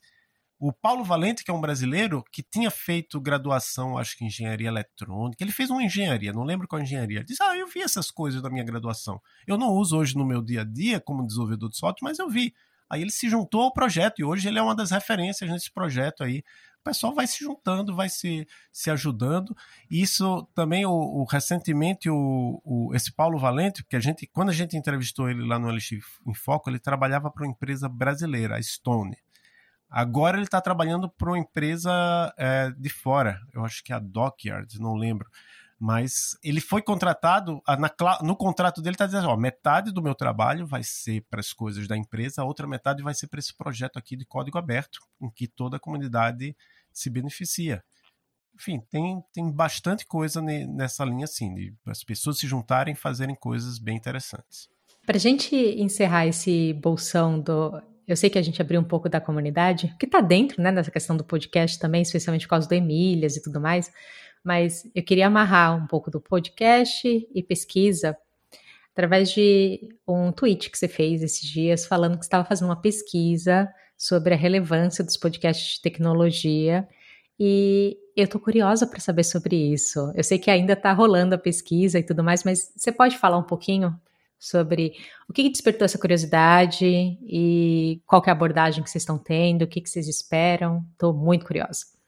o 0.60 0.72
Paulo 0.72 1.04
Valente, 1.04 1.44
que 1.44 1.50
é 1.50 1.54
um 1.54 1.60
brasileiro, 1.60 2.24
que 2.32 2.44
tinha 2.44 2.70
feito 2.70 3.20
graduação, 3.20 3.98
acho 3.98 4.16
que 4.16 4.24
em 4.24 4.28
engenharia 4.28 4.68
eletrônica, 4.68 5.44
ele 5.44 5.52
fez 5.52 5.72
uma 5.72 5.82
engenharia, 5.82 6.32
não 6.32 6.44
lembro 6.44 6.68
qual 6.68 6.80
engenharia. 6.80 7.24
Diz: 7.24 7.42
Ah, 7.42 7.58
eu 7.58 7.66
vi 7.66 7.82
essas 7.82 8.12
coisas 8.12 8.44
da 8.44 8.50
minha 8.52 8.64
graduação. 8.64 9.20
Eu 9.48 9.58
não 9.58 9.70
uso 9.70 9.98
hoje 9.98 10.16
no 10.16 10.24
meu 10.24 10.40
dia 10.40 10.62
a 10.62 10.64
dia 10.64 11.00
como 11.00 11.26
desenvolvedor 11.26 11.68
de 11.68 11.78
software, 11.78 12.08
mas 12.08 12.20
eu 12.20 12.30
vi. 12.30 12.54
Aí 12.92 13.02
ele 13.02 13.10
se 13.10 13.30
juntou 13.30 13.62
ao 13.62 13.72
projeto 13.72 14.20
e 14.20 14.24
hoje 14.26 14.50
ele 14.50 14.60
é 14.60 14.62
uma 14.62 14.76
das 14.76 14.92
referências 14.92 15.50
nesse 15.50 15.72
projeto 15.72 16.26
aí. 16.26 16.44
O 16.82 16.84
pessoal 16.84 17.16
vai 17.16 17.26
se 17.26 17.42
juntando, 17.42 17.96
vai 17.96 18.10
se, 18.10 18.46
se 18.70 18.92
ajudando. 18.92 19.56
Isso 19.90 20.46
também, 20.54 20.86
o, 20.86 20.92
o 20.92 21.24
recentemente, 21.24 22.10
o, 22.10 22.62
o, 22.66 22.94
esse 22.94 23.14
Paulo 23.14 23.40
Valente, 23.40 23.82
porque 23.82 23.96
a 23.96 24.00
gente, 24.02 24.28
quando 24.28 24.50
a 24.50 24.54
gente 24.54 24.76
entrevistou 24.76 25.30
ele 25.30 25.48
lá 25.48 25.58
no 25.58 25.70
LX 25.70 25.92
em 26.28 26.34
Foco, 26.34 26.70
ele 26.70 26.80
trabalhava 26.80 27.32
para 27.32 27.46
uma 27.46 27.52
empresa 27.52 27.88
brasileira, 27.88 28.58
a 28.58 28.62
Stone. 28.62 29.16
Agora 29.90 30.36
ele 30.36 30.44
está 30.44 30.60
trabalhando 30.60 31.10
para 31.10 31.30
uma 31.30 31.40
empresa 31.40 31.92
é, 32.38 32.72
de 32.72 32.90
fora, 32.90 33.40
eu 33.54 33.64
acho 33.64 33.82
que 33.86 33.94
é 33.94 33.96
a 33.96 34.00
Dockyard, 34.00 34.80
não 34.82 34.96
lembro. 34.96 35.30
Mas 35.84 36.38
ele 36.44 36.62
foi 36.62 36.80
contratado, 36.80 37.60
na, 37.68 38.20
no 38.22 38.36
contrato 38.36 38.84
dele 38.84 38.94
está 38.94 39.08
dizendo: 39.08 39.30
ó, 39.30 39.36
metade 39.36 39.92
do 39.92 40.00
meu 40.00 40.14
trabalho 40.14 40.68
vai 40.68 40.84
ser 40.84 41.26
para 41.28 41.40
as 41.40 41.52
coisas 41.54 41.88
da 41.88 41.98
empresa, 41.98 42.44
a 42.44 42.46
outra 42.46 42.68
metade 42.68 43.02
vai 43.02 43.16
ser 43.16 43.26
para 43.26 43.40
esse 43.40 43.52
projeto 43.52 43.98
aqui 43.98 44.16
de 44.16 44.24
código 44.24 44.60
aberto, 44.60 45.00
em 45.20 45.28
que 45.28 45.48
toda 45.48 45.78
a 45.78 45.80
comunidade 45.80 46.56
se 46.94 47.10
beneficia. 47.10 47.84
Enfim, 48.54 48.80
tem, 48.92 49.24
tem 49.34 49.52
bastante 49.52 50.06
coisa 50.06 50.40
nessa 50.40 51.04
linha 51.04 51.24
assim, 51.24 51.52
de 51.56 51.74
as 51.88 52.04
pessoas 52.04 52.38
se 52.38 52.46
juntarem 52.46 52.94
e 52.94 52.96
fazerem 52.96 53.34
coisas 53.36 53.80
bem 53.80 53.98
interessantes. 53.98 54.70
Para 55.04 55.18
a 55.18 55.20
gente 55.20 55.56
encerrar 55.56 56.28
esse 56.28 56.74
bolsão 56.74 57.40
do. 57.40 57.82
Eu 58.08 58.16
sei 58.16 58.30
que 58.30 58.38
a 58.38 58.44
gente 58.44 58.62
abriu 58.62 58.80
um 58.80 58.84
pouco 58.84 59.10
da 59.10 59.20
comunidade, 59.20 59.96
que 60.00 60.06
está 60.06 60.22
dentro 60.22 60.62
né, 60.62 60.72
dessa 60.72 60.92
questão 60.92 61.18
do 61.18 61.24
podcast 61.24 61.80
também, 61.80 62.04
especialmente 62.04 62.46
por 62.46 62.52
causa 62.52 62.68
do 62.68 62.74
Emílias 62.74 63.36
e 63.36 63.42
tudo 63.42 63.60
mais 63.60 63.92
mas 64.44 64.90
eu 64.96 65.04
queria 65.04 65.28
amarrar 65.28 65.76
um 65.76 65.88
pouco 65.88 66.10
do 66.10 66.20
podcast 66.20 67.08
e 67.08 67.44
pesquisa 67.44 68.18
através 68.94 69.32
de 69.32 69.90
um 70.08 70.32
tweet 70.32 70.70
que 70.70 70.78
você 70.78 70.88
fez 70.88 71.24
esses 71.24 71.48
dias 71.48 71.86
falando 71.86 72.18
que 72.18 72.24
estava 72.24 72.44
fazendo 72.44 72.70
uma 72.70 72.82
pesquisa 72.82 73.70
sobre 73.98 74.34
a 74.34 74.38
relevância 74.38 75.04
dos 75.04 75.18
podcasts 75.18 75.76
de 75.76 75.82
tecnologia 75.82 76.88
e 77.40 77.98
eu 78.16 78.26
estou 78.26 78.42
curiosa 78.42 78.86
para 78.86 79.00
saber 79.00 79.24
sobre 79.24 79.56
isso. 79.56 80.12
Eu 80.16 80.24
sei 80.24 80.38
que 80.38 80.52
ainda 80.52 80.74
está 80.74 80.92
rolando 80.92 81.34
a 81.34 81.38
pesquisa 81.38 81.98
e 81.98 82.04
tudo 82.04 82.24
mais, 82.24 82.44
mas 82.44 82.72
você 82.76 82.92
pode 82.92 83.18
falar 83.18 83.38
um 83.38 83.44
pouquinho 83.44 83.98
sobre 84.38 84.94
o 85.30 85.34
que, 85.34 85.48
despertou 85.50 85.86
essa 85.86 85.98
curiosidade 85.98 86.86
e 86.86 88.02
qual 88.06 88.22
é 88.26 88.30
a 88.30 88.34
abordagem 88.34 88.84
que 88.84 88.90
vocês 88.90 89.04
estão 89.04 89.18
tendo, 89.18 89.64
o 89.64 89.68
que, 89.68 89.82
que 89.82 89.90
vocês 89.90 90.08
esperam? 90.08 90.86
Estou 90.94 91.14
muito 91.14 91.46
curiosa 91.46 92.01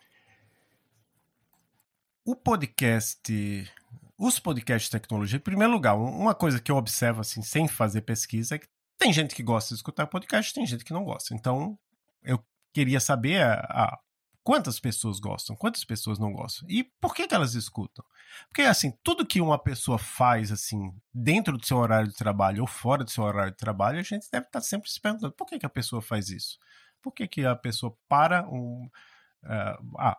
o 2.26 2.36
podcast, 2.36 3.72
os 4.18 4.40
podcasts 4.40 4.90
de 4.90 5.00
tecnologia, 5.00 5.38
em 5.38 5.42
primeiro 5.42 5.74
lugar, 5.74 5.96
uma 5.96 6.34
coisa 6.34 6.60
que 6.60 6.72
eu 6.72 6.78
observo 6.78 7.22
assim, 7.22 7.42
sem 7.42 7.68
fazer 7.68 8.02
pesquisa, 8.02 8.56
é 8.56 8.60
que 8.60 8.68
tem 8.98 9.12
gente 9.12 9.36
que 9.36 9.44
gosta 9.44 9.70
de 9.70 9.76
escutar 9.76 10.08
podcast, 10.08 10.54
tem 10.54 10.66
gente 10.66 10.86
que 10.86 10.94
não 10.94 11.04
gosta. 11.04 11.34
Então, 11.34 11.78
eu 12.22 12.44
queria 12.74 13.00
saber 13.00 13.42
a, 13.44 14.00
quantas 14.44 14.80
pessoas 14.80 15.20
gostam, 15.20 15.56
quantas 15.56 15.84
pessoas 15.84 16.20
não 16.20 16.32
gostam 16.32 16.70
e 16.70 16.84
por 16.84 17.14
que, 17.16 17.28
que 17.28 17.34
elas 17.34 17.56
escutam. 17.56 18.06
Porque 18.48 18.62
assim, 18.62 18.92
tudo 19.04 19.26
que 19.26 19.42
uma 19.42 19.58
pessoa 19.58 19.98
faz 19.98 20.52
assim, 20.52 20.94
dentro 21.14 21.58
do 21.58 21.66
seu 21.66 21.78
horário 21.78 22.10
de 22.10 22.16
trabalho 22.16 22.62
ou 22.62 22.68
fora 22.68 23.04
do 23.04 23.10
seu 23.10 23.24
horário 23.24 23.52
de 23.52 23.58
trabalho, 23.58 24.00
a 24.00 24.04
gente 24.04 24.28
deve 24.32 24.46
estar 24.46 24.62
sempre 24.62 24.90
se 24.90 25.00
perguntando 25.00 25.34
por 25.34 25.48
que, 25.48 25.60
que 25.60 25.66
a 25.66 25.70
pessoa 25.70 26.02
faz 26.02 26.30
isso. 26.30 26.58
Por 27.02 27.12
que, 27.12 27.28
que 27.28 27.46
a 27.46 27.56
pessoa 27.56 27.96
para 28.08 28.48
um. 28.48 28.90
Uh, 29.44 29.98
ah, 30.00 30.18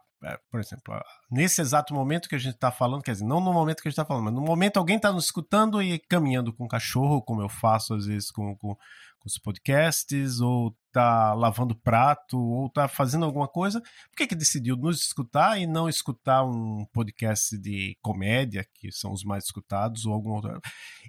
por 0.51 0.60
exemplo, 0.60 0.94
nesse 1.30 1.60
exato 1.60 1.92
momento 1.94 2.28
que 2.28 2.34
a 2.34 2.38
gente 2.38 2.55
está 2.55 2.70
falando, 2.70 3.02
quer 3.02 3.12
dizer, 3.12 3.24
não 3.24 3.40
no 3.40 3.52
momento 3.52 3.82
que 3.82 3.88
a 3.88 3.90
gente 3.90 3.98
está 3.98 4.05
falando, 4.05 4.24
mas 4.24 4.34
no 4.34 4.40
momento 4.40 4.78
alguém 4.78 4.96
está 4.96 5.12
nos 5.12 5.26
escutando 5.26 5.82
e 5.82 5.98
caminhando 5.98 6.52
com 6.52 6.64
o 6.64 6.68
cachorro, 6.68 7.22
como 7.22 7.42
eu 7.42 7.48
faço 7.48 7.94
às 7.94 8.06
vezes 8.06 8.30
com, 8.30 8.56
com, 8.56 8.74
com 8.74 9.26
os 9.26 9.38
podcasts, 9.38 10.40
ou 10.40 10.76
tá 10.92 11.34
lavando 11.34 11.74
prato, 11.74 12.38
ou 12.38 12.70
tá 12.70 12.86
fazendo 12.86 13.24
alguma 13.24 13.48
coisa, 13.48 13.80
por 13.80 14.16
que, 14.16 14.28
que 14.28 14.34
decidiu 14.34 14.76
nos 14.76 15.01
escutar 15.01 15.59
e 15.59 15.66
não 15.66 15.88
escutar 15.88 16.44
um 16.44 16.86
podcast 16.92 17.59
de 17.59 17.98
comédia, 18.01 18.64
que 18.74 18.92
são 18.92 19.12
os 19.12 19.24
mais 19.24 19.44
escutados, 19.44 20.06
ou 20.06 20.12
algum 20.12 20.30
outro? 20.30 20.60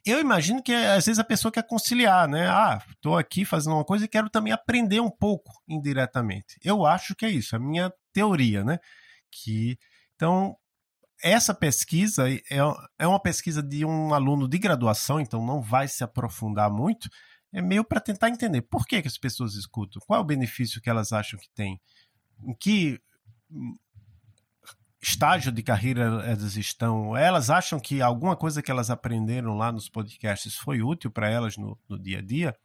Eu 0.06 0.20
imagino 0.20 0.64
que 0.64 0.74
às 0.74 1.06
vezes 1.06 1.20
a 1.20 1.24
pessoa 1.24 1.52
quer 1.52 1.68
conciliar, 1.68 2.28
né? 2.28 2.48
Ah, 2.48 2.82
tô 3.00 3.16
aqui 3.16 3.46
fazendo 3.46 3.74
uma 3.76 3.86
coisa 3.86 4.06
e 4.06 4.10
quero 4.10 4.30
também 4.30 4.52
aprender 4.52 5.00
um 5.00 5.12
pouco 5.12 5.52
indiretamente. 5.68 6.58
Eu 6.64 6.86
acho 6.86 7.16
que 7.16 7.26
é 7.26 7.30
isso, 7.30 7.56
a 7.56 7.60
minha 7.60 7.94
teoria, 8.12 8.64
né? 8.64 8.80
Que 9.44 9.78
então 10.16 10.56
essa 11.24 11.54
pesquisa 11.54 12.30
é, 12.30 12.42
é 13.00 13.08
uma 13.08 13.20
pesquisa 13.20 13.64
de 13.64 13.86
um 13.86 14.14
aluno 14.14 14.48
de 14.48 14.58
graduação, 14.58 15.20
então 15.20 15.46
não 15.46 15.62
vai 15.62 15.88
se 15.88 16.04
aprofundar 16.04 16.70
muito. 16.70 17.10
É 17.54 17.62
meio 17.62 17.84
para 17.84 18.02
tentar 18.02 18.30
entender 18.30 18.62
por 18.62 18.86
que, 18.86 19.02
que 19.02 19.08
as 19.08 19.18
pessoas 19.18 19.56
escutam, 19.56 20.02
qual 20.06 20.20
é 20.20 20.22
o 20.22 20.26
benefício 20.26 20.82
que 20.82 20.90
elas 20.90 21.14
acham 21.14 21.40
que 21.40 21.50
tem, 21.56 21.80
em 22.44 22.54
que 22.54 23.00
estágio 25.02 25.52
de 25.52 25.62
carreira 25.62 26.04
elas 26.26 26.58
estão, 26.58 27.16
elas 27.16 27.50
acham 27.50 27.80
que 27.80 28.02
alguma 28.02 28.36
coisa 28.36 28.62
que 28.62 28.72
elas 28.72 28.90
aprenderam 28.90 29.56
lá 29.56 29.72
nos 29.72 29.88
podcasts 29.88 30.56
foi 30.56 30.82
útil 30.82 31.12
para 31.12 31.30
elas 31.30 31.58
no, 31.58 31.80
no 31.88 31.98
dia 31.98 32.20
a 32.20 32.22
dia. 32.22 32.56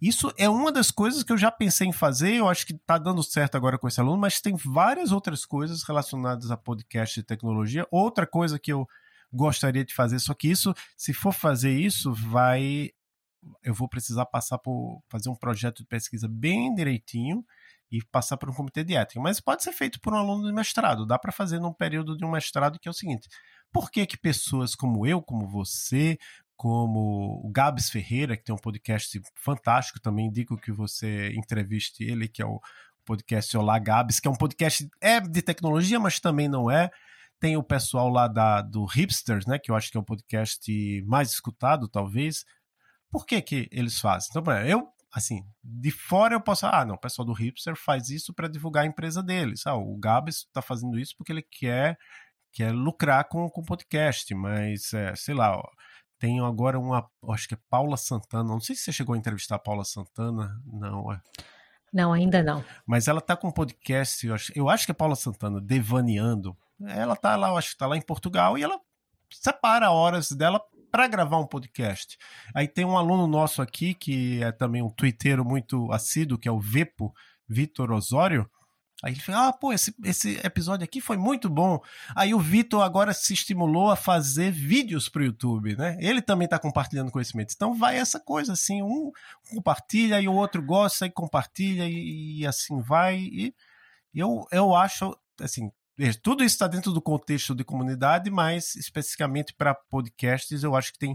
Isso 0.00 0.32
é 0.36 0.48
uma 0.48 0.72
das 0.72 0.90
coisas 0.90 1.22
que 1.22 1.32
eu 1.32 1.38
já 1.38 1.50
pensei 1.50 1.86
em 1.86 1.92
fazer, 1.92 2.34
eu 2.34 2.48
acho 2.48 2.66
que 2.66 2.74
está 2.74 2.98
dando 2.98 3.22
certo 3.22 3.56
agora 3.56 3.78
com 3.78 3.88
esse 3.88 4.00
aluno, 4.00 4.18
mas 4.18 4.40
tem 4.40 4.54
várias 4.56 5.12
outras 5.12 5.46
coisas 5.46 5.82
relacionadas 5.82 6.50
a 6.50 6.56
podcast 6.56 7.18
e 7.18 7.22
tecnologia. 7.22 7.86
Outra 7.90 8.26
coisa 8.26 8.58
que 8.58 8.72
eu 8.72 8.86
gostaria 9.32 9.84
de 9.84 9.94
fazer, 9.94 10.18
só 10.18 10.34
que 10.34 10.48
isso, 10.48 10.74
se 10.96 11.12
for 11.12 11.32
fazer 11.32 11.72
isso, 11.72 12.12
vai. 12.12 12.90
Eu 13.62 13.74
vou 13.74 13.88
precisar 13.88 14.24
passar 14.26 14.58
por 14.58 15.02
fazer 15.08 15.28
um 15.28 15.36
projeto 15.36 15.78
de 15.78 15.86
pesquisa 15.86 16.26
bem 16.26 16.74
direitinho 16.74 17.44
e 17.90 18.02
passar 18.10 18.36
por 18.36 18.48
um 18.48 18.54
comitê 18.54 18.82
de 18.82 18.96
ética. 18.96 19.20
Mas 19.20 19.40
pode 19.40 19.62
ser 19.62 19.72
feito 19.72 20.00
por 20.00 20.14
um 20.14 20.16
aluno 20.16 20.46
de 20.46 20.52
mestrado. 20.52 21.06
Dá 21.06 21.18
para 21.18 21.30
fazer 21.30 21.60
num 21.60 21.72
período 21.72 22.16
de 22.16 22.24
um 22.24 22.30
mestrado 22.30 22.78
que 22.78 22.88
é 22.88 22.90
o 22.90 22.94
seguinte: 22.94 23.28
por 23.72 23.90
que, 23.90 24.06
que 24.06 24.16
pessoas 24.16 24.74
como 24.74 25.06
eu, 25.06 25.20
como 25.20 25.46
você, 25.46 26.18
como 26.56 27.40
o 27.44 27.50
Gabs 27.50 27.90
Ferreira, 27.90 28.36
que 28.36 28.44
tem 28.44 28.54
um 28.54 28.58
podcast 28.58 29.20
fantástico, 29.34 30.00
também 30.00 30.26
indico 30.26 30.56
que 30.56 30.72
você 30.72 31.32
entreviste 31.34 32.04
ele, 32.04 32.28
que 32.28 32.42
é 32.42 32.46
o 32.46 32.60
podcast 33.04 33.56
Olá 33.56 33.78
Gabs, 33.78 34.20
que 34.20 34.28
é 34.28 34.30
um 34.30 34.36
podcast 34.36 34.88
é 35.00 35.20
de 35.20 35.42
tecnologia, 35.42 36.00
mas 36.00 36.20
também 36.20 36.48
não 36.48 36.70
é. 36.70 36.90
Tem 37.40 37.56
o 37.56 37.62
pessoal 37.62 38.08
lá 38.08 38.26
da, 38.28 38.62
do 38.62 38.84
Hipsters, 38.84 39.46
né, 39.46 39.58
que 39.58 39.70
eu 39.70 39.74
acho 39.74 39.90
que 39.90 39.96
é 39.96 40.00
o 40.00 40.04
podcast 40.04 41.02
mais 41.06 41.30
escutado, 41.30 41.88
talvez. 41.88 42.44
Por 43.10 43.26
que 43.26 43.42
que 43.42 43.68
eles 43.70 44.00
fazem? 44.00 44.30
Então, 44.30 44.52
eu, 44.66 44.88
assim, 45.12 45.44
de 45.62 45.90
fora 45.90 46.34
eu 46.34 46.40
posso, 46.40 46.66
ah, 46.66 46.84
não, 46.84 46.94
o 46.94 47.00
pessoal 47.00 47.26
do 47.26 47.32
Hipster 47.32 47.76
faz 47.76 48.08
isso 48.08 48.32
para 48.32 48.48
divulgar 48.48 48.84
a 48.84 48.86
empresa 48.86 49.22
deles. 49.22 49.66
Ah, 49.66 49.74
o 49.74 49.96
Gabs 49.98 50.36
está 50.36 50.62
fazendo 50.62 50.98
isso 50.98 51.14
porque 51.16 51.32
ele 51.32 51.42
quer 51.42 51.98
quer 52.54 52.72
lucrar 52.72 53.24
com 53.28 53.44
o 53.46 53.64
podcast, 53.64 54.32
mas, 54.32 54.92
é, 54.92 55.14
sei 55.16 55.34
lá, 55.34 55.56
ó, 55.58 55.62
tenho 56.18 56.44
agora 56.44 56.78
uma, 56.78 57.08
acho 57.30 57.48
que 57.48 57.54
é 57.54 57.58
Paula 57.68 57.96
Santana. 57.96 58.44
Não 58.44 58.60
sei 58.60 58.74
se 58.74 58.82
você 58.82 58.92
chegou 58.92 59.14
a 59.14 59.18
entrevistar 59.18 59.56
a 59.56 59.58
Paula 59.58 59.84
Santana. 59.84 60.60
Não, 60.64 61.12
é. 61.12 61.20
Não, 61.92 62.12
ainda 62.12 62.42
não. 62.42 62.64
Mas 62.84 63.06
ela 63.06 63.20
tá 63.20 63.36
com 63.36 63.48
um 63.48 63.52
podcast, 63.52 64.26
eu 64.26 64.34
acho, 64.34 64.52
eu 64.56 64.68
acho 64.68 64.84
que 64.84 64.90
é 64.90 64.94
Paula 64.94 65.14
Santana, 65.14 65.60
Devaneando. 65.60 66.56
Ela 66.80 67.14
tá 67.14 67.36
lá, 67.36 67.48
eu 67.48 67.56
acho 67.56 67.70
que 67.70 67.76
tá 67.76 67.86
lá 67.86 67.96
em 67.96 68.02
Portugal 68.02 68.58
e 68.58 68.62
ela 68.62 68.80
separa 69.30 69.90
horas 69.90 70.32
dela 70.32 70.60
para 70.90 71.06
gravar 71.06 71.38
um 71.38 71.46
podcast. 71.46 72.18
Aí 72.54 72.68
tem 72.68 72.84
um 72.84 72.96
aluno 72.96 73.26
nosso 73.26 73.60
aqui, 73.60 73.94
que 73.94 74.42
é 74.42 74.52
também 74.52 74.82
um 74.82 74.90
twitteiro 74.90 75.44
muito 75.44 75.90
assíduo, 75.92 76.38
que 76.38 76.48
é 76.48 76.52
o 76.52 76.60
Vepo, 76.60 77.12
Vitor 77.48 77.90
Osório. 77.92 78.48
Aí 79.04 79.12
ele 79.12 79.20
fala, 79.20 79.48
ah, 79.48 79.52
pô, 79.52 79.70
esse, 79.70 79.94
esse 80.02 80.40
episódio 80.42 80.82
aqui 80.82 80.98
foi 80.98 81.18
muito 81.18 81.50
bom. 81.50 81.78
Aí 82.16 82.32
o 82.32 82.40
Vitor 82.40 82.82
agora 82.82 83.12
se 83.12 83.34
estimulou 83.34 83.90
a 83.90 83.96
fazer 83.96 84.50
vídeos 84.50 85.10
para 85.10 85.20
o 85.20 85.26
YouTube, 85.26 85.76
né? 85.76 85.98
Ele 86.00 86.22
também 86.22 86.46
está 86.46 86.58
compartilhando 86.58 87.10
conhecimento. 87.10 87.52
Então 87.54 87.74
vai 87.74 87.98
essa 87.98 88.18
coisa 88.18 88.54
assim, 88.54 88.82
um 88.82 89.12
compartilha 89.50 90.18
e 90.22 90.26
o 90.26 90.32
outro 90.32 90.64
gosta 90.64 91.04
e 91.04 91.10
compartilha 91.10 91.86
e, 91.86 92.38
e 92.38 92.46
assim 92.46 92.80
vai. 92.80 93.18
E 93.18 93.54
eu, 94.14 94.46
eu 94.50 94.74
acho, 94.74 95.14
assim, 95.38 95.70
tudo 96.22 96.42
isso 96.42 96.54
está 96.54 96.66
dentro 96.66 96.90
do 96.90 97.02
contexto 97.02 97.54
de 97.54 97.62
comunidade, 97.62 98.30
mas 98.30 98.74
especificamente 98.74 99.52
para 99.52 99.74
podcasts, 99.74 100.62
eu 100.62 100.74
acho 100.74 100.94
que 100.94 100.98
tem 100.98 101.14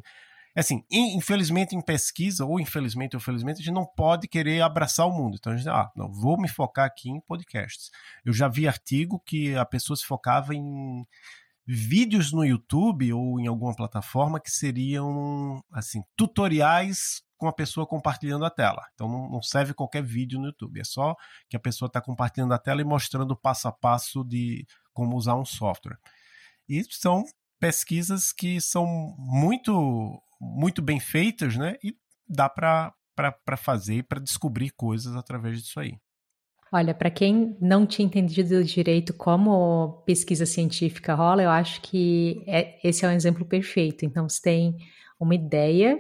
assim, 0.56 0.84
infelizmente 0.92 1.76
em 1.76 1.82
pesquisa, 1.82 2.46
ou 2.46 2.60
infelizmente 2.60 3.16
ou 3.16 3.22
felizmente, 3.22 3.62
a 3.62 3.64
gente 3.64 3.74
não 3.74 3.86
pode 3.86 4.28
querer 4.28 4.62
abraçar 4.62 5.08
o 5.08 5.12
mundo. 5.12 5.38
Então 5.40 5.54
a 5.54 5.58
gente, 5.58 5.70
ah, 5.70 5.90
não, 5.96 6.12
vou 6.12 6.40
me 6.40 6.48
focar 6.48 6.86
aqui 6.86 7.10
em 7.10 7.22
podcasts. 7.22 7.90
Eu 8.26 8.34
já 8.34 8.48
vi 8.48 8.68
artigo 8.68 9.22
que 9.26 9.56
a 9.56 9.66
pessoa 9.66 9.96
se 9.96 10.06
focava 10.06 10.54
em 10.56 11.06
vídeos 11.66 12.32
no 12.32 12.44
YouTube 12.44 13.14
ou 13.14 13.40
em 13.40 13.48
alguma 13.48 13.76
plataforma 13.76 14.40
que 14.40 14.50
seriam, 14.50 15.64
assim, 15.72 16.02
tutoriais 16.16 17.22
com 17.38 17.48
a 17.48 17.54
pessoa 17.54 17.88
compartilhando 17.88 18.44
a 18.44 18.50
tela. 18.50 18.82
Então 18.94 19.08
não 19.08 19.42
serve 19.42 19.74
qualquer 19.74 20.04
vídeo 20.04 20.40
no 20.40 20.48
YouTube, 20.48 20.80
é 20.80 20.84
só 20.84 21.16
que 21.48 21.56
a 21.56 21.60
pessoa 21.60 21.88
está 21.88 22.02
compartilhando 22.02 22.54
a 22.54 22.60
tela 22.60 22.82
e 22.82 22.84
mostrando 22.84 23.36
passo 23.36 23.68
a 23.68 23.72
passo 23.72 24.24
de 24.24 24.66
como 24.92 25.16
usar 25.16 25.36
um 25.36 25.46
software. 25.46 25.98
E 26.68 26.84
são 26.90 27.24
pesquisas 27.60 28.32
que 28.32 28.60
são 28.62 28.86
muito 29.18 30.22
muito 30.40 30.82
bem 30.82 31.00
feitas, 31.00 31.58
né? 31.58 31.76
E 31.84 31.94
dá 32.28 32.48
para 32.48 32.94
fazer, 33.58 34.04
para 34.04 34.20
descobrir 34.20 34.72
coisas 34.72 35.16
através 35.16 35.62
disso 35.62 35.80
aí. 35.80 35.98
Olha, 36.72 36.94
para 36.94 37.10
quem 37.10 37.58
não 37.60 37.86
tinha 37.86 38.06
entendido 38.06 38.64
direito 38.64 39.14
como 39.14 40.04
pesquisa 40.06 40.46
científica 40.46 41.16
rola, 41.16 41.42
eu 41.42 41.50
acho 41.50 41.82
que 41.82 42.44
é, 42.48 42.80
esse 42.88 43.04
é 43.04 43.08
um 43.08 43.12
exemplo 43.12 43.44
perfeito. 43.44 44.06
Então, 44.06 44.30
você 44.30 44.42
tem 44.42 44.78
uma 45.20 45.34
ideia 45.34 46.00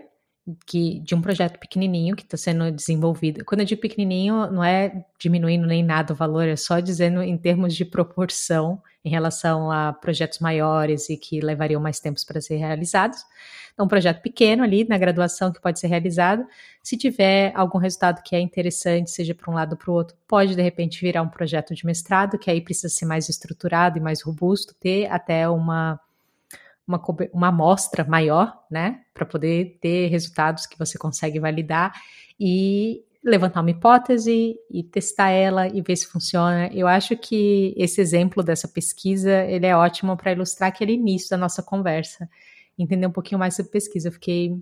que, 0.67 0.99
de 0.99 1.15
um 1.15 1.21
projeto 1.21 1.59
pequenininho 1.59 2.15
que 2.15 2.21
está 2.21 2.37
sendo 2.37 2.71
desenvolvido. 2.71 3.43
Quando 3.43 3.61
eu 3.61 3.65
digo 3.65 3.81
pequenininho, 3.81 4.51
não 4.51 4.63
é 4.63 5.05
diminuindo 5.19 5.65
nem 5.65 5.83
nada 5.83 6.13
o 6.13 6.15
valor, 6.15 6.47
é 6.47 6.55
só 6.55 6.79
dizendo 6.79 7.21
em 7.23 7.37
termos 7.37 7.75
de 7.75 7.83
proporção 7.83 8.81
em 9.03 9.09
relação 9.09 9.71
a 9.71 9.93
projetos 9.93 10.39
maiores 10.39 11.09
e 11.09 11.17
que 11.17 11.39
levariam 11.39 11.81
mais 11.81 11.99
tempos 11.99 12.23
para 12.23 12.41
ser 12.41 12.57
realizados. 12.57 13.23
Então, 13.73 13.85
um 13.85 13.89
projeto 13.89 14.21
pequeno 14.21 14.63
ali 14.63 14.85
na 14.87 14.97
graduação 14.97 15.51
que 15.51 15.61
pode 15.61 15.79
ser 15.79 15.87
realizado. 15.87 16.45
Se 16.83 16.97
tiver 16.97 17.53
algum 17.55 17.77
resultado 17.77 18.21
que 18.21 18.35
é 18.35 18.39
interessante, 18.39 19.09
seja 19.09 19.33
para 19.33 19.49
um 19.49 19.53
lado 19.53 19.71
ou 19.71 19.77
para 19.77 19.91
o 19.91 19.93
outro, 19.93 20.17
pode 20.27 20.55
de 20.55 20.61
repente 20.61 20.99
virar 20.99 21.21
um 21.21 21.29
projeto 21.29 21.73
de 21.73 21.85
mestrado, 21.85 22.37
que 22.37 22.51
aí 22.51 22.59
precisa 22.59 22.89
ser 22.89 23.05
mais 23.05 23.29
estruturado 23.29 23.97
e 23.97 24.01
mais 24.01 24.21
robusto, 24.21 24.75
ter 24.79 25.09
até 25.09 25.47
uma 25.47 25.99
uma, 26.89 27.01
uma 27.31 27.47
amostra 27.49 28.03
maior, 28.03 28.65
né, 28.69 29.01
para 29.13 29.23
poder 29.23 29.77
ter 29.79 30.07
resultados 30.07 30.65
que 30.65 30.77
você 30.77 30.97
consegue 30.97 31.39
validar 31.39 31.93
e 32.39 33.03
levantar 33.23 33.61
uma 33.61 33.71
hipótese 33.71 34.55
e 34.71 34.83
testar 34.83 35.29
ela 35.29 35.67
e 35.67 35.81
ver 35.81 35.95
se 35.95 36.07
funciona. 36.07 36.69
Eu 36.73 36.87
acho 36.87 37.17
que 37.17 37.73
esse 37.77 37.99
exemplo 37.99 38.41
dessa 38.41 38.67
pesquisa 38.67 39.43
ele 39.43 39.65
é 39.65 39.75
ótimo 39.75 40.15
para 40.15 40.31
ilustrar 40.31 40.69
aquele 40.69 40.93
início 40.93 41.29
da 41.29 41.37
nossa 41.37 41.61
conversa, 41.61 42.29
entender 42.77 43.07
um 43.07 43.11
pouquinho 43.11 43.39
mais 43.39 43.55
sobre 43.55 43.71
pesquisa. 43.71 44.07
Eu 44.07 44.13
fiquei 44.13 44.57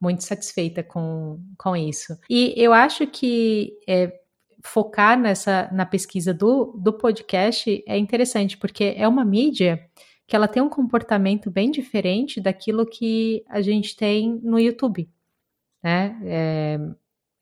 muito 0.00 0.24
satisfeita 0.24 0.82
com, 0.82 1.40
com 1.56 1.76
isso. 1.76 2.18
E 2.28 2.52
eu 2.56 2.72
acho 2.72 3.06
que 3.06 3.78
é, 3.86 4.12
focar 4.62 5.18
nessa 5.18 5.68
na 5.72 5.86
pesquisa 5.86 6.34
do, 6.34 6.72
do 6.76 6.92
podcast 6.92 7.82
é 7.86 7.96
interessante, 7.96 8.56
porque 8.56 8.94
é 8.96 9.06
uma 9.06 9.24
mídia 9.24 9.88
que 10.26 10.34
ela 10.34 10.48
tem 10.48 10.62
um 10.62 10.68
comportamento 10.68 11.50
bem 11.50 11.70
diferente 11.70 12.40
daquilo 12.40 12.86
que 12.86 13.44
a 13.48 13.60
gente 13.60 13.96
tem 13.96 14.40
no 14.42 14.58
YouTube, 14.58 15.10
né? 15.82 16.18
É, 16.24 16.78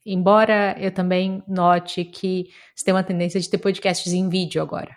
embora 0.04 0.76
eu 0.78 0.90
também 0.90 1.42
note 1.46 2.04
que 2.04 2.46
você 2.74 2.84
tem 2.84 2.94
uma 2.94 3.02
tendência 3.02 3.40
de 3.40 3.48
ter 3.48 3.58
podcasts 3.58 4.12
em 4.12 4.28
vídeo 4.28 4.62
agora. 4.62 4.96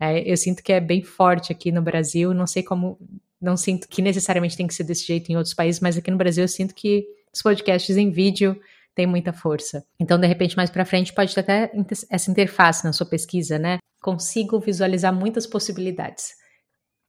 É, 0.00 0.20
eu 0.20 0.36
sinto 0.36 0.62
que 0.62 0.72
é 0.72 0.80
bem 0.80 1.02
forte 1.02 1.52
aqui 1.52 1.70
no 1.70 1.82
Brasil, 1.82 2.32
não 2.32 2.46
sei 2.46 2.62
como, 2.62 2.98
não 3.40 3.56
sinto 3.56 3.86
que 3.86 4.00
necessariamente 4.00 4.56
tem 4.56 4.66
que 4.66 4.74
ser 4.74 4.84
desse 4.84 5.06
jeito 5.06 5.30
em 5.30 5.36
outros 5.36 5.54
países, 5.54 5.80
mas 5.80 5.96
aqui 5.96 6.10
no 6.10 6.16
Brasil 6.16 6.44
eu 6.44 6.48
sinto 6.48 6.74
que 6.74 7.06
os 7.32 7.42
podcasts 7.42 7.96
em 7.96 8.10
vídeo 8.10 8.58
têm 8.94 9.06
muita 9.06 9.32
força. 9.32 9.84
Então, 9.98 10.18
de 10.18 10.26
repente, 10.26 10.56
mais 10.56 10.70
para 10.70 10.84
frente 10.84 11.12
pode 11.12 11.34
ter 11.34 11.40
até 11.40 11.70
essa 12.10 12.30
interface 12.30 12.84
na 12.84 12.92
sua 12.92 13.06
pesquisa, 13.06 13.58
né? 13.58 13.78
Consigo 14.00 14.58
visualizar 14.58 15.14
muitas 15.14 15.46
possibilidades. 15.46 16.34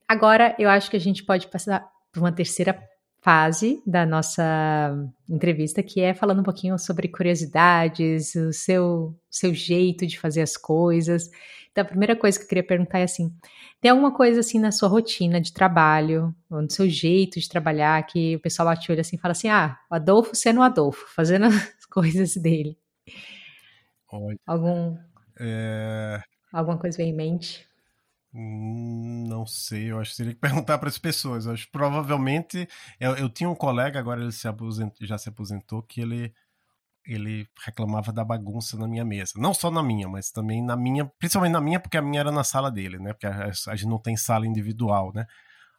Agora, 0.07 0.55
eu 0.59 0.69
acho 0.69 0.91
que 0.91 0.97
a 0.97 0.99
gente 0.99 1.23
pode 1.23 1.47
passar 1.47 1.87
para 2.11 2.21
uma 2.21 2.31
terceira 2.31 2.77
fase 3.21 3.81
da 3.85 4.05
nossa 4.05 4.93
entrevista, 5.29 5.83
que 5.83 6.01
é 6.01 6.13
falando 6.13 6.39
um 6.39 6.43
pouquinho 6.43 6.77
sobre 6.77 7.07
curiosidades, 7.07 8.33
o 8.35 8.51
seu, 8.51 9.15
seu 9.29 9.53
jeito 9.53 10.07
de 10.07 10.19
fazer 10.19 10.41
as 10.41 10.57
coisas. 10.57 11.29
Então, 11.71 11.83
a 11.83 11.87
primeira 11.87 12.15
coisa 12.15 12.37
que 12.37 12.43
eu 12.43 12.49
queria 12.49 12.65
perguntar 12.65 12.99
é 12.99 13.03
assim: 13.03 13.33
tem 13.79 13.91
alguma 13.91 14.13
coisa 14.13 14.41
assim 14.41 14.59
na 14.59 14.71
sua 14.71 14.89
rotina 14.89 15.39
de 15.39 15.53
trabalho, 15.53 16.35
ou 16.49 16.61
no 16.61 16.69
seu 16.69 16.89
jeito 16.89 17.39
de 17.39 17.47
trabalhar, 17.47 18.05
que 18.05 18.35
o 18.35 18.39
pessoal 18.39 18.67
lá 18.67 18.75
te 18.75 18.91
olha 18.91 19.01
assim 19.01 19.15
e 19.15 19.19
fala 19.19 19.31
assim: 19.33 19.49
ah, 19.49 19.77
o 19.89 19.95
Adolfo 19.95 20.35
sendo 20.35 20.59
o 20.59 20.63
Adolfo, 20.63 21.05
fazendo 21.15 21.45
coisas 21.89 22.35
dele? 22.35 22.77
Olha, 24.11 24.37
Algum, 24.45 24.97
é, 25.39 26.21
alguma 26.51 26.77
coisa 26.77 26.97
veio 26.97 27.09
em 27.09 27.15
mente? 27.15 27.65
Hum, 28.33 29.25
não 29.27 29.45
sei, 29.45 29.91
eu 29.91 29.99
acho 29.99 30.11
que 30.11 30.17
teria 30.17 30.33
que 30.33 30.39
perguntar 30.41 30.77
para 30.77 30.89
as 30.89 30.97
pessoas. 30.97 31.45
Eu 31.45 31.53
acho 31.53 31.69
provavelmente 31.71 32.67
eu, 32.99 33.15
eu 33.15 33.29
tinha 33.29 33.49
um 33.49 33.55
colega, 33.55 33.99
agora 33.99 34.21
ele 34.21 34.31
se 34.31 34.47
aposentou, 34.47 35.07
já 35.07 35.17
se 35.17 35.29
aposentou, 35.29 35.81
que 35.83 36.01
ele 36.01 36.33
ele 37.05 37.47
reclamava 37.65 38.11
da 38.13 38.23
bagunça 38.23 38.77
na 38.77 38.87
minha 38.87 39.03
mesa. 39.03 39.33
Não 39.37 39.53
só 39.53 39.71
na 39.71 39.81
minha, 39.83 40.07
mas 40.07 40.31
também 40.31 40.63
na 40.63 40.75
minha, 40.77 41.05
principalmente 41.19 41.53
na 41.53 41.61
minha, 41.61 41.79
porque 41.79 41.97
a 41.97 42.01
minha 42.01 42.19
era 42.19 42.31
na 42.31 42.43
sala 42.43 42.71
dele, 42.71 42.99
né? 42.99 43.13
Porque 43.13 43.25
a, 43.27 43.47
a 43.47 43.75
gente 43.75 43.87
não 43.87 43.97
tem 43.99 44.15
sala 44.15 44.45
individual, 44.47 45.11
né? 45.13 45.25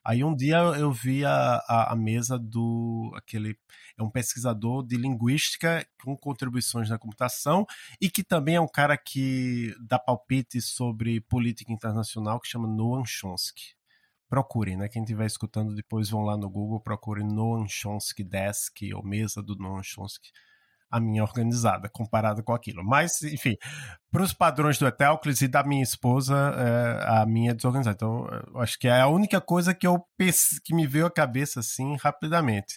Aí 0.04 0.24
um 0.24 0.34
dia 0.34 0.56
eu 0.56 0.90
vi 0.92 1.24
a, 1.24 1.56
a, 1.68 1.92
a, 1.92 1.96
mesa 1.96 2.38
do 2.38 3.12
aquele 3.14 3.56
é 3.96 4.02
um 4.02 4.10
pesquisador 4.10 4.84
de 4.84 4.96
linguística 4.96 5.86
com 6.02 6.16
contribuições 6.16 6.88
na 6.88 6.98
computação 6.98 7.64
e 8.00 8.10
que 8.10 8.24
também 8.24 8.56
é 8.56 8.60
um 8.60 8.68
cara 8.68 8.96
que 8.96 9.74
dá 9.80 9.98
palpite 9.98 10.60
sobre 10.60 11.20
política 11.20 11.72
internacional 11.72 12.40
que 12.40 12.48
chama 12.48 12.66
Noam 12.66 13.04
Chomsky. 13.04 13.74
Procurem, 14.28 14.76
né? 14.76 14.88
Quem 14.88 15.02
estiver 15.02 15.26
escutando 15.26 15.74
depois 15.74 16.08
vão 16.10 16.22
lá 16.22 16.36
no 16.36 16.50
Google, 16.50 16.80
procurem 16.80 17.26
Noam 17.26 17.68
Chomsky 17.68 18.24
Desk 18.24 18.92
ou 18.94 19.04
mesa 19.04 19.42
do 19.42 19.54
Noam 19.56 19.82
Chomsky 19.82 20.30
a 20.92 21.00
minha 21.00 21.22
organizada 21.22 21.88
comparada 21.88 22.42
com 22.42 22.52
aquilo. 22.52 22.84
Mas, 22.84 23.22
enfim, 23.22 23.56
para 24.10 24.22
os 24.22 24.34
padrões 24.34 24.78
do 24.78 24.86
Etelcles 24.86 25.40
e 25.40 25.48
da 25.48 25.64
minha 25.64 25.82
esposa, 25.82 26.54
é, 26.54 27.20
a 27.20 27.26
minha 27.26 27.52
é 27.52 27.54
desorganizada. 27.54 27.96
Então, 27.96 28.26
acho 28.56 28.78
que 28.78 28.86
é 28.86 29.00
a 29.00 29.08
única 29.08 29.40
coisa 29.40 29.74
que 29.74 29.86
eu 29.86 30.04
pense, 30.18 30.60
que 30.62 30.74
me 30.74 30.86
veio 30.86 31.06
à 31.06 31.10
cabeça 31.10 31.60
assim 31.60 31.96
rapidamente. 31.96 32.76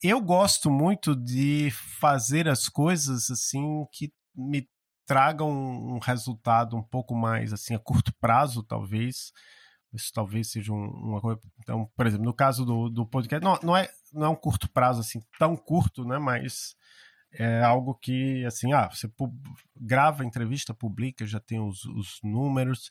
Eu 0.00 0.20
gosto 0.20 0.70
muito 0.70 1.16
de 1.16 1.70
fazer 2.00 2.48
as 2.48 2.68
coisas 2.68 3.28
assim 3.28 3.84
que 3.92 4.12
me 4.36 4.68
tragam 5.04 5.50
um 5.50 5.98
resultado 5.98 6.76
um 6.76 6.82
pouco 6.82 7.14
mais 7.14 7.52
assim 7.52 7.74
a 7.74 7.78
curto 7.78 8.12
prazo, 8.20 8.62
talvez. 8.62 9.32
Isso 9.92 10.12
talvez 10.14 10.50
seja 10.50 10.72
uma 10.72 11.20
coisa. 11.20 11.40
Então, 11.60 11.90
por 11.96 12.06
exemplo, 12.06 12.26
no 12.26 12.34
caso 12.34 12.64
do, 12.64 12.88
do 12.88 13.06
podcast, 13.06 13.42
não, 13.42 13.58
não, 13.62 13.76
é, 13.76 13.88
não 14.12 14.26
é 14.26 14.28
um 14.28 14.36
curto 14.36 14.70
prazo 14.70 15.00
assim 15.00 15.20
tão 15.38 15.56
curto, 15.56 16.04
né? 16.04 16.18
Mas 16.18 16.76
é 17.32 17.62
algo 17.62 17.94
que, 17.94 18.44
assim, 18.44 18.72
ah, 18.72 18.88
você 18.88 19.10
grava 19.76 20.24
entrevista, 20.24 20.72
publica, 20.72 21.26
já 21.26 21.38
tem 21.38 21.60
os, 21.60 21.84
os 21.84 22.18
números, 22.22 22.90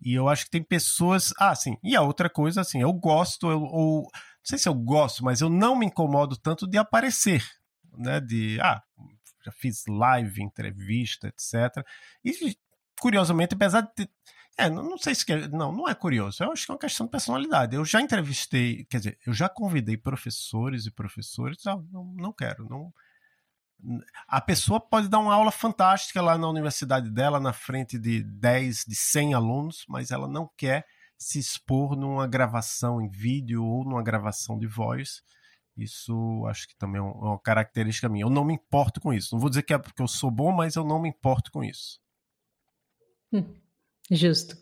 e 0.00 0.14
eu 0.14 0.28
acho 0.28 0.44
que 0.44 0.50
tem 0.50 0.62
pessoas. 0.62 1.32
Ah, 1.38 1.54
sim. 1.54 1.76
E 1.82 1.94
a 1.94 2.02
outra 2.02 2.30
coisa, 2.30 2.62
assim, 2.62 2.80
eu 2.80 2.92
gosto, 2.92 3.50
eu, 3.50 3.62
ou. 3.62 4.02
Não 4.02 4.46
sei 4.46 4.58
se 4.58 4.68
eu 4.68 4.74
gosto, 4.74 5.22
mas 5.22 5.42
eu 5.42 5.50
não 5.50 5.76
me 5.76 5.86
incomodo 5.86 6.36
tanto 6.36 6.66
de 6.66 6.78
aparecer, 6.78 7.44
né? 7.98 8.20
De. 8.20 8.58
Ah, 8.60 8.82
já 9.44 9.52
fiz 9.52 9.84
live, 9.86 10.42
entrevista, 10.42 11.28
etc. 11.28 11.86
E, 12.24 12.56
curiosamente, 12.98 13.54
apesar 13.54 13.82
de. 13.96 14.08
É, 14.56 14.70
não, 14.70 14.96
sei 14.96 15.14
se. 15.14 15.24
Não, 15.48 15.72
não 15.72 15.88
é 15.88 15.94
curioso. 15.94 16.42
Eu 16.42 16.52
acho 16.52 16.64
que 16.64 16.72
é 16.72 16.74
uma 16.74 16.80
questão 16.80 17.06
de 17.06 17.12
personalidade. 17.12 17.76
Eu 17.76 17.84
já 17.84 18.00
entrevistei, 18.00 18.84
quer 18.86 18.98
dizer, 18.98 19.18
eu 19.26 19.34
já 19.34 19.48
convidei 19.48 19.98
professores 19.98 20.86
e 20.86 20.90
professores. 20.90 21.62
Não, 21.64 21.82
não, 21.92 22.04
não 22.14 22.32
quero, 22.32 22.66
não 22.68 22.92
a 24.28 24.40
pessoa 24.40 24.80
pode 24.80 25.08
dar 25.08 25.18
uma 25.18 25.34
aula 25.34 25.50
fantástica 25.50 26.20
lá 26.20 26.36
na 26.36 26.48
universidade 26.48 27.10
dela, 27.10 27.40
na 27.40 27.52
frente 27.52 27.98
de 27.98 28.22
10, 28.22 28.84
de 28.86 28.94
100 28.94 29.34
alunos, 29.34 29.84
mas 29.88 30.10
ela 30.10 30.28
não 30.28 30.50
quer 30.56 30.86
se 31.18 31.38
expor 31.38 31.96
numa 31.96 32.26
gravação 32.26 33.00
em 33.00 33.08
vídeo 33.08 33.64
ou 33.64 33.84
numa 33.84 34.02
gravação 34.02 34.58
de 34.58 34.66
voz. 34.66 35.22
Isso 35.76 36.44
acho 36.46 36.68
que 36.68 36.76
também 36.76 37.00
é, 37.00 37.04
é 37.04 37.06
uma 37.06 37.38
característica 37.38 38.08
minha. 38.08 38.24
Eu 38.24 38.30
não 38.30 38.44
me 38.44 38.54
importo 38.54 39.00
com 39.00 39.12
isso. 39.12 39.34
Não 39.34 39.40
vou 39.40 39.48
dizer 39.48 39.62
que 39.62 39.74
é 39.74 39.78
porque 39.78 40.02
eu 40.02 40.08
sou 40.08 40.30
bom, 40.30 40.52
mas 40.52 40.76
eu 40.76 40.84
não 40.84 41.00
me 41.00 41.08
importo 41.08 41.50
com 41.52 41.62
isso. 41.62 42.00
Hum, 43.32 43.54
justo. 44.10 44.56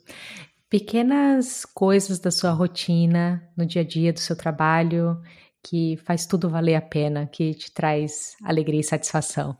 Pequenas 0.69 1.65
coisas 1.65 2.19
da 2.19 2.31
sua 2.31 2.51
rotina, 2.51 3.49
no 3.57 3.65
dia 3.65 3.82
a 3.82 3.85
dia 3.85 4.12
do 4.12 4.20
seu 4.20 4.36
trabalho, 4.36 5.23
que 5.63 5.97
faz 5.99 6.27
tudo 6.27 6.49
valer 6.49 6.75
a 6.75 6.83
pena, 6.83 7.27
que 7.27 7.55
te 7.55 7.73
traz 7.73 8.37
alegria 8.43 8.81
e 8.81 8.85
satisfação? 8.85 9.57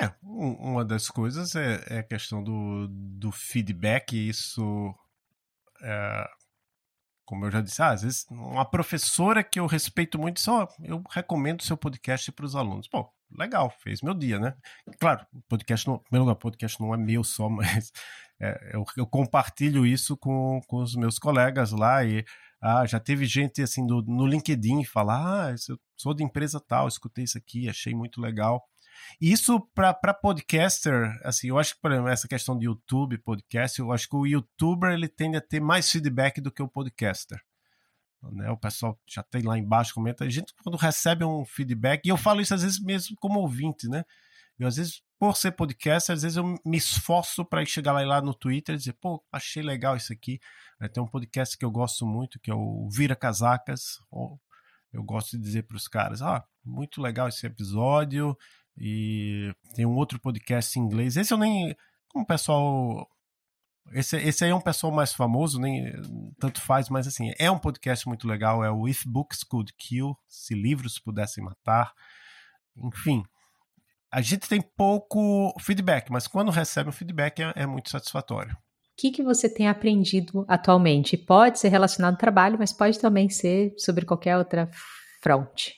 É, 0.00 0.10
uma 0.22 0.84
das 0.84 1.08
coisas 1.08 1.54
é, 1.54 1.84
é 1.88 1.98
a 1.98 2.02
questão 2.02 2.42
do, 2.42 2.88
do 2.88 3.30
feedback, 3.32 4.12
isso 4.12 4.94
é, 5.82 6.30
como 7.30 7.46
eu 7.46 7.50
já 7.52 7.60
disse, 7.60 7.80
ah, 7.80 7.90
às 7.90 8.02
vezes 8.02 8.26
uma 8.28 8.64
professora 8.64 9.44
que 9.44 9.60
eu 9.60 9.66
respeito 9.66 10.18
muito, 10.18 10.40
só 10.40 10.66
eu 10.82 11.00
recomendo 11.08 11.62
seu 11.62 11.76
podcast 11.76 12.32
para 12.32 12.44
os 12.44 12.56
alunos. 12.56 12.88
Pô, 12.88 13.08
legal, 13.30 13.70
fez 13.78 14.02
meu 14.02 14.14
dia, 14.14 14.36
né? 14.36 14.56
Claro, 14.98 15.24
podcast 15.48 15.86
não, 15.86 16.02
meu 16.10 16.22
lugar, 16.22 16.34
podcast 16.34 16.80
não 16.80 16.92
é 16.92 16.96
meu 16.96 17.22
só, 17.22 17.46
mas 17.48 17.92
é, 18.40 18.72
eu, 18.74 18.84
eu, 18.96 19.06
compartilho 19.06 19.86
isso 19.86 20.16
com, 20.16 20.60
com 20.66 20.78
os 20.78 20.96
meus 20.96 21.20
colegas 21.20 21.70
lá 21.70 22.04
e 22.04 22.24
ah, 22.60 22.84
já 22.86 23.00
teve 23.00 23.24
gente 23.26 23.62
assim 23.62 23.84
no, 23.84 24.02
no 24.02 24.26
LinkedIn 24.26 24.84
falar: 24.84 25.48
ah, 25.48 25.50
eu 25.52 25.78
sou 25.96 26.14
de 26.14 26.22
empresa 26.22 26.60
tal, 26.60 26.88
escutei 26.88 27.24
isso 27.24 27.38
aqui, 27.38 27.68
achei 27.68 27.94
muito 27.94 28.20
legal. 28.20 28.62
E 29.20 29.32
isso 29.32 29.60
para 29.74 30.14
podcaster, 30.14 31.18
assim, 31.24 31.48
eu 31.48 31.58
acho 31.58 31.74
que, 31.74 31.80
por 31.80 31.90
exemplo, 31.90 32.10
essa 32.10 32.28
questão 32.28 32.58
de 32.58 32.66
YouTube, 32.66 33.18
podcast, 33.18 33.78
eu 33.78 33.92
acho 33.92 34.08
que 34.08 34.16
o 34.16 34.26
youtuber 34.26 34.92
ele 34.92 35.08
tende 35.08 35.36
a 35.36 35.40
ter 35.40 35.60
mais 35.60 35.90
feedback 35.90 36.40
do 36.40 36.52
que 36.52 36.62
o 36.62 36.68
podcaster. 36.68 37.40
Né? 38.22 38.50
O 38.50 38.56
pessoal 38.56 38.98
já 39.06 39.22
tem 39.22 39.42
lá 39.42 39.58
embaixo, 39.58 39.94
comenta. 39.94 40.24
A 40.24 40.28
gente, 40.28 40.52
quando 40.62 40.76
recebe 40.76 41.24
um 41.24 41.44
feedback, 41.44 42.04
e 42.04 42.10
eu 42.10 42.16
falo 42.16 42.40
isso 42.40 42.54
às 42.54 42.62
vezes 42.62 42.80
mesmo 42.80 43.16
como 43.18 43.40
ouvinte, 43.40 43.88
né? 43.88 44.04
Eu, 44.58 44.68
às 44.68 44.76
vezes, 44.76 45.02
por 45.20 45.36
ser 45.36 45.52
podcaster, 45.52 46.14
às 46.14 46.22
vezes 46.22 46.38
eu 46.38 46.58
me 46.64 46.78
esforço 46.78 47.44
para 47.44 47.62
chegar 47.66 47.92
lá, 47.92 48.00
lá 48.00 48.22
no 48.22 48.32
Twitter 48.32 48.74
e 48.74 48.78
dizer, 48.78 48.94
pô, 48.94 49.22
achei 49.30 49.62
legal 49.62 49.94
isso 49.94 50.14
aqui. 50.14 50.40
É, 50.80 50.88
tem 50.88 51.02
um 51.02 51.06
podcast 51.06 51.58
que 51.58 51.64
eu 51.64 51.70
gosto 51.70 52.06
muito, 52.06 52.40
que 52.40 52.50
é 52.50 52.54
o 52.54 52.88
Vira 52.88 53.14
Casacas. 53.14 53.98
Eu 54.90 55.02
gosto 55.04 55.36
de 55.36 55.42
dizer 55.42 55.64
para 55.64 55.76
os 55.76 55.86
caras: 55.86 56.22
ah, 56.22 56.42
muito 56.64 57.02
legal 57.02 57.28
esse 57.28 57.46
episódio. 57.46 58.34
E 58.78 59.54
tem 59.74 59.84
um 59.84 59.94
outro 59.94 60.18
podcast 60.18 60.78
em 60.78 60.82
inglês. 60.82 61.18
Esse 61.18 61.34
eu 61.34 61.38
nem. 61.38 61.76
Como 62.08 62.24
o 62.24 62.26
pessoal. 62.26 63.06
Esse, 63.92 64.16
esse 64.16 64.44
aí 64.44 64.50
é 64.50 64.54
um 64.54 64.60
pessoal 64.60 64.90
mais 64.90 65.12
famoso, 65.12 65.60
nem 65.60 65.92
tanto 66.38 66.62
faz, 66.62 66.88
mas 66.88 67.06
assim, 67.06 67.30
é 67.38 67.50
um 67.50 67.58
podcast 67.58 68.08
muito 68.08 68.26
legal. 68.26 68.64
É 68.64 68.70
o 68.70 68.88
If 68.88 69.04
Books 69.04 69.44
Could 69.44 69.74
Kill 69.76 70.16
Se 70.26 70.54
Livros 70.54 70.98
Pudessem 70.98 71.44
Matar. 71.44 71.92
Enfim, 72.74 73.22
a 74.12 74.20
gente 74.20 74.48
tem 74.48 74.60
pouco 74.60 75.54
feedback, 75.60 76.10
mas 76.10 76.26
quando 76.26 76.50
recebe 76.50 76.90
o 76.90 76.92
feedback 76.92 77.42
é, 77.42 77.52
é 77.56 77.66
muito 77.66 77.90
satisfatório 77.90 78.56
que, 79.00 79.10
que 79.10 79.22
você 79.22 79.48
tem 79.48 79.66
aprendido 79.66 80.44
atualmente? 80.46 81.16
Pode 81.16 81.58
ser 81.58 81.68
relacionado 81.68 82.12
ao 82.12 82.18
trabalho, 82.18 82.58
mas 82.58 82.70
pode 82.70 82.98
também 83.00 83.30
ser 83.30 83.72
sobre 83.78 84.04
qualquer 84.04 84.36
outra 84.36 84.70
fronte. 85.22 85.74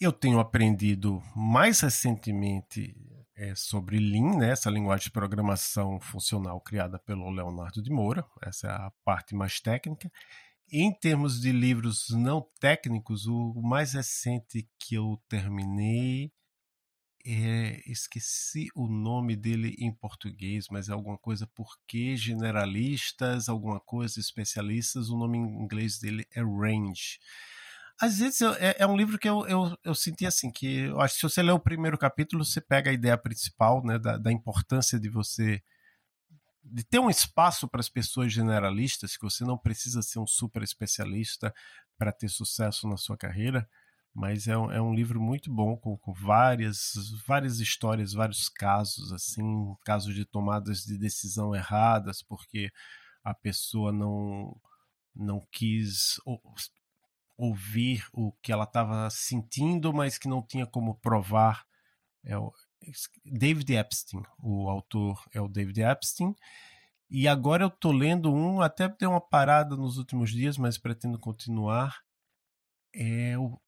Eu 0.00 0.12
tenho 0.12 0.38
aprendido 0.38 1.20
mais 1.34 1.80
recentemente 1.80 2.94
é, 3.36 3.52
sobre 3.56 3.98
Lean, 3.98 4.36
né, 4.36 4.52
essa 4.52 4.70
linguagem 4.70 5.06
de 5.06 5.10
programação 5.10 5.98
funcional 5.98 6.60
criada 6.60 7.00
pelo 7.00 7.28
Leonardo 7.30 7.82
de 7.82 7.90
Moura, 7.90 8.24
essa 8.42 8.68
é 8.68 8.70
a 8.70 8.92
parte 9.04 9.34
mais 9.34 9.58
técnica. 9.58 10.08
Em 10.70 10.92
termos 10.92 11.40
de 11.40 11.50
livros 11.50 12.10
não 12.10 12.46
técnicos, 12.60 13.26
o 13.26 13.54
mais 13.60 13.94
recente 13.94 14.68
que 14.78 14.94
eu 14.94 15.20
terminei 15.28 16.30
é, 17.24 17.82
esqueci 17.86 18.68
o 18.74 18.86
nome 18.86 19.36
dele 19.36 19.74
em 19.78 19.92
português, 19.92 20.66
mas 20.70 20.88
é 20.88 20.92
alguma 20.92 21.18
coisa 21.18 21.46
porque 21.48 22.16
generalistas, 22.16 23.48
alguma 23.48 23.80
coisa 23.80 24.20
especialistas. 24.20 25.10
O 25.10 25.18
nome 25.18 25.38
em 25.38 25.62
inglês 25.62 25.98
dele 25.98 26.26
é 26.30 26.40
Range. 26.40 27.18
Às 28.00 28.18
vezes 28.20 28.40
eu, 28.40 28.54
é, 28.54 28.76
é, 28.78 28.86
um 28.86 28.96
livro 28.96 29.18
que 29.18 29.28
eu, 29.28 29.46
eu, 29.48 29.76
eu 29.82 29.94
senti 29.94 30.24
assim, 30.24 30.50
que 30.50 30.82
eu 30.82 31.00
acho 31.00 31.14
que 31.14 31.20
se 31.20 31.28
você 31.28 31.42
ler 31.42 31.52
o 31.52 31.58
primeiro 31.58 31.98
capítulo, 31.98 32.44
você 32.44 32.60
pega 32.60 32.90
a 32.90 32.94
ideia 32.94 33.18
principal 33.18 33.84
né, 33.84 33.98
da, 33.98 34.16
da 34.16 34.30
importância 34.30 34.98
de 34.98 35.08
você 35.08 35.62
de 36.70 36.84
ter 36.84 36.98
um 36.98 37.08
espaço 37.08 37.66
para 37.66 37.80
as 37.80 37.88
pessoas 37.88 38.30
generalistas, 38.30 39.16
que 39.16 39.22
você 39.22 39.42
não 39.42 39.56
precisa 39.56 40.02
ser 40.02 40.18
um 40.18 40.26
super 40.26 40.62
especialista 40.62 41.52
para 41.96 42.12
ter 42.12 42.28
sucesso 42.28 42.86
na 42.86 42.98
sua 42.98 43.16
carreira 43.16 43.66
mas 44.18 44.48
é 44.48 44.58
um, 44.58 44.72
é 44.72 44.82
um 44.82 44.92
livro 44.92 45.20
muito 45.20 45.48
bom 45.48 45.76
com, 45.76 45.96
com, 45.96 46.12
várias 46.12 46.92
várias 47.24 47.60
histórias 47.60 48.12
vários 48.12 48.48
casos 48.48 49.12
assim 49.12 49.44
casos 49.84 50.12
de 50.12 50.24
tomadas 50.24 50.82
de 50.82 50.98
decisão 50.98 51.54
erradas 51.54 52.20
porque 52.20 52.68
a 53.22 53.32
pessoa 53.32 53.92
não 53.92 54.60
não 55.14 55.46
quis 55.52 56.20
ouvir 57.36 58.04
o 58.12 58.32
que 58.42 58.50
ela 58.50 58.64
estava 58.64 59.08
sentindo 59.08 59.94
mas 59.94 60.18
que 60.18 60.28
não 60.28 60.42
tinha 60.42 60.66
como 60.66 60.96
provar. 60.96 61.64
É 62.24 62.36
o 62.36 62.52
David 63.24 63.72
Epstein 63.74 64.22
o 64.42 64.68
autor 64.68 65.24
é 65.32 65.40
o 65.40 65.48
David 65.48 65.80
Epstein. 65.80 66.34
E 67.08 67.28
agora 67.28 67.64
eu 67.64 67.70
tô 67.70 67.92
lendo 67.92 68.32
um 68.32 68.60
até 68.60 68.88
dei 68.88 69.08
uma 69.08 69.20
parada 69.20 69.76
nos 69.76 69.96
últimos 69.96 70.30
dias 70.32 70.58
mas 70.58 70.76
pretendo 70.76 71.18
continuar. 71.18 72.02
É 72.92 73.38
o 73.38 73.60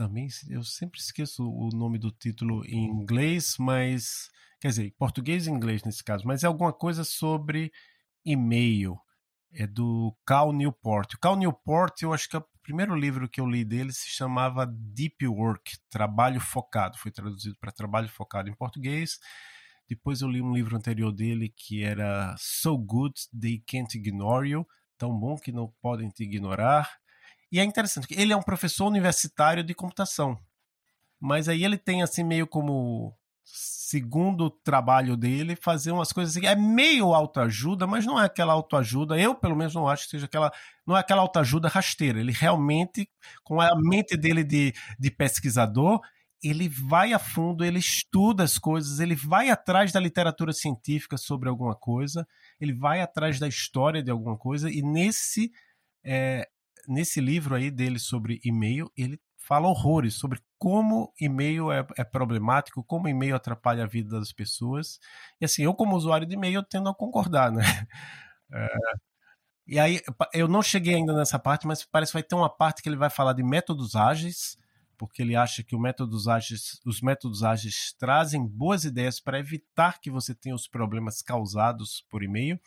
também, 0.00 0.28
eu 0.48 0.64
sempre 0.64 0.98
esqueço 0.98 1.46
o 1.46 1.68
nome 1.76 1.98
do 1.98 2.10
título 2.10 2.64
em 2.64 2.86
inglês, 2.86 3.56
mas. 3.58 4.30
Quer 4.58 4.68
dizer, 4.68 4.94
português 4.98 5.46
e 5.46 5.50
inglês 5.50 5.84
nesse 5.84 6.02
caso, 6.02 6.26
mas 6.26 6.42
é 6.42 6.46
alguma 6.46 6.72
coisa 6.72 7.04
sobre 7.04 7.70
e-mail. 8.24 8.98
É 9.52 9.66
do 9.66 10.16
Cal 10.24 10.54
Newport. 10.54 11.12
O 11.12 11.18
Cal 11.18 11.36
Newport, 11.36 12.00
eu 12.00 12.14
acho 12.14 12.30
que 12.30 12.36
é 12.36 12.38
o 12.38 12.44
primeiro 12.62 12.94
livro 12.94 13.28
que 13.28 13.42
eu 13.42 13.46
li 13.46 13.62
dele 13.62 13.92
se 13.92 14.08
chamava 14.08 14.66
Deep 14.66 15.26
Work 15.26 15.76
Trabalho 15.90 16.40
Focado. 16.40 16.96
Foi 16.96 17.10
traduzido 17.10 17.56
para 17.60 17.70
Trabalho 17.70 18.08
Focado 18.08 18.48
em 18.48 18.54
português. 18.54 19.18
Depois 19.86 20.22
eu 20.22 20.28
li 20.28 20.40
um 20.40 20.54
livro 20.54 20.76
anterior 20.76 21.12
dele 21.12 21.52
que 21.54 21.84
era 21.84 22.34
So 22.38 22.78
Good 22.78 23.14
They 23.38 23.62
Can't 23.66 23.98
Ignore 23.98 24.48
You 24.48 24.66
Tão 25.00 25.18
bom 25.18 25.34
que 25.38 25.50
não 25.50 25.72
podem 25.80 26.10
te 26.10 26.24
ignorar. 26.24 26.99
E 27.50 27.58
é 27.58 27.64
interessante, 27.64 28.06
que 28.06 28.14
ele 28.14 28.32
é 28.32 28.36
um 28.36 28.42
professor 28.42 28.86
universitário 28.86 29.64
de 29.64 29.74
computação. 29.74 30.38
Mas 31.18 31.48
aí 31.48 31.64
ele 31.64 31.76
tem 31.76 32.02
assim 32.02 32.24
meio 32.24 32.46
como 32.46 33.14
segundo 33.90 34.48
trabalho 34.48 35.16
dele 35.16 35.56
fazer 35.56 35.90
umas 35.90 36.12
coisas 36.12 36.36
assim, 36.36 36.46
é 36.46 36.54
meio 36.54 37.12
autoajuda, 37.12 37.88
mas 37.88 38.06
não 38.06 38.20
é 38.20 38.26
aquela 38.26 38.52
autoajuda, 38.52 39.18
eu 39.18 39.34
pelo 39.34 39.56
menos 39.56 39.74
não 39.74 39.88
acho 39.88 40.04
que 40.04 40.10
seja 40.10 40.26
aquela, 40.26 40.52
não 40.86 40.96
é 40.96 41.00
aquela 41.00 41.22
autoajuda 41.22 41.66
rasteira, 41.66 42.20
ele 42.20 42.30
realmente, 42.30 43.10
com 43.42 43.60
a 43.60 43.74
mente 43.76 44.16
dele 44.16 44.44
de, 44.44 44.72
de 44.96 45.10
pesquisador, 45.10 46.00
ele 46.42 46.68
vai 46.68 47.12
a 47.12 47.18
fundo, 47.18 47.64
ele 47.64 47.80
estuda 47.80 48.44
as 48.44 48.58
coisas, 48.58 49.00
ele 49.00 49.16
vai 49.16 49.50
atrás 49.50 49.90
da 49.90 49.98
literatura 49.98 50.52
científica 50.52 51.16
sobre 51.18 51.48
alguma 51.48 51.74
coisa, 51.74 52.26
ele 52.60 52.72
vai 52.72 53.00
atrás 53.00 53.40
da 53.40 53.48
história 53.48 54.02
de 54.02 54.10
alguma 54.10 54.38
coisa, 54.38 54.70
e 54.70 54.82
nesse, 54.82 55.50
é, 56.04 56.48
nesse 56.88 57.20
livro 57.20 57.54
aí 57.54 57.70
dele 57.70 57.98
sobre 57.98 58.40
e-mail, 58.44 58.90
ele 58.96 59.20
fala 59.38 59.68
horrores 59.68 60.14
sobre 60.14 60.40
como 60.58 61.12
e-mail 61.20 61.72
é, 61.72 61.86
é 61.96 62.04
problemático, 62.04 62.84
como 62.84 63.08
e-mail 63.08 63.34
atrapalha 63.34 63.84
a 63.84 63.86
vida 63.86 64.18
das 64.18 64.32
pessoas. 64.32 64.98
E 65.40 65.44
assim, 65.44 65.62
eu 65.62 65.74
como 65.74 65.96
usuário 65.96 66.26
de 66.26 66.34
e-mail 66.34 66.62
tendo 66.62 66.88
a 66.88 66.94
concordar, 66.94 67.50
né? 67.52 67.62
É, 68.52 68.66
e 69.66 69.78
aí, 69.78 70.00
eu 70.34 70.48
não 70.48 70.62
cheguei 70.62 70.96
ainda 70.96 71.12
nessa 71.14 71.38
parte, 71.38 71.66
mas 71.66 71.84
parece 71.84 72.10
que 72.10 72.16
vai 72.18 72.22
ter 72.24 72.34
uma 72.34 72.50
parte 72.50 72.82
que 72.82 72.88
ele 72.88 72.96
vai 72.96 73.08
falar 73.08 73.32
de 73.34 73.42
métodos 73.44 73.94
ágeis, 73.94 74.56
porque 74.98 75.22
ele 75.22 75.36
acha 75.36 75.62
que 75.62 75.76
métodos 75.78 76.26
ágeis, 76.26 76.80
os 76.84 77.00
métodos 77.00 77.44
ágeis 77.44 77.94
trazem 77.96 78.44
boas 78.44 78.84
ideias 78.84 79.20
para 79.20 79.38
evitar 79.38 80.00
que 80.00 80.10
você 80.10 80.34
tenha 80.34 80.56
os 80.56 80.66
problemas 80.66 81.22
causados 81.22 82.04
por 82.10 82.22
e-mail. 82.24 82.58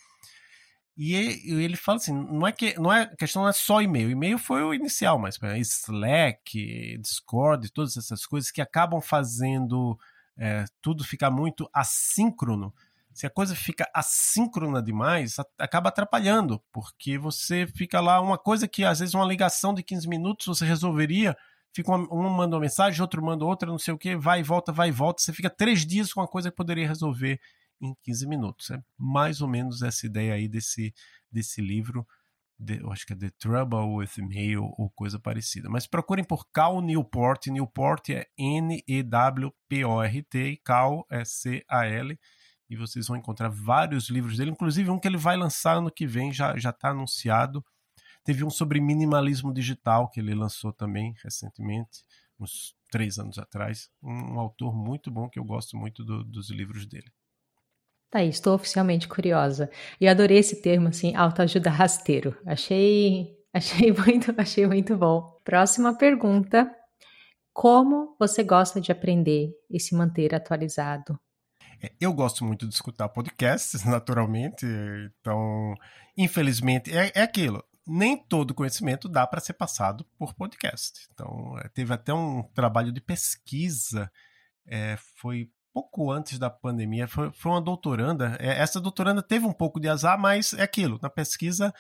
E 0.95 1.15
ele 1.15 1.75
fala 1.75 1.97
assim, 1.97 2.13
não 2.13 2.45
é 2.45 2.51
que 2.51 2.79
não 2.79 2.93
é 2.93 3.01
a 3.01 3.15
questão 3.15 3.41
não 3.41 3.49
é 3.49 3.53
só 3.53 3.81
e-mail. 3.81 4.11
E-mail 4.11 4.37
foi 4.37 4.61
o 4.61 4.73
inicial, 4.73 5.17
mas 5.17 5.39
Slack, 5.57 6.97
Discord, 6.99 7.71
todas 7.71 7.97
essas 7.97 8.25
coisas 8.27 8.51
que 8.51 8.61
acabam 8.61 9.01
fazendo 9.01 9.97
é, 10.37 10.65
tudo 10.81 11.03
ficar 11.03 11.31
muito 11.31 11.67
assíncrono. 11.73 12.73
Se 13.11 13.25
a 13.25 13.29
coisa 13.29 13.55
fica 13.55 13.89
assíncrona 13.93 14.81
demais, 14.81 15.35
acaba 15.57 15.89
atrapalhando, 15.89 16.61
porque 16.71 17.17
você 17.17 17.67
fica 17.67 17.99
lá 17.99 18.19
uma 18.19 18.37
coisa 18.37 18.67
que 18.67 18.83
às 18.83 18.99
vezes 18.99 19.13
uma 19.13 19.25
ligação 19.25 19.73
de 19.73 19.83
15 19.83 20.07
minutos 20.07 20.45
você 20.47 20.65
resolveria, 20.65 21.35
fica 21.73 21.91
uma, 21.91 22.11
um 22.11 22.29
manda 22.29 22.55
uma 22.55 22.61
mensagem, 22.61 23.01
outro 23.01 23.23
manda 23.23 23.45
outra, 23.45 23.69
não 23.69 23.77
sei 23.79 23.93
o 23.93 23.97
que, 23.97 24.15
vai 24.15 24.39
e 24.39 24.43
volta, 24.43 24.71
vai 24.71 24.89
e 24.89 24.91
volta, 24.91 25.21
você 25.21 25.31
fica 25.31 25.49
três 25.49 25.85
dias 25.85 26.11
com 26.11 26.21
uma 26.21 26.27
coisa 26.27 26.49
que 26.49 26.55
poderia 26.55 26.87
resolver 26.87 27.39
em 27.83 27.95
15 28.03 28.25
minutos. 28.27 28.71
É 28.71 28.81
mais 28.97 29.41
ou 29.41 29.47
menos 29.47 29.81
essa 29.81 30.05
ideia 30.05 30.33
aí 30.33 30.47
desse, 30.47 30.93
desse 31.31 31.61
livro. 31.61 32.07
De, 32.57 32.79
eu 32.79 32.91
acho 32.91 33.05
que 33.05 33.13
é 33.13 33.15
The 33.15 33.31
Trouble 33.31 33.95
with 33.95 34.11
Mail 34.17 34.63
ou 34.77 34.89
coisa 34.91 35.19
parecida. 35.19 35.69
Mas 35.69 35.85
procurem 35.85 36.23
por 36.23 36.47
Cal 36.51 36.81
Newport. 36.81 37.47
Newport 37.47 38.09
é 38.09 38.27
N-E-W-P-O-R-T 38.37 39.17
e 40.47 40.57
Cal 40.57 41.05
é 41.09 41.25
C-A-L. 41.25 42.17
E 42.69 42.75
vocês 42.75 43.07
vão 43.07 43.17
encontrar 43.17 43.49
vários 43.49 44.09
livros 44.09 44.37
dele, 44.37 44.51
inclusive 44.51 44.89
um 44.89 44.97
que 44.97 45.07
ele 45.07 45.17
vai 45.17 45.35
lançar 45.35 45.77
ano 45.77 45.91
que 45.91 46.07
vem, 46.07 46.31
já 46.31 46.55
está 46.55 46.89
anunciado. 46.89 47.63
Teve 48.23 48.43
um 48.45 48.49
sobre 48.49 48.79
minimalismo 48.79 49.53
digital 49.53 50.09
que 50.09 50.19
ele 50.19 50.33
lançou 50.33 50.71
também 50.71 51.13
recentemente, 51.21 52.05
uns 52.39 52.73
três 52.89 53.19
anos 53.19 53.37
atrás. 53.37 53.89
Um, 54.01 54.35
um 54.35 54.39
autor 54.39 54.73
muito 54.73 55.11
bom 55.11 55.29
que 55.29 55.37
eu 55.37 55.43
gosto 55.43 55.75
muito 55.75 56.05
do, 56.05 56.23
dos 56.23 56.49
livros 56.49 56.87
dele. 56.87 57.11
Tá 58.13 58.23
estou 58.23 58.53
oficialmente 58.53 59.07
curiosa. 59.07 59.71
E 59.99 60.07
adorei 60.07 60.37
esse 60.37 60.61
termo, 60.61 60.89
assim, 60.89 61.15
autoajuda 61.15 61.71
rasteiro. 61.71 62.37
Achei, 62.45 63.35
achei 63.51 63.91
muito, 63.91 64.31
achei 64.37 64.67
muito 64.67 64.95
bom. 64.95 65.39
Próxima 65.43 65.97
pergunta. 65.97 66.71
Como 67.51 68.15
você 68.19 68.43
gosta 68.43 68.79
de 68.79 68.91
aprender 68.91 69.49
e 69.67 69.79
se 69.79 69.95
manter 69.95 70.35
atualizado? 70.35 71.19
É, 71.81 71.91
eu 71.99 72.13
gosto 72.13 72.45
muito 72.45 72.67
de 72.67 72.75
escutar 72.75 73.09
podcasts, 73.09 73.81
naturalmente. 73.89 74.63
Então, 75.19 75.73
infelizmente, 76.15 76.95
é, 76.95 77.11
é 77.15 77.23
aquilo. 77.23 77.63
Nem 77.83 78.15
todo 78.15 78.53
conhecimento 78.53 79.09
dá 79.09 79.25
para 79.25 79.41
ser 79.41 79.53
passado 79.53 80.05
por 80.19 80.35
podcast. 80.35 81.07
Então, 81.11 81.57
é, 81.57 81.67
teve 81.69 81.91
até 81.91 82.13
um 82.13 82.43
trabalho 82.53 82.91
de 82.91 83.01
pesquisa, 83.01 84.11
é, 84.67 84.97
foi 85.15 85.49
pouco 85.73 86.11
antes 86.11 86.37
da 86.37 86.49
pandemia, 86.49 87.07
foi, 87.07 87.31
foi 87.31 87.51
uma 87.51 87.61
doutoranda. 87.61 88.37
É, 88.39 88.59
essa 88.59 88.79
doutoranda 88.79 89.21
teve 89.21 89.45
um 89.45 89.53
pouco 89.53 89.79
de 89.79 89.89
azar, 89.89 90.19
mas 90.19 90.53
é 90.53 90.61
aquilo, 90.61 90.99
na 91.01 91.09
pesquisa 91.09 91.73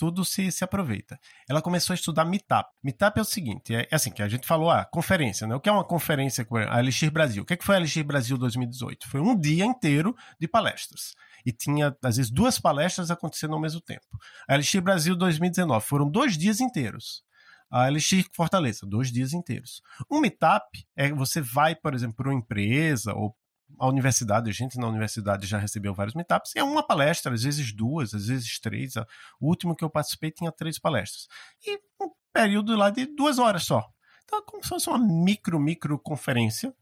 tudo 0.00 0.24
se, 0.24 0.50
se 0.50 0.64
aproveita. 0.64 1.20
Ela 1.46 1.60
começou 1.60 1.92
a 1.92 1.94
estudar 1.94 2.24
Meetup. 2.24 2.70
Meetup 2.82 3.18
é 3.18 3.20
o 3.20 3.24
seguinte, 3.24 3.74
é, 3.74 3.86
é 3.90 3.94
assim, 3.94 4.10
que 4.10 4.22
a 4.22 4.28
gente 4.28 4.46
falou, 4.46 4.70
a 4.70 4.80
ah, 4.80 4.84
conferência, 4.86 5.46
né? 5.46 5.54
O 5.54 5.60
que 5.60 5.68
é 5.68 5.72
uma 5.72 5.84
conferência 5.84 6.42
com 6.42 6.56
a 6.56 6.80
Elixir 6.80 7.10
Brasil? 7.10 7.42
O 7.42 7.46
que, 7.46 7.52
é 7.52 7.56
que 7.56 7.64
foi 7.64 7.74
a 7.74 7.78
Elixir 7.78 8.02
Brasil 8.02 8.38
2018? 8.38 9.06
Foi 9.06 9.20
um 9.20 9.38
dia 9.38 9.66
inteiro 9.66 10.16
de 10.40 10.48
palestras. 10.48 11.14
E 11.44 11.52
tinha, 11.52 11.94
às 12.02 12.16
vezes, 12.16 12.32
duas 12.32 12.58
palestras 12.58 13.10
acontecendo 13.10 13.52
ao 13.52 13.60
mesmo 13.60 13.82
tempo. 13.82 14.06
A 14.48 14.54
Elixir 14.54 14.80
Brasil 14.80 15.14
2019 15.14 15.84
foram 15.84 16.10
dois 16.10 16.38
dias 16.38 16.62
inteiros 16.62 17.22
a 17.70 17.88
Elixir 17.88 18.26
Fortaleza, 18.32 18.84
dois 18.84 19.12
dias 19.12 19.32
inteiros. 19.32 19.82
Um 20.10 20.20
meetup 20.20 20.86
é 20.96 21.12
você 21.12 21.40
vai, 21.40 21.74
por 21.74 21.94
exemplo, 21.94 22.16
para 22.16 22.28
uma 22.28 22.38
empresa 22.38 23.14
ou 23.14 23.36
a 23.78 23.86
universidade, 23.86 24.50
a 24.50 24.52
gente 24.52 24.78
na 24.78 24.88
universidade 24.88 25.46
já 25.46 25.56
recebeu 25.56 25.94
vários 25.94 26.14
meetups, 26.14 26.56
é 26.56 26.62
uma 26.62 26.82
palestra, 26.82 27.32
às 27.32 27.44
vezes 27.44 27.72
duas, 27.72 28.12
às 28.12 28.26
vezes 28.26 28.58
três. 28.58 28.96
O 29.40 29.46
último 29.46 29.76
que 29.76 29.84
eu 29.84 29.90
participei 29.90 30.30
tinha 30.30 30.50
três 30.50 30.78
palestras. 30.78 31.28
E 31.64 31.78
um 32.02 32.10
período 32.32 32.74
lá 32.76 32.90
de 32.90 33.06
duas 33.06 33.38
horas 33.38 33.64
só. 33.64 33.88
Então 34.24 34.40
é 34.40 34.42
como 34.42 34.62
se 34.62 34.68
fosse 34.68 34.88
uma 34.88 34.98
micro, 34.98 35.58
micro 35.60 35.98
conferência, 35.98 36.74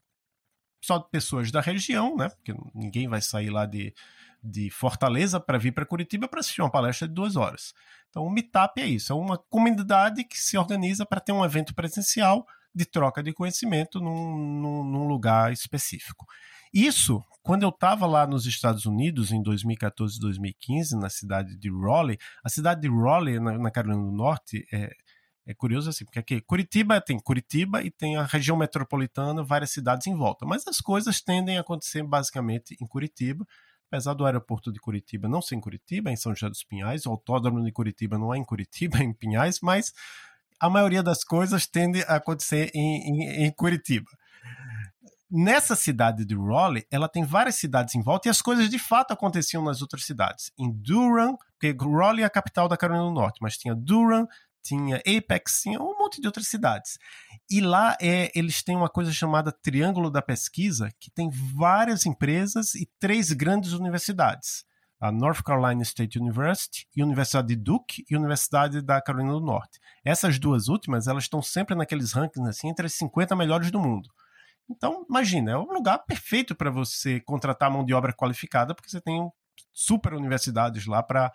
só 0.83 0.99
de 0.99 1.09
pessoas 1.11 1.51
da 1.51 1.61
região, 1.61 2.17
né? 2.17 2.29
Porque 2.31 2.55
ninguém 2.75 3.09
vai 3.09 3.21
sair 3.21 3.51
lá 3.51 3.67
de, 3.67 3.95
de 4.43 4.71
Fortaleza 4.71 5.41
para 5.41 5.59
vir 5.59 5.73
para 5.73 5.87
Curitiba 5.87 6.29
para 6.29 6.41
assistir 6.41 6.63
uma 6.63 6.71
palestra 6.71 7.09
de 7.09 7.15
duas 7.15 7.37
horas. 7.37 7.75
Então, 8.09 8.25
o 8.25 8.31
Meetup 8.31 8.81
é 8.81 8.87
isso: 8.87 9.13
é 9.13 9.17
uma 9.17 9.39
comunidade 9.39 10.25
que 10.25 10.39
se 10.39 10.57
organiza 10.57 11.05
para 11.05 11.21
ter 11.21 11.33
um 11.33 11.45
evento 11.45 11.75
presencial 11.75 12.47
de 12.75 12.85
troca 12.85 13.23
de 13.23 13.33
conhecimento 13.33 14.01
num, 14.01 14.37
num, 14.37 14.85
num 14.85 15.09
lugar 15.09 15.53
específico. 15.53 16.27
Isso, 16.73 17.23
quando 17.43 17.63
eu 17.63 17.71
estava 17.71 18.07
lá 18.07 18.27
nos 18.27 18.47
Estados 18.47 18.85
Unidos 18.85 19.33
em 19.33 19.43
2014 19.43 20.21
2015, 20.21 20.97
na 20.97 21.09
cidade 21.09 21.57
de 21.57 21.71
Raleigh, 21.71 22.19
a 22.45 22.49
cidade 22.49 22.83
de 22.83 22.89
Raleigh, 22.89 23.41
na, 23.41 23.59
na 23.59 23.71
Carolina 23.71 24.03
do 24.03 24.13
Norte, 24.13 24.67
é, 24.73 24.95
é 25.47 25.55
curioso 25.55 25.89
assim, 25.89 26.05
porque 26.05 26.19
aqui 26.19 26.41
Curitiba 26.43 27.01
tem 27.01 27.19
Curitiba 27.19 27.83
e 27.83 27.91
tem 27.91 28.17
a 28.17 28.25
região 28.25 28.57
metropolitana, 28.57 29.43
várias 29.43 29.71
cidades 29.71 30.07
em 30.07 30.15
volta, 30.15 30.45
mas 30.45 30.67
as 30.67 30.79
coisas 30.79 31.23
tendem 31.23 31.57
a 31.57 31.63
acontecer 31.63 32.03
basicamente 32.03 32.77
em 32.81 32.87
Curitiba 32.87 33.47
apesar 33.89 34.15
do 34.15 34.25
aeroporto 34.25 34.71
de 34.71 34.79
Curitiba 34.79 35.29
não 35.29 35.43
ser 35.43 35.57
em 35.57 35.61
Curitiba, 35.61 36.11
é 36.11 36.13
em 36.13 36.17
São 36.17 36.35
José 36.35 36.49
dos 36.49 36.63
Pinhais, 36.63 37.07
o 37.07 37.11
autódromo 37.11 37.65
de 37.65 37.73
Curitiba 37.73 38.19
não 38.19 38.33
é 38.33 38.39
em 38.39 38.45
Curitiba, 38.45 38.99
é 38.99 39.03
em 39.03 39.13
Pinhais, 39.13 39.61
mas 39.61 39.93
a 40.61 40.69
maioria 40.69 41.03
das 41.03 41.25
coisas 41.25 41.67
tende 41.67 42.03
a 42.03 42.17
acontecer 42.17 42.71
em, 42.75 43.09
em, 43.09 43.47
em 43.47 43.51
Curitiba. 43.51 44.11
Nessa 45.31 45.77
cidade 45.77 46.25
de 46.25 46.35
Raleigh, 46.35 46.87
ela 46.91 47.09
tem 47.09 47.23
várias 47.23 47.57
cidades 47.57 47.95
em 47.95 48.03
volta 48.03 48.29
e 48.29 48.31
as 48.31 48.41
coisas 48.41 48.69
de 48.71 48.79
fato 48.79 49.13
aconteciam 49.13 49.63
nas 49.63 49.83
outras 49.83 50.05
cidades. 50.05 50.51
Em 50.59 50.71
Durham, 50.71 51.37
porque 51.53 51.77
Raleigh 51.79 52.23
é 52.23 52.27
a 52.27 52.31
capital 52.31 52.67
da 52.67 52.79
Carolina 52.79 53.05
do 53.05 53.13
Norte, 53.13 53.39
mas 53.43 53.59
tinha 53.59 53.75
Durham, 53.75 54.27
tinha 54.69 54.97
Apex, 54.97 55.63
tinha 55.63 55.81
um 55.81 55.97
monte 55.99 56.21
de 56.21 56.27
outras 56.27 56.47
cidades. 56.47 56.99
E 57.51 57.61
lá 57.61 57.97
é, 58.01 58.31
eles 58.35 58.63
têm 58.63 58.77
uma 58.77 58.89
coisa 58.89 59.13
chamada 59.13 59.51
Triângulo 59.51 60.11
da 60.11 60.21
Pesquisa, 60.21 60.91
que 61.01 61.11
tem 61.11 61.31
várias 61.31 62.05
empresas 62.05 62.75
e 62.75 62.89
três 62.99 63.33
grandes 63.33 63.73
universidades. 63.73 64.65
A 65.01 65.11
North 65.13 65.43
Carolina 65.43 65.83
State 65.83 66.19
University, 66.19 66.87
a 67.01 67.05
Universidade 67.05 67.49
de 67.49 67.57
Duke 67.57 68.05
e 68.11 68.15
a 68.15 68.19
Universidade 68.19 68.83
da 68.83 69.01
Carolina 69.01 69.33
do 69.33 69.41
Norte. 69.41 69.79
Essas 70.05 70.39
duas 70.39 70.69
últimas, 70.69 71.07
elas 71.07 71.25
estão 71.25 71.41
sempre 71.41 71.75
naqueles 71.75 72.13
rankings 72.13 72.49
assim, 72.49 72.69
entre 72.69 72.87
as 72.87 72.95
50 72.95 73.35
melhores 73.37 73.71
do 73.71 73.79
mundo. 73.79 74.11
Então, 74.69 75.07
imagina, 75.09 75.53
é 75.53 75.57
um 75.57 75.73
lugar 75.73 75.99
perfeito 76.01 76.55
para 76.55 76.71
você 76.71 77.21
contratar 77.21 77.71
mão 77.71 77.85
de 77.85 77.95
obra 77.95 78.13
qualificada, 78.13 78.75
porque 78.75 78.91
você 78.91 79.01
tem 79.01 79.31
super 79.73 80.13
universidades 80.13 80.85
lá 80.87 81.03
para 81.03 81.33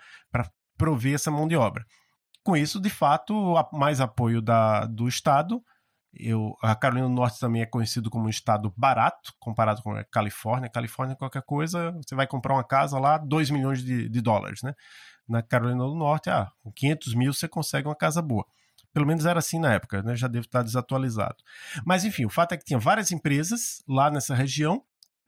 prover 0.78 1.16
essa 1.16 1.32
mão 1.32 1.48
de 1.48 1.56
obra. 1.56 1.86
Com 2.44 2.58
isso, 2.58 2.80
de 2.80 2.90
fato, 2.90 3.56
mais 3.72 4.02
apoio 4.02 4.42
da, 4.42 4.86
do 4.86 5.08
Estado 5.08 5.64
Eu, 6.14 6.56
a 6.62 6.76
Carolina 6.76 7.08
do 7.08 7.14
Norte 7.14 7.40
também 7.40 7.62
é 7.62 7.66
conhecido 7.66 8.10
como 8.10 8.26
um 8.26 8.30
estado 8.30 8.74
barato, 8.76 9.34
comparado 9.40 9.82
com 9.82 9.92
a 9.96 10.04
Califórnia. 10.04 10.70
Califórnia, 10.70 11.16
qualquer 11.16 11.44
coisa, 11.44 11.92
você 11.92 12.16
vai 12.16 12.28
comprar 12.28 12.54
uma 12.54 12.64
casa 12.64 13.00
lá, 13.00 13.18
2 13.18 13.50
milhões 13.50 13.84
de, 13.84 14.10
de 14.10 14.22
dólares, 14.22 14.62
né? 14.62 14.74
Na 15.28 15.42
Carolina 15.42 15.84
do 15.84 15.96
Norte, 15.96 16.30
ah, 16.30 16.52
com 16.62 16.72
500 16.72 17.16
mil 17.16 17.34
você 17.34 17.48
consegue 17.48 17.88
uma 17.88 17.96
casa 17.96 18.22
boa. 18.22 18.46
Pelo 18.94 19.08
menos 19.08 19.26
era 19.26 19.40
assim 19.40 19.58
na 19.58 19.74
época, 19.74 20.04
né? 20.04 20.16
Já 20.16 20.28
deve 20.28 20.46
estar 20.46 20.62
desatualizado. 20.62 21.38
Mas 21.86 22.04
enfim, 22.06 22.26
o 22.26 22.30
fato 22.30 22.54
é 22.54 22.58
que 22.58 22.66
tinha 22.66 22.78
várias 22.78 23.12
empresas 23.12 23.84
lá 23.88 24.12
nessa 24.12 24.36
região, 24.36 24.84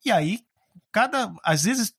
e 0.06 0.12
aí, 0.12 0.40
cada. 0.92 1.34
Às 1.44 1.64
vezes, 1.64 1.96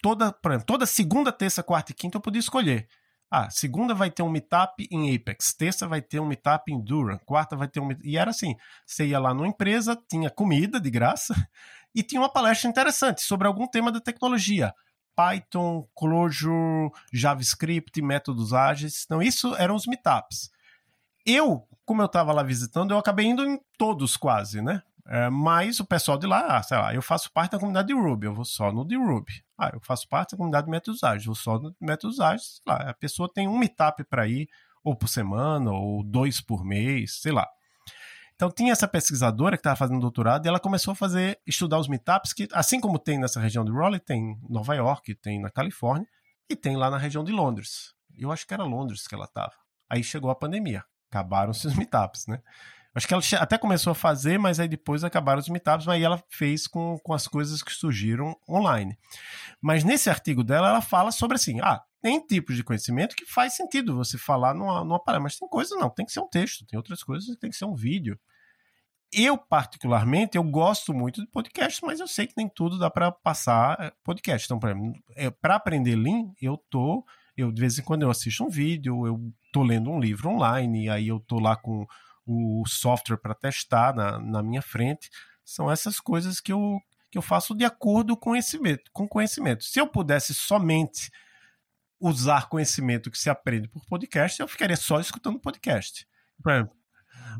toda, 0.00 0.32
por 0.32 0.52
exemplo, 0.52 0.66
toda 0.66 0.86
segunda, 0.86 1.30
terça, 1.30 1.62
quarta 1.62 1.92
e 1.92 1.94
quinta 1.94 2.16
eu 2.16 2.22
podia 2.22 2.40
escolher. 2.40 2.88
Ah, 3.36 3.50
segunda 3.50 3.96
vai 3.96 4.12
ter 4.12 4.22
um 4.22 4.30
meetup 4.30 4.86
em 4.92 5.12
Apex, 5.12 5.52
terça 5.54 5.88
vai 5.88 6.00
ter 6.00 6.20
um 6.20 6.24
meetup 6.24 6.72
em 6.72 6.80
Durham, 6.80 7.18
quarta 7.26 7.56
vai 7.56 7.66
ter 7.66 7.80
um. 7.80 7.88
E 8.04 8.16
era 8.16 8.30
assim: 8.30 8.54
você 8.86 9.06
ia 9.06 9.18
lá 9.18 9.34
numa 9.34 9.48
empresa, 9.48 10.00
tinha 10.08 10.30
comida 10.30 10.78
de 10.78 10.88
graça 10.88 11.34
e 11.92 12.00
tinha 12.00 12.20
uma 12.20 12.28
palestra 12.28 12.70
interessante 12.70 13.22
sobre 13.22 13.48
algum 13.48 13.66
tema 13.66 13.90
da 13.90 14.00
tecnologia. 14.00 14.72
Python, 15.16 15.84
Clojure, 15.96 16.92
JavaScript, 17.12 18.00
métodos 18.00 18.52
ágeis. 18.52 19.02
Então, 19.04 19.20
isso 19.20 19.52
eram 19.56 19.74
os 19.74 19.88
meetups. 19.88 20.48
Eu, 21.26 21.66
como 21.84 22.02
eu 22.02 22.06
estava 22.06 22.32
lá 22.32 22.44
visitando, 22.44 22.92
eu 22.92 22.98
acabei 22.98 23.26
indo 23.26 23.44
em 23.44 23.58
todos 23.76 24.16
quase, 24.16 24.62
né? 24.62 24.80
É, 25.06 25.28
mas 25.28 25.80
o 25.80 25.84
pessoal 25.84 26.16
de 26.16 26.26
lá, 26.26 26.56
ah, 26.56 26.62
sei 26.62 26.78
lá, 26.78 26.94
eu 26.94 27.02
faço 27.02 27.30
parte 27.30 27.52
da 27.52 27.58
comunidade 27.58 27.88
de 27.88 27.94
Ruby, 27.94 28.26
eu 28.26 28.34
vou 28.34 28.44
só 28.44 28.72
no 28.72 28.86
de 28.86 28.96
Ruby. 28.96 29.44
Ah, 29.58 29.70
eu 29.74 29.80
faço 29.80 30.08
parte 30.08 30.30
da 30.30 30.36
comunidade 30.38 30.66
de 30.66 30.70
métodos 30.70 31.04
ágeis, 31.04 31.26
vou 31.26 31.34
só 31.34 31.58
no 31.58 31.74
métodos 31.80 32.20
ágeis. 32.20 32.60
Sei 32.62 32.72
lá, 32.72 32.90
a 32.90 32.94
pessoa 32.94 33.30
tem 33.32 33.46
um 33.46 33.58
meetup 33.58 34.02
para 34.04 34.26
ir, 34.26 34.48
ou 34.82 34.96
por 34.96 35.08
semana, 35.08 35.72
ou 35.72 36.02
dois 36.02 36.40
por 36.40 36.64
mês, 36.64 37.20
sei 37.20 37.32
lá. 37.32 37.46
Então 38.34 38.50
tinha 38.50 38.72
essa 38.72 38.88
pesquisadora 38.88 39.56
que 39.56 39.60
estava 39.60 39.76
fazendo 39.76 40.00
doutorado 40.00 40.44
e 40.44 40.48
ela 40.48 40.58
começou 40.58 40.92
a 40.92 40.94
fazer 40.94 41.38
estudar 41.46 41.78
os 41.78 41.86
meetups 41.86 42.32
que, 42.32 42.48
assim 42.52 42.80
como 42.80 42.98
tem 42.98 43.18
nessa 43.18 43.40
região 43.40 43.64
de 43.64 43.70
Raleigh, 43.70 44.00
tem 44.00 44.32
em 44.32 44.38
Nova 44.48 44.74
York, 44.74 45.14
tem 45.16 45.40
na 45.40 45.50
Califórnia 45.50 46.08
e 46.48 46.56
tem 46.56 46.76
lá 46.76 46.90
na 46.90 46.98
região 46.98 47.22
de 47.22 47.30
Londres. 47.30 47.94
Eu 48.16 48.32
acho 48.32 48.46
que 48.46 48.52
era 48.54 48.64
Londres 48.64 49.06
que 49.06 49.14
ela 49.14 49.24
estava. 49.24 49.52
Aí 49.88 50.02
chegou 50.02 50.30
a 50.30 50.34
pandemia, 50.34 50.84
acabaram-se 51.10 51.66
os 51.66 51.76
meetups, 51.76 52.26
né? 52.26 52.42
Acho 52.94 53.08
que 53.08 53.14
ela 53.14 53.22
até 53.40 53.58
começou 53.58 53.90
a 53.90 53.94
fazer, 53.94 54.38
mas 54.38 54.60
aí 54.60 54.68
depois 54.68 55.02
acabaram 55.02 55.40
os 55.40 55.48
meetups, 55.48 55.84
mas 55.86 55.96
aí 55.96 56.04
ela 56.04 56.22
fez 56.30 56.68
com, 56.68 56.96
com 57.02 57.12
as 57.12 57.26
coisas 57.26 57.60
que 57.60 57.72
surgiram 57.72 58.36
online. 58.48 58.96
Mas 59.60 59.82
nesse 59.82 60.08
artigo 60.08 60.44
dela, 60.44 60.68
ela 60.68 60.80
fala 60.80 61.10
sobre 61.10 61.34
assim: 61.34 61.60
ah, 61.60 61.82
tem 62.00 62.24
tipos 62.24 62.54
de 62.54 62.62
conhecimento 62.62 63.16
que 63.16 63.26
faz 63.26 63.56
sentido 63.56 63.96
você 63.96 64.16
falar 64.16 64.54
numa, 64.54 64.84
numa 64.84 65.02
parada, 65.02 65.24
mas 65.24 65.36
tem 65.36 65.48
coisas 65.48 65.76
não, 65.78 65.90
tem 65.90 66.06
que 66.06 66.12
ser 66.12 66.20
um 66.20 66.28
texto, 66.28 66.64
tem 66.66 66.76
outras 66.76 67.02
coisas 67.02 67.28
que 67.34 67.40
tem 67.40 67.50
que 67.50 67.56
ser 67.56 67.64
um 67.64 67.74
vídeo. 67.74 68.16
Eu, 69.12 69.38
particularmente, 69.38 70.36
eu 70.36 70.44
gosto 70.44 70.92
muito 70.92 71.20
de 71.20 71.30
podcast, 71.30 71.84
mas 71.84 72.00
eu 72.00 72.06
sei 72.06 72.26
que 72.26 72.34
nem 72.36 72.48
tudo 72.48 72.78
dá 72.78 72.90
para 72.90 73.10
passar 73.12 73.76
eh, 73.80 73.92
podcast. 74.04 74.44
Então, 74.44 74.58
para 74.58 74.74
é, 75.16 75.54
aprender 75.54 75.94
Lean, 75.96 76.32
eu 76.42 76.56
tô. 76.68 77.04
Eu, 77.36 77.50
de 77.50 77.60
vez 77.60 77.78
em 77.78 77.82
quando 77.82 78.02
eu 78.02 78.10
assisto 78.10 78.44
um 78.44 78.48
vídeo, 78.48 79.06
eu 79.06 79.32
tô 79.52 79.62
lendo 79.62 79.90
um 79.90 80.00
livro 80.00 80.30
online, 80.30 80.88
aí 80.88 81.08
eu 81.08 81.20
tô 81.20 81.38
lá 81.38 81.56
com 81.56 81.86
o 82.26 82.64
software 82.66 83.18
para 83.18 83.34
testar 83.34 83.94
na, 83.94 84.18
na 84.18 84.42
minha 84.42 84.62
frente. 84.62 85.10
São 85.44 85.70
essas 85.70 86.00
coisas 86.00 86.40
que 86.40 86.52
eu, 86.52 86.78
que 87.10 87.18
eu 87.18 87.22
faço 87.22 87.54
de 87.54 87.64
acordo 87.64 88.16
com 88.16 88.30
conhecimento, 88.30 88.90
com 88.92 89.06
conhecimento. 89.06 89.64
Se 89.64 89.78
eu 89.78 89.86
pudesse 89.86 90.34
somente 90.34 91.10
usar 92.00 92.48
conhecimento 92.48 93.10
que 93.10 93.18
se 93.18 93.30
aprende 93.30 93.68
por 93.68 93.84
podcast, 93.86 94.40
eu 94.40 94.48
ficaria 94.48 94.76
só 94.76 95.00
escutando 95.00 95.38
podcast. 95.38 96.06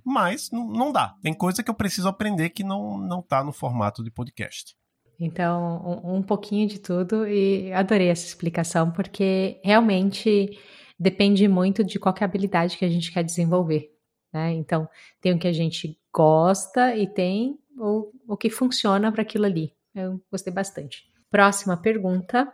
Mas 0.04 0.50
não 0.50 0.92
dá. 0.92 1.14
Tem 1.22 1.34
coisa 1.34 1.62
que 1.62 1.70
eu 1.70 1.74
preciso 1.74 2.08
aprender 2.08 2.50
que 2.50 2.64
não 2.64 2.98
não 2.98 3.20
está 3.20 3.44
no 3.44 3.52
formato 3.52 4.02
de 4.02 4.10
podcast. 4.10 4.76
Então, 5.18 6.02
um, 6.04 6.16
um 6.16 6.22
pouquinho 6.22 6.66
de 6.66 6.80
tudo 6.80 7.26
e 7.26 7.72
adorei 7.72 8.08
essa 8.08 8.26
explicação 8.26 8.90
porque 8.90 9.60
realmente 9.62 10.58
depende 10.98 11.46
muito 11.46 11.84
de 11.84 11.98
qual 11.98 12.14
é 12.20 12.24
habilidade 12.24 12.76
que 12.76 12.84
a 12.84 12.88
gente 12.88 13.12
quer 13.12 13.22
desenvolver. 13.22 13.93
Né? 14.34 14.52
Então, 14.54 14.88
tem 15.20 15.32
o 15.32 15.38
que 15.38 15.46
a 15.46 15.52
gente 15.52 15.96
gosta 16.12 16.96
e 16.96 17.06
tem 17.06 17.56
o, 17.78 18.10
o 18.26 18.36
que 18.36 18.50
funciona 18.50 19.12
para 19.12 19.22
aquilo 19.22 19.44
ali. 19.44 19.72
Eu 19.94 20.20
gostei 20.28 20.52
bastante. 20.52 21.08
Próxima 21.30 21.76
pergunta. 21.76 22.52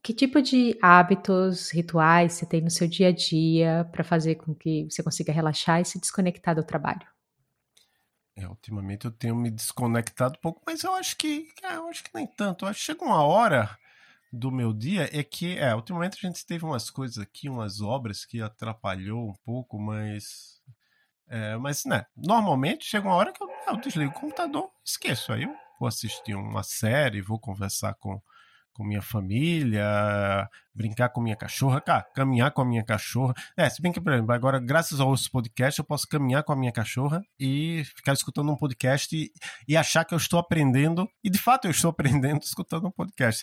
Que 0.00 0.14
tipo 0.14 0.40
de 0.40 0.78
hábitos, 0.80 1.70
rituais 1.72 2.34
você 2.34 2.46
tem 2.46 2.60
no 2.60 2.70
seu 2.70 2.86
dia 2.86 3.08
a 3.08 3.12
dia 3.12 3.88
para 3.90 4.04
fazer 4.04 4.36
com 4.36 4.54
que 4.54 4.84
você 4.84 5.02
consiga 5.02 5.32
relaxar 5.32 5.80
e 5.80 5.84
se 5.84 5.98
desconectar 5.98 6.54
do 6.54 6.62
trabalho? 6.62 7.04
É, 8.36 8.46
ultimamente 8.46 9.06
eu 9.06 9.10
tenho 9.10 9.34
me 9.34 9.50
desconectado 9.50 10.36
um 10.38 10.40
pouco, 10.40 10.62
mas 10.64 10.84
eu 10.84 10.94
acho 10.94 11.16
que 11.16 11.48
é, 11.60 11.74
eu 11.74 11.88
acho 11.88 12.04
que 12.04 12.10
nem 12.14 12.26
tanto. 12.26 12.64
Eu 12.64 12.68
acho 12.68 12.78
que 12.78 12.86
chega 12.86 13.04
uma 13.04 13.24
hora 13.24 13.76
do 14.32 14.52
meu 14.52 14.72
dia 14.72 15.08
é 15.12 15.24
que, 15.24 15.58
é, 15.58 15.74
ultimamente 15.74 16.18
a 16.24 16.28
gente 16.28 16.46
teve 16.46 16.64
umas 16.64 16.88
coisas 16.88 17.18
aqui, 17.18 17.48
umas 17.48 17.80
obras 17.80 18.24
que 18.24 18.40
atrapalhou 18.40 19.30
um 19.30 19.34
pouco, 19.44 19.76
mas 19.76 20.55
é, 21.28 21.56
mas, 21.56 21.84
né, 21.84 22.06
normalmente 22.16 22.84
chega 22.84 23.06
uma 23.06 23.16
hora 23.16 23.32
que 23.32 23.42
eu, 23.42 23.48
eu 23.68 23.76
desligo 23.76 24.10
o 24.10 24.14
computador, 24.14 24.70
esqueço. 24.84 25.32
Aí 25.32 25.42
eu 25.42 25.54
vou 25.78 25.88
assistir 25.88 26.34
uma 26.34 26.62
série, 26.62 27.20
vou 27.20 27.38
conversar 27.38 27.94
com, 27.94 28.20
com 28.72 28.84
minha 28.84 29.02
família, 29.02 30.48
brincar 30.72 31.08
com 31.08 31.20
minha 31.20 31.34
cachorra, 31.34 31.80
cara, 31.80 32.06
caminhar 32.14 32.52
com 32.52 32.62
a 32.62 32.64
minha 32.64 32.84
cachorra. 32.84 33.34
É, 33.56 33.68
se 33.68 33.82
bem 33.82 33.92
que, 33.92 34.00
por 34.00 34.12
exemplo, 34.12 34.32
agora, 34.32 34.60
graças 34.60 35.00
aos 35.00 35.28
podcasts, 35.28 35.78
eu 35.78 35.84
posso 35.84 36.06
caminhar 36.06 36.44
com 36.44 36.52
a 36.52 36.56
minha 36.56 36.72
cachorra 36.72 37.22
e 37.40 37.82
ficar 37.96 38.12
escutando 38.12 38.52
um 38.52 38.56
podcast 38.56 39.16
e, 39.16 39.32
e 39.66 39.76
achar 39.76 40.04
que 40.04 40.14
eu 40.14 40.18
estou 40.18 40.38
aprendendo, 40.38 41.08
e 41.24 41.30
de 41.30 41.38
fato 41.38 41.66
eu 41.66 41.72
estou 41.72 41.90
aprendendo 41.90 42.42
escutando 42.42 42.86
um 42.86 42.92
podcast. 42.92 43.42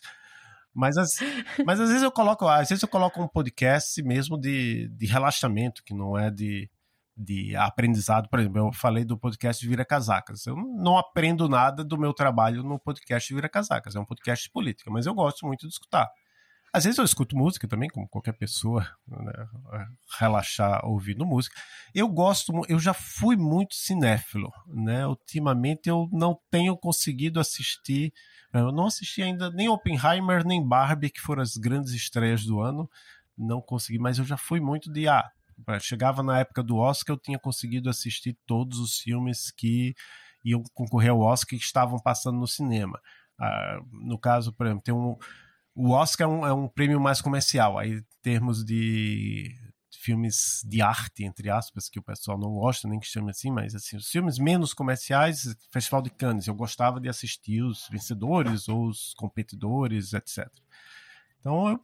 Mas, 0.73 0.97
as, 0.97 1.09
mas 1.65 1.79
às 1.79 1.89
vezes 1.89 2.01
eu 2.01 2.11
coloco, 2.11 2.47
às 2.47 2.69
vezes 2.69 2.81
eu 2.81 2.89
coloco 2.89 3.21
um 3.21 3.27
podcast 3.27 4.01
mesmo 4.01 4.39
de, 4.39 4.87
de 4.89 5.05
relaxamento, 5.05 5.83
que 5.83 5.93
não 5.93 6.17
é 6.17 6.31
de, 6.31 6.67
de 7.15 7.55
aprendizado. 7.55 8.29
Por 8.29 8.39
exemplo, 8.39 8.59
eu 8.59 8.73
falei 8.73 9.05
do 9.05 9.17
podcast 9.17 9.65
Vira 9.67 9.85
Casacas. 9.85 10.45
Eu 10.45 10.55
não 10.55 10.97
aprendo 10.97 11.47
nada 11.47 11.83
do 11.83 11.97
meu 11.97 12.13
trabalho 12.13 12.63
no 12.63 12.79
podcast 12.79 13.33
Vira 13.33 13.49
Casacas. 13.49 13.95
É 13.95 13.99
um 13.99 14.05
podcast 14.05 14.45
de 14.45 14.51
política, 14.51 14.89
mas 14.91 15.05
eu 15.05 15.13
gosto 15.13 15.45
muito 15.45 15.67
de 15.67 15.73
escutar. 15.73 16.09
Às 16.75 16.85
vezes 16.85 16.97
eu 16.97 17.05
escuto 17.05 17.37
música 17.37 17.67
também, 17.67 17.87
como 17.87 18.09
qualquer 18.09 18.33
pessoa, 18.33 18.89
né? 19.07 19.47
relaxar 20.19 20.83
ouvindo 20.83 21.23
música. 21.23 21.55
Eu 21.93 22.07
gosto, 22.07 22.51
eu 22.67 22.79
já 22.79 22.95
fui 22.95 23.37
muito 23.37 23.75
cinéfilo, 23.75 24.51
né? 24.65 25.05
Ultimamente 25.05 25.87
eu 25.87 26.09
não 26.11 26.35
tenho 26.49 26.75
conseguido 26.75 27.39
assistir, 27.39 28.11
eu 28.51 28.71
não 28.71 28.87
assisti 28.87 29.21
ainda 29.21 29.51
nem 29.51 29.69
Oppenheimer 29.69 30.43
nem 30.43 30.67
Barbie, 30.67 31.11
que 31.11 31.21
foram 31.21 31.43
as 31.43 31.57
grandes 31.57 31.93
estreias 31.93 32.43
do 32.43 32.59
ano, 32.59 32.89
não 33.37 33.61
consegui, 33.61 33.99
mas 33.99 34.17
eu 34.17 34.25
já 34.25 34.35
fui 34.35 34.59
muito 34.59 34.91
de 34.91 35.07
ah, 35.07 35.29
Chegava 35.79 36.23
na 36.23 36.39
época 36.39 36.63
do 36.63 36.77
Oscar, 36.77 37.15
eu 37.15 37.19
tinha 37.19 37.39
conseguido 37.39 37.89
assistir 37.89 38.37
todos 38.45 38.79
os 38.79 38.97
filmes 38.97 39.51
que 39.51 39.93
iam 40.43 40.61
concorrer 40.73 41.11
ao 41.11 41.19
Oscar 41.19 41.57
que 41.57 41.65
estavam 41.65 41.99
passando 41.99 42.37
no 42.37 42.47
cinema. 42.47 42.99
Ah, 43.39 43.79
no 43.91 44.17
caso, 44.19 44.53
por 44.53 44.65
exemplo, 44.65 44.83
tem 44.83 44.93
um, 44.93 45.17
o 45.75 45.91
Oscar 45.91 46.27
é 46.27 46.31
um, 46.31 46.47
é 46.47 46.53
um 46.53 46.67
prêmio 46.67 46.99
mais 46.99 47.21
comercial. 47.21 47.77
Aí, 47.77 47.93
em 47.93 48.05
termos 48.21 48.63
de 48.63 49.55
filmes 50.03 50.61
de 50.65 50.81
arte, 50.81 51.23
entre 51.23 51.49
aspas, 51.49 51.87
que 51.87 51.97
o 51.97 52.03
pessoal 52.03 52.37
não 52.37 52.51
gosta, 52.51 52.87
nem 52.87 52.99
que 52.99 53.07
chame 53.07 53.31
assim, 53.31 53.49
mas 53.49 53.73
assim, 53.73 53.95
os 53.95 54.09
filmes 54.09 54.37
menos 54.37 54.73
comerciais, 54.73 55.55
Festival 55.71 56.01
de 56.01 56.09
Cannes, 56.09 56.47
eu 56.47 56.53
gostava 56.53 56.99
de 56.99 57.07
assistir 57.07 57.61
os 57.63 57.87
vencedores 57.89 58.67
ou 58.67 58.87
os 58.87 59.13
competidores, 59.13 60.13
etc. 60.13 60.47
Então, 61.39 61.69
eu, 61.69 61.79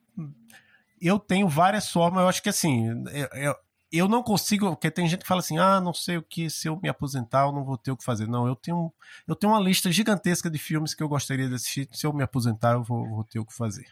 eu 1.00 1.20
tenho 1.20 1.48
várias 1.48 1.90
formas, 1.90 2.22
eu 2.22 2.28
acho 2.28 2.44
que 2.44 2.50
assim, 2.50 2.90
eu, 2.90 3.28
eu, 3.34 3.56
eu, 3.92 4.08
não 4.08 4.24
consigo, 4.24 4.70
porque 4.70 4.92
tem 4.92 5.08
gente 5.08 5.22
que 5.22 5.28
fala 5.28 5.40
assim, 5.40 5.58
ah, 5.58 5.80
não 5.80 5.94
sei 5.94 6.18
o 6.18 6.22
que, 6.22 6.50
se 6.50 6.68
eu 6.68 6.80
me 6.82 6.90
aposentar 6.90 7.46
eu 7.46 7.52
não 7.52 7.64
vou 7.64 7.78
ter 7.78 7.92
o 7.92 7.98
que 7.98 8.04
fazer. 8.04 8.28
Não, 8.28 8.48
eu 8.48 8.56
tenho, 8.56 8.92
eu 9.28 9.36
tenho 9.36 9.54
uma 9.54 9.60
lista 9.60 9.92
gigantesca 9.92 10.50
de 10.50 10.58
filmes 10.58 10.94
que 10.94 11.04
eu 11.04 11.10
gostaria 11.10 11.48
de 11.48 11.56
assistir, 11.56 11.88
se 11.92 12.06
eu 12.06 12.14
me 12.14 12.24
aposentar 12.24 12.74
eu 12.74 12.84
vou, 12.84 13.08
vou 13.08 13.24
ter 13.24 13.40
o 13.40 13.46
que 13.46 13.56
fazer. 13.56 13.88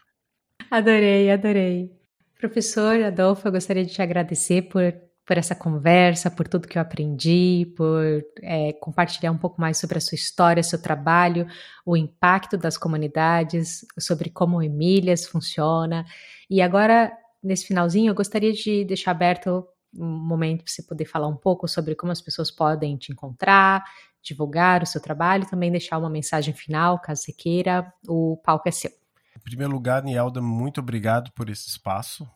Adorei, 0.70 1.30
adorei. 1.30 1.92
Professor 2.38 3.02
Adolfo, 3.02 3.48
eu 3.48 3.52
gostaria 3.52 3.84
de 3.84 3.92
te 3.92 4.02
agradecer 4.02 4.62
por 4.62 4.94
por 5.28 5.36
essa 5.36 5.54
conversa, 5.54 6.30
por 6.30 6.48
tudo 6.48 6.66
que 6.66 6.78
eu 6.78 6.82
aprendi, 6.82 7.70
por 7.76 8.02
é, 8.40 8.72
compartilhar 8.72 9.30
um 9.30 9.36
pouco 9.36 9.60
mais 9.60 9.76
sobre 9.76 9.98
a 9.98 10.00
sua 10.00 10.16
história, 10.16 10.62
seu 10.62 10.80
trabalho, 10.80 11.46
o 11.84 11.98
impacto 11.98 12.56
das 12.56 12.78
comunidades, 12.78 13.84
sobre 13.98 14.30
como 14.30 14.56
o 14.56 14.62
Emílias 14.62 15.26
funciona. 15.26 16.06
E 16.48 16.62
agora, 16.62 17.12
nesse 17.42 17.66
finalzinho, 17.66 18.10
eu 18.10 18.14
gostaria 18.14 18.54
de 18.54 18.86
deixar 18.86 19.10
aberto 19.10 19.68
momento 20.04 20.64
para 20.64 20.72
você 20.72 20.82
poder 20.82 21.04
falar 21.04 21.28
um 21.28 21.36
pouco 21.36 21.66
sobre 21.66 21.94
como 21.94 22.12
as 22.12 22.20
pessoas 22.20 22.50
podem 22.50 22.96
te 22.96 23.12
encontrar, 23.12 23.84
divulgar 24.22 24.82
o 24.82 24.86
seu 24.86 25.00
trabalho, 25.00 25.48
também 25.48 25.70
deixar 25.70 25.98
uma 25.98 26.10
mensagem 26.10 26.54
final, 26.54 26.98
caso 26.98 27.22
você 27.22 27.32
queira. 27.32 27.92
O 28.06 28.36
palco 28.44 28.68
é 28.68 28.72
seu. 28.72 28.90
Em 29.36 29.40
primeiro 29.40 29.72
lugar, 29.72 30.02
Nielda, 30.02 30.40
muito 30.40 30.80
obrigado 30.80 31.32
por 31.32 31.48
esse 31.48 31.68
espaço 31.68 32.28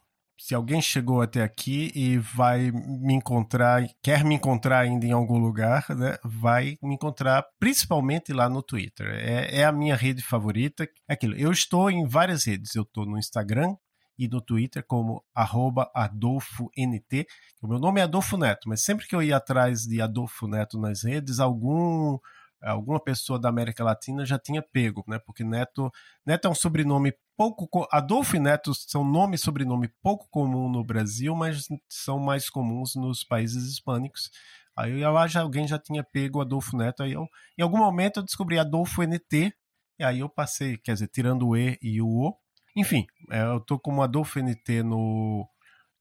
se 0.42 0.56
alguém 0.56 0.82
chegou 0.82 1.22
até 1.22 1.40
aqui 1.40 1.92
e 1.94 2.18
vai 2.18 2.72
me 2.72 3.14
encontrar, 3.14 3.86
quer 4.02 4.24
me 4.24 4.34
encontrar 4.34 4.80
ainda 4.80 5.06
em 5.06 5.12
algum 5.12 5.38
lugar, 5.38 5.86
né, 5.90 6.16
vai 6.24 6.76
me 6.82 6.96
encontrar 6.96 7.44
principalmente 7.60 8.32
lá 8.32 8.48
no 8.48 8.60
Twitter. 8.60 9.06
É, 9.06 9.60
é 9.60 9.64
a 9.64 9.70
minha 9.70 9.94
rede 9.94 10.20
favorita. 10.20 10.82
É 11.08 11.12
aquilo. 11.12 11.36
Eu 11.36 11.52
estou 11.52 11.88
em 11.88 12.04
várias 12.08 12.44
redes. 12.44 12.74
Eu 12.74 12.82
estou 12.82 13.06
no 13.06 13.16
Instagram, 13.18 13.76
e 14.18 14.28
no 14.28 14.40
Twitter 14.40 14.84
como 14.86 15.24
AdolfoNT. 15.34 17.26
O 17.60 17.66
meu 17.66 17.78
nome 17.78 18.00
é 18.00 18.04
Adolfo 18.04 18.36
Neto, 18.36 18.68
mas 18.68 18.82
sempre 18.82 19.06
que 19.06 19.14
eu 19.14 19.22
ia 19.22 19.36
atrás 19.36 19.82
de 19.82 20.00
Adolfo 20.00 20.46
Neto 20.46 20.78
nas 20.78 21.02
redes, 21.02 21.40
algum 21.40 22.18
alguma 22.62 23.00
pessoa 23.00 23.40
da 23.40 23.48
América 23.48 23.82
Latina 23.82 24.24
já 24.24 24.38
tinha 24.38 24.62
pego, 24.62 25.04
né? 25.08 25.18
Porque 25.18 25.42
Neto, 25.42 25.90
Neto 26.24 26.46
é 26.46 26.50
um 26.50 26.54
sobrenome 26.54 27.12
pouco 27.36 27.68
Adolfo 27.90 28.36
e 28.36 28.38
Neto 28.38 28.72
são 28.74 29.04
nome 29.04 29.34
e 29.34 29.38
sobrenome 29.38 29.88
pouco 30.02 30.28
comum 30.30 30.68
no 30.68 30.84
Brasil, 30.84 31.34
mas 31.34 31.66
são 31.88 32.18
mais 32.20 32.48
comuns 32.48 32.94
nos 32.94 33.24
países 33.24 33.64
hispânicos. 33.64 34.30
Aí 34.76 35.00
eu 35.00 35.16
acho 35.18 35.38
alguém 35.38 35.66
já 35.66 35.78
tinha 35.78 36.04
pego 36.04 36.40
Adolfo 36.40 36.76
Neto, 36.76 37.02
aí 37.02 37.12
eu, 37.12 37.26
em 37.58 37.62
algum 37.62 37.78
momento 37.78 38.18
eu 38.18 38.22
descobri 38.22 38.58
Adolfo 38.58 39.02
NT, 39.02 39.52
e 39.98 40.04
aí 40.04 40.20
eu 40.20 40.28
passei, 40.28 40.78
quer 40.78 40.94
dizer, 40.94 41.08
tirando 41.08 41.48
o 41.48 41.56
E 41.56 41.78
e 41.82 42.00
o 42.00 42.08
O. 42.08 42.41
Enfim, 42.76 43.06
é, 43.30 43.42
eu 43.42 43.60
tô 43.60 43.78
como 43.78 44.02
Adolfo 44.02 44.40
NT 44.40 44.82
no, 44.82 45.48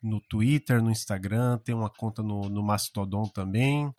no 0.01 0.21
Twitter, 0.21 0.81
no 0.81 0.91
Instagram, 0.91 1.57
tem 1.59 1.75
uma 1.75 1.89
conta 1.89 2.23
no, 2.23 2.49
no 2.49 2.63
Mastodon 2.63 3.27
também 3.27 3.93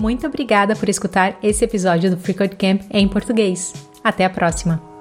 Muito 0.00 0.26
obrigada 0.26 0.76
por 0.76 0.88
escutar 0.88 1.38
esse 1.42 1.64
episódio 1.64 2.10
do 2.10 2.16
Free 2.16 2.34
Camp 2.34 2.82
em 2.90 3.08
português. 3.08 3.72
Até 4.02 4.24
a 4.24 4.30
próxima! 4.30 4.97